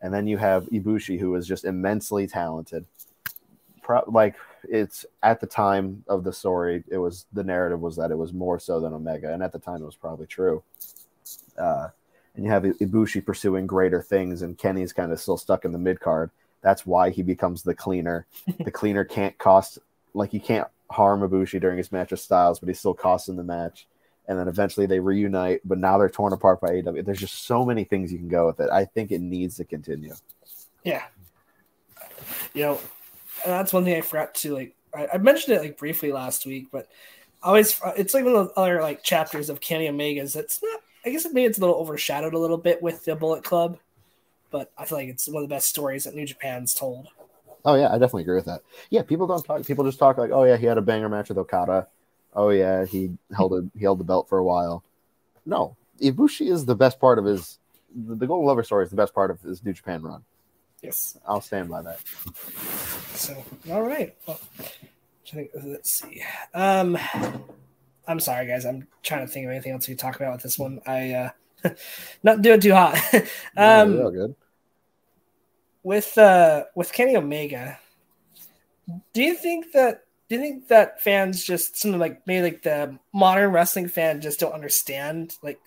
And 0.00 0.14
then 0.14 0.28
you 0.28 0.38
have 0.38 0.66
Ibushi, 0.66 1.18
who 1.18 1.34
is 1.34 1.46
just 1.46 1.64
immensely 1.64 2.26
talented. 2.28 2.84
Pro- 3.88 4.04
like 4.06 4.34
it's 4.64 5.06
at 5.22 5.40
the 5.40 5.46
time 5.46 6.04
of 6.08 6.22
the 6.22 6.32
story, 6.32 6.84
it 6.88 6.98
was 6.98 7.24
the 7.32 7.42
narrative 7.42 7.80
was 7.80 7.96
that 7.96 8.10
it 8.10 8.18
was 8.18 8.34
more 8.34 8.58
so 8.58 8.80
than 8.80 8.92
Omega, 8.92 9.32
and 9.32 9.42
at 9.42 9.50
the 9.50 9.58
time 9.58 9.80
it 9.80 9.86
was 9.86 9.96
probably 9.96 10.26
true. 10.26 10.62
Uh, 11.56 11.88
and 12.36 12.44
you 12.44 12.50
have 12.50 12.64
Ibushi 12.64 13.24
pursuing 13.24 13.66
greater 13.66 14.02
things, 14.02 14.42
and 14.42 14.58
Kenny's 14.58 14.92
kind 14.92 15.10
of 15.10 15.18
still 15.18 15.38
stuck 15.38 15.64
in 15.64 15.72
the 15.72 15.78
mid 15.78 16.00
card. 16.00 16.30
That's 16.60 16.84
why 16.84 17.08
he 17.08 17.22
becomes 17.22 17.62
the 17.62 17.74
cleaner. 17.74 18.26
the 18.60 18.70
cleaner 18.70 19.06
can't 19.06 19.38
cost 19.38 19.78
like 20.12 20.32
he 20.32 20.38
can't 20.38 20.68
harm 20.90 21.22
Ibushi 21.22 21.58
during 21.58 21.78
his 21.78 21.90
match 21.90 22.10
with 22.10 22.20
Styles, 22.20 22.60
but 22.60 22.68
he's 22.68 22.78
still 22.78 22.92
costing 22.92 23.36
the 23.36 23.42
match. 23.42 23.86
And 24.26 24.38
then 24.38 24.48
eventually 24.48 24.84
they 24.84 25.00
reunite, 25.00 25.62
but 25.64 25.78
now 25.78 25.96
they're 25.96 26.10
torn 26.10 26.34
apart 26.34 26.60
by 26.60 26.68
AEW. 26.68 27.06
There's 27.06 27.20
just 27.20 27.46
so 27.46 27.64
many 27.64 27.84
things 27.84 28.12
you 28.12 28.18
can 28.18 28.28
go 28.28 28.46
with 28.46 28.60
it. 28.60 28.68
I 28.68 28.84
think 28.84 29.10
it 29.10 29.22
needs 29.22 29.56
to 29.56 29.64
continue. 29.64 30.12
Yeah. 30.84 31.04
You 32.52 32.62
know, 32.62 32.80
and 33.44 33.52
that's 33.52 33.72
one 33.72 33.84
thing 33.84 33.96
I 33.96 34.00
forgot 34.00 34.34
to 34.36 34.54
like. 34.54 34.74
I, 34.94 35.08
I 35.14 35.18
mentioned 35.18 35.56
it 35.56 35.60
like 35.60 35.78
briefly 35.78 36.12
last 36.12 36.46
week, 36.46 36.68
but 36.72 36.88
I 37.42 37.48
always 37.48 37.80
it's 37.96 38.14
like 38.14 38.24
one 38.24 38.34
of 38.34 38.48
the 38.48 38.60
other 38.60 38.80
like 38.80 39.02
chapters 39.02 39.50
of 39.50 39.60
Kenny 39.60 39.88
Omega's. 39.88 40.36
It's 40.36 40.62
not. 40.62 40.80
I 41.06 41.10
guess 41.10 41.24
maybe 41.26 41.44
it's 41.44 41.58
a 41.58 41.60
little 41.60 41.76
overshadowed 41.76 42.34
a 42.34 42.38
little 42.38 42.58
bit 42.58 42.82
with 42.82 43.04
the 43.04 43.14
Bullet 43.14 43.44
Club, 43.44 43.78
but 44.50 44.70
I 44.76 44.84
feel 44.84 44.98
like 44.98 45.08
it's 45.08 45.28
one 45.28 45.42
of 45.42 45.48
the 45.48 45.54
best 45.54 45.68
stories 45.68 46.04
that 46.04 46.14
New 46.14 46.26
Japan's 46.26 46.74
told. 46.74 47.08
Oh 47.64 47.74
yeah, 47.74 47.88
I 47.88 47.92
definitely 47.92 48.22
agree 48.22 48.36
with 48.36 48.46
that. 48.46 48.62
Yeah, 48.90 49.02
people 49.02 49.26
don't 49.26 49.44
talk. 49.44 49.64
People 49.66 49.84
just 49.84 49.98
talk 49.98 50.18
like, 50.18 50.30
oh 50.30 50.44
yeah, 50.44 50.56
he 50.56 50.66
had 50.66 50.78
a 50.78 50.82
banger 50.82 51.08
match 51.08 51.28
with 51.28 51.38
Okada. 51.38 51.86
Oh 52.34 52.50
yeah, 52.50 52.84
he 52.84 53.10
held 53.34 53.52
a 53.52 53.68
he 53.76 53.84
held 53.84 54.00
the 54.00 54.04
belt 54.04 54.28
for 54.28 54.38
a 54.38 54.44
while. 54.44 54.82
No, 55.46 55.76
Ibushi 56.00 56.50
is 56.50 56.64
the 56.64 56.74
best 56.74 57.00
part 57.00 57.18
of 57.18 57.24
his. 57.24 57.58
The 57.94 58.26
Golden 58.26 58.46
Lover 58.46 58.62
story 58.62 58.84
is 58.84 58.90
the 58.90 58.96
best 58.96 59.14
part 59.14 59.30
of 59.30 59.40
his 59.40 59.64
New 59.64 59.72
Japan 59.72 60.02
run. 60.02 60.24
Yes. 60.82 61.18
I'll 61.26 61.40
stand 61.40 61.68
by 61.68 61.82
that. 61.82 62.00
So 63.14 63.44
all 63.70 63.82
right. 63.82 64.14
Well, 64.26 64.40
I 64.60 65.30
think, 65.30 65.50
let's 65.62 65.90
see. 65.90 66.22
Um, 66.54 66.96
I'm 68.06 68.20
sorry, 68.20 68.46
guys. 68.46 68.64
I'm 68.64 68.86
trying 69.02 69.26
to 69.26 69.32
think 69.32 69.44
of 69.46 69.50
anything 69.50 69.72
else 69.72 69.88
we 69.88 69.94
can 69.94 69.98
talk 69.98 70.16
about 70.16 70.32
with 70.32 70.42
this 70.42 70.58
one. 70.58 70.80
I 70.86 71.12
uh, 71.12 71.30
not 72.22 72.42
doing 72.42 72.60
too 72.60 72.72
hot. 72.74 72.98
Um, 73.56 73.94
you're 73.94 74.10
good. 74.12 74.34
with 75.82 76.16
uh 76.16 76.64
with 76.74 76.92
Kenny 76.92 77.16
Omega, 77.16 77.78
do 79.12 79.22
you 79.22 79.34
think 79.34 79.72
that 79.72 80.04
do 80.28 80.36
you 80.36 80.40
think 80.40 80.68
that 80.68 81.00
fans 81.02 81.42
just 81.42 81.76
something 81.76 81.98
like 81.98 82.26
maybe 82.26 82.42
like 82.44 82.62
the 82.62 82.98
modern 83.12 83.50
wrestling 83.50 83.88
fan 83.88 84.20
just 84.20 84.38
don't 84.40 84.52
understand 84.52 85.36
like 85.42 85.58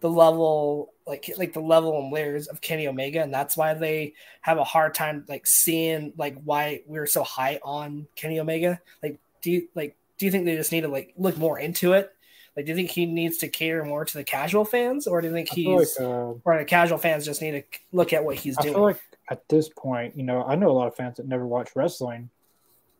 the 0.00 0.10
level 0.10 0.92
like 1.08 1.30
like 1.38 1.54
the 1.54 1.60
level 1.60 1.98
and 1.98 2.12
layers 2.12 2.46
of 2.46 2.60
Kenny 2.60 2.86
Omega 2.86 3.22
and 3.22 3.32
that's 3.32 3.56
why 3.56 3.74
they 3.74 4.12
have 4.42 4.58
a 4.58 4.64
hard 4.64 4.94
time 4.94 5.24
like 5.26 5.46
seeing 5.46 6.12
like 6.16 6.40
why 6.44 6.82
we're 6.86 7.06
so 7.06 7.24
high 7.24 7.58
on 7.64 8.06
Kenny 8.14 8.38
Omega? 8.38 8.80
Like 9.02 9.18
do 9.40 9.50
you 9.50 9.68
like 9.74 9.96
do 10.18 10.26
you 10.26 10.32
think 10.32 10.44
they 10.44 10.56
just 10.56 10.70
need 10.70 10.82
to 10.82 10.88
like 10.88 11.14
look 11.16 11.38
more 11.38 11.58
into 11.58 11.94
it? 11.94 12.12
Like 12.54 12.66
do 12.66 12.72
you 12.72 12.76
think 12.76 12.90
he 12.90 13.06
needs 13.06 13.38
to 13.38 13.48
cater 13.48 13.84
more 13.84 14.04
to 14.04 14.14
the 14.14 14.24
casual 14.24 14.66
fans 14.66 15.06
or 15.06 15.20
do 15.22 15.28
you 15.28 15.34
think 15.34 15.48
I 15.50 15.54
he's 15.54 15.98
like 15.98 16.06
uh, 16.06 16.34
or 16.44 16.58
the 16.58 16.64
casual 16.64 16.98
fans 16.98 17.24
just 17.24 17.40
need 17.40 17.52
to 17.52 17.62
look 17.90 18.12
at 18.12 18.24
what 18.24 18.36
he's 18.36 18.58
I 18.58 18.62
doing? 18.62 18.74
feel 18.74 18.82
like 18.82 19.00
at 19.30 19.48
this 19.48 19.68
point, 19.68 20.16
you 20.16 20.22
know, 20.22 20.42
I 20.42 20.56
know 20.56 20.70
a 20.70 20.72
lot 20.72 20.88
of 20.88 20.96
fans 20.96 21.16
that 21.16 21.26
never 21.26 21.46
watch 21.46 21.70
wrestling, 21.74 22.30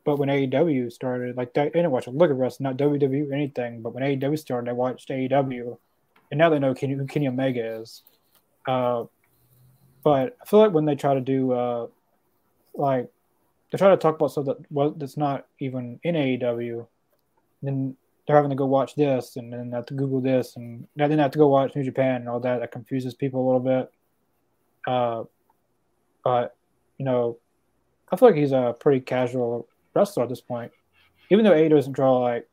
but 0.05 0.19
when 0.19 0.29
AEW 0.29 0.93
started, 0.93 1.37
like 1.37 1.55
they, 1.55 1.71
didn't 1.71 1.91
watch 1.91 2.07
a 2.07 2.11
look 2.11 2.31
at 2.31 2.37
wrestling, 2.37 2.65
not 2.65 2.77
WWE 2.77 3.31
or 3.31 3.35
anything. 3.35 3.83
But 3.83 3.95
when 3.95 4.03
AEW 4.03 4.39
started, 4.39 4.69
they 4.69 4.73
watched 4.73 5.09
AEW, 5.09 5.79
and 6.31 6.39
now 6.39 6.51
they 6.51 6.59
know 6.59 6.75
who 6.75 7.07
Kenny 7.07 7.29
Omega 7.29 7.81
is. 7.81 8.03
Uh, 8.67 9.05
but 10.05 10.37
I 10.41 10.45
feel 10.47 10.61
like 10.61 10.73
when 10.73 10.85
they 10.85 10.95
try 10.95 11.15
to 11.15 11.21
do, 11.21 11.53
uh, 11.53 11.87
like, 12.75 13.09
they 13.71 13.79
try 13.79 13.91
to 13.91 13.97
talk 13.97 14.17
about 14.17 14.31
stuff 14.31 14.47
that 14.47 14.57
well, 14.71 14.91
that's 14.91 15.17
not 15.17 15.47
even 15.59 16.01
in 16.03 16.15
AEW, 16.15 16.87
then 17.63 17.97
they're 18.27 18.37
having 18.37 18.51
to 18.51 18.57
go 18.57 18.67
watch 18.67 18.95
this, 18.95 19.37
and 19.37 19.53
then 19.53 19.73
have 19.73 19.87
to 19.87 19.95
Google 19.95 20.21
this, 20.21 20.57
and 20.57 20.87
then 20.97 21.11
they 21.11 21.17
have 21.17 21.31
to 21.33 21.39
go 21.39 21.49
watch 21.49 21.75
New 21.75 21.85
Japan 21.85 22.17
and 22.17 22.29
all 22.29 22.41
that. 22.41 22.61
That 22.61 22.73
confuses 22.73 23.15
people 23.15 23.43
a 23.43 23.47
little 23.47 23.61
bit. 23.61 23.93
Uh, 24.87 25.25
but 26.25 26.57
you 26.99 27.05
know, 27.05 27.39
I 28.11 28.17
feel 28.17 28.29
like 28.29 28.37
he's 28.37 28.53
a 28.53 28.75
pretty 28.79 29.01
casual 29.01 29.69
wrestler 29.95 30.25
at 30.25 30.29
this 30.29 30.41
point. 30.41 30.73
Even 31.31 31.45
though 31.45 31.53
AEW 31.53 31.71
doesn't 31.71 31.93
draw 31.93 32.19
like 32.19 32.49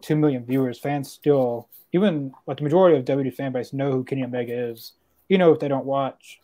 two 0.00 0.16
million 0.16 0.44
viewers, 0.44 0.78
fans 0.78 1.10
still, 1.10 1.68
even 1.92 2.32
like 2.46 2.56
the 2.58 2.62
majority 2.64 2.96
of 2.96 3.04
WWE 3.04 3.34
fan 3.34 3.52
base, 3.52 3.72
know 3.72 3.92
who 3.92 4.04
Kenny 4.04 4.24
Omega 4.24 4.52
is. 4.70 4.92
You 5.28 5.38
know, 5.38 5.52
if 5.52 5.60
they 5.60 5.68
don't 5.68 5.84
watch 5.86 6.40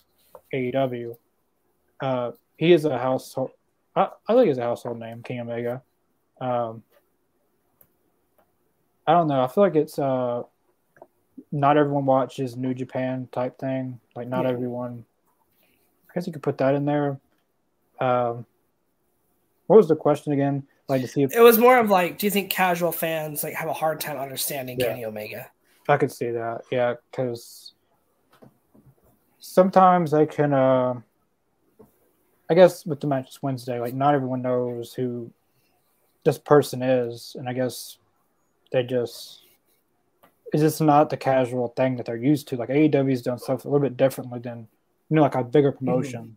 AEW, 0.55 1.17
uh, 2.01 2.33
he 2.57 2.73
is 2.73 2.85
a 2.85 2.99
household. 2.99 3.51
I, 3.97 4.09
I 4.29 4.35
think 4.35 4.49
he's 4.49 4.59
a 4.59 4.63
household 4.63 4.99
name, 4.99 5.23
Kenny 5.23 5.41
Omega. 5.41 5.83
Um, 6.41 6.83
I 9.07 9.13
don't 9.13 9.29
know. 9.29 9.43
I 9.43 9.49
feel 9.49 9.65
like 9.65 9.75
it's 9.75 9.99
uh, 9.99 10.43
not 11.51 11.77
everyone 11.77 12.05
watches 12.07 12.57
New 12.57 12.75
Japan 12.75 13.29
type 13.33 13.59
thing. 13.59 14.01
Like 14.15 14.29
not 14.29 14.45
Yeah. 14.45 14.51
everyone. 14.53 15.05
I 16.11 16.15
guess 16.15 16.27
you 16.27 16.33
could 16.33 16.43
put 16.43 16.59
that 16.59 16.75
in 16.75 16.85
there. 16.85 17.19
Um, 18.01 18.45
what 19.67 19.77
was 19.77 19.89
the 19.89 19.97
question 19.97 20.33
again? 20.33 20.67
Like 20.89 21.03
to 21.03 21.09
see 21.09 21.23
if 21.23 21.35
It 21.35 21.41
was 21.41 21.59
more 21.59 21.79
of 21.79 21.91
like, 21.91 22.19
do 22.19 22.27
you 22.27 22.31
think 22.31 22.51
casual 22.51 22.93
fans 22.93 23.43
like 23.43 23.55
have 23.55 23.69
a 23.69 23.75
hard 23.75 24.01
time 24.01 24.17
understanding 24.17 24.79
Yeah. 24.79 24.87
Kenny 24.87 25.05
Omega? 25.05 25.51
I 25.89 25.97
could 25.97 26.13
see 26.13 26.31
that. 26.31 26.63
Yeah, 26.71 26.95
because 27.11 27.73
sometimes 29.39 30.15
I 30.15 30.27
can. 30.27 30.53
Uh, 30.53 31.01
I 32.51 32.55
guess 32.55 32.87
with 32.87 33.01
the 33.01 33.07
matches 33.07 33.43
Wednesday, 33.43 33.79
like 33.79 33.95
not 33.95 34.15
everyone 34.15 34.41
knows 34.43 34.95
who 34.95 35.31
this 36.25 36.39
person 36.39 36.83
is, 36.83 37.37
and 37.39 37.49
I 37.49 37.53
guess 37.53 37.99
they 38.73 38.83
just 38.83 39.43
it's 40.53 40.63
just 40.63 40.81
not 40.81 41.11
the 41.11 41.17
casual 41.17 41.69
thing 41.69 41.97
that 41.97 42.07
they're 42.07 42.17
used 42.17 42.49
to. 42.49 42.57
Like 42.57 42.71
AEW's 42.71 43.23
done 43.23 43.39
stuff 43.39 43.65
a 43.65 43.69
little 43.69 43.87
bit 43.87 43.97
differently 43.97 44.39
than 44.39 44.69
you 45.09 45.17
know, 45.17 45.23
like 45.23 45.35
a 45.35 45.45
bigger 45.45 45.73
promotion. 45.73 46.37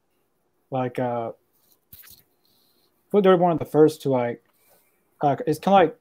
Like 0.69 0.99
uh, 0.99 1.31
but 3.11 3.23
they're 3.23 3.37
one 3.37 3.51
of 3.51 3.59
the 3.59 3.65
first 3.65 4.01
to 4.03 4.09
like. 4.09 4.43
Uh, 5.21 5.35
it's 5.45 5.59
kind 5.59 5.75
of 5.75 5.89
like, 5.89 5.99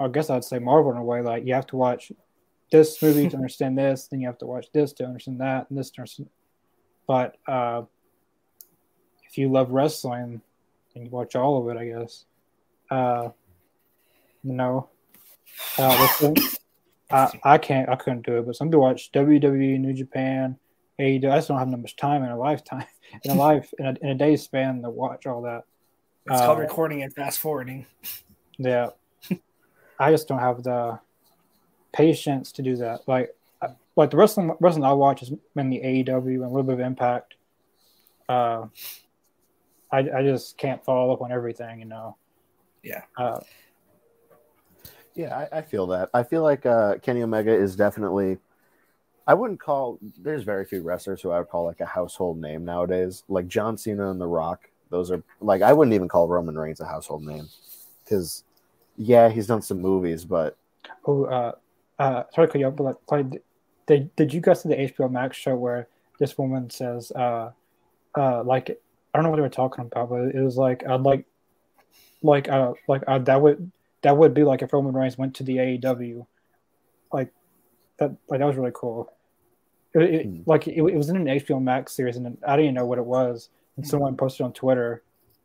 I 0.00 0.12
guess 0.12 0.30
I'd 0.30 0.44
say 0.44 0.58
Marvel 0.58 0.90
in 0.90 0.98
a 0.98 1.04
way. 1.04 1.22
Like 1.22 1.46
you 1.46 1.54
have 1.54 1.66
to 1.68 1.76
watch 1.76 2.10
this 2.72 3.00
movie 3.02 3.28
to 3.28 3.36
understand 3.36 3.78
this, 3.78 4.08
then 4.08 4.20
you 4.20 4.26
have 4.26 4.38
to 4.38 4.46
watch 4.46 4.66
this 4.72 4.92
to 4.94 5.04
understand 5.04 5.40
that, 5.40 5.68
and 5.68 5.78
this 5.78 5.90
to 5.90 6.00
understand. 6.00 6.30
But 7.06 7.36
uh, 7.46 7.82
if 9.28 9.38
you 9.38 9.50
love 9.50 9.70
wrestling, 9.70 10.40
then 10.94 11.04
you 11.04 11.10
watch 11.10 11.36
all 11.36 11.60
of 11.60 11.76
it, 11.76 11.80
I 11.80 11.86
guess. 11.86 12.24
Uh, 12.90 13.30
no, 14.42 14.88
uh, 15.78 16.08
I 17.10 17.38
I 17.44 17.58
can't 17.58 17.88
I 17.88 17.96
couldn't 17.96 18.26
do 18.26 18.38
it, 18.38 18.46
but 18.46 18.56
some 18.56 18.68
people 18.68 18.80
watch 18.80 19.10
WWE, 19.12 19.78
New 19.80 19.92
Japan, 19.94 20.58
AEW. 20.98 21.30
I 21.30 21.36
just 21.36 21.48
don't 21.48 21.58
have 21.58 21.70
that 21.70 21.76
much 21.76 21.96
time 21.96 22.22
in 22.22 22.30
a 22.30 22.38
lifetime, 22.38 22.86
in 23.24 23.30
a 23.30 23.34
life, 23.34 23.72
in 23.78 23.86
a, 23.86 23.94
in 24.02 24.08
a 24.10 24.14
day's 24.14 24.42
span 24.42 24.82
to 24.82 24.90
watch 24.90 25.26
all 25.26 25.42
that. 25.42 25.64
It's 26.30 26.40
called 26.40 26.58
Uh, 26.58 26.62
recording 26.62 27.02
and 27.02 27.12
fast 27.14 27.38
forwarding. 27.38 27.86
Yeah, 28.58 28.90
I 29.98 30.10
just 30.10 30.28
don't 30.28 30.38
have 30.40 30.62
the 30.62 30.98
patience 31.92 32.52
to 32.52 32.62
do 32.62 32.76
that. 32.76 33.06
Like, 33.06 33.34
like 33.96 34.10
the 34.10 34.16
wrestling 34.16 34.54
wrestling 34.60 34.84
I 34.84 34.92
watch 34.92 35.22
is 35.22 35.32
mainly 35.54 35.78
AEW 35.78 36.34
and 36.34 36.44
a 36.44 36.48
little 36.48 36.62
bit 36.62 36.74
of 36.74 36.80
Impact. 36.80 37.34
Uh, 38.28 38.66
I 39.90 39.98
I 39.98 40.22
just 40.22 40.58
can't 40.58 40.84
follow 40.84 41.12
up 41.12 41.22
on 41.22 41.32
everything, 41.32 41.80
you 41.80 41.86
know. 41.86 42.16
Yeah. 42.82 43.02
Uh, 43.16 43.40
Yeah, 45.14 45.36
I, 45.52 45.58
I 45.58 45.62
feel 45.62 45.86
that. 45.88 46.10
I 46.14 46.22
feel 46.22 46.42
like 46.42 46.64
uh, 46.66 46.98
Kenny 46.98 47.22
Omega 47.22 47.52
is 47.52 47.74
definitely. 47.74 48.38
I 49.26 49.34
wouldn't 49.34 49.60
call. 49.60 49.98
There's 50.18 50.42
very 50.42 50.64
few 50.64 50.82
wrestlers 50.82 51.20
who 51.20 51.30
I 51.30 51.38
would 51.38 51.48
call 51.48 51.64
like 51.64 51.80
a 51.80 51.86
household 51.86 52.38
name 52.40 52.64
nowadays. 52.64 53.24
Like 53.28 53.46
John 53.48 53.76
Cena 53.76 54.10
and 54.10 54.20
The 54.20 54.26
Rock. 54.26 54.70
Those 54.90 55.10
are 55.10 55.22
like 55.40 55.62
I 55.62 55.72
wouldn't 55.72 55.94
even 55.94 56.08
call 56.08 56.28
Roman 56.28 56.58
Reigns 56.58 56.80
a 56.80 56.86
household 56.86 57.24
name, 57.24 57.48
because 58.04 58.44
yeah, 58.96 59.28
he's 59.28 59.46
done 59.46 59.62
some 59.62 59.80
movies, 59.80 60.24
but 60.24 60.56
oh, 61.06 61.24
uh, 61.24 61.52
uh, 61.98 62.24
sorry 62.34 62.46
to 62.46 62.52
cut 62.52 62.60
you 62.60 62.66
off, 62.66 62.76
but 62.76 62.98
like, 63.10 63.42
did 63.86 64.14
did 64.16 64.34
you 64.34 64.40
guys 64.40 64.62
see 64.62 64.68
the 64.68 64.76
HBO 64.76 65.10
Max 65.10 65.36
show 65.36 65.54
where 65.54 65.88
this 66.18 66.36
woman 66.36 66.70
says, 66.70 67.12
uh, 67.12 67.50
uh, 68.16 68.42
like 68.42 68.70
I 68.70 69.18
don't 69.18 69.24
know 69.24 69.30
what 69.30 69.36
they 69.36 69.42
were 69.42 69.48
talking 69.48 69.84
about, 69.84 70.10
but 70.10 70.34
it 70.34 70.40
was 70.40 70.56
like 70.56 70.86
I'd 70.86 71.00
like, 71.02 71.24
like 72.22 72.48
uh, 72.48 72.74
like 72.86 73.02
uh, 73.06 73.18
that 73.20 73.40
would 73.40 73.70
that 74.02 74.16
would 74.16 74.34
be 74.34 74.44
like 74.44 74.62
if 74.62 74.72
Roman 74.72 74.94
Reigns 74.94 75.18
went 75.18 75.34
to 75.36 75.42
the 75.42 75.56
AEW, 75.56 76.26
like 77.12 77.32
that 77.98 78.14
like 78.28 78.40
that 78.40 78.46
was 78.46 78.56
really 78.56 78.72
cool. 78.74 79.12
It, 79.94 80.02
it, 80.02 80.26
Hmm. 80.26 80.40
Like 80.46 80.68
it, 80.68 80.76
it 80.76 80.94
was 80.94 81.08
in 81.08 81.16
an 81.16 81.24
HBO 81.24 81.62
Max 81.62 81.92
series, 81.94 82.16
and 82.16 82.36
I 82.46 82.56
didn't 82.56 82.74
know 82.74 82.86
what 82.86 82.98
it 82.98 83.06
was, 83.06 83.48
and 83.78 83.86
someone 83.86 84.16
posted 84.16 84.44
on 84.44 84.52
Twitter, 84.52 85.02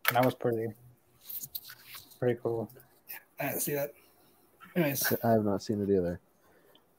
and 0.07 0.17
that 0.17 0.25
was 0.25 0.33
pretty, 0.33 0.67
pretty 2.19 2.39
cool. 2.41 2.69
I 3.39 3.49
didn't 3.49 3.61
see 3.61 3.73
that. 3.73 3.93
Anyways, 4.75 5.13
I 5.23 5.29
have 5.29 5.45
not 5.45 5.61
seen 5.61 5.81
it 5.81 5.89
either. 5.89 6.19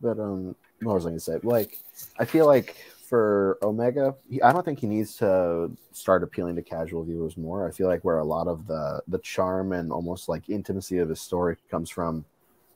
But 0.01 0.21
um, 0.21 0.55
what 0.81 0.95
was 0.95 1.07
I 1.07 1.11
going 1.11 1.19
to 1.19 1.25
say? 1.25 1.39
Like, 1.43 1.79
I 2.19 2.25
feel 2.25 2.47
like 2.47 2.77
for 3.09 3.59
Omega, 3.63 4.15
he, 4.31 4.41
I 4.43 4.53
don't 4.53 4.65
think 4.65 4.79
he 4.79 4.87
needs 4.87 5.17
to 5.17 5.71
start 5.93 6.23
appealing 6.23 6.55
to 6.55 6.63
casual 6.63 7.03
viewers 7.03 7.37
more. 7.37 7.67
I 7.67 7.73
feel 7.73 7.89
like 7.89 8.05
where 8.05 8.19
a 8.19 8.25
lot 8.25 8.47
of 8.47 8.67
the 8.69 9.03
the 9.09 9.19
charm 9.19 9.73
and 9.73 9.91
almost 9.91 10.29
like 10.29 10.49
intimacy 10.49 10.99
of 10.99 11.09
his 11.09 11.21
story 11.21 11.57
comes 11.69 11.91
from 11.91 12.25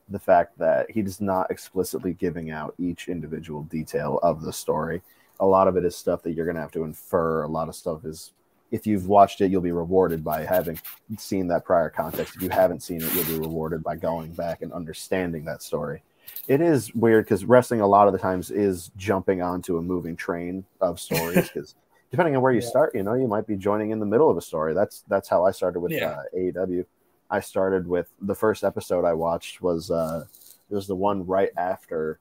the 0.09 0.19
fact 0.19 0.57
that 0.57 0.91
he 0.91 1.01
he's 1.01 1.21
not 1.21 1.49
explicitly 1.49 2.13
giving 2.13 2.51
out 2.51 2.73
each 2.77 3.07
individual 3.07 3.63
detail 3.63 4.19
of 4.21 4.41
the 4.41 4.51
story. 4.51 5.01
A 5.39 5.45
lot 5.45 5.69
of 5.69 5.77
it 5.77 5.85
is 5.85 5.95
stuff 5.95 6.23
that 6.23 6.33
you're 6.33 6.45
going 6.45 6.55
to 6.55 6.61
have 6.61 6.71
to 6.71 6.83
infer. 6.83 7.43
A 7.43 7.47
lot 7.47 7.69
of 7.69 7.75
stuff 7.75 8.03
is 8.03 8.33
if 8.71 8.85
you've 8.85 9.07
watched 9.07 9.41
it, 9.41 9.51
you'll 9.51 9.61
be 9.61 9.71
rewarded 9.71 10.23
by 10.23 10.43
having 10.45 10.79
seen 11.17 11.47
that 11.47 11.65
prior 11.65 11.89
context. 11.89 12.35
If 12.35 12.43
you 12.43 12.49
haven't 12.49 12.81
seen 12.83 13.01
it, 13.01 13.13
you'll 13.13 13.25
be 13.25 13.33
rewarded 13.33 13.83
by 13.83 13.95
going 13.95 14.31
back 14.33 14.61
and 14.61 14.71
understanding 14.71 15.43
that 15.45 15.61
story. 15.63 16.03
It 16.47 16.61
is 16.61 16.93
weird 16.95 17.25
because 17.25 17.45
wrestling 17.45 17.81
a 17.81 17.87
lot 17.87 18.07
of 18.07 18.13
the 18.13 18.19
times 18.19 18.51
is 18.51 18.91
jumping 18.97 19.41
onto 19.41 19.77
a 19.77 19.81
moving 19.81 20.15
train 20.15 20.65
of 20.81 20.99
stories 20.99 21.49
because 21.53 21.75
depending 22.11 22.35
on 22.35 22.41
where 22.41 22.51
you 22.51 22.61
Yeah. 22.61 22.67
start, 22.69 22.95
you 22.95 23.03
know, 23.03 23.13
you 23.13 23.27
might 23.27 23.47
be 23.47 23.55
joining 23.55 23.91
in 23.91 23.99
the 23.99 24.05
middle 24.05 24.29
of 24.29 24.37
a 24.37 24.41
story. 24.41 24.73
That's 24.73 25.03
that's 25.07 25.27
how 25.29 25.45
I 25.45 25.51
started 25.51 25.79
with 25.79 25.91
Yeah. 25.91 26.05
uh, 26.07 26.23
AEW. 26.35 26.85
I 27.31 27.39
started 27.39 27.87
with 27.87 28.09
the 28.21 28.33
first 28.35 28.63
episode 28.63 29.05
I 29.05 29.13
watched 29.13 29.61
was 29.61 29.91
uh 29.91 30.25
it 30.69 30.75
was 30.75 30.87
the 30.87 30.95
one 30.95 31.25
right 31.25 31.49
after 31.57 32.19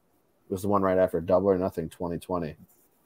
it 0.48 0.52
was 0.52 0.62
the 0.62 0.68
one 0.68 0.82
right 0.82 0.98
after 0.98 1.20
Double 1.20 1.48
or 1.50 1.58
Nothing 1.58 1.88
2020, 1.90 2.56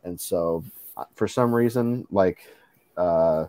and 0.04 0.20
so 0.20 0.64
uh, 0.96 1.04
for 1.14 1.26
some 1.28 1.52
reason 1.54 2.06
like 2.10 2.48
uh 2.96 3.46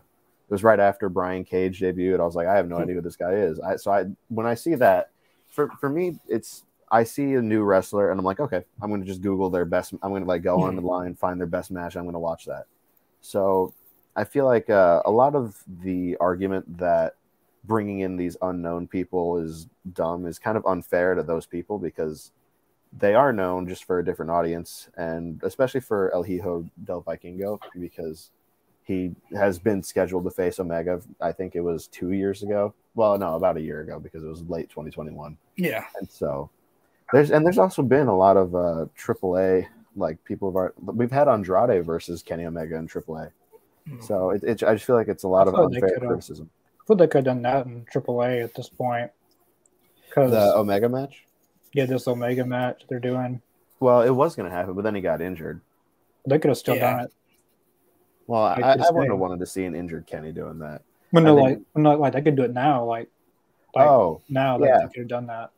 it 0.48 0.52
was 0.52 0.62
right 0.62 0.78
after 0.78 1.08
Brian 1.08 1.44
Cage 1.44 1.80
debuted. 1.80 2.20
I 2.20 2.24
was 2.24 2.34
like, 2.34 2.46
I 2.46 2.56
have 2.56 2.68
no 2.68 2.76
idea 2.76 2.96
who 2.96 3.00
this 3.00 3.16
guy 3.16 3.32
is. 3.32 3.58
I 3.60 3.76
so 3.76 3.90
I 3.90 4.04
when 4.28 4.46
I 4.46 4.54
see 4.54 4.74
that, 4.74 5.10
for 5.48 5.70
for 5.80 5.88
me, 5.88 6.18
it's 6.28 6.64
I 6.90 7.04
see 7.04 7.34
a 7.34 7.42
new 7.42 7.62
wrestler 7.62 8.10
and 8.10 8.20
I'm 8.20 8.26
like, 8.26 8.40
okay, 8.40 8.62
I'm 8.82 8.90
gonna 8.90 9.04
just 9.04 9.22
Google 9.22 9.48
their 9.50 9.64
best. 9.64 9.94
I'm 10.02 10.12
gonna 10.12 10.26
like 10.26 10.42
go 10.42 10.60
on 10.62 10.76
the 10.76 10.82
line, 10.82 11.14
find 11.14 11.40
their 11.40 11.46
best 11.46 11.70
match. 11.70 11.96
I'm 11.96 12.04
gonna 12.04 12.20
watch 12.20 12.44
that. 12.44 12.66
So 13.20 13.72
I 14.14 14.24
feel 14.24 14.44
like 14.44 14.68
uh, 14.68 15.02
a 15.04 15.10
lot 15.10 15.34
of 15.34 15.62
the 15.82 16.16
argument 16.20 16.78
that 16.78 17.16
bringing 17.64 18.00
in 18.00 18.16
these 18.16 18.36
unknown 18.42 18.86
people 18.86 19.38
is 19.38 19.66
dumb 19.92 20.26
is 20.26 20.38
kind 20.38 20.56
of 20.56 20.66
unfair 20.66 21.14
to 21.14 21.22
those 21.22 21.46
people 21.46 21.78
because 21.78 22.32
they 22.96 23.14
are 23.14 23.32
known 23.32 23.66
just 23.66 23.84
for 23.84 23.98
a 23.98 24.04
different 24.04 24.30
audience 24.30 24.88
and 24.96 25.42
especially 25.42 25.80
for 25.80 26.12
El 26.14 26.22
Hijo 26.22 26.68
del 26.84 27.02
Vikingo 27.02 27.58
because 27.80 28.30
he 28.84 29.14
has 29.34 29.58
been 29.58 29.82
scheduled 29.82 30.24
to 30.24 30.30
face 30.30 30.58
Omega. 30.60 31.00
I 31.20 31.32
think 31.32 31.56
it 31.56 31.60
was 31.60 31.86
two 31.88 32.12
years 32.12 32.42
ago. 32.42 32.74
Well, 32.94 33.18
no, 33.18 33.34
about 33.34 33.56
a 33.56 33.60
year 33.60 33.80
ago 33.80 33.98
because 33.98 34.22
it 34.22 34.28
was 34.28 34.42
late 34.42 34.68
2021. 34.70 35.36
yeah, 35.56 35.84
And 35.98 36.08
so 36.10 36.50
there's 37.12 37.30
and 37.30 37.44
there's 37.44 37.58
also 37.58 37.82
been 37.82 38.06
a 38.08 38.16
lot 38.16 38.36
of 38.36 38.54
uh 38.54 38.86
AAA 38.98 39.66
like 39.96 40.22
people 40.24 40.48
of 40.48 40.56
our 40.56 40.74
we've 40.84 41.10
had 41.10 41.28
Andrade 41.28 41.84
versus 41.84 42.22
Kenny 42.22 42.44
Omega 42.44 42.76
in 42.76 42.86
AAA. 42.88 43.30
So 44.00 44.30
it, 44.30 44.42
it 44.44 44.62
I 44.62 44.74
just 44.74 44.84
feel 44.86 44.96
like 44.96 45.08
it's 45.08 45.24
a 45.24 45.28
lot 45.28 45.46
of 45.48 45.54
unfair 45.54 45.98
criticism. 45.98 46.48
I 46.82 46.86
feel 46.86 46.96
they 46.96 47.06
could 47.06 47.26
have 47.26 47.36
done 47.36 47.42
that 47.42 47.66
in 47.66 47.84
AAA 47.92 48.42
at 48.44 48.54
this 48.54 48.68
point. 48.68 49.10
Because 50.08 50.30
The 50.30 50.54
Omega 50.56 50.88
match. 50.88 51.24
yeah, 51.72 51.86
this 51.86 52.06
Omega 52.08 52.44
match 52.44 52.84
they're 52.88 53.00
doing, 53.00 53.40
Well, 53.80 54.02
it 54.02 54.10
was 54.10 54.36
going 54.36 54.48
to 54.48 54.54
happen, 54.54 54.74
but 54.74 54.82
then 54.84 54.94
he 54.94 55.00
got 55.00 55.20
injured. 55.20 55.60
they 56.26 56.38
could 56.38 56.48
have 56.50 56.58
still 56.58 56.76
Yeah. 56.76 56.92
done 56.96 57.04
it. 57.06 57.12
Well, 58.26 58.42
I, 58.42 58.54
Like 58.54 58.80
I 58.80 58.90
wouldn't 58.90 59.10
have 59.10 59.18
wanted 59.18 59.40
to 59.40 59.46
see 59.46 59.64
an 59.64 59.74
injured 59.74 60.06
Kenny 60.06 60.32
doing 60.32 60.58
that. 60.60 60.82
I 61.14 61.20
they're 61.20 61.34
think- 61.34 61.40
like, 61.40 61.84
they're 61.84 61.96
like 61.96 62.12
they 62.14 62.22
could 62.22 62.36
do 62.36 62.42
it 62.42 62.52
now, 62.52 62.84
like, 62.84 63.08
like 63.74 63.86
oh, 63.86 64.20
now 64.28 64.58
yeah. 64.58 64.78
they 64.78 64.86
could 64.88 64.98
have 64.98 65.08
done 65.08 65.26
that. 65.26 65.50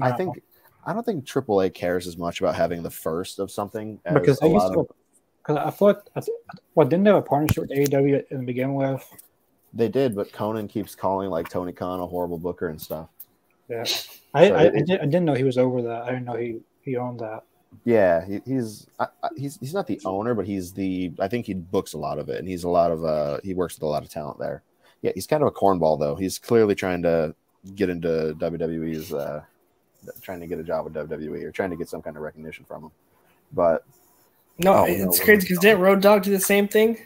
I 0.00 0.12
think 0.12 0.42
I 0.86 0.92
don't 0.92 1.04
think 1.04 1.24
AAA 1.24 1.72
cares 1.72 2.06
as 2.06 2.16
much 2.16 2.40
about 2.40 2.54
having 2.54 2.82
the 2.82 2.90
first 2.90 3.38
of 3.38 3.50
something 3.50 4.00
as 4.04 4.14
because 4.14 4.38
a 4.38 4.42
they 4.42 4.52
used 4.52 4.66
lot 4.66 4.72
to. 4.74 4.94
Because 5.38 5.56
I 5.58 5.70
feel 5.70 5.88
like, 5.88 5.98
I 6.16 6.20
th- 6.20 6.36
well, 6.74 6.88
didn't 6.88 7.04
they 7.04 7.10
have 7.10 7.18
a 7.18 7.22
partnership 7.22 7.64
with 7.68 7.70
AEW 7.70 8.24
in 8.30 8.38
the 8.38 8.44
beginning 8.44 8.74
with? 8.76 9.06
they 9.74 9.88
did, 9.88 10.14
but 10.14 10.30
Konnan 10.32 10.68
keeps 10.68 10.94
calling 10.94 11.28
like 11.30 11.48
Tony 11.48 11.72
Khan 11.72 12.00
a 12.00 12.06
horrible 12.06 12.38
booker 12.38 12.68
and 12.68 12.80
stuff. 12.80 13.08
Yeah, 13.68 13.80
I, 14.32 14.48
So 14.48 14.54
I, 14.54 14.60
I, 14.60 14.68
did, 14.70 14.90
I 15.00 15.04
didn't 15.04 15.24
know 15.24 15.34
he 15.34 15.44
was 15.44 15.58
over 15.58 15.82
that. 15.82 16.02
I 16.04 16.10
didn't 16.10 16.24
know 16.24 16.36
he 16.36 16.60
he 16.82 16.96
owned 16.96 17.20
that. 17.20 17.44
Yeah, 17.84 18.24
he, 18.24 18.40
he's 18.46 18.86
I, 18.98 19.06
I- 19.22 19.28
he's 19.36 19.58
he's 19.58 19.74
not 19.74 19.86
the 19.86 20.00
owner, 20.04 20.34
but 20.34 20.46
he's 20.46 20.72
the 20.72 21.12
I 21.18 21.28
think 21.28 21.46
he 21.46 21.54
books 21.54 21.92
a 21.94 21.98
lot 21.98 22.18
of 22.18 22.28
it, 22.28 22.38
and 22.38 22.48
he's 22.48 22.64
a 22.64 22.68
lot 22.68 22.90
of 22.92 23.04
uh 23.04 23.38
he 23.42 23.54
works 23.54 23.74
with 23.76 23.82
a 23.82 23.86
lot 23.86 24.02
of 24.02 24.10
talent 24.10 24.38
there. 24.38 24.62
Yeah, 25.02 25.12
he's 25.14 25.26
kind 25.26 25.42
of 25.42 25.48
a 25.48 25.52
cornball 25.52 25.98
though. 25.98 26.14
He's 26.14 26.38
clearly 26.38 26.74
trying 26.74 27.02
to 27.02 27.34
get 27.74 27.88
into 27.90 28.34
WWE's 28.38 29.12
uh 29.12 29.42
trying 30.22 30.40
to 30.40 30.46
get 30.46 30.58
a 30.58 30.62
job 30.62 30.84
with 30.84 30.94
WWE 30.94 31.42
or 31.44 31.50
trying 31.50 31.70
to 31.70 31.76
get 31.76 31.88
some 31.88 32.02
kind 32.02 32.16
of 32.16 32.22
recognition 32.22 32.64
from 32.64 32.84
him. 32.84 32.90
But 33.52 33.84
no, 34.58 34.72
Oh, 34.74 34.84
it's 34.84 35.18
no, 35.18 35.24
crazy 35.24 35.40
because 35.48 35.58
didn't 35.58 35.80
Road 35.80 36.00
Dog 36.02 36.22
do 36.22 36.30
the 36.30 36.40
same 36.40 36.68
thing? 36.68 36.98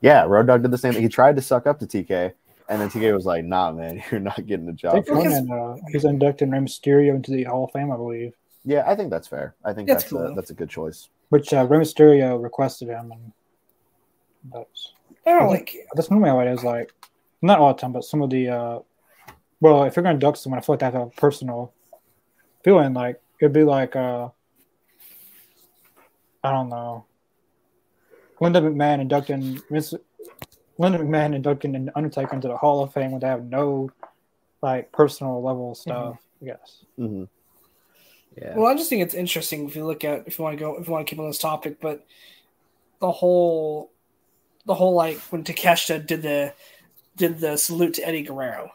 yeah, 0.00 0.22
Road 0.24 0.46
Dog 0.46 0.62
did 0.62 0.70
the 0.70 0.78
same 0.78 0.92
thing. 0.92 1.02
He 1.02 1.08
tried 1.08 1.36
to 1.36 1.42
suck 1.42 1.66
up 1.66 1.78
to 1.80 1.86
TK, 1.86 2.32
and 2.68 2.80
then 2.80 2.88
TK 2.90 3.12
was 3.14 3.26
like, 3.26 3.44
"Nah, 3.44 3.72
man, 3.72 4.02
you're 4.10 4.20
not 4.20 4.44
getting 4.46 4.66
the 4.66 4.72
job." 4.72 4.92
think 4.94 5.06
Because- 5.06 5.50
uh, 5.50 5.76
he's 5.90 6.04
inducted 6.04 6.50
Rey 6.50 6.58
Mysterio 6.58 7.14
into 7.14 7.30
the 7.32 7.44
Hall 7.44 7.64
of 7.64 7.72
Fame, 7.72 7.90
I 7.92 7.96
believe. 7.96 8.32
Yeah, 8.64 8.84
I 8.86 8.94
think 8.94 9.10
that's 9.10 9.28
fair. 9.28 9.54
I 9.64 9.72
think 9.74 9.88
That's 9.88 10.04
that's 10.04 10.12
cool. 10.12 10.26
a, 10.26 10.34
that's 10.34 10.50
a 10.50 10.54
good 10.54 10.70
choice. 10.70 11.10
Which 11.28 11.52
uh, 11.52 11.66
Rey 11.66 11.78
Mysterio 11.78 12.42
requested 12.42 12.88
him, 12.88 13.12
and 13.12 13.32
that's 14.52 14.92
I 15.26 15.38
don't 15.38 15.48
like. 15.48 15.74
that's 15.94 16.08
one 16.08 16.16
of 16.16 16.22
my 16.22 16.30
ideas. 16.30 16.64
Like, 16.64 16.92
not 17.42 17.58
all 17.58 17.74
the 17.74 17.80
time, 17.80 17.92
but 17.92 18.04
some 18.04 18.22
of 18.22 18.30
the. 18.30 18.48
uh 18.48 18.78
Well, 19.60 19.84
if 19.84 19.96
you're 19.96 20.02
gonna 20.02 20.18
duck 20.18 20.36
someone, 20.36 20.58
I 20.58 20.62
feel 20.62 20.74
like 20.74 20.82
I 20.82 20.86
have 20.86 20.94
a 20.94 21.06
personal 21.08 21.72
feeling. 22.62 22.94
Like 22.94 23.20
it'd 23.40 23.52
be 23.52 23.64
like, 23.64 23.96
uh 23.96 24.28
I 26.42 26.50
don't 26.50 26.68
know, 26.68 27.04
Linda 28.40 28.60
McMahon 28.60 29.00
inducting 29.00 29.60
Vince, 29.70 29.94
Linda 30.78 30.98
McMahon 30.98 31.34
inducting 31.34 31.74
an 31.74 31.90
Undertaker 31.94 32.34
into 32.34 32.48
the 32.48 32.56
Hall 32.56 32.82
of 32.82 32.92
Fame 32.92 33.12
when 33.12 33.20
they 33.20 33.26
have 33.26 33.44
no 33.44 33.90
like 34.62 34.90
personal 34.92 35.42
level 35.42 35.74
stuff. 35.74 36.16
I 36.40 36.46
guess. 36.46 36.84
hmm 36.96 37.24
Yeah. 38.36 38.56
Well, 38.56 38.66
I 38.66 38.74
just 38.74 38.90
think 38.90 39.02
it's 39.02 39.14
interesting 39.14 39.68
if 39.68 39.76
you 39.76 39.84
look 39.86 40.04
at 40.04 40.26
if 40.26 40.38
you 40.38 40.44
want 40.44 40.58
to 40.58 40.60
go 40.60 40.76
if 40.76 40.86
you 40.86 40.92
want 40.92 41.06
to 41.06 41.10
keep 41.10 41.20
on 41.20 41.26
this 41.26 41.38
topic, 41.38 41.80
but 41.80 42.04
the 43.00 43.10
whole 43.10 43.90
the 44.66 44.74
whole 44.74 44.94
like 44.94 45.18
when 45.30 45.44
Takeshita 45.44 46.06
did 46.06 46.22
the 46.22 46.52
did 47.16 47.38
the 47.38 47.56
salute 47.56 47.94
to 47.94 48.06
Eddie 48.06 48.22
Guerrero, 48.22 48.72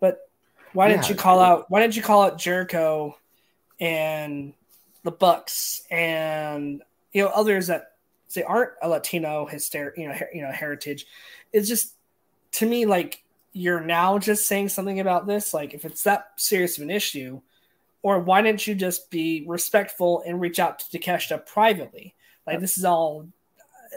but 0.00 0.28
why 0.72 0.88
didn't 0.88 1.08
you 1.08 1.14
call 1.14 1.38
out 1.38 1.70
why 1.70 1.80
didn't 1.80 1.96
you 1.96 2.02
call 2.02 2.22
out 2.22 2.38
Jericho 2.38 3.16
and 3.78 4.52
the 5.04 5.10
Bucks 5.10 5.82
and 5.90 6.82
you 7.12 7.22
know 7.22 7.28
others 7.28 7.68
that 7.68 7.92
say 8.28 8.42
aren't 8.42 8.72
a 8.82 8.88
Latino 8.88 9.46
hyster 9.46 9.96
you 9.96 10.08
know 10.08 10.14
her, 10.14 10.28
you 10.32 10.42
know 10.42 10.50
heritage? 10.50 11.06
It's 11.52 11.68
just 11.68 11.94
to 12.52 12.66
me 12.66 12.86
like 12.86 13.22
you're 13.52 13.80
now 13.80 14.18
just 14.18 14.48
saying 14.48 14.70
something 14.70 14.98
about 14.98 15.26
this 15.26 15.52
like 15.52 15.74
if 15.74 15.84
it's 15.84 16.02
that 16.04 16.30
serious 16.36 16.78
of 16.78 16.82
an 16.82 16.90
issue 16.90 17.40
or 18.02 18.18
why 18.20 18.42
didn't 18.42 18.66
you 18.66 18.74
just 18.74 19.10
be 19.10 19.44
respectful 19.46 20.22
and 20.26 20.40
reach 20.40 20.58
out 20.58 20.78
to 20.80 20.98
Takeshita 20.98 21.46
privately? 21.46 22.14
Like 22.46 22.60
this 22.60 22.76
is 22.78 22.84
all 22.84 23.26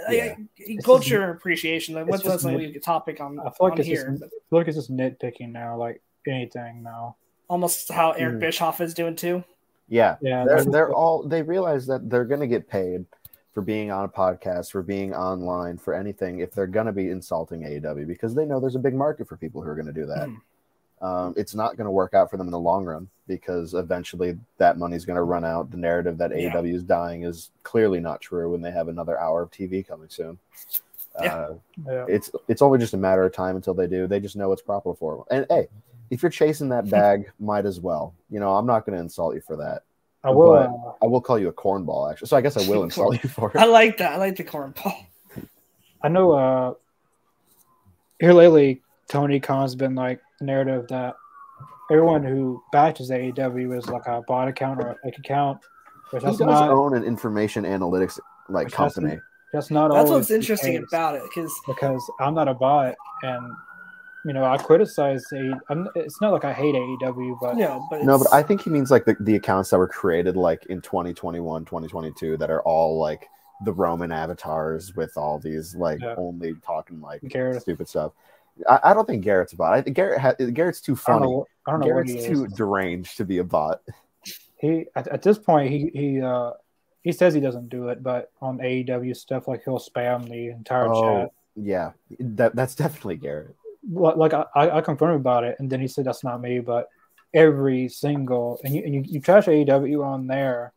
Yeah. 0.10 0.36
like, 0.68 0.84
culture 0.84 1.32
appreciation. 1.32 1.96
Like 1.96 2.08
what's 2.08 2.24
just 2.24 2.44
that's 2.44 2.44
like 2.46 2.58
nit- 2.58 2.76
a 2.76 2.80
topic 2.80 3.20
on, 3.22 3.40
I 3.40 3.44
feel 3.44 3.54
like 3.62 3.74
on 3.74 3.80
it's 3.80 3.88
here. 3.88 4.10
just, 4.12 4.24
I 4.24 4.28
feel 4.50 4.60
like 4.60 4.68
it's 4.68 4.78
just 4.78 4.92
nitpicking 4.92 5.52
now, 5.52 5.78
like 5.78 6.02
anything 6.28 6.84
now. 6.84 7.16
almost 7.48 7.92
how 7.92 8.12
Eric 8.14 8.36
Mhm. 8.36 8.40
Bischoff 8.40 8.82
is 8.82 8.94
doing 8.96 9.16
too. 9.16 9.44
Yeah. 9.88 10.18
Yeah, 10.22 10.46
They're, 10.46 10.64
they're 10.66 10.94
all 10.94 11.22
they 11.24 11.44
realize 11.44 11.86
that 11.88 12.10
they're 12.10 12.26
going 12.26 12.40
to 12.42 12.48
get 12.48 12.68
paid 12.68 13.06
for 13.54 13.62
being 13.62 13.92
on 13.92 14.04
a 14.04 14.10
podcast, 14.10 14.72
for 14.72 14.82
being 14.82 15.14
online, 15.14 15.78
for 15.78 15.94
anything 15.94 16.40
if 16.40 16.52
they're 16.52 16.66
going 16.68 16.88
to 16.88 16.92
be 16.92 17.10
insulting 17.12 17.62
AEW 17.62 18.06
because 18.08 18.34
they 18.36 18.46
know 18.46 18.60
there's 18.60 18.76
a 18.76 18.80
big 18.80 18.96
market 18.96 19.28
for 19.30 19.38
people 19.38 19.62
who 19.62 19.70
are 19.70 19.76
going 19.76 19.86
to 19.86 19.94
do 19.94 20.06
that. 20.08 20.28
Mhm. 20.28 20.38
Um, 21.06 21.36
it's 21.38 21.54
not 21.54 21.78
going 21.78 21.86
to 21.86 21.92
work 21.92 22.16
out 22.16 22.32
for 22.32 22.38
them 22.38 22.48
in 22.48 22.52
the 22.52 22.60
long 22.60 22.84
run 22.84 23.08
because 23.28 23.76
eventually 23.76 24.40
that 24.58 24.78
money's 24.80 25.06
going 25.06 25.18
to 25.18 25.24
run 25.24 25.46
out. 25.46 25.70
The 25.70 25.78
narrative 25.78 26.18
that 26.18 26.32
Yeah. 26.32 26.52
AEW 26.52 26.74
is 26.74 26.84
dying 26.84 27.24
is 27.24 27.52
clearly 27.62 28.00
not 28.00 28.22
true 28.22 28.52
when 28.52 28.62
they 28.62 28.72
have 28.72 28.88
another 28.88 29.20
hour 29.20 29.44
of 29.44 29.52
TV 29.52 29.88
coming 29.88 30.10
soon. 30.10 30.40
Yeah. 31.22 31.36
Uh, 31.36 31.54
yeah. 31.88 32.06
it's 32.10 32.32
it's 32.48 32.62
only 32.62 32.80
just 32.80 32.94
a 32.94 32.98
matter 32.98 33.24
of 33.24 33.34
time 33.34 33.56
until 33.56 33.74
they 33.76 33.88
do. 33.88 34.08
They 34.08 34.20
just 34.20 34.36
know 34.36 34.50
what's 34.50 34.64
proper 34.64 34.96
for 34.96 35.26
them. 35.30 35.38
And 35.38 35.46
hey, 35.50 35.68
if 36.10 36.24
you're 36.24 36.32
chasing 36.32 36.70
that 36.70 36.90
bag, 36.90 37.32
might 37.40 37.66
as 37.68 37.80
well. 37.80 38.16
You 38.32 38.40
know, 38.40 38.56
I'm 38.56 38.66
not 38.66 38.86
going 38.86 38.98
to 38.98 39.02
insult 39.02 39.36
you 39.36 39.42
for 39.42 39.56
that. 39.58 39.84
I 40.24 40.32
will. 40.32 40.54
Uh, 40.54 41.04
I 41.04 41.08
will 41.08 41.22
call 41.22 41.38
you 41.38 41.50
a 41.50 41.54
cornball, 41.54 42.12
actually. 42.12 42.30
So 42.30 42.38
I 42.38 42.42
guess 42.42 42.58
I 42.58 42.68
will 42.68 42.84
insult 42.90 43.22
you 43.22 43.30
for 43.30 43.52
it. 43.52 43.58
I 43.58 43.66
like 43.66 43.98
that. 43.98 44.14
I 44.14 44.18
like 44.18 44.38
the 44.38 44.44
cornball. 44.44 45.06
I 46.02 46.08
know. 46.08 46.32
Uh, 46.32 46.74
here 48.20 48.34
lately, 48.34 48.82
Tony 49.08 49.40
Khan's 49.40 49.76
been 49.76 49.94
like 49.94 50.20
the 50.20 50.25
narrative 50.42 50.88
that 50.90 51.16
everyone 51.92 52.24
who 52.24 52.62
batches 52.72 53.10
AEW 53.12 53.78
is 53.78 53.88
like 53.88 54.06
a 54.08 54.22
bot 54.28 54.48
account 54.48 54.80
or 54.82 54.90
a 54.92 54.96
fake 55.04 55.18
account, 55.20 55.60
which 56.12 56.22
He 56.22 56.28
that's 56.28 56.38
does 56.38 56.48
not. 56.48 56.70
own 56.70 56.96
an 56.96 57.04
information 57.04 57.64
analytics 57.64 58.20
like 58.50 58.72
company. 58.72 59.20
That's 59.54 59.72
not. 59.72 59.92
That's 59.94 60.10
what's 60.10 60.32
interesting 60.32 60.78
case, 60.80 60.88
about 60.92 61.16
it 61.16 61.22
because 61.24 61.54
because 61.68 62.02
I'm 62.20 62.34
not 62.34 62.48
a 62.48 62.54
bot, 62.54 62.96
and 63.24 63.54
you 64.26 64.34
know 64.34 64.44
I 64.44 64.58
criticize. 64.58 65.24
A, 65.34 65.54
I'm, 65.70 65.88
it's 65.96 66.20
not 66.20 66.34
like 66.34 66.44
I 66.44 66.52
hate 66.52 66.76
AEW, 66.76 67.38
but 67.40 67.56
no, 67.56 67.88
but 67.90 68.04
No, 68.04 68.18
but 68.18 68.28
I 68.34 68.44
think 68.44 68.62
he 68.64 68.70
means 68.70 68.92
like 68.92 69.06
the, 69.06 69.16
the 69.22 69.36
accounts 69.36 69.70
that 69.70 69.78
were 69.78 69.88
created 69.88 70.36
like 70.36 70.66
in 70.66 70.82
2021, 70.82 71.64
2022 71.64 72.36
that 72.38 72.50
are 72.50 72.62
all 72.64 73.00
like 73.00 73.30
the 73.64 73.72
Roman 73.72 74.12
avatars 74.12 74.94
with 74.98 75.16
all 75.16 75.40
these 75.40 75.74
like 75.76 76.02
Yeah. 76.02 76.16
only 76.18 76.56
talking 76.56 77.00
like 77.00 77.22
Garrett. 77.30 77.62
stupid 77.62 77.88
stuff. 77.88 78.12
I, 78.70 78.80
I 78.86 78.94
don't 78.94 79.06
think 79.08 79.24
Garrett's 79.24 79.54
a 79.54 79.56
bot. 79.58 79.74
I 79.74 79.82
think 79.82 79.96
Garrett 79.96 80.20
ha- 80.22 80.34
Garrett's 80.34 80.82
too 80.82 80.94
I 81.08 81.12
don't 81.12 81.20
funny. 81.22 81.32
know. 81.32 81.46
I 81.68 81.72
don't 81.72 81.80
know 81.82 81.88
what 81.88 82.06
Garrett's 82.08 82.12
he 82.12 82.18
is. 82.20 82.40
too 82.40 82.48
deranged 82.56 83.18
to 83.18 83.26
be 83.26 83.40
a 83.40 83.44
bot. 83.44 83.82
he 84.58 84.86
at, 84.96 85.08
at 85.10 85.22
this 85.22 85.38
point 85.38 85.72
he 85.72 85.90
he 85.94 86.22
uh 86.22 86.52
he 87.02 87.12
says 87.12 87.34
he 87.34 87.40
doesn't 87.40 87.70
do 87.70 87.90
it, 87.90 88.02
but 88.02 88.32
on 88.42 88.58
AEW 88.60 89.16
stuff 89.16 89.48
like 89.48 89.64
he'll 89.64 89.80
spam 89.80 90.28
the 90.30 90.48
entire 90.50 90.88
Oh, 90.92 91.22
chat. 91.24 91.32
yeah, 91.56 91.92
that 92.20 92.56
that's 92.56 92.76
definitely 92.76 93.18
Garrett. 93.18 93.56
Well, 93.88 94.18
like 94.18 94.34
I, 94.34 94.46
I 94.56 94.78
I 94.78 94.82
confirmed 94.82 95.20
about 95.22 95.44
it, 95.44 95.58
and 95.60 95.70
then 95.70 95.80
he 95.80 95.88
said 95.88 96.06
that's 96.06 96.24
not 96.24 96.42
me, 96.42 96.60
but 96.60 96.88
every 97.34 97.90
single 97.90 98.60
and 98.64 98.74
you 98.74 98.82
and 98.84 98.94
you, 98.96 99.04
you 99.06 99.20
trash 99.22 99.46
AEW 99.46 100.04
on 100.04 100.26
there. 100.28 100.74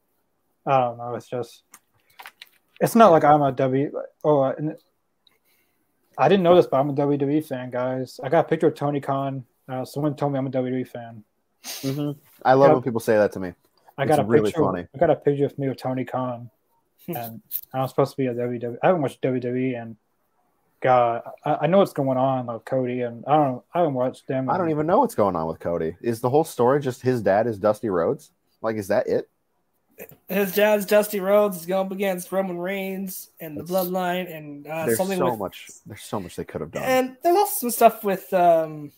I 0.66 0.80
don't 0.80 0.98
know. 0.98 1.14
It's 1.14 1.28
just 1.28 1.62
it's 2.80 2.94
not 2.94 3.10
like 3.10 3.24
I'm 3.24 3.40
a 3.42 3.50
W. 3.52 3.90
Oh, 4.24 4.42
and 4.42 4.76
I 6.18 6.28
didn't 6.28 6.42
know 6.42 6.56
this, 6.56 6.66
but 6.66 6.78
I'm 6.80 6.90
a 6.90 6.94
WWE 6.94 7.46
fan, 7.46 7.70
guys. 7.70 8.18
I 8.22 8.28
got 8.28 8.46
a 8.46 8.48
picture 8.48 8.66
of 8.66 8.74
Tony 8.74 9.00
Khan. 9.00 9.44
Uh, 9.68 9.84
someone 9.84 10.16
told 10.16 10.32
me 10.32 10.38
I'm 10.38 10.46
a 10.46 10.50
WWE 10.50 10.86
fan. 10.88 11.22
I 12.44 12.54
love 12.54 12.68
Yeah. 12.68 12.74
when 12.74 12.82
people 12.82 13.00
say 13.00 13.16
that 13.16 13.32
to 13.32 13.40
me. 13.40 13.52
I 13.96 14.06
got 14.06 14.18
It's 14.18 14.26
a 14.26 14.30
really 14.30 14.50
picture. 14.50 14.62
funny. 14.64 14.86
I 14.94 14.98
got 14.98 15.10
a 15.10 15.16
picture 15.16 15.46
of 15.46 15.58
me 15.58 15.68
with 15.68 15.78
Tony 15.78 16.04
Khan, 16.04 16.50
and 17.08 17.40
I'm 17.72 17.88
supposed 17.88 18.12
to 18.12 18.16
be 18.16 18.26
a 18.26 18.34
WWE. 18.34 18.78
I 18.82 18.86
haven't 18.88 19.02
watched 19.02 19.20
WWE, 19.22 19.80
and 19.80 19.96
God, 20.80 21.22
I, 21.44 21.58
I 21.62 21.66
know 21.66 21.78
what's 21.78 21.92
going 21.92 22.16
on 22.18 22.46
with 22.46 22.64
Cody, 22.64 23.02
and 23.02 23.24
I 23.26 23.36
don't. 23.36 23.62
I 23.74 23.78
haven't 23.80 23.94
watched 23.94 24.26
them. 24.28 24.48
I 24.48 24.56
don't 24.58 24.70
even 24.70 24.86
know 24.86 25.00
what's 25.00 25.14
going 25.16 25.34
on 25.36 25.46
with 25.48 25.58
Cody. 25.58 25.96
Is 26.00 26.20
the 26.20 26.30
whole 26.30 26.44
story 26.44 26.80
just 26.80 27.02
his 27.02 27.20
dad 27.22 27.46
is 27.46 27.58
Dusty 27.58 27.88
Rhodes? 27.90 28.30
Like, 28.62 28.76
is 28.76 28.88
that 28.88 29.06
it? 29.08 29.28
His 30.28 30.54
dad's 30.54 30.86
Dusty 30.86 31.20
Rhodes 31.20 31.56
is 31.56 31.66
going 31.66 31.86
up 31.86 31.92
against 31.92 32.30
Roman 32.32 32.58
Reigns 32.58 33.30
and 33.40 33.56
the 33.56 33.62
That's- 33.62 33.86
Bloodline 33.86 34.34
and 34.34 34.66
uh, 34.66 34.86
there's 34.86 34.98
something 34.98 35.18
so 35.18 35.30
with 35.30 35.38
much. 35.38 35.70
There's 35.86 36.02
so 36.02 36.20
much 36.20 36.36
they 36.36 36.44
could 36.44 36.60
have 36.60 36.70
done. 36.70 36.82
and 36.84 37.16
there's 37.22 37.36
also 37.36 37.54
some 37.60 37.70
stuff 37.70 38.04
with 38.04 38.32
um 38.34 38.92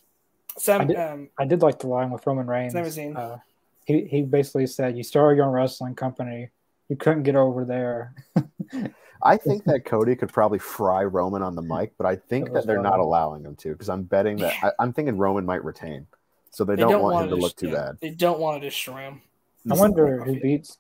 I 0.57 0.61
some 0.61 0.87
did- 0.89 0.97
um 0.97 1.29
I 1.39 1.45
did 1.45 1.63
like 1.63 1.79
the 1.79 1.87
line 1.89 2.11
with 2.11 2.27
Roman 2.27 2.47
Reigns. 2.47 2.75
Never 2.75 2.91
seen. 2.91 3.17
Uh, 3.17 3.39
he 3.87 4.05
he 4.05 4.23
basically 4.23 4.67
said, 4.67 4.97
"You 4.97 5.03
started 5.03 5.37
your 5.37 5.47
own 5.47 5.53
wrestling 5.53 5.95
company. 5.95 6.51
You 6.89 6.97
couldn't 6.97 7.23
get 7.25 7.37
over 7.37 7.65
there." 7.65 8.15
I 9.23 9.37
think 9.37 9.65
that 9.65 9.85
Cody 9.85 10.17
could 10.17 10.33
probably 10.33 10.59
fry 10.59 11.05
Roman 11.05 11.43
on 11.43 11.55
the 11.55 11.63
mic, 11.63 11.93
but 11.99 12.07
I 12.07 12.17
think 12.17 12.47
That 12.47 12.55
that 12.55 12.67
they're 12.67 12.83
not 12.83 13.01
allowing 13.01 13.45
him 13.45 13.55
to 13.57 13.73
because 13.73 13.89
I'm 13.89 14.03
betting 14.05 14.39
that 14.39 14.55
I, 14.63 14.73
I'm 14.79 14.93
thinking 14.93 15.19
Roman 15.19 15.45
might 15.45 15.63
retain, 15.65 16.07
so 16.51 16.65
they, 16.65 16.75
they 16.77 16.83
don't, 16.83 16.93
don't 16.93 17.03
want 17.03 17.15
want 17.15 17.25
him 17.25 17.31
to 17.31 17.37
dis- 17.37 17.43
look 17.43 17.57
too 17.57 17.69
yeah, 17.69 17.75
bad. 17.75 17.99
They 18.01 18.11
don't 18.11 18.39
want 18.41 18.63
to 18.63 18.67
destroy 18.69 19.01
him. 19.01 19.23
I 19.71 19.75
wonder 19.75 20.25
who 20.25 20.41
beats 20.41 20.79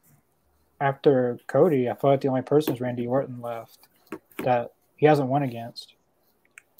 after 0.81 1.39
Cody. 1.47 1.89
I 1.91 1.95
feel 1.95 2.11
like 2.11 2.21
the 2.21 2.29
only 2.29 2.43
person 2.43 2.75
is 2.75 2.81
Randy 2.81 3.07
Orton 3.07 3.41
left 3.41 3.79
that 4.45 4.73
he 4.97 5.07
hasn't 5.07 5.29
won 5.29 5.43
against. 5.43 5.95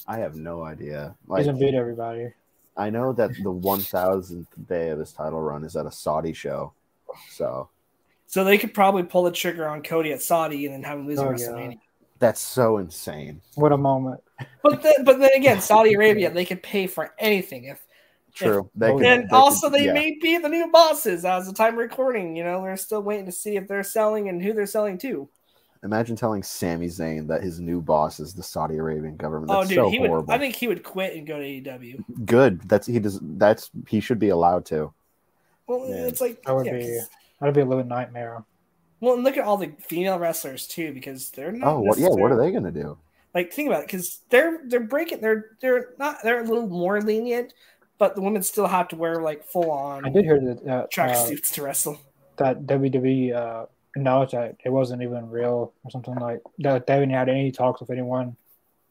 I 0.07 0.19
have 0.19 0.35
no 0.35 0.63
idea. 0.63 1.15
He 1.27 1.31
Like, 1.33 1.39
hasn't 1.41 1.61
beat 1.61 1.75
everybody. 1.75 2.33
I 2.77 2.89
know 2.91 3.13
that 3.13 3.31
the 3.43 3.53
1,000th 3.53 4.47
day 4.69 4.89
of 4.89 4.99
his 4.99 5.13
title 5.13 5.41
run 5.41 5.65
is 5.65 5.77
at 5.77 5.87
a 5.87 5.91
Saudi 5.93 6.33
show, 6.33 6.73
so 7.29 7.69
So 8.27 8.45
they 8.45 8.57
could 8.59 8.73
probably 8.73 9.03
pull 9.03 9.25
the 9.25 9.33
trigger 9.33 9.69
on 9.69 9.83
Cody 9.83 10.13
at 10.13 10.23
Saudi 10.23 10.65
and 10.67 10.75
then 10.75 10.83
have 10.85 10.99
him 10.99 11.07
lose 11.07 11.19
at 11.19 11.27
Oh, 11.27 11.31
yeah. 11.31 11.37
WrestleMania. 11.37 11.79
that's 12.19 12.41
so 12.41 12.79
insane. 12.79 13.43
What 13.57 13.73
a 13.73 13.77
moment! 13.77 14.23
But 14.63 14.83
then, 14.83 15.05
but 15.05 15.19
then 15.19 15.31
again, 15.35 15.61
Saudi 15.61 15.93
Arabia 15.95 16.31
they 16.31 16.45
could 16.47 16.63
pay 16.63 16.87
for 16.87 17.13
anything 17.19 17.65
if 17.65 17.83
True. 18.35 18.71
They 18.75 18.89
Oh, 18.91 18.97
could- 18.99 19.07
and 19.07 19.25
they 19.29 19.37
also 19.37 19.69
could- 19.69 19.79
they 19.81 19.87
yeah. 19.87 19.93
may 19.93 20.19
be 20.21 20.39
the 20.39 20.49
new 20.49 20.71
bosses 20.71 21.25
as 21.25 21.47
the 21.47 21.53
time 21.53 21.77
recording. 21.77 22.37
You 22.37 22.45
know, 22.45 22.61
we're 22.61 22.77
still 22.77 23.03
waiting 23.03 23.27
to 23.27 23.33
see 23.33 23.57
if 23.57 23.67
they're 23.69 23.83
selling 23.83 24.29
and 24.29 24.43
who 24.43 24.53
they're 24.53 24.67
selling 24.67 24.99
to. 24.99 25.29
Imagine 25.83 26.15
telling 26.15 26.43
Sami 26.43 26.89
Zayn 26.89 27.27
that 27.29 27.43
his 27.43 27.59
new 27.59 27.81
boss 27.81 28.21
is 28.21 28.35
the 28.35 28.43
Saudi 28.43 28.77
Arabian 28.77 29.17
government. 29.17 29.51
oh, 29.51 29.59
That's 29.61 29.69
dude, 29.71 29.77
so 29.77 29.89
he 29.89 29.97
horrible. 29.97 30.27
would. 30.27 30.31
I 30.31 30.39
think 30.39 30.55
he 30.55 30.69
would 30.69 30.83
quit 30.83 31.17
and 31.17 31.27
go 31.27 31.39
to 31.39 31.45
AEW. 31.45 32.05
Good. 32.27 32.61
That's 32.69 32.87
he 32.87 32.99
does. 32.99 33.19
That's 33.23 33.71
he 33.89 34.01
should 34.01 34.19
be 34.19 34.29
allowed 34.29 34.67
to. 34.67 34.93
Well, 35.67 35.89
Yeah. 35.89 36.07
it's 36.07 36.21
like 36.21 36.43
That 36.43 36.55
would 36.55 36.67
yeah, 36.67 36.73
be 36.79 36.81
'cause- 36.85 37.09
that'd 37.41 37.55
be 37.55 37.63
a 37.63 37.65
little 37.65 37.85
nightmare. 37.85 38.45
well, 39.01 39.15
and 39.15 39.25
look 39.25 39.39
at 39.39 39.45
all 39.45 39.57
the 39.57 39.73
female 39.81 40.19
wrestlers 40.19 40.67
too, 40.67 40.93
because 40.93 41.31
they're 41.31 41.53
not. 41.53 41.67
Oh, 41.77 41.81
what? 41.81 41.97
Yeah. 41.99 42.09
What 42.09 42.31
are 42.31 42.37
they 42.37 42.53
gonna 42.53 42.71
do? 42.71 42.99
Like, 43.35 43.51
think 43.53 43.69
about 43.69 43.83
it, 43.85 43.87
because 43.87 44.21
they're 44.29 44.61
they're 44.67 44.81
breaking. 44.81 45.21
They're 45.23 45.53
they're 45.63 45.95
not. 45.99 46.19
They're 46.23 46.41
a 46.43 46.45
little 46.45 46.67
more 46.67 47.01
lenient, 47.01 47.55
but 48.01 48.17
the 48.17 48.21
women 48.21 48.43
still 48.43 48.67
have 48.67 48.89
to 48.89 48.97
wear 48.97 49.17
like 49.23 49.45
full 49.45 49.71
on 49.71 50.05
I 50.05 50.09
did 50.09 50.25
hear 50.25 50.41
that 50.41 50.65
that, 50.65 50.91
track 50.91 51.11
uh, 51.11 51.25
suits 51.27 51.53
to 51.53 51.63
wrestle. 51.63 52.01
that 52.39 52.63
WWE 52.67 53.33
uh, 53.37 53.67
acknowledged 53.95 54.33
that 54.33 54.57
it 54.65 54.71
wasn't 54.71 55.03
even 55.03 55.31
real 55.31 55.73
or 55.85 55.91
something 55.93 56.17
like 56.17 56.41
that. 56.59 56.87
They 56.89 56.95
haven't 56.95 57.11
had 57.11 57.29
any 57.29 57.53
talks 57.53 57.81
with 57.81 57.91
anyone. 57.91 58.37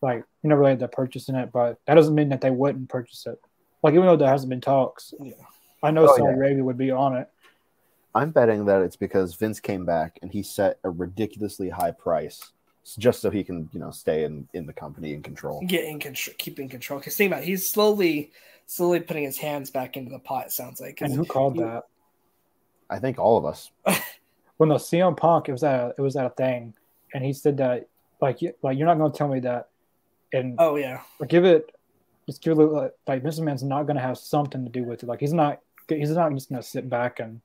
Like 0.02 0.24
you 0.44 0.50
know, 0.50 0.56
really 0.56 0.76
they're 0.76 0.88
purchasing 0.88 1.36
it, 1.36 1.52
but 1.52 1.78
that 1.86 1.96
doesn't 1.96 2.16
mean 2.16 2.30
that 2.30 2.40
they 2.40 2.52
wouldn't 2.52 2.88
purchase 2.88 3.26
it. 3.26 3.38
Like 3.84 3.94
even 3.96 4.06
though 4.06 4.16
there 4.16 4.30
hasn't 4.30 4.50
been 4.50 4.62
talks, 4.62 5.14
Yeah. 5.20 5.34
I 5.84 5.92
know 5.92 6.04
Oh, 6.04 6.16
Saudi 6.16 6.24
yeah. 6.24 6.36
Arabia 6.38 6.64
would 6.64 6.78
be 6.78 6.92
on 6.92 7.18
it. 7.18 7.28
I'm 8.16 8.32
betting 8.32 8.66
that 8.66 8.82
it's 8.82 8.96
because 8.96 9.36
Vince 9.36 9.60
came 9.60 9.86
back 9.86 10.18
and 10.22 10.32
he 10.32 10.42
set 10.44 10.80
a 10.84 10.90
ridiculously 10.90 11.70
high 11.70 11.92
price 11.92 12.52
just 12.98 13.22
so 13.22 13.30
he 13.30 13.44
can, 13.44 13.70
you 13.72 13.80
know, 13.80 13.92
stay 13.92 14.24
in, 14.24 14.48
in 14.54 14.66
the 14.66 14.74
company 14.74 15.14
in 15.14 15.22
control. 15.22 15.62
Get 15.68 15.86
in 15.86 16.00
control, 16.00 16.36
keep 16.40 16.60
in 16.60 16.68
control. 16.70 17.00
Because 17.00 17.16
think 17.16 17.32
about 17.32 17.44
it, 17.44 17.48
he's 17.48 17.70
slowly, 17.70 18.32
slowly 18.70 19.00
putting 19.00 19.24
his 19.24 19.38
hands 19.38 19.72
back 19.72 19.98
into 19.98 20.12
the 20.12 20.20
pot. 20.20 20.46
It 20.46 20.52
sounds 20.52 20.80
like. 20.80 21.02
And 21.02 21.12
who 21.14 21.26
called 21.26 21.56
you- 21.56 21.64
that? 21.64 21.84
I 22.90 23.00
think 23.00 23.18
all 23.20 23.38
of 23.38 23.46
us. 23.46 23.72
Well, 24.58 24.68
no, 24.68 24.76
CM 24.76 25.16
Punk. 25.16 25.48
It 25.48 25.54
was 25.54 25.64
at 25.64 25.80
a, 25.80 25.94
it 25.98 26.02
was 26.02 26.18
at 26.18 26.26
a 26.26 26.32
thing, 26.32 26.74
and 27.14 27.24
he 27.24 27.32
said 27.32 27.56
that 27.58 27.88
like 28.22 28.42
you- 28.42 28.54
like 28.62 28.78
you're 28.78 28.88
not 28.88 28.98
going 28.98 29.10
to 29.10 29.18
tell 29.18 29.30
me 29.30 29.40
that, 29.40 29.70
and 30.34 30.56
Oh 30.60 30.76
yeah, 30.76 31.00
like, 31.18 31.30
give 31.30 31.46
it 31.46 31.74
just 32.28 32.42
give 32.42 32.60
it 32.60 32.64
like, 32.64 32.92
like 33.08 33.24
Vince 33.24 33.40
McMahon's 33.40 33.64
not 33.64 33.84
going 33.84 33.96
to 33.96 34.02
have 34.02 34.18
something 34.18 34.66
to 34.66 34.70
do 34.70 34.84
with 34.84 35.02
it. 35.02 35.06
Like 35.06 35.22
he's 35.22 35.32
not 35.32 35.62
he's 35.88 36.10
not 36.10 36.34
just 36.34 36.50
going 36.50 36.62
to 36.62 36.68
sit 36.68 36.90
back 36.90 37.22
and 37.22 37.40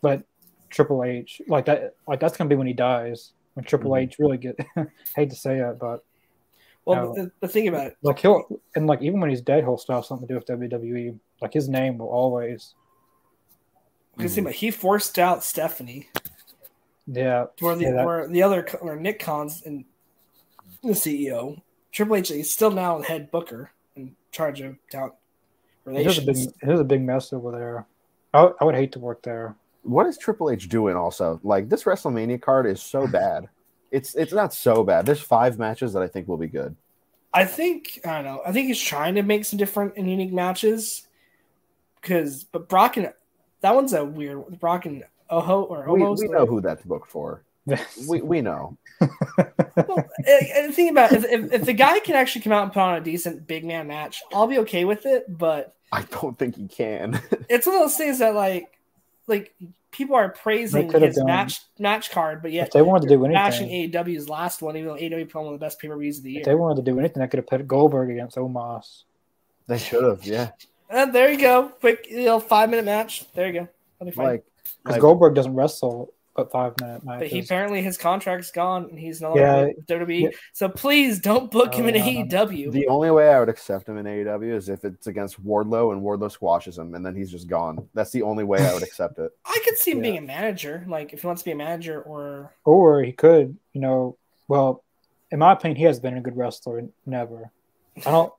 let 0.00 0.22
Triple 0.70 1.04
H 1.04 1.42
like 1.48 1.66
that 1.66 1.94
like 2.06 2.18
that's 2.18 2.38
going 2.38 2.48
to 2.48 2.54
be 2.54 2.56
when 2.56 2.66
he 2.66 2.72
dies 2.72 3.32
when 3.52 3.64
Triple 3.66 3.90
Mhm. 3.90 4.02
H 4.04 4.16
really 4.18 4.38
get 4.38 4.58
hate 5.16 5.28
to 5.28 5.36
say 5.36 5.58
it, 5.58 5.78
but 5.78 6.02
well, 6.88 7.06
No. 7.06 7.14
the, 7.24 7.30
the 7.40 7.48
thing 7.48 7.68
about 7.68 7.86
it, 7.88 7.96
like 8.02 8.18
he'll 8.18 8.60
and 8.74 8.86
like 8.86 9.02
even 9.02 9.20
when 9.20 9.30
he's 9.30 9.40
dead, 9.42 9.62
he'll 9.64 9.78
still 9.78 9.96
have 9.96 10.04
something 10.06 10.26
to 10.26 10.34
do 10.34 10.38
with 10.38 10.46
WWE. 10.72 11.18
Like 11.40 11.52
his 11.52 11.68
name 11.68 11.98
will 11.98 12.08
always 12.08 12.74
because 14.16 14.34
think 14.34 14.46
about 14.46 14.54
it, 14.54 14.58
he 14.58 14.70
forced 14.70 15.18
out 15.18 15.44
Stephanie, 15.44 16.08
yeah 17.06 17.46
where 17.60 17.76
the 17.76 17.82
yeah, 17.84 17.92
that- 17.92 18.06
where 18.06 18.26
the 18.28 18.42
other 18.42 18.66
where 18.80 18.96
Nick 18.96 19.20
Khan's 19.20 19.62
and 19.64 19.84
the 20.82 20.92
CEO 20.92 21.60
Triple 21.92 22.16
H 22.16 22.30
is 22.30 22.52
still 22.52 22.70
now 22.70 22.98
the 22.98 23.04
head 23.04 23.30
booker 23.30 23.70
in 23.96 24.14
charge 24.32 24.60
of 24.60 24.76
talent 24.90 25.14
it 25.86 26.06
is 26.06 26.18
a 26.18 26.20
big 26.20 26.28
relations. 26.28 26.54
it 26.62 26.68
is 26.68 26.80
a 26.80 26.84
big 26.84 27.00
mess 27.02 27.32
over 27.32 27.50
there. 27.50 27.86
I, 28.34 28.42
would- 28.44 28.54
I 28.60 28.64
would 28.64 28.74
hate 28.74 28.92
to 28.92 28.98
work 28.98 29.22
there. 29.22 29.56
What 29.84 30.06
is 30.06 30.18
Triple 30.18 30.50
H 30.50 30.68
doing 30.68 30.96
also? 30.96 31.40
Like 31.42 31.68
this 31.70 31.84
WrestleMania 31.84 32.42
card 32.42 32.66
is 32.66 32.82
so 32.82 33.06
bad. 33.20 33.48
It's 33.90 34.14
it's 34.14 34.32
not 34.32 34.52
so 34.52 34.84
bad. 34.84 35.06
There's 35.06 35.20
five 35.20 35.58
matches 35.58 35.92
that 35.94 36.02
I 36.02 36.08
think 36.08 36.28
will 36.28 36.36
be 36.36 36.48
good. 36.48 36.76
I 37.32 37.44
think 37.44 38.00
I 38.04 38.16
don't 38.16 38.24
know. 38.24 38.42
I 38.46 38.52
think 38.52 38.68
he's 38.68 38.80
trying 38.80 39.14
to 39.16 39.22
make 39.22 39.44
some 39.44 39.58
different 39.58 39.94
and 39.96 40.10
unique 40.10 40.32
matches. 40.32 41.06
Because, 42.00 42.44
but 42.44 42.68
Brock 42.68 42.96
and 42.96 43.12
that 43.60 43.74
one's 43.74 43.92
a 43.92 44.04
weird 44.04 44.60
Brock 44.60 44.86
and 44.86 45.04
Omos 45.30 45.68
or 45.68 45.92
We, 45.92 46.02
we 46.04 46.28
know 46.28 46.46
who 46.46 46.60
that's 46.60 46.82
booked 46.84 47.10
for. 47.10 47.42
We 48.08 48.22
we 48.22 48.40
know. 48.40 48.76
Well, 49.76 50.04
and- 50.26 50.46
and 50.56 50.74
think 50.74 50.90
about 50.90 51.12
it, 51.12 51.22
if, 51.24 51.24
if 51.30 51.52
if 51.52 51.64
the 51.64 51.72
guy 51.72 52.00
can 52.00 52.16
actually 52.16 52.42
come 52.42 52.52
out 52.52 52.64
and 52.64 52.72
put 52.72 52.80
on 52.80 52.96
a 52.96 53.00
decent 53.00 53.46
big 53.46 53.64
man 53.64 53.86
match, 53.86 54.20
I'll 54.32 54.48
be 54.48 54.58
okay 54.58 54.84
with 54.84 55.06
it. 55.06 55.24
But 55.28 55.74
I 55.92 56.02
don't 56.02 56.36
think 56.36 56.56
he 56.56 56.66
can. 56.66 57.20
it's 57.48 57.64
one 57.66 57.76
of 57.76 57.82
those 57.82 57.96
things 57.96 58.18
that 58.18 58.34
like 58.34 58.76
like 59.28 59.54
people 59.90 60.14
are 60.16 60.28
praising 60.28 60.88
could've 60.88 61.08
his 61.08 61.16
done- 61.16 61.26
match 61.26 61.60
match 61.78 62.10
card, 62.10 62.42
but 62.42 62.48
if 62.48 62.54
yet 62.54 62.72
they 62.72 62.82
wanted 62.82 63.08
to 63.08 63.16
do 63.16 63.22
bashing 63.32 63.68
anything, 63.68 63.92
AEW's 63.92 64.28
last 64.28 64.62
one, 64.62 64.76
even 64.76 64.88
though 64.88 64.96
AEW 64.96 65.30
put 65.30 65.38
on 65.40 65.44
one 65.46 65.54
of 65.54 65.60
the 65.60 65.64
best 65.64 65.78
pay 65.80 65.88
per 65.88 65.96
views 65.96 66.18
of 66.18 66.24
the 66.24 66.38
if 66.38 66.44
they 66.44 66.54
wanted 66.54 66.84
to 66.84 66.90
do 66.90 66.98
anything, 66.98 67.20
they 67.20 67.28
could 67.28 67.38
have 67.38 67.46
put 67.46 67.66
Goldberg 67.66 68.10
against 68.10 68.36
Omos. 68.36 69.04
they 69.66 69.78
should 69.78 70.04
have. 70.04 70.24
Yeah. 70.24 70.50
And 70.90 71.12
there 71.14 71.30
you 71.30 71.38
go, 71.38 71.68
quick, 71.80 72.06
you 72.10 72.24
know, 72.24 72.40
five 72.40 72.70
minute 72.70 72.84
match. 72.84 73.30
There 73.34 73.46
you 73.46 73.52
go. 73.52 73.68
That'll 73.98 74.10
be 74.10 74.16
fine. 74.16 74.26
Like, 74.26 74.44
Because 74.82 74.92
like 74.96 75.00
Goldberg 75.00 75.34
doesn't 75.34 75.54
wrestle 75.54 76.12
but 76.38 76.50
five 76.52 76.72
minute 76.80 77.02
but 77.04 77.26
he 77.26 77.40
apparently 77.40 77.82
his 77.82 77.98
contract's 77.98 78.50
gone 78.50 78.84
and 78.90 78.98
he's 78.98 79.20
no 79.20 79.28
longer 79.34 79.42
Yeah, 79.42 79.64
with 79.76 79.86
WWE. 79.86 80.20
yeah. 80.22 80.28
So 80.52 80.68
please 80.68 81.18
don't 81.20 81.50
book 81.50 81.74
him 81.74 81.84
Oh, 81.84 81.88
in 81.88 81.94
no, 81.96 82.00
no, 82.04 82.10
no. 82.12 82.46
AEW. 82.46 82.72
the 82.72 82.86
only 82.88 83.10
way 83.10 83.28
I 83.32 83.40
would 83.40 83.48
accept 83.48 83.88
him 83.88 83.98
in 83.98 84.06
AEW 84.06 84.54
is 84.54 84.68
if 84.68 84.84
it's 84.84 85.06
against 85.08 85.44
Wardlow 85.44 85.92
and 85.92 86.00
Wardlow 86.02 86.30
squashes 86.30 86.78
him 86.78 86.94
and 86.94 87.04
then 87.04 87.14
he's 87.14 87.30
just 87.30 87.48
gone. 87.48 87.88
That's 87.94 88.10
the 88.12 88.22
only 88.22 88.44
way 88.44 88.58
I 88.66 88.72
would 88.72 88.82
accept 88.82 89.18
it. 89.18 89.30
I 89.44 89.60
could 89.64 89.76
see 89.78 89.90
him 89.90 89.98
Yeah. 89.98 90.02
being 90.02 90.18
a 90.18 90.22
manager, 90.26 90.84
like 90.88 91.12
if 91.12 91.20
he 91.22 91.26
wants 91.26 91.42
to 91.42 91.46
be 91.46 91.52
a 91.52 91.56
manager 91.56 92.00
or 92.02 92.52
or 92.64 93.02
he 93.02 93.12
could, 93.12 93.56
you 93.72 93.80
know, 93.80 94.16
well, 94.46 94.82
in 95.30 95.38
my 95.40 95.52
opinion, 95.52 95.76
he 95.76 95.84
has 95.84 96.00
been 96.00 96.16
a 96.16 96.20
good 96.22 96.36
wrestler. 96.36 96.82
Never. 97.04 97.50
I 98.06 98.10
don't. 98.10 98.32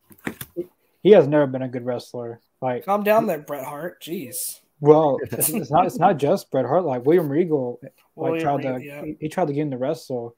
He 1.03 1.11
has 1.11 1.27
never 1.27 1.45
been 1.47 1.61
a 1.61 1.67
good 1.67 1.85
wrestler. 1.85 2.39
Like, 2.61 2.85
calm 2.85 3.03
down 3.03 3.27
there, 3.27 3.37
Bret 3.39 3.63
Hart. 3.63 4.01
Jeez. 4.01 4.35
Well, 4.79 5.17
it's, 5.21 5.49
it's 5.49 5.71
not. 5.71 5.85
It's 5.85 5.99
not 5.99 6.17
just 6.17 6.51
Bret 6.51 6.65
Hart. 6.65 6.85
Like 6.85 7.05
William 7.05 7.29
Regal, 7.29 7.79
like 7.81 7.93
William 8.15 8.41
tried 8.41 8.57
Regal, 8.57 8.79
to. 8.79 8.85
yeah. 8.85 9.03
He, 9.03 9.17
he 9.19 9.29
tried 9.29 9.47
to 9.47 9.53
get 9.53 9.61
him 9.63 9.71
to 9.71 9.77
wrestle, 9.77 10.35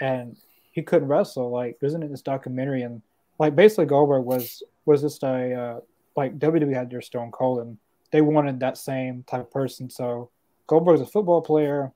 and 0.00 0.36
he 0.72 0.82
couldn't 0.82 1.08
wrestle. 1.08 1.50
Like, 1.50 1.78
isn't 1.82 2.02
it 2.02 2.10
this 2.10 2.22
documentary? 2.22 2.82
And 2.82 3.02
like, 3.38 3.54
basically, 3.54 3.86
Goldberg 3.86 4.24
was 4.24 4.62
was 4.84 5.02
just 5.02 5.22
a 5.22 5.54
uh, 5.54 5.80
like 6.16 6.38
WWE 6.38 6.74
had 6.74 6.90
their 6.90 7.02
Stone 7.02 7.30
Cold, 7.30 7.60
and 7.60 7.78
they 8.10 8.20
wanted 8.20 8.60
that 8.60 8.78
same 8.78 9.24
type 9.24 9.40
of 9.42 9.50
person. 9.50 9.90
So 9.90 10.30
Goldberg's 10.66 11.00
a 11.00 11.06
football 11.06 11.42
player. 11.42 11.92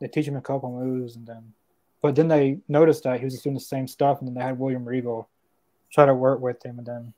They 0.00 0.08
teach 0.08 0.26
him 0.26 0.36
a 0.36 0.40
couple 0.40 0.70
moves, 0.72 1.16
and 1.16 1.26
then, 1.26 1.52
but 2.00 2.14
then 2.14 2.28
they 2.28 2.58
noticed 2.68 3.04
that 3.04 3.18
he 3.18 3.24
was 3.24 3.34
just 3.34 3.44
doing 3.44 3.54
the 3.54 3.60
same 3.60 3.86
stuff, 3.86 4.18
and 4.18 4.28
then 4.28 4.34
they 4.34 4.42
had 4.42 4.58
William 4.58 4.84
Regal 4.84 5.28
try 5.92 6.06
to 6.06 6.14
work 6.14 6.40
with 6.40 6.64
him, 6.64 6.78
and 6.78 6.86
then 6.86 7.14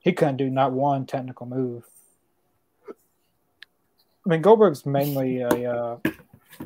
he 0.00 0.12
couldn't 0.12 0.36
do 0.36 0.50
not 0.50 0.72
one 0.72 1.06
technical 1.06 1.46
move. 1.46 1.84
I 4.26 4.28
mean, 4.28 4.42
Goldberg's 4.42 4.84
mainly 4.84 5.38
a 5.40 5.48
uh, 5.72 5.98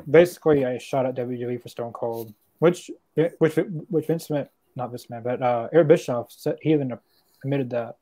basically 0.09 0.63
a 0.63 0.79
shot 0.79 1.05
at 1.05 1.15
WWE 1.15 1.61
for 1.61 1.69
Stone 1.69 1.93
Cold, 1.93 2.33
which 2.59 2.89
which 3.13 3.55
which 3.89 4.07
Vince 4.07 4.27
McMahon, 4.29 4.49
not 4.75 4.89
Vince 4.89 5.05
McMahon, 5.05 5.23
but 5.23 5.41
uh, 5.43 5.67
Eric 5.71 5.87
Bischoff 5.89 6.31
said 6.31 6.57
he 6.61 6.71
even 6.73 6.97
admitted 7.43 7.69
that. 7.69 7.97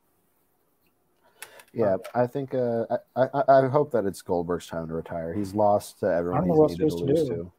Yeah, 1.74 1.98
I 2.16 2.26
think 2.26 2.56
uh, 2.56 2.86
I, 3.16 3.28
I 3.34 3.44
I 3.48 3.68
hope 3.68 3.92
that 3.92 4.06
it's 4.06 4.22
Goldberg's 4.22 4.68
time 4.68 4.88
to 4.88 4.94
retire. 4.94 5.34
He's 5.34 5.54
lost 5.54 6.00
to 6.00 6.08
everyone 6.08 6.38
I 6.38 6.42
don't 6.42 6.48
he's 6.50 6.56
know 6.56 6.62
what 6.62 6.72
needed 6.72 6.84
to 6.86 6.90
supposed 6.90 7.06
to 7.08 7.14
lose 7.14 7.30
do. 7.30 7.36
to. 7.36 7.52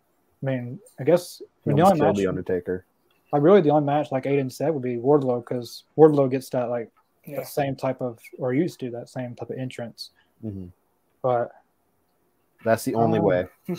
I 0.43 0.47
mean, 0.47 0.78
I 0.98 1.05
guess 1.05 1.39
He 1.39 1.44
I 1.66 1.68
mean, 1.68 1.77
the 1.77 1.82
only 1.82 2.01
match, 2.01 2.16
the 2.16 2.27
Undertaker. 2.27 2.86
like 3.32 3.43
really 3.43 3.60
the 3.60 3.70
only 3.70 3.85
match 3.85 4.10
like 4.10 4.24
Aiden 4.24 4.51
said 4.51 4.70
would 4.72 4.82
be 4.82 4.97
Wardlow 4.97 5.47
because 5.47 5.85
Wardlow 5.98 6.31
gets 6.31 6.48
that 6.51 6.70
like 6.70 6.90
Yeah. 7.27 7.36
that 7.40 7.48
same 7.48 7.77
type 7.77 8.01
of 8.01 8.18
or 8.39 8.55
used 8.55 8.81
to 8.81 8.90
that 8.93 9.10
same 9.10 9.35
type 9.36 9.51
of 9.51 9.59
entrance, 9.59 10.10
hmm 10.40 10.66
but 11.22 11.52
That's 12.65 12.85
the 12.85 12.95
only 12.95 13.19
Um, 13.19 13.24
way. 13.24 13.47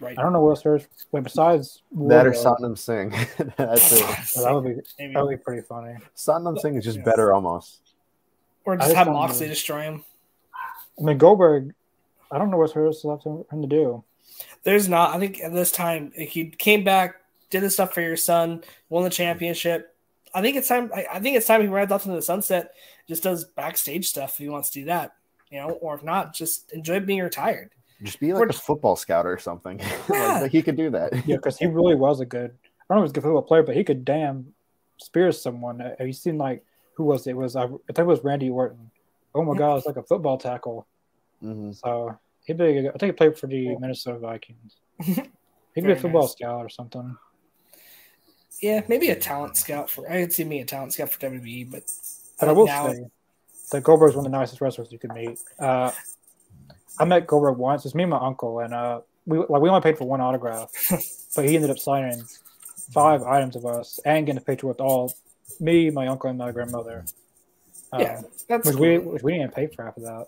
Right. 0.00 0.18
I 0.18 0.22
don't 0.22 0.32
know 0.32 0.40
what 0.40 0.50
else 0.50 0.62
there's. 0.64 0.88
Wait, 1.12 1.22
besides 1.22 1.80
That 1.92 2.26
or 2.26 2.32
Wardlow, 2.32 2.58
Satnam 2.58 2.76
Singh. 2.76 3.10
That's 3.56 3.92
it. 3.92 4.42
that 4.42 4.52
would 4.52 4.64
be 4.64 4.82
Maybe. 4.98 5.14
that 5.14 5.24
would 5.24 5.30
be 5.30 5.36
pretty 5.36 5.62
funny. 5.62 5.94
Satnam 6.16 6.58
Singh 6.58 6.74
is 6.74 6.82
just 6.84 6.96
Yes. 6.96 7.04
better 7.04 7.32
almost. 7.32 7.94
Or 8.64 8.74
just 8.76 8.88
just 8.88 8.96
have 8.96 9.06
don't 9.06 9.14
Moxley 9.14 9.46
destroy 9.46 9.82
him. 9.82 10.04
I 10.98 11.02
mean, 11.04 11.18
Goldberg, 11.18 11.72
I 12.32 12.38
don't 12.38 12.50
know 12.50 12.56
what's 12.56 12.74
else 12.74 13.04
left 13.04 13.22
for 13.22 13.46
him 13.52 13.62
to 13.62 13.68
do. 13.68 14.02
There's 14.64 14.88
not. 14.88 15.14
I 15.14 15.20
think 15.20 15.40
at 15.40 15.52
this 15.52 15.70
time 15.70 16.10
he 16.16 16.46
came 16.46 16.82
back, 16.82 17.20
did 17.50 17.62
the 17.62 17.70
stuff 17.70 17.94
for 17.94 18.00
your 18.00 18.16
son, 18.16 18.64
won 18.88 19.04
the 19.04 19.10
championship. 19.10 19.94
I 20.34 20.42
think 20.42 20.56
it's 20.56 20.66
time. 20.66 20.90
I, 20.92 21.06
I 21.12 21.20
think 21.20 21.36
it's 21.36 21.46
time 21.46 21.60
he 21.60 21.68
rides 21.68 21.92
off 21.92 22.06
into 22.06 22.16
the 22.16 22.22
sunset. 22.22 22.74
Just 23.06 23.22
does 23.22 23.44
backstage 23.44 24.08
stuff 24.08 24.30
if 24.32 24.38
he 24.38 24.48
wants 24.48 24.70
to 24.70 24.80
do 24.80 24.86
that, 24.86 25.12
you 25.48 25.60
know. 25.60 25.70
Or 25.70 25.94
if 25.94 26.02
not, 26.02 26.34
just 26.34 26.72
enjoy 26.72 26.98
being 26.98 27.20
retired. 27.22 27.70
Just 28.02 28.20
be 28.20 28.32
like 28.32 28.40
We're- 28.40 28.50
a 28.50 28.52
football 28.52 28.96
scout 28.96 29.26
or 29.26 29.38
something. 29.38 29.80
Yeah. 30.12 30.40
like, 30.42 30.50
he 30.52 30.62
could 30.62 30.76
do 30.76 30.90
that. 30.90 31.12
Yeah, 31.26 31.36
because 31.36 31.56
he 31.58 31.66
really 31.66 31.94
was 31.94 32.20
a 32.20 32.26
good. 32.26 32.50
I 32.90 32.94
don't 32.94 32.96
know 32.96 32.96
if 32.96 32.98
he 32.98 33.02
was 33.02 33.10
a 33.10 33.14
good 33.14 33.22
football 33.22 33.42
player, 33.42 33.62
but 33.62 33.76
he 33.76 33.84
could 33.84 34.04
damn 34.04 34.52
spear 34.98 35.30
someone. 35.32 35.80
Uh, 35.80 35.94
Have 35.98 36.06
you 36.06 36.12
seen 36.12 36.38
like 36.38 36.64
who 36.94 37.04
was 37.04 37.26
it? 37.26 37.30
it 37.30 37.36
was 37.36 37.56
I, 37.56 37.64
I 37.64 37.68
think 37.68 37.98
it 38.00 38.04
was 38.06 38.22
Randy 38.24 38.50
Orton. 38.50 38.90
Oh 39.34 39.42
my 39.44 39.56
god, 39.56 39.78
it's 39.78 39.86
like 39.86 39.96
a 39.96 40.02
football 40.02 40.36
tackle. 40.38 40.86
hmm 41.40 41.72
So 41.72 42.18
he'd 42.44 42.58
be. 42.58 42.64
a 42.64 42.82
good- 42.82 42.88
I 42.94 42.98
think 42.98 43.12
he 43.12 43.12
played 43.12 43.38
for 43.38 43.46
the 43.46 43.76
Minnesota 43.78 44.18
Vikings. 44.18 44.76
He 45.74 45.80
could 45.80 45.86
be 45.86 45.92
a 45.94 45.96
football 45.96 46.22
nice. 46.24 46.32
scout 46.32 46.60
or 46.62 46.68
something. 46.68 47.16
Yeah, 48.60 48.82
maybe 48.88 49.08
a 49.08 49.16
talent 49.16 49.56
scout 49.56 49.88
for. 49.88 50.06
I 50.10 50.20
could 50.20 50.32
see 50.34 50.44
me 50.44 50.60
a 50.60 50.66
talent 50.66 50.92
scout 50.92 51.10
for 51.10 51.18
WWE, 51.18 51.70
but 51.70 51.84
But 52.38 52.48
I 52.48 52.52
will 52.52 52.66
now 52.66 52.92
say 52.92 53.04
that 53.70 53.82
Goldberg's 53.82 54.14
one 54.14 54.26
of 54.26 54.30
the 54.30 54.36
nicest 54.38 54.60
wrestlers 54.60 54.92
you 54.92 54.98
could 54.98 55.14
meet. 55.14 55.38
Uh, 55.58 55.90
I 56.98 57.04
met 57.04 57.26
Goldberg 57.26 57.58
once. 57.58 57.84
It's 57.84 57.94
me 57.94 58.02
and 58.04 58.10
my 58.10 58.18
uncle, 58.18 58.60
and 58.60 58.74
uh, 58.74 59.00
we 59.26 59.38
like 59.38 59.62
we 59.62 59.68
only 59.68 59.80
paid 59.80 59.98
for 59.98 60.06
one 60.06 60.20
autograph, 60.20 60.70
but 61.36 61.44
he 61.44 61.56
ended 61.56 61.70
up 61.70 61.78
signing 61.78 62.22
five 62.90 63.22
items 63.22 63.56
of 63.56 63.64
us 63.66 63.98
and 64.04 64.26
getting 64.26 64.40
a 64.40 64.44
picture 64.44 64.66
with 64.66 64.80
all 64.80 65.12
me, 65.60 65.90
my 65.90 66.06
uncle, 66.06 66.28
and 66.28 66.38
my 66.38 66.50
grandmother. 66.52 67.04
Uh, 67.92 67.98
yeah, 68.00 68.20
that's 68.48 68.66
which 68.66 68.76
cool. 68.76 68.86
we 68.86 68.98
which 68.98 69.22
we 69.22 69.32
didn't 69.34 69.54
pay 69.54 69.66
for 69.66 69.84
half 69.84 69.96
of 69.96 70.02
that. 70.02 70.26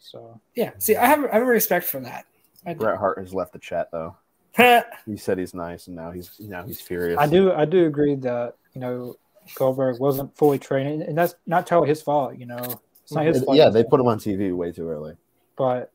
So 0.00 0.40
yeah. 0.54 0.72
See, 0.78 0.96
I 0.96 1.06
have 1.06 1.24
I 1.24 1.34
have 1.34 1.42
a 1.42 1.46
respect 1.46 1.86
for 1.86 2.00
that. 2.00 2.26
I 2.66 2.72
do. 2.72 2.80
Bret 2.80 2.98
Hart 2.98 3.18
has 3.18 3.32
left 3.32 3.52
the 3.52 3.58
chat 3.58 3.90
though. 3.90 4.16
He 5.06 5.16
said 5.16 5.38
he's 5.38 5.54
nice, 5.54 5.86
and 5.88 5.96
now 5.96 6.10
he's 6.10 6.30
now 6.38 6.62
he's 6.62 6.80
furious. 6.80 7.18
I 7.18 7.26
do 7.26 7.52
I 7.52 7.64
do 7.64 7.86
agree 7.86 8.14
that 8.16 8.54
you 8.74 8.80
know 8.80 9.16
Goldberg 9.54 9.98
wasn't 9.98 10.36
fully 10.36 10.58
trained, 10.58 11.02
and 11.02 11.16
that's 11.16 11.34
not 11.46 11.66
totally 11.66 11.88
his 11.88 12.02
fault. 12.02 12.36
You 12.36 12.46
know, 12.46 12.80
it's 13.02 13.12
not 13.12 13.24
his 13.24 13.42
fault. 13.42 13.56
Yeah, 13.56 13.68
they 13.70 13.82
put 13.82 13.98
him 13.98 14.06
on 14.06 14.18
TV 14.18 14.54
way 14.54 14.70
too 14.72 14.88
early. 14.88 15.16
but 15.56 15.90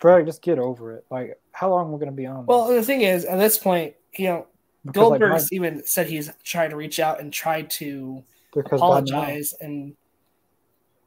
Bro, 0.00 0.24
just 0.24 0.42
get 0.42 0.58
over 0.58 0.92
it. 0.94 1.04
Like, 1.10 1.38
how 1.52 1.70
long 1.70 1.90
we're 1.92 1.98
we 1.98 2.04
gonna 2.04 2.16
be 2.16 2.26
on? 2.26 2.46
well, 2.46 2.68
the 2.68 2.82
thing 2.82 3.02
is, 3.02 3.24
at 3.24 3.38
this 3.38 3.58
point, 3.58 3.94
you 4.16 4.26
know, 4.26 4.46
Because, 4.84 5.10
like, 5.10 5.20
my- 5.20 5.40
even 5.52 5.84
said 5.84 6.06
he's 6.06 6.30
trying 6.42 6.70
to 6.70 6.76
reach 6.76 6.98
out 6.98 7.20
and 7.20 7.32
try 7.32 7.62
to 7.62 8.24
because 8.54 8.80
by 8.80 8.86
now- 8.86 8.92
apologize 8.98 9.54
and 9.60 9.94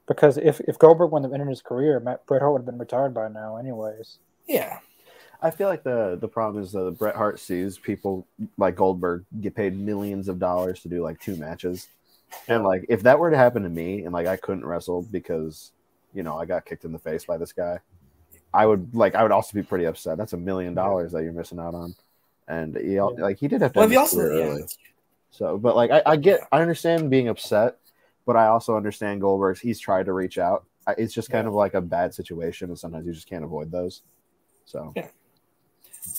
because 0.06 0.36
if 0.38 0.60
if 0.60 0.78
Goldberg 0.78 1.10
wouldn't 1.10 1.30
have 1.30 1.34
ended 1.38 1.48
his 1.48 1.62
career, 1.62 1.98
Matt, 1.98 2.24
Bret 2.26 2.40
Hart 2.42 2.52
would 2.52 2.58
have 2.60 2.66
been 2.66 2.78
retired 2.78 3.14
by 3.14 3.28
now, 3.28 3.56
anyways. 3.56 4.18
Yeah. 4.46 4.78
I 5.42 5.50
feel 5.50 5.68
like 5.68 5.82
the 5.82 6.16
the 6.20 6.28
problem 6.28 6.62
is 6.62 6.72
that 6.72 6.96
Bret 6.98 7.16
Hart 7.16 7.38
sees 7.40 7.78
people 7.78 8.26
like 8.58 8.76
Goldberg 8.76 9.24
get 9.40 9.54
paid 9.54 9.76
millions 9.78 10.28
of 10.28 10.38
dollars 10.38 10.80
to 10.82 10.88
do 10.88 11.02
like 11.02 11.20
two 11.20 11.36
matches, 11.36 11.88
and 12.48 12.64
like 12.64 12.84
if 12.88 13.02
that 13.02 13.18
were 13.18 13.30
to 13.30 13.36
happen 13.36 13.62
to 13.62 13.68
me 13.68 14.04
and 14.04 14.12
like 14.12 14.26
I 14.26 14.36
couldn't 14.36 14.64
wrestle 14.64 15.02
because 15.02 15.72
you 16.14 16.22
know 16.22 16.38
I 16.38 16.44
got 16.44 16.64
kicked 16.64 16.84
in 16.84 16.92
the 16.92 16.98
face 16.98 17.24
by 17.24 17.36
this 17.38 17.52
guy, 17.52 17.78
I 18.54 18.66
would 18.66 18.94
like 18.94 19.16
I 19.16 19.22
would 19.22 19.32
also 19.32 19.52
be 19.52 19.62
pretty 19.62 19.84
upset. 19.84 20.16
That's 20.16 20.32
a 20.32 20.36
million 20.36 20.74
dollars 20.74 21.12
that 21.12 21.24
you're 21.24 21.32
missing 21.32 21.58
out 21.58 21.74
on, 21.74 21.94
and 22.46 22.76
he 22.76 23.00
like 23.00 23.38
he 23.38 23.48
did 23.48 23.60
have 23.62 23.72
to. 23.72 23.80
Well, 23.80 23.90
you 23.90 23.98
also, 23.98 24.20
yeah, 24.32 24.44
early. 24.44 24.62
So, 25.30 25.58
but 25.58 25.74
like 25.74 25.90
I, 25.90 26.02
I 26.06 26.16
get, 26.16 26.40
I 26.52 26.60
understand 26.60 27.10
being 27.10 27.26
upset, 27.28 27.76
but 28.24 28.36
I 28.36 28.46
also 28.46 28.76
understand 28.76 29.20
Goldberg's. 29.20 29.60
He's 29.60 29.80
tried 29.80 30.06
to 30.06 30.12
reach 30.12 30.38
out. 30.38 30.64
It's 30.96 31.12
just 31.12 31.30
kind 31.30 31.48
of 31.48 31.54
like 31.54 31.74
a 31.74 31.80
bad 31.80 32.14
situation, 32.14 32.68
and 32.68 32.78
sometimes 32.78 33.06
you 33.06 33.12
just 33.12 33.28
can't 33.28 33.42
avoid 33.42 33.72
those. 33.72 34.02
So, 34.66 34.92
Yeah. 34.94 35.08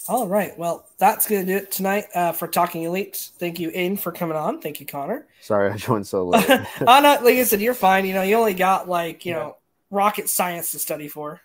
All 0.10 0.28
right. 0.28 0.58
Well, 0.58 0.88
that's 0.98 1.28
going 1.28 1.46
to 1.46 1.52
do 1.52 1.58
it 1.58 1.72
tonight 1.72 2.06
uh, 2.16 2.32
for 2.32 2.48
Talking 2.48 2.84
Elite. 2.84 3.30
Thank 3.38 3.60
you, 3.60 3.70
Aiden, 3.72 4.00
for 4.00 4.12
coming 4.12 4.36
on. 4.36 4.60
Thank 4.60 4.80
you, 4.80 4.86
Connor. 4.86 5.28
sorry 5.42 5.72
I 5.72 5.78
joined 5.78 6.08
so 6.08 6.26
late. 6.26 6.46
oh, 6.50 6.66
no, 6.86 7.20
like 7.22 7.38
I 7.38 7.44
said, 7.44 7.62
you're 7.62 7.76
fine. 7.76 8.06
You 8.06 8.16
know, 8.16 8.24
you 8.24 8.36
only 8.36 8.56
got 8.56 8.90
like, 8.90 9.26
you 9.26 9.34
know, 9.34 9.58
rocket 9.92 10.28
science 10.28 10.72
to 10.72 10.80
study 10.80 11.08
for. 11.08 11.42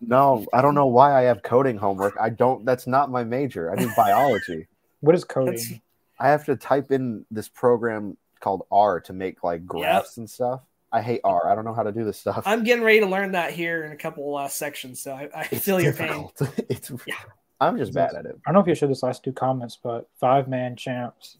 No, 0.00 0.46
I 0.52 0.62
don't 0.62 0.74
know 0.74 0.86
why 0.86 1.16
I 1.18 1.22
have 1.22 1.42
coding 1.42 1.76
homework. 1.78 2.14
I 2.20 2.28
don't. 2.30 2.64
That's 2.64 2.86
not 2.86 3.10
my 3.10 3.24
major. 3.24 3.72
I 3.72 3.76
do 3.76 3.90
biology. 3.96 4.66
What 5.00 5.14
is 5.14 5.24
coding? 5.24 5.54
That's- 5.54 5.80
I 6.20 6.28
have 6.28 6.44
to 6.44 6.54
type 6.56 6.92
in 6.92 7.26
this 7.32 7.48
program 7.48 8.16
called 8.38 8.64
R 8.70 9.00
to 9.00 9.12
make 9.12 9.42
like 9.42 9.66
graphs 9.66 10.18
and 10.18 10.30
stuff. 10.30 10.60
I 10.92 11.00
hate 11.02 11.20
R. 11.24 11.50
I 11.50 11.54
don't 11.56 11.64
know 11.64 11.74
how 11.74 11.82
to 11.82 11.90
do 11.90 12.04
this 12.04 12.18
stuff. 12.18 12.42
I'm 12.46 12.62
getting 12.62 12.84
ready 12.84 13.00
to 13.00 13.06
learn 13.06 13.32
that 13.32 13.52
here 13.52 13.84
in 13.84 13.92
a 13.92 13.96
couple 13.96 14.36
uh, 14.36 14.46
sections, 14.46 15.00
so 15.00 15.12
I, 15.14 15.28
I 15.34 15.48
It's 15.50 15.64
feel 15.64 15.80
your 15.80 15.94
pain. 15.94 16.28
it's. 16.68 16.92
Yeah. 17.06 17.14
I'm 17.60 17.78
just 17.78 17.94
bad 17.94 18.14
at 18.14 18.26
it. 18.26 18.36
I 18.46 18.50
don't 18.50 18.54
know 18.54 18.60
if 18.60 18.66
you 18.66 18.74
showed 18.74 18.90
this 18.90 19.02
last 19.02 19.22
two 19.24 19.32
comments, 19.32 19.78
but 19.82 20.08
five 20.20 20.48
man 20.48 20.76
champs. 20.76 21.38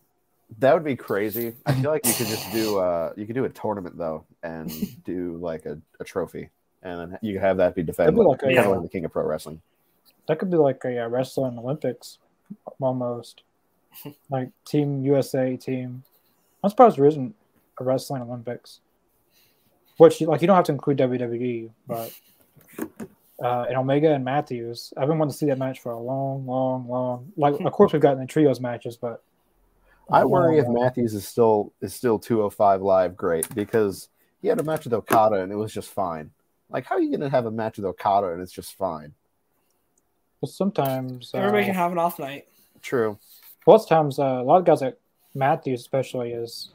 That 0.58 0.74
would 0.74 0.84
be 0.84 0.96
crazy. 0.96 1.54
I 1.66 1.74
feel 1.74 1.90
like 1.90 2.06
you 2.06 2.12
could 2.12 2.26
just 2.28 2.50
do 2.52 2.78
uh 2.78 3.12
you 3.16 3.26
could 3.26 3.34
do 3.34 3.44
a 3.44 3.48
tournament 3.48 3.96
though 3.98 4.24
and 4.42 4.70
do 5.04 5.36
like 5.38 5.66
a, 5.66 5.78
a 6.00 6.04
trophy 6.04 6.50
and 6.82 7.00
then 7.12 7.18
you 7.22 7.34
could 7.34 7.42
have 7.42 7.56
that 7.58 7.74
be 7.74 7.82
defended 7.82 8.16
be 8.16 8.22
like 8.22 8.42
a- 8.42 8.46
kind 8.46 8.58
of 8.58 8.64
yeah. 8.64 8.70
like 8.70 8.82
the 8.82 8.88
king 8.88 9.04
of 9.04 9.12
pro 9.12 9.24
wrestling. 9.24 9.60
That 10.28 10.38
could 10.38 10.50
be 10.50 10.56
like 10.56 10.82
a 10.84 11.04
uh, 11.04 11.08
wrestling 11.08 11.58
Olympics, 11.58 12.18
almost. 12.80 13.42
like 14.30 14.50
Team 14.64 15.04
USA 15.04 15.56
team. 15.56 16.02
I'm 16.62 16.70
surprised 16.70 16.96
there 16.96 17.06
isn't 17.06 17.34
a 17.78 17.84
wrestling 17.84 18.22
Olympics. 18.22 18.80
Which 19.98 20.20
like 20.22 20.40
you 20.40 20.46
don't 20.46 20.56
have 20.56 20.64
to 20.66 20.72
include 20.72 20.98
WWE, 20.98 21.70
but 21.86 22.12
uh, 23.42 23.66
and 23.68 23.76
Omega 23.76 24.14
and 24.14 24.24
Matthews. 24.24 24.92
I've 24.96 25.08
been 25.08 25.18
wanting 25.18 25.32
to 25.32 25.36
see 25.36 25.46
that 25.46 25.58
match 25.58 25.80
for 25.80 25.92
a 25.92 25.98
long, 25.98 26.46
long, 26.46 26.88
long. 26.88 27.32
Like 27.36 27.60
of 27.60 27.72
course 27.72 27.92
we've 27.92 28.00
gotten 28.00 28.20
the 28.20 28.26
trios 28.26 28.60
matches, 28.60 28.96
but 28.96 29.22
I 30.10 30.24
worry 30.24 30.58
if 30.58 30.66
long, 30.66 30.82
Matthews 30.82 31.14
is 31.14 31.26
still 31.26 31.72
is 31.80 31.94
still 31.94 32.18
205 32.18 32.82
live 32.82 33.16
great 33.16 33.52
because 33.54 34.08
he 34.40 34.48
had 34.48 34.58
a 34.60 34.64
match 34.64 34.84
with 34.84 34.94
Okada 34.94 35.42
and 35.42 35.52
it 35.52 35.56
was 35.56 35.72
just 35.72 35.90
fine. 35.90 36.30
Like 36.72 36.86
how 36.86 36.96
are 36.96 37.00
you 37.00 37.10
going 37.10 37.20
to 37.20 37.28
have 37.28 37.46
a 37.46 37.50
match 37.50 37.76
with 37.76 37.86
Okada 37.86 38.32
and 38.32 38.40
it's 38.40 38.52
just 38.52 38.74
fine? 38.76 39.12
But 40.40 40.50
sometimes 40.50 41.32
uh, 41.34 41.38
Everybody 41.38 41.66
can 41.66 41.74
have 41.74 41.92
an 41.92 41.98
off 41.98 42.18
night. 42.18 42.48
True. 42.80 43.18
most 43.66 43.88
times 43.88 44.18
uh, 44.18 44.24
a 44.24 44.42
lot 44.42 44.58
of 44.58 44.64
guys 44.64 44.80
like 44.80 44.98
Matthews 45.34 45.80
especially 45.80 46.32
is 46.32 46.70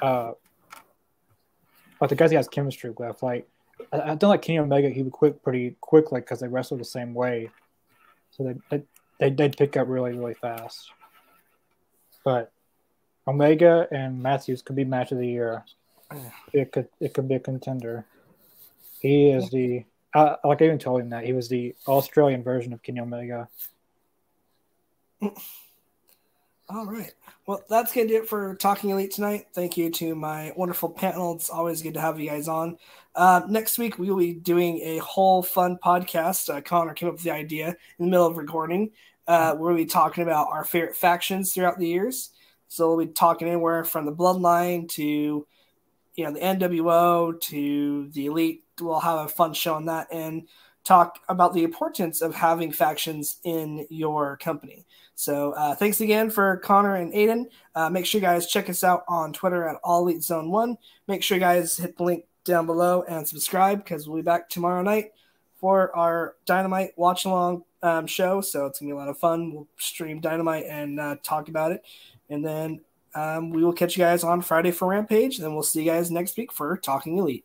uh 0.00 0.32
like 2.00 2.10
the 2.10 2.16
guys 2.16 2.30
he 2.30 2.36
has 2.36 2.46
chemistry 2.46 2.90
with 2.90 3.22
like 3.22 3.48
I, 3.92 4.12
I 4.12 4.14
don't 4.14 4.30
like 4.30 4.42
Kenny 4.42 4.60
Omega 4.60 4.88
he 4.88 5.02
would 5.02 5.12
quit 5.12 5.42
pretty 5.42 5.76
quickly 5.80 6.20
because 6.20 6.38
they 6.40 6.46
wrestle 6.46 6.76
the 6.76 6.84
same 6.84 7.12
way 7.12 7.50
so 8.30 8.44
they, 8.44 8.54
they 8.70 8.84
they 9.18 9.30
they'd 9.30 9.56
pick 9.56 9.76
up 9.76 9.88
really 9.88 10.12
really 10.12 10.34
fast 10.34 10.92
but 12.24 12.52
Omega 13.26 13.88
and 13.90 14.22
Matthews 14.22 14.62
could 14.62 14.76
be 14.76 14.84
match 14.84 15.10
of 15.10 15.18
the 15.18 15.26
year 15.26 15.64
it 16.52 16.70
could 16.70 16.88
it 17.00 17.14
could 17.14 17.26
be 17.26 17.34
a 17.34 17.40
contender 17.40 18.06
he 19.00 19.30
is 19.30 19.50
the 19.50 19.84
like 20.14 20.62
I 20.62 20.64
even 20.64 20.78
told 20.78 21.02
him 21.02 21.10
that 21.10 21.24
he 21.24 21.32
was 21.32 21.48
the 21.48 21.74
Australian 21.86 22.42
version 22.42 22.72
of 22.72 22.82
Kenny 22.82 23.00
Omega 23.00 23.48
All 26.70 26.84
right. 26.84 27.14
Well, 27.46 27.64
that's 27.70 27.94
going 27.94 28.08
to 28.08 28.12
do 28.12 28.22
it 28.22 28.28
for 28.28 28.54
Talking 28.56 28.90
Elite 28.90 29.10
tonight. 29.10 29.46
Thank 29.54 29.78
you 29.78 29.90
to 29.92 30.14
my 30.14 30.52
wonderful 30.54 30.90
panel. 30.90 31.34
It's 31.34 31.48
always 31.48 31.80
good 31.80 31.94
to 31.94 32.00
have 32.00 32.20
you 32.20 32.28
guys 32.28 32.46
on. 32.46 32.76
Uh, 33.14 33.40
next 33.48 33.78
week, 33.78 33.98
we 33.98 34.10
will 34.10 34.18
be 34.18 34.34
doing 34.34 34.78
a 34.82 34.98
whole 34.98 35.42
fun 35.42 35.78
podcast. 35.82 36.54
Uh, 36.54 36.60
Connor 36.60 36.92
came 36.92 37.08
up 37.08 37.14
with 37.14 37.22
the 37.22 37.30
idea 37.30 37.68
in 37.68 38.04
the 38.04 38.10
middle 38.10 38.26
of 38.26 38.36
recording 38.36 38.90
uh, 39.28 39.54
we'll 39.56 39.76
be 39.76 39.84
talking 39.84 40.22
about 40.22 40.48
our 40.50 40.64
favorite 40.64 40.96
factions 40.96 41.52
throughout 41.52 41.78
the 41.78 41.86
years. 41.86 42.30
So 42.66 42.88
we'll 42.88 43.06
be 43.06 43.12
talking 43.12 43.46
anywhere 43.46 43.84
from 43.84 44.06
the 44.06 44.12
Bloodline 44.12 44.88
to, 44.92 45.02
you 45.02 46.24
know, 46.24 46.32
the 46.32 46.40
NWO 46.40 47.38
to 47.42 48.08
the 48.08 48.26
Elite. 48.26 48.64
We'll 48.80 49.00
have 49.00 49.26
a 49.26 49.28
fun 49.28 49.54
show 49.54 49.74
on 49.74 49.86
that 49.86 50.08
and 50.12 50.48
talk 50.84 51.18
about 51.28 51.52
the 51.52 51.64
importance 51.64 52.22
of 52.22 52.34
having 52.34 52.72
factions 52.72 53.40
in 53.44 53.86
your 53.90 54.36
company. 54.38 54.86
So 55.14 55.52
uh, 55.52 55.74
thanks 55.74 56.00
again 56.00 56.30
for 56.30 56.56
Connor 56.58 56.96
and 56.96 57.12
Aiden. 57.12 57.46
Uh, 57.74 57.90
make 57.90 58.06
sure 58.06 58.20
you 58.20 58.26
guys 58.26 58.46
check 58.46 58.70
us 58.70 58.84
out 58.84 59.04
on 59.08 59.32
Twitter 59.32 59.66
at 59.68 59.76
All 59.82 60.02
Elite 60.02 60.22
Zone 60.22 60.50
One. 60.50 60.78
Make 61.06 61.22
sure 61.22 61.36
you 61.36 61.40
guys 61.40 61.76
hit 61.76 61.96
the 61.96 62.04
link 62.04 62.24
down 62.44 62.66
below 62.66 63.02
and 63.02 63.26
subscribe 63.26 63.84
because 63.84 64.08
we'll 64.08 64.16
be 64.16 64.22
back 64.22 64.48
tomorrow 64.48 64.80
night 64.82 65.12
for 65.60 65.94
our 65.96 66.36
Dynamite 66.46 66.92
watch 66.96 67.24
along 67.24 67.64
um, 67.82 68.06
show. 68.06 68.40
So 68.40 68.66
it's 68.66 68.78
gonna 68.78 68.90
be 68.90 68.94
a 68.94 68.96
lot 68.96 69.08
of 69.08 69.18
fun. 69.18 69.52
We'll 69.52 69.68
stream 69.76 70.20
Dynamite 70.20 70.66
and 70.66 70.98
uh, 70.98 71.16
talk 71.22 71.48
about 71.48 71.72
it, 71.72 71.82
and 72.30 72.44
then 72.44 72.80
um, 73.14 73.50
we 73.50 73.64
will 73.64 73.72
catch 73.72 73.96
you 73.96 74.04
guys 74.04 74.22
on 74.22 74.40
Friday 74.40 74.70
for 74.70 74.88
Rampage. 74.88 75.36
And 75.36 75.44
then 75.44 75.54
we'll 75.54 75.62
see 75.62 75.82
you 75.82 75.90
guys 75.90 76.10
next 76.10 76.36
week 76.36 76.52
for 76.52 76.76
Talking 76.76 77.18
Elite. 77.18 77.44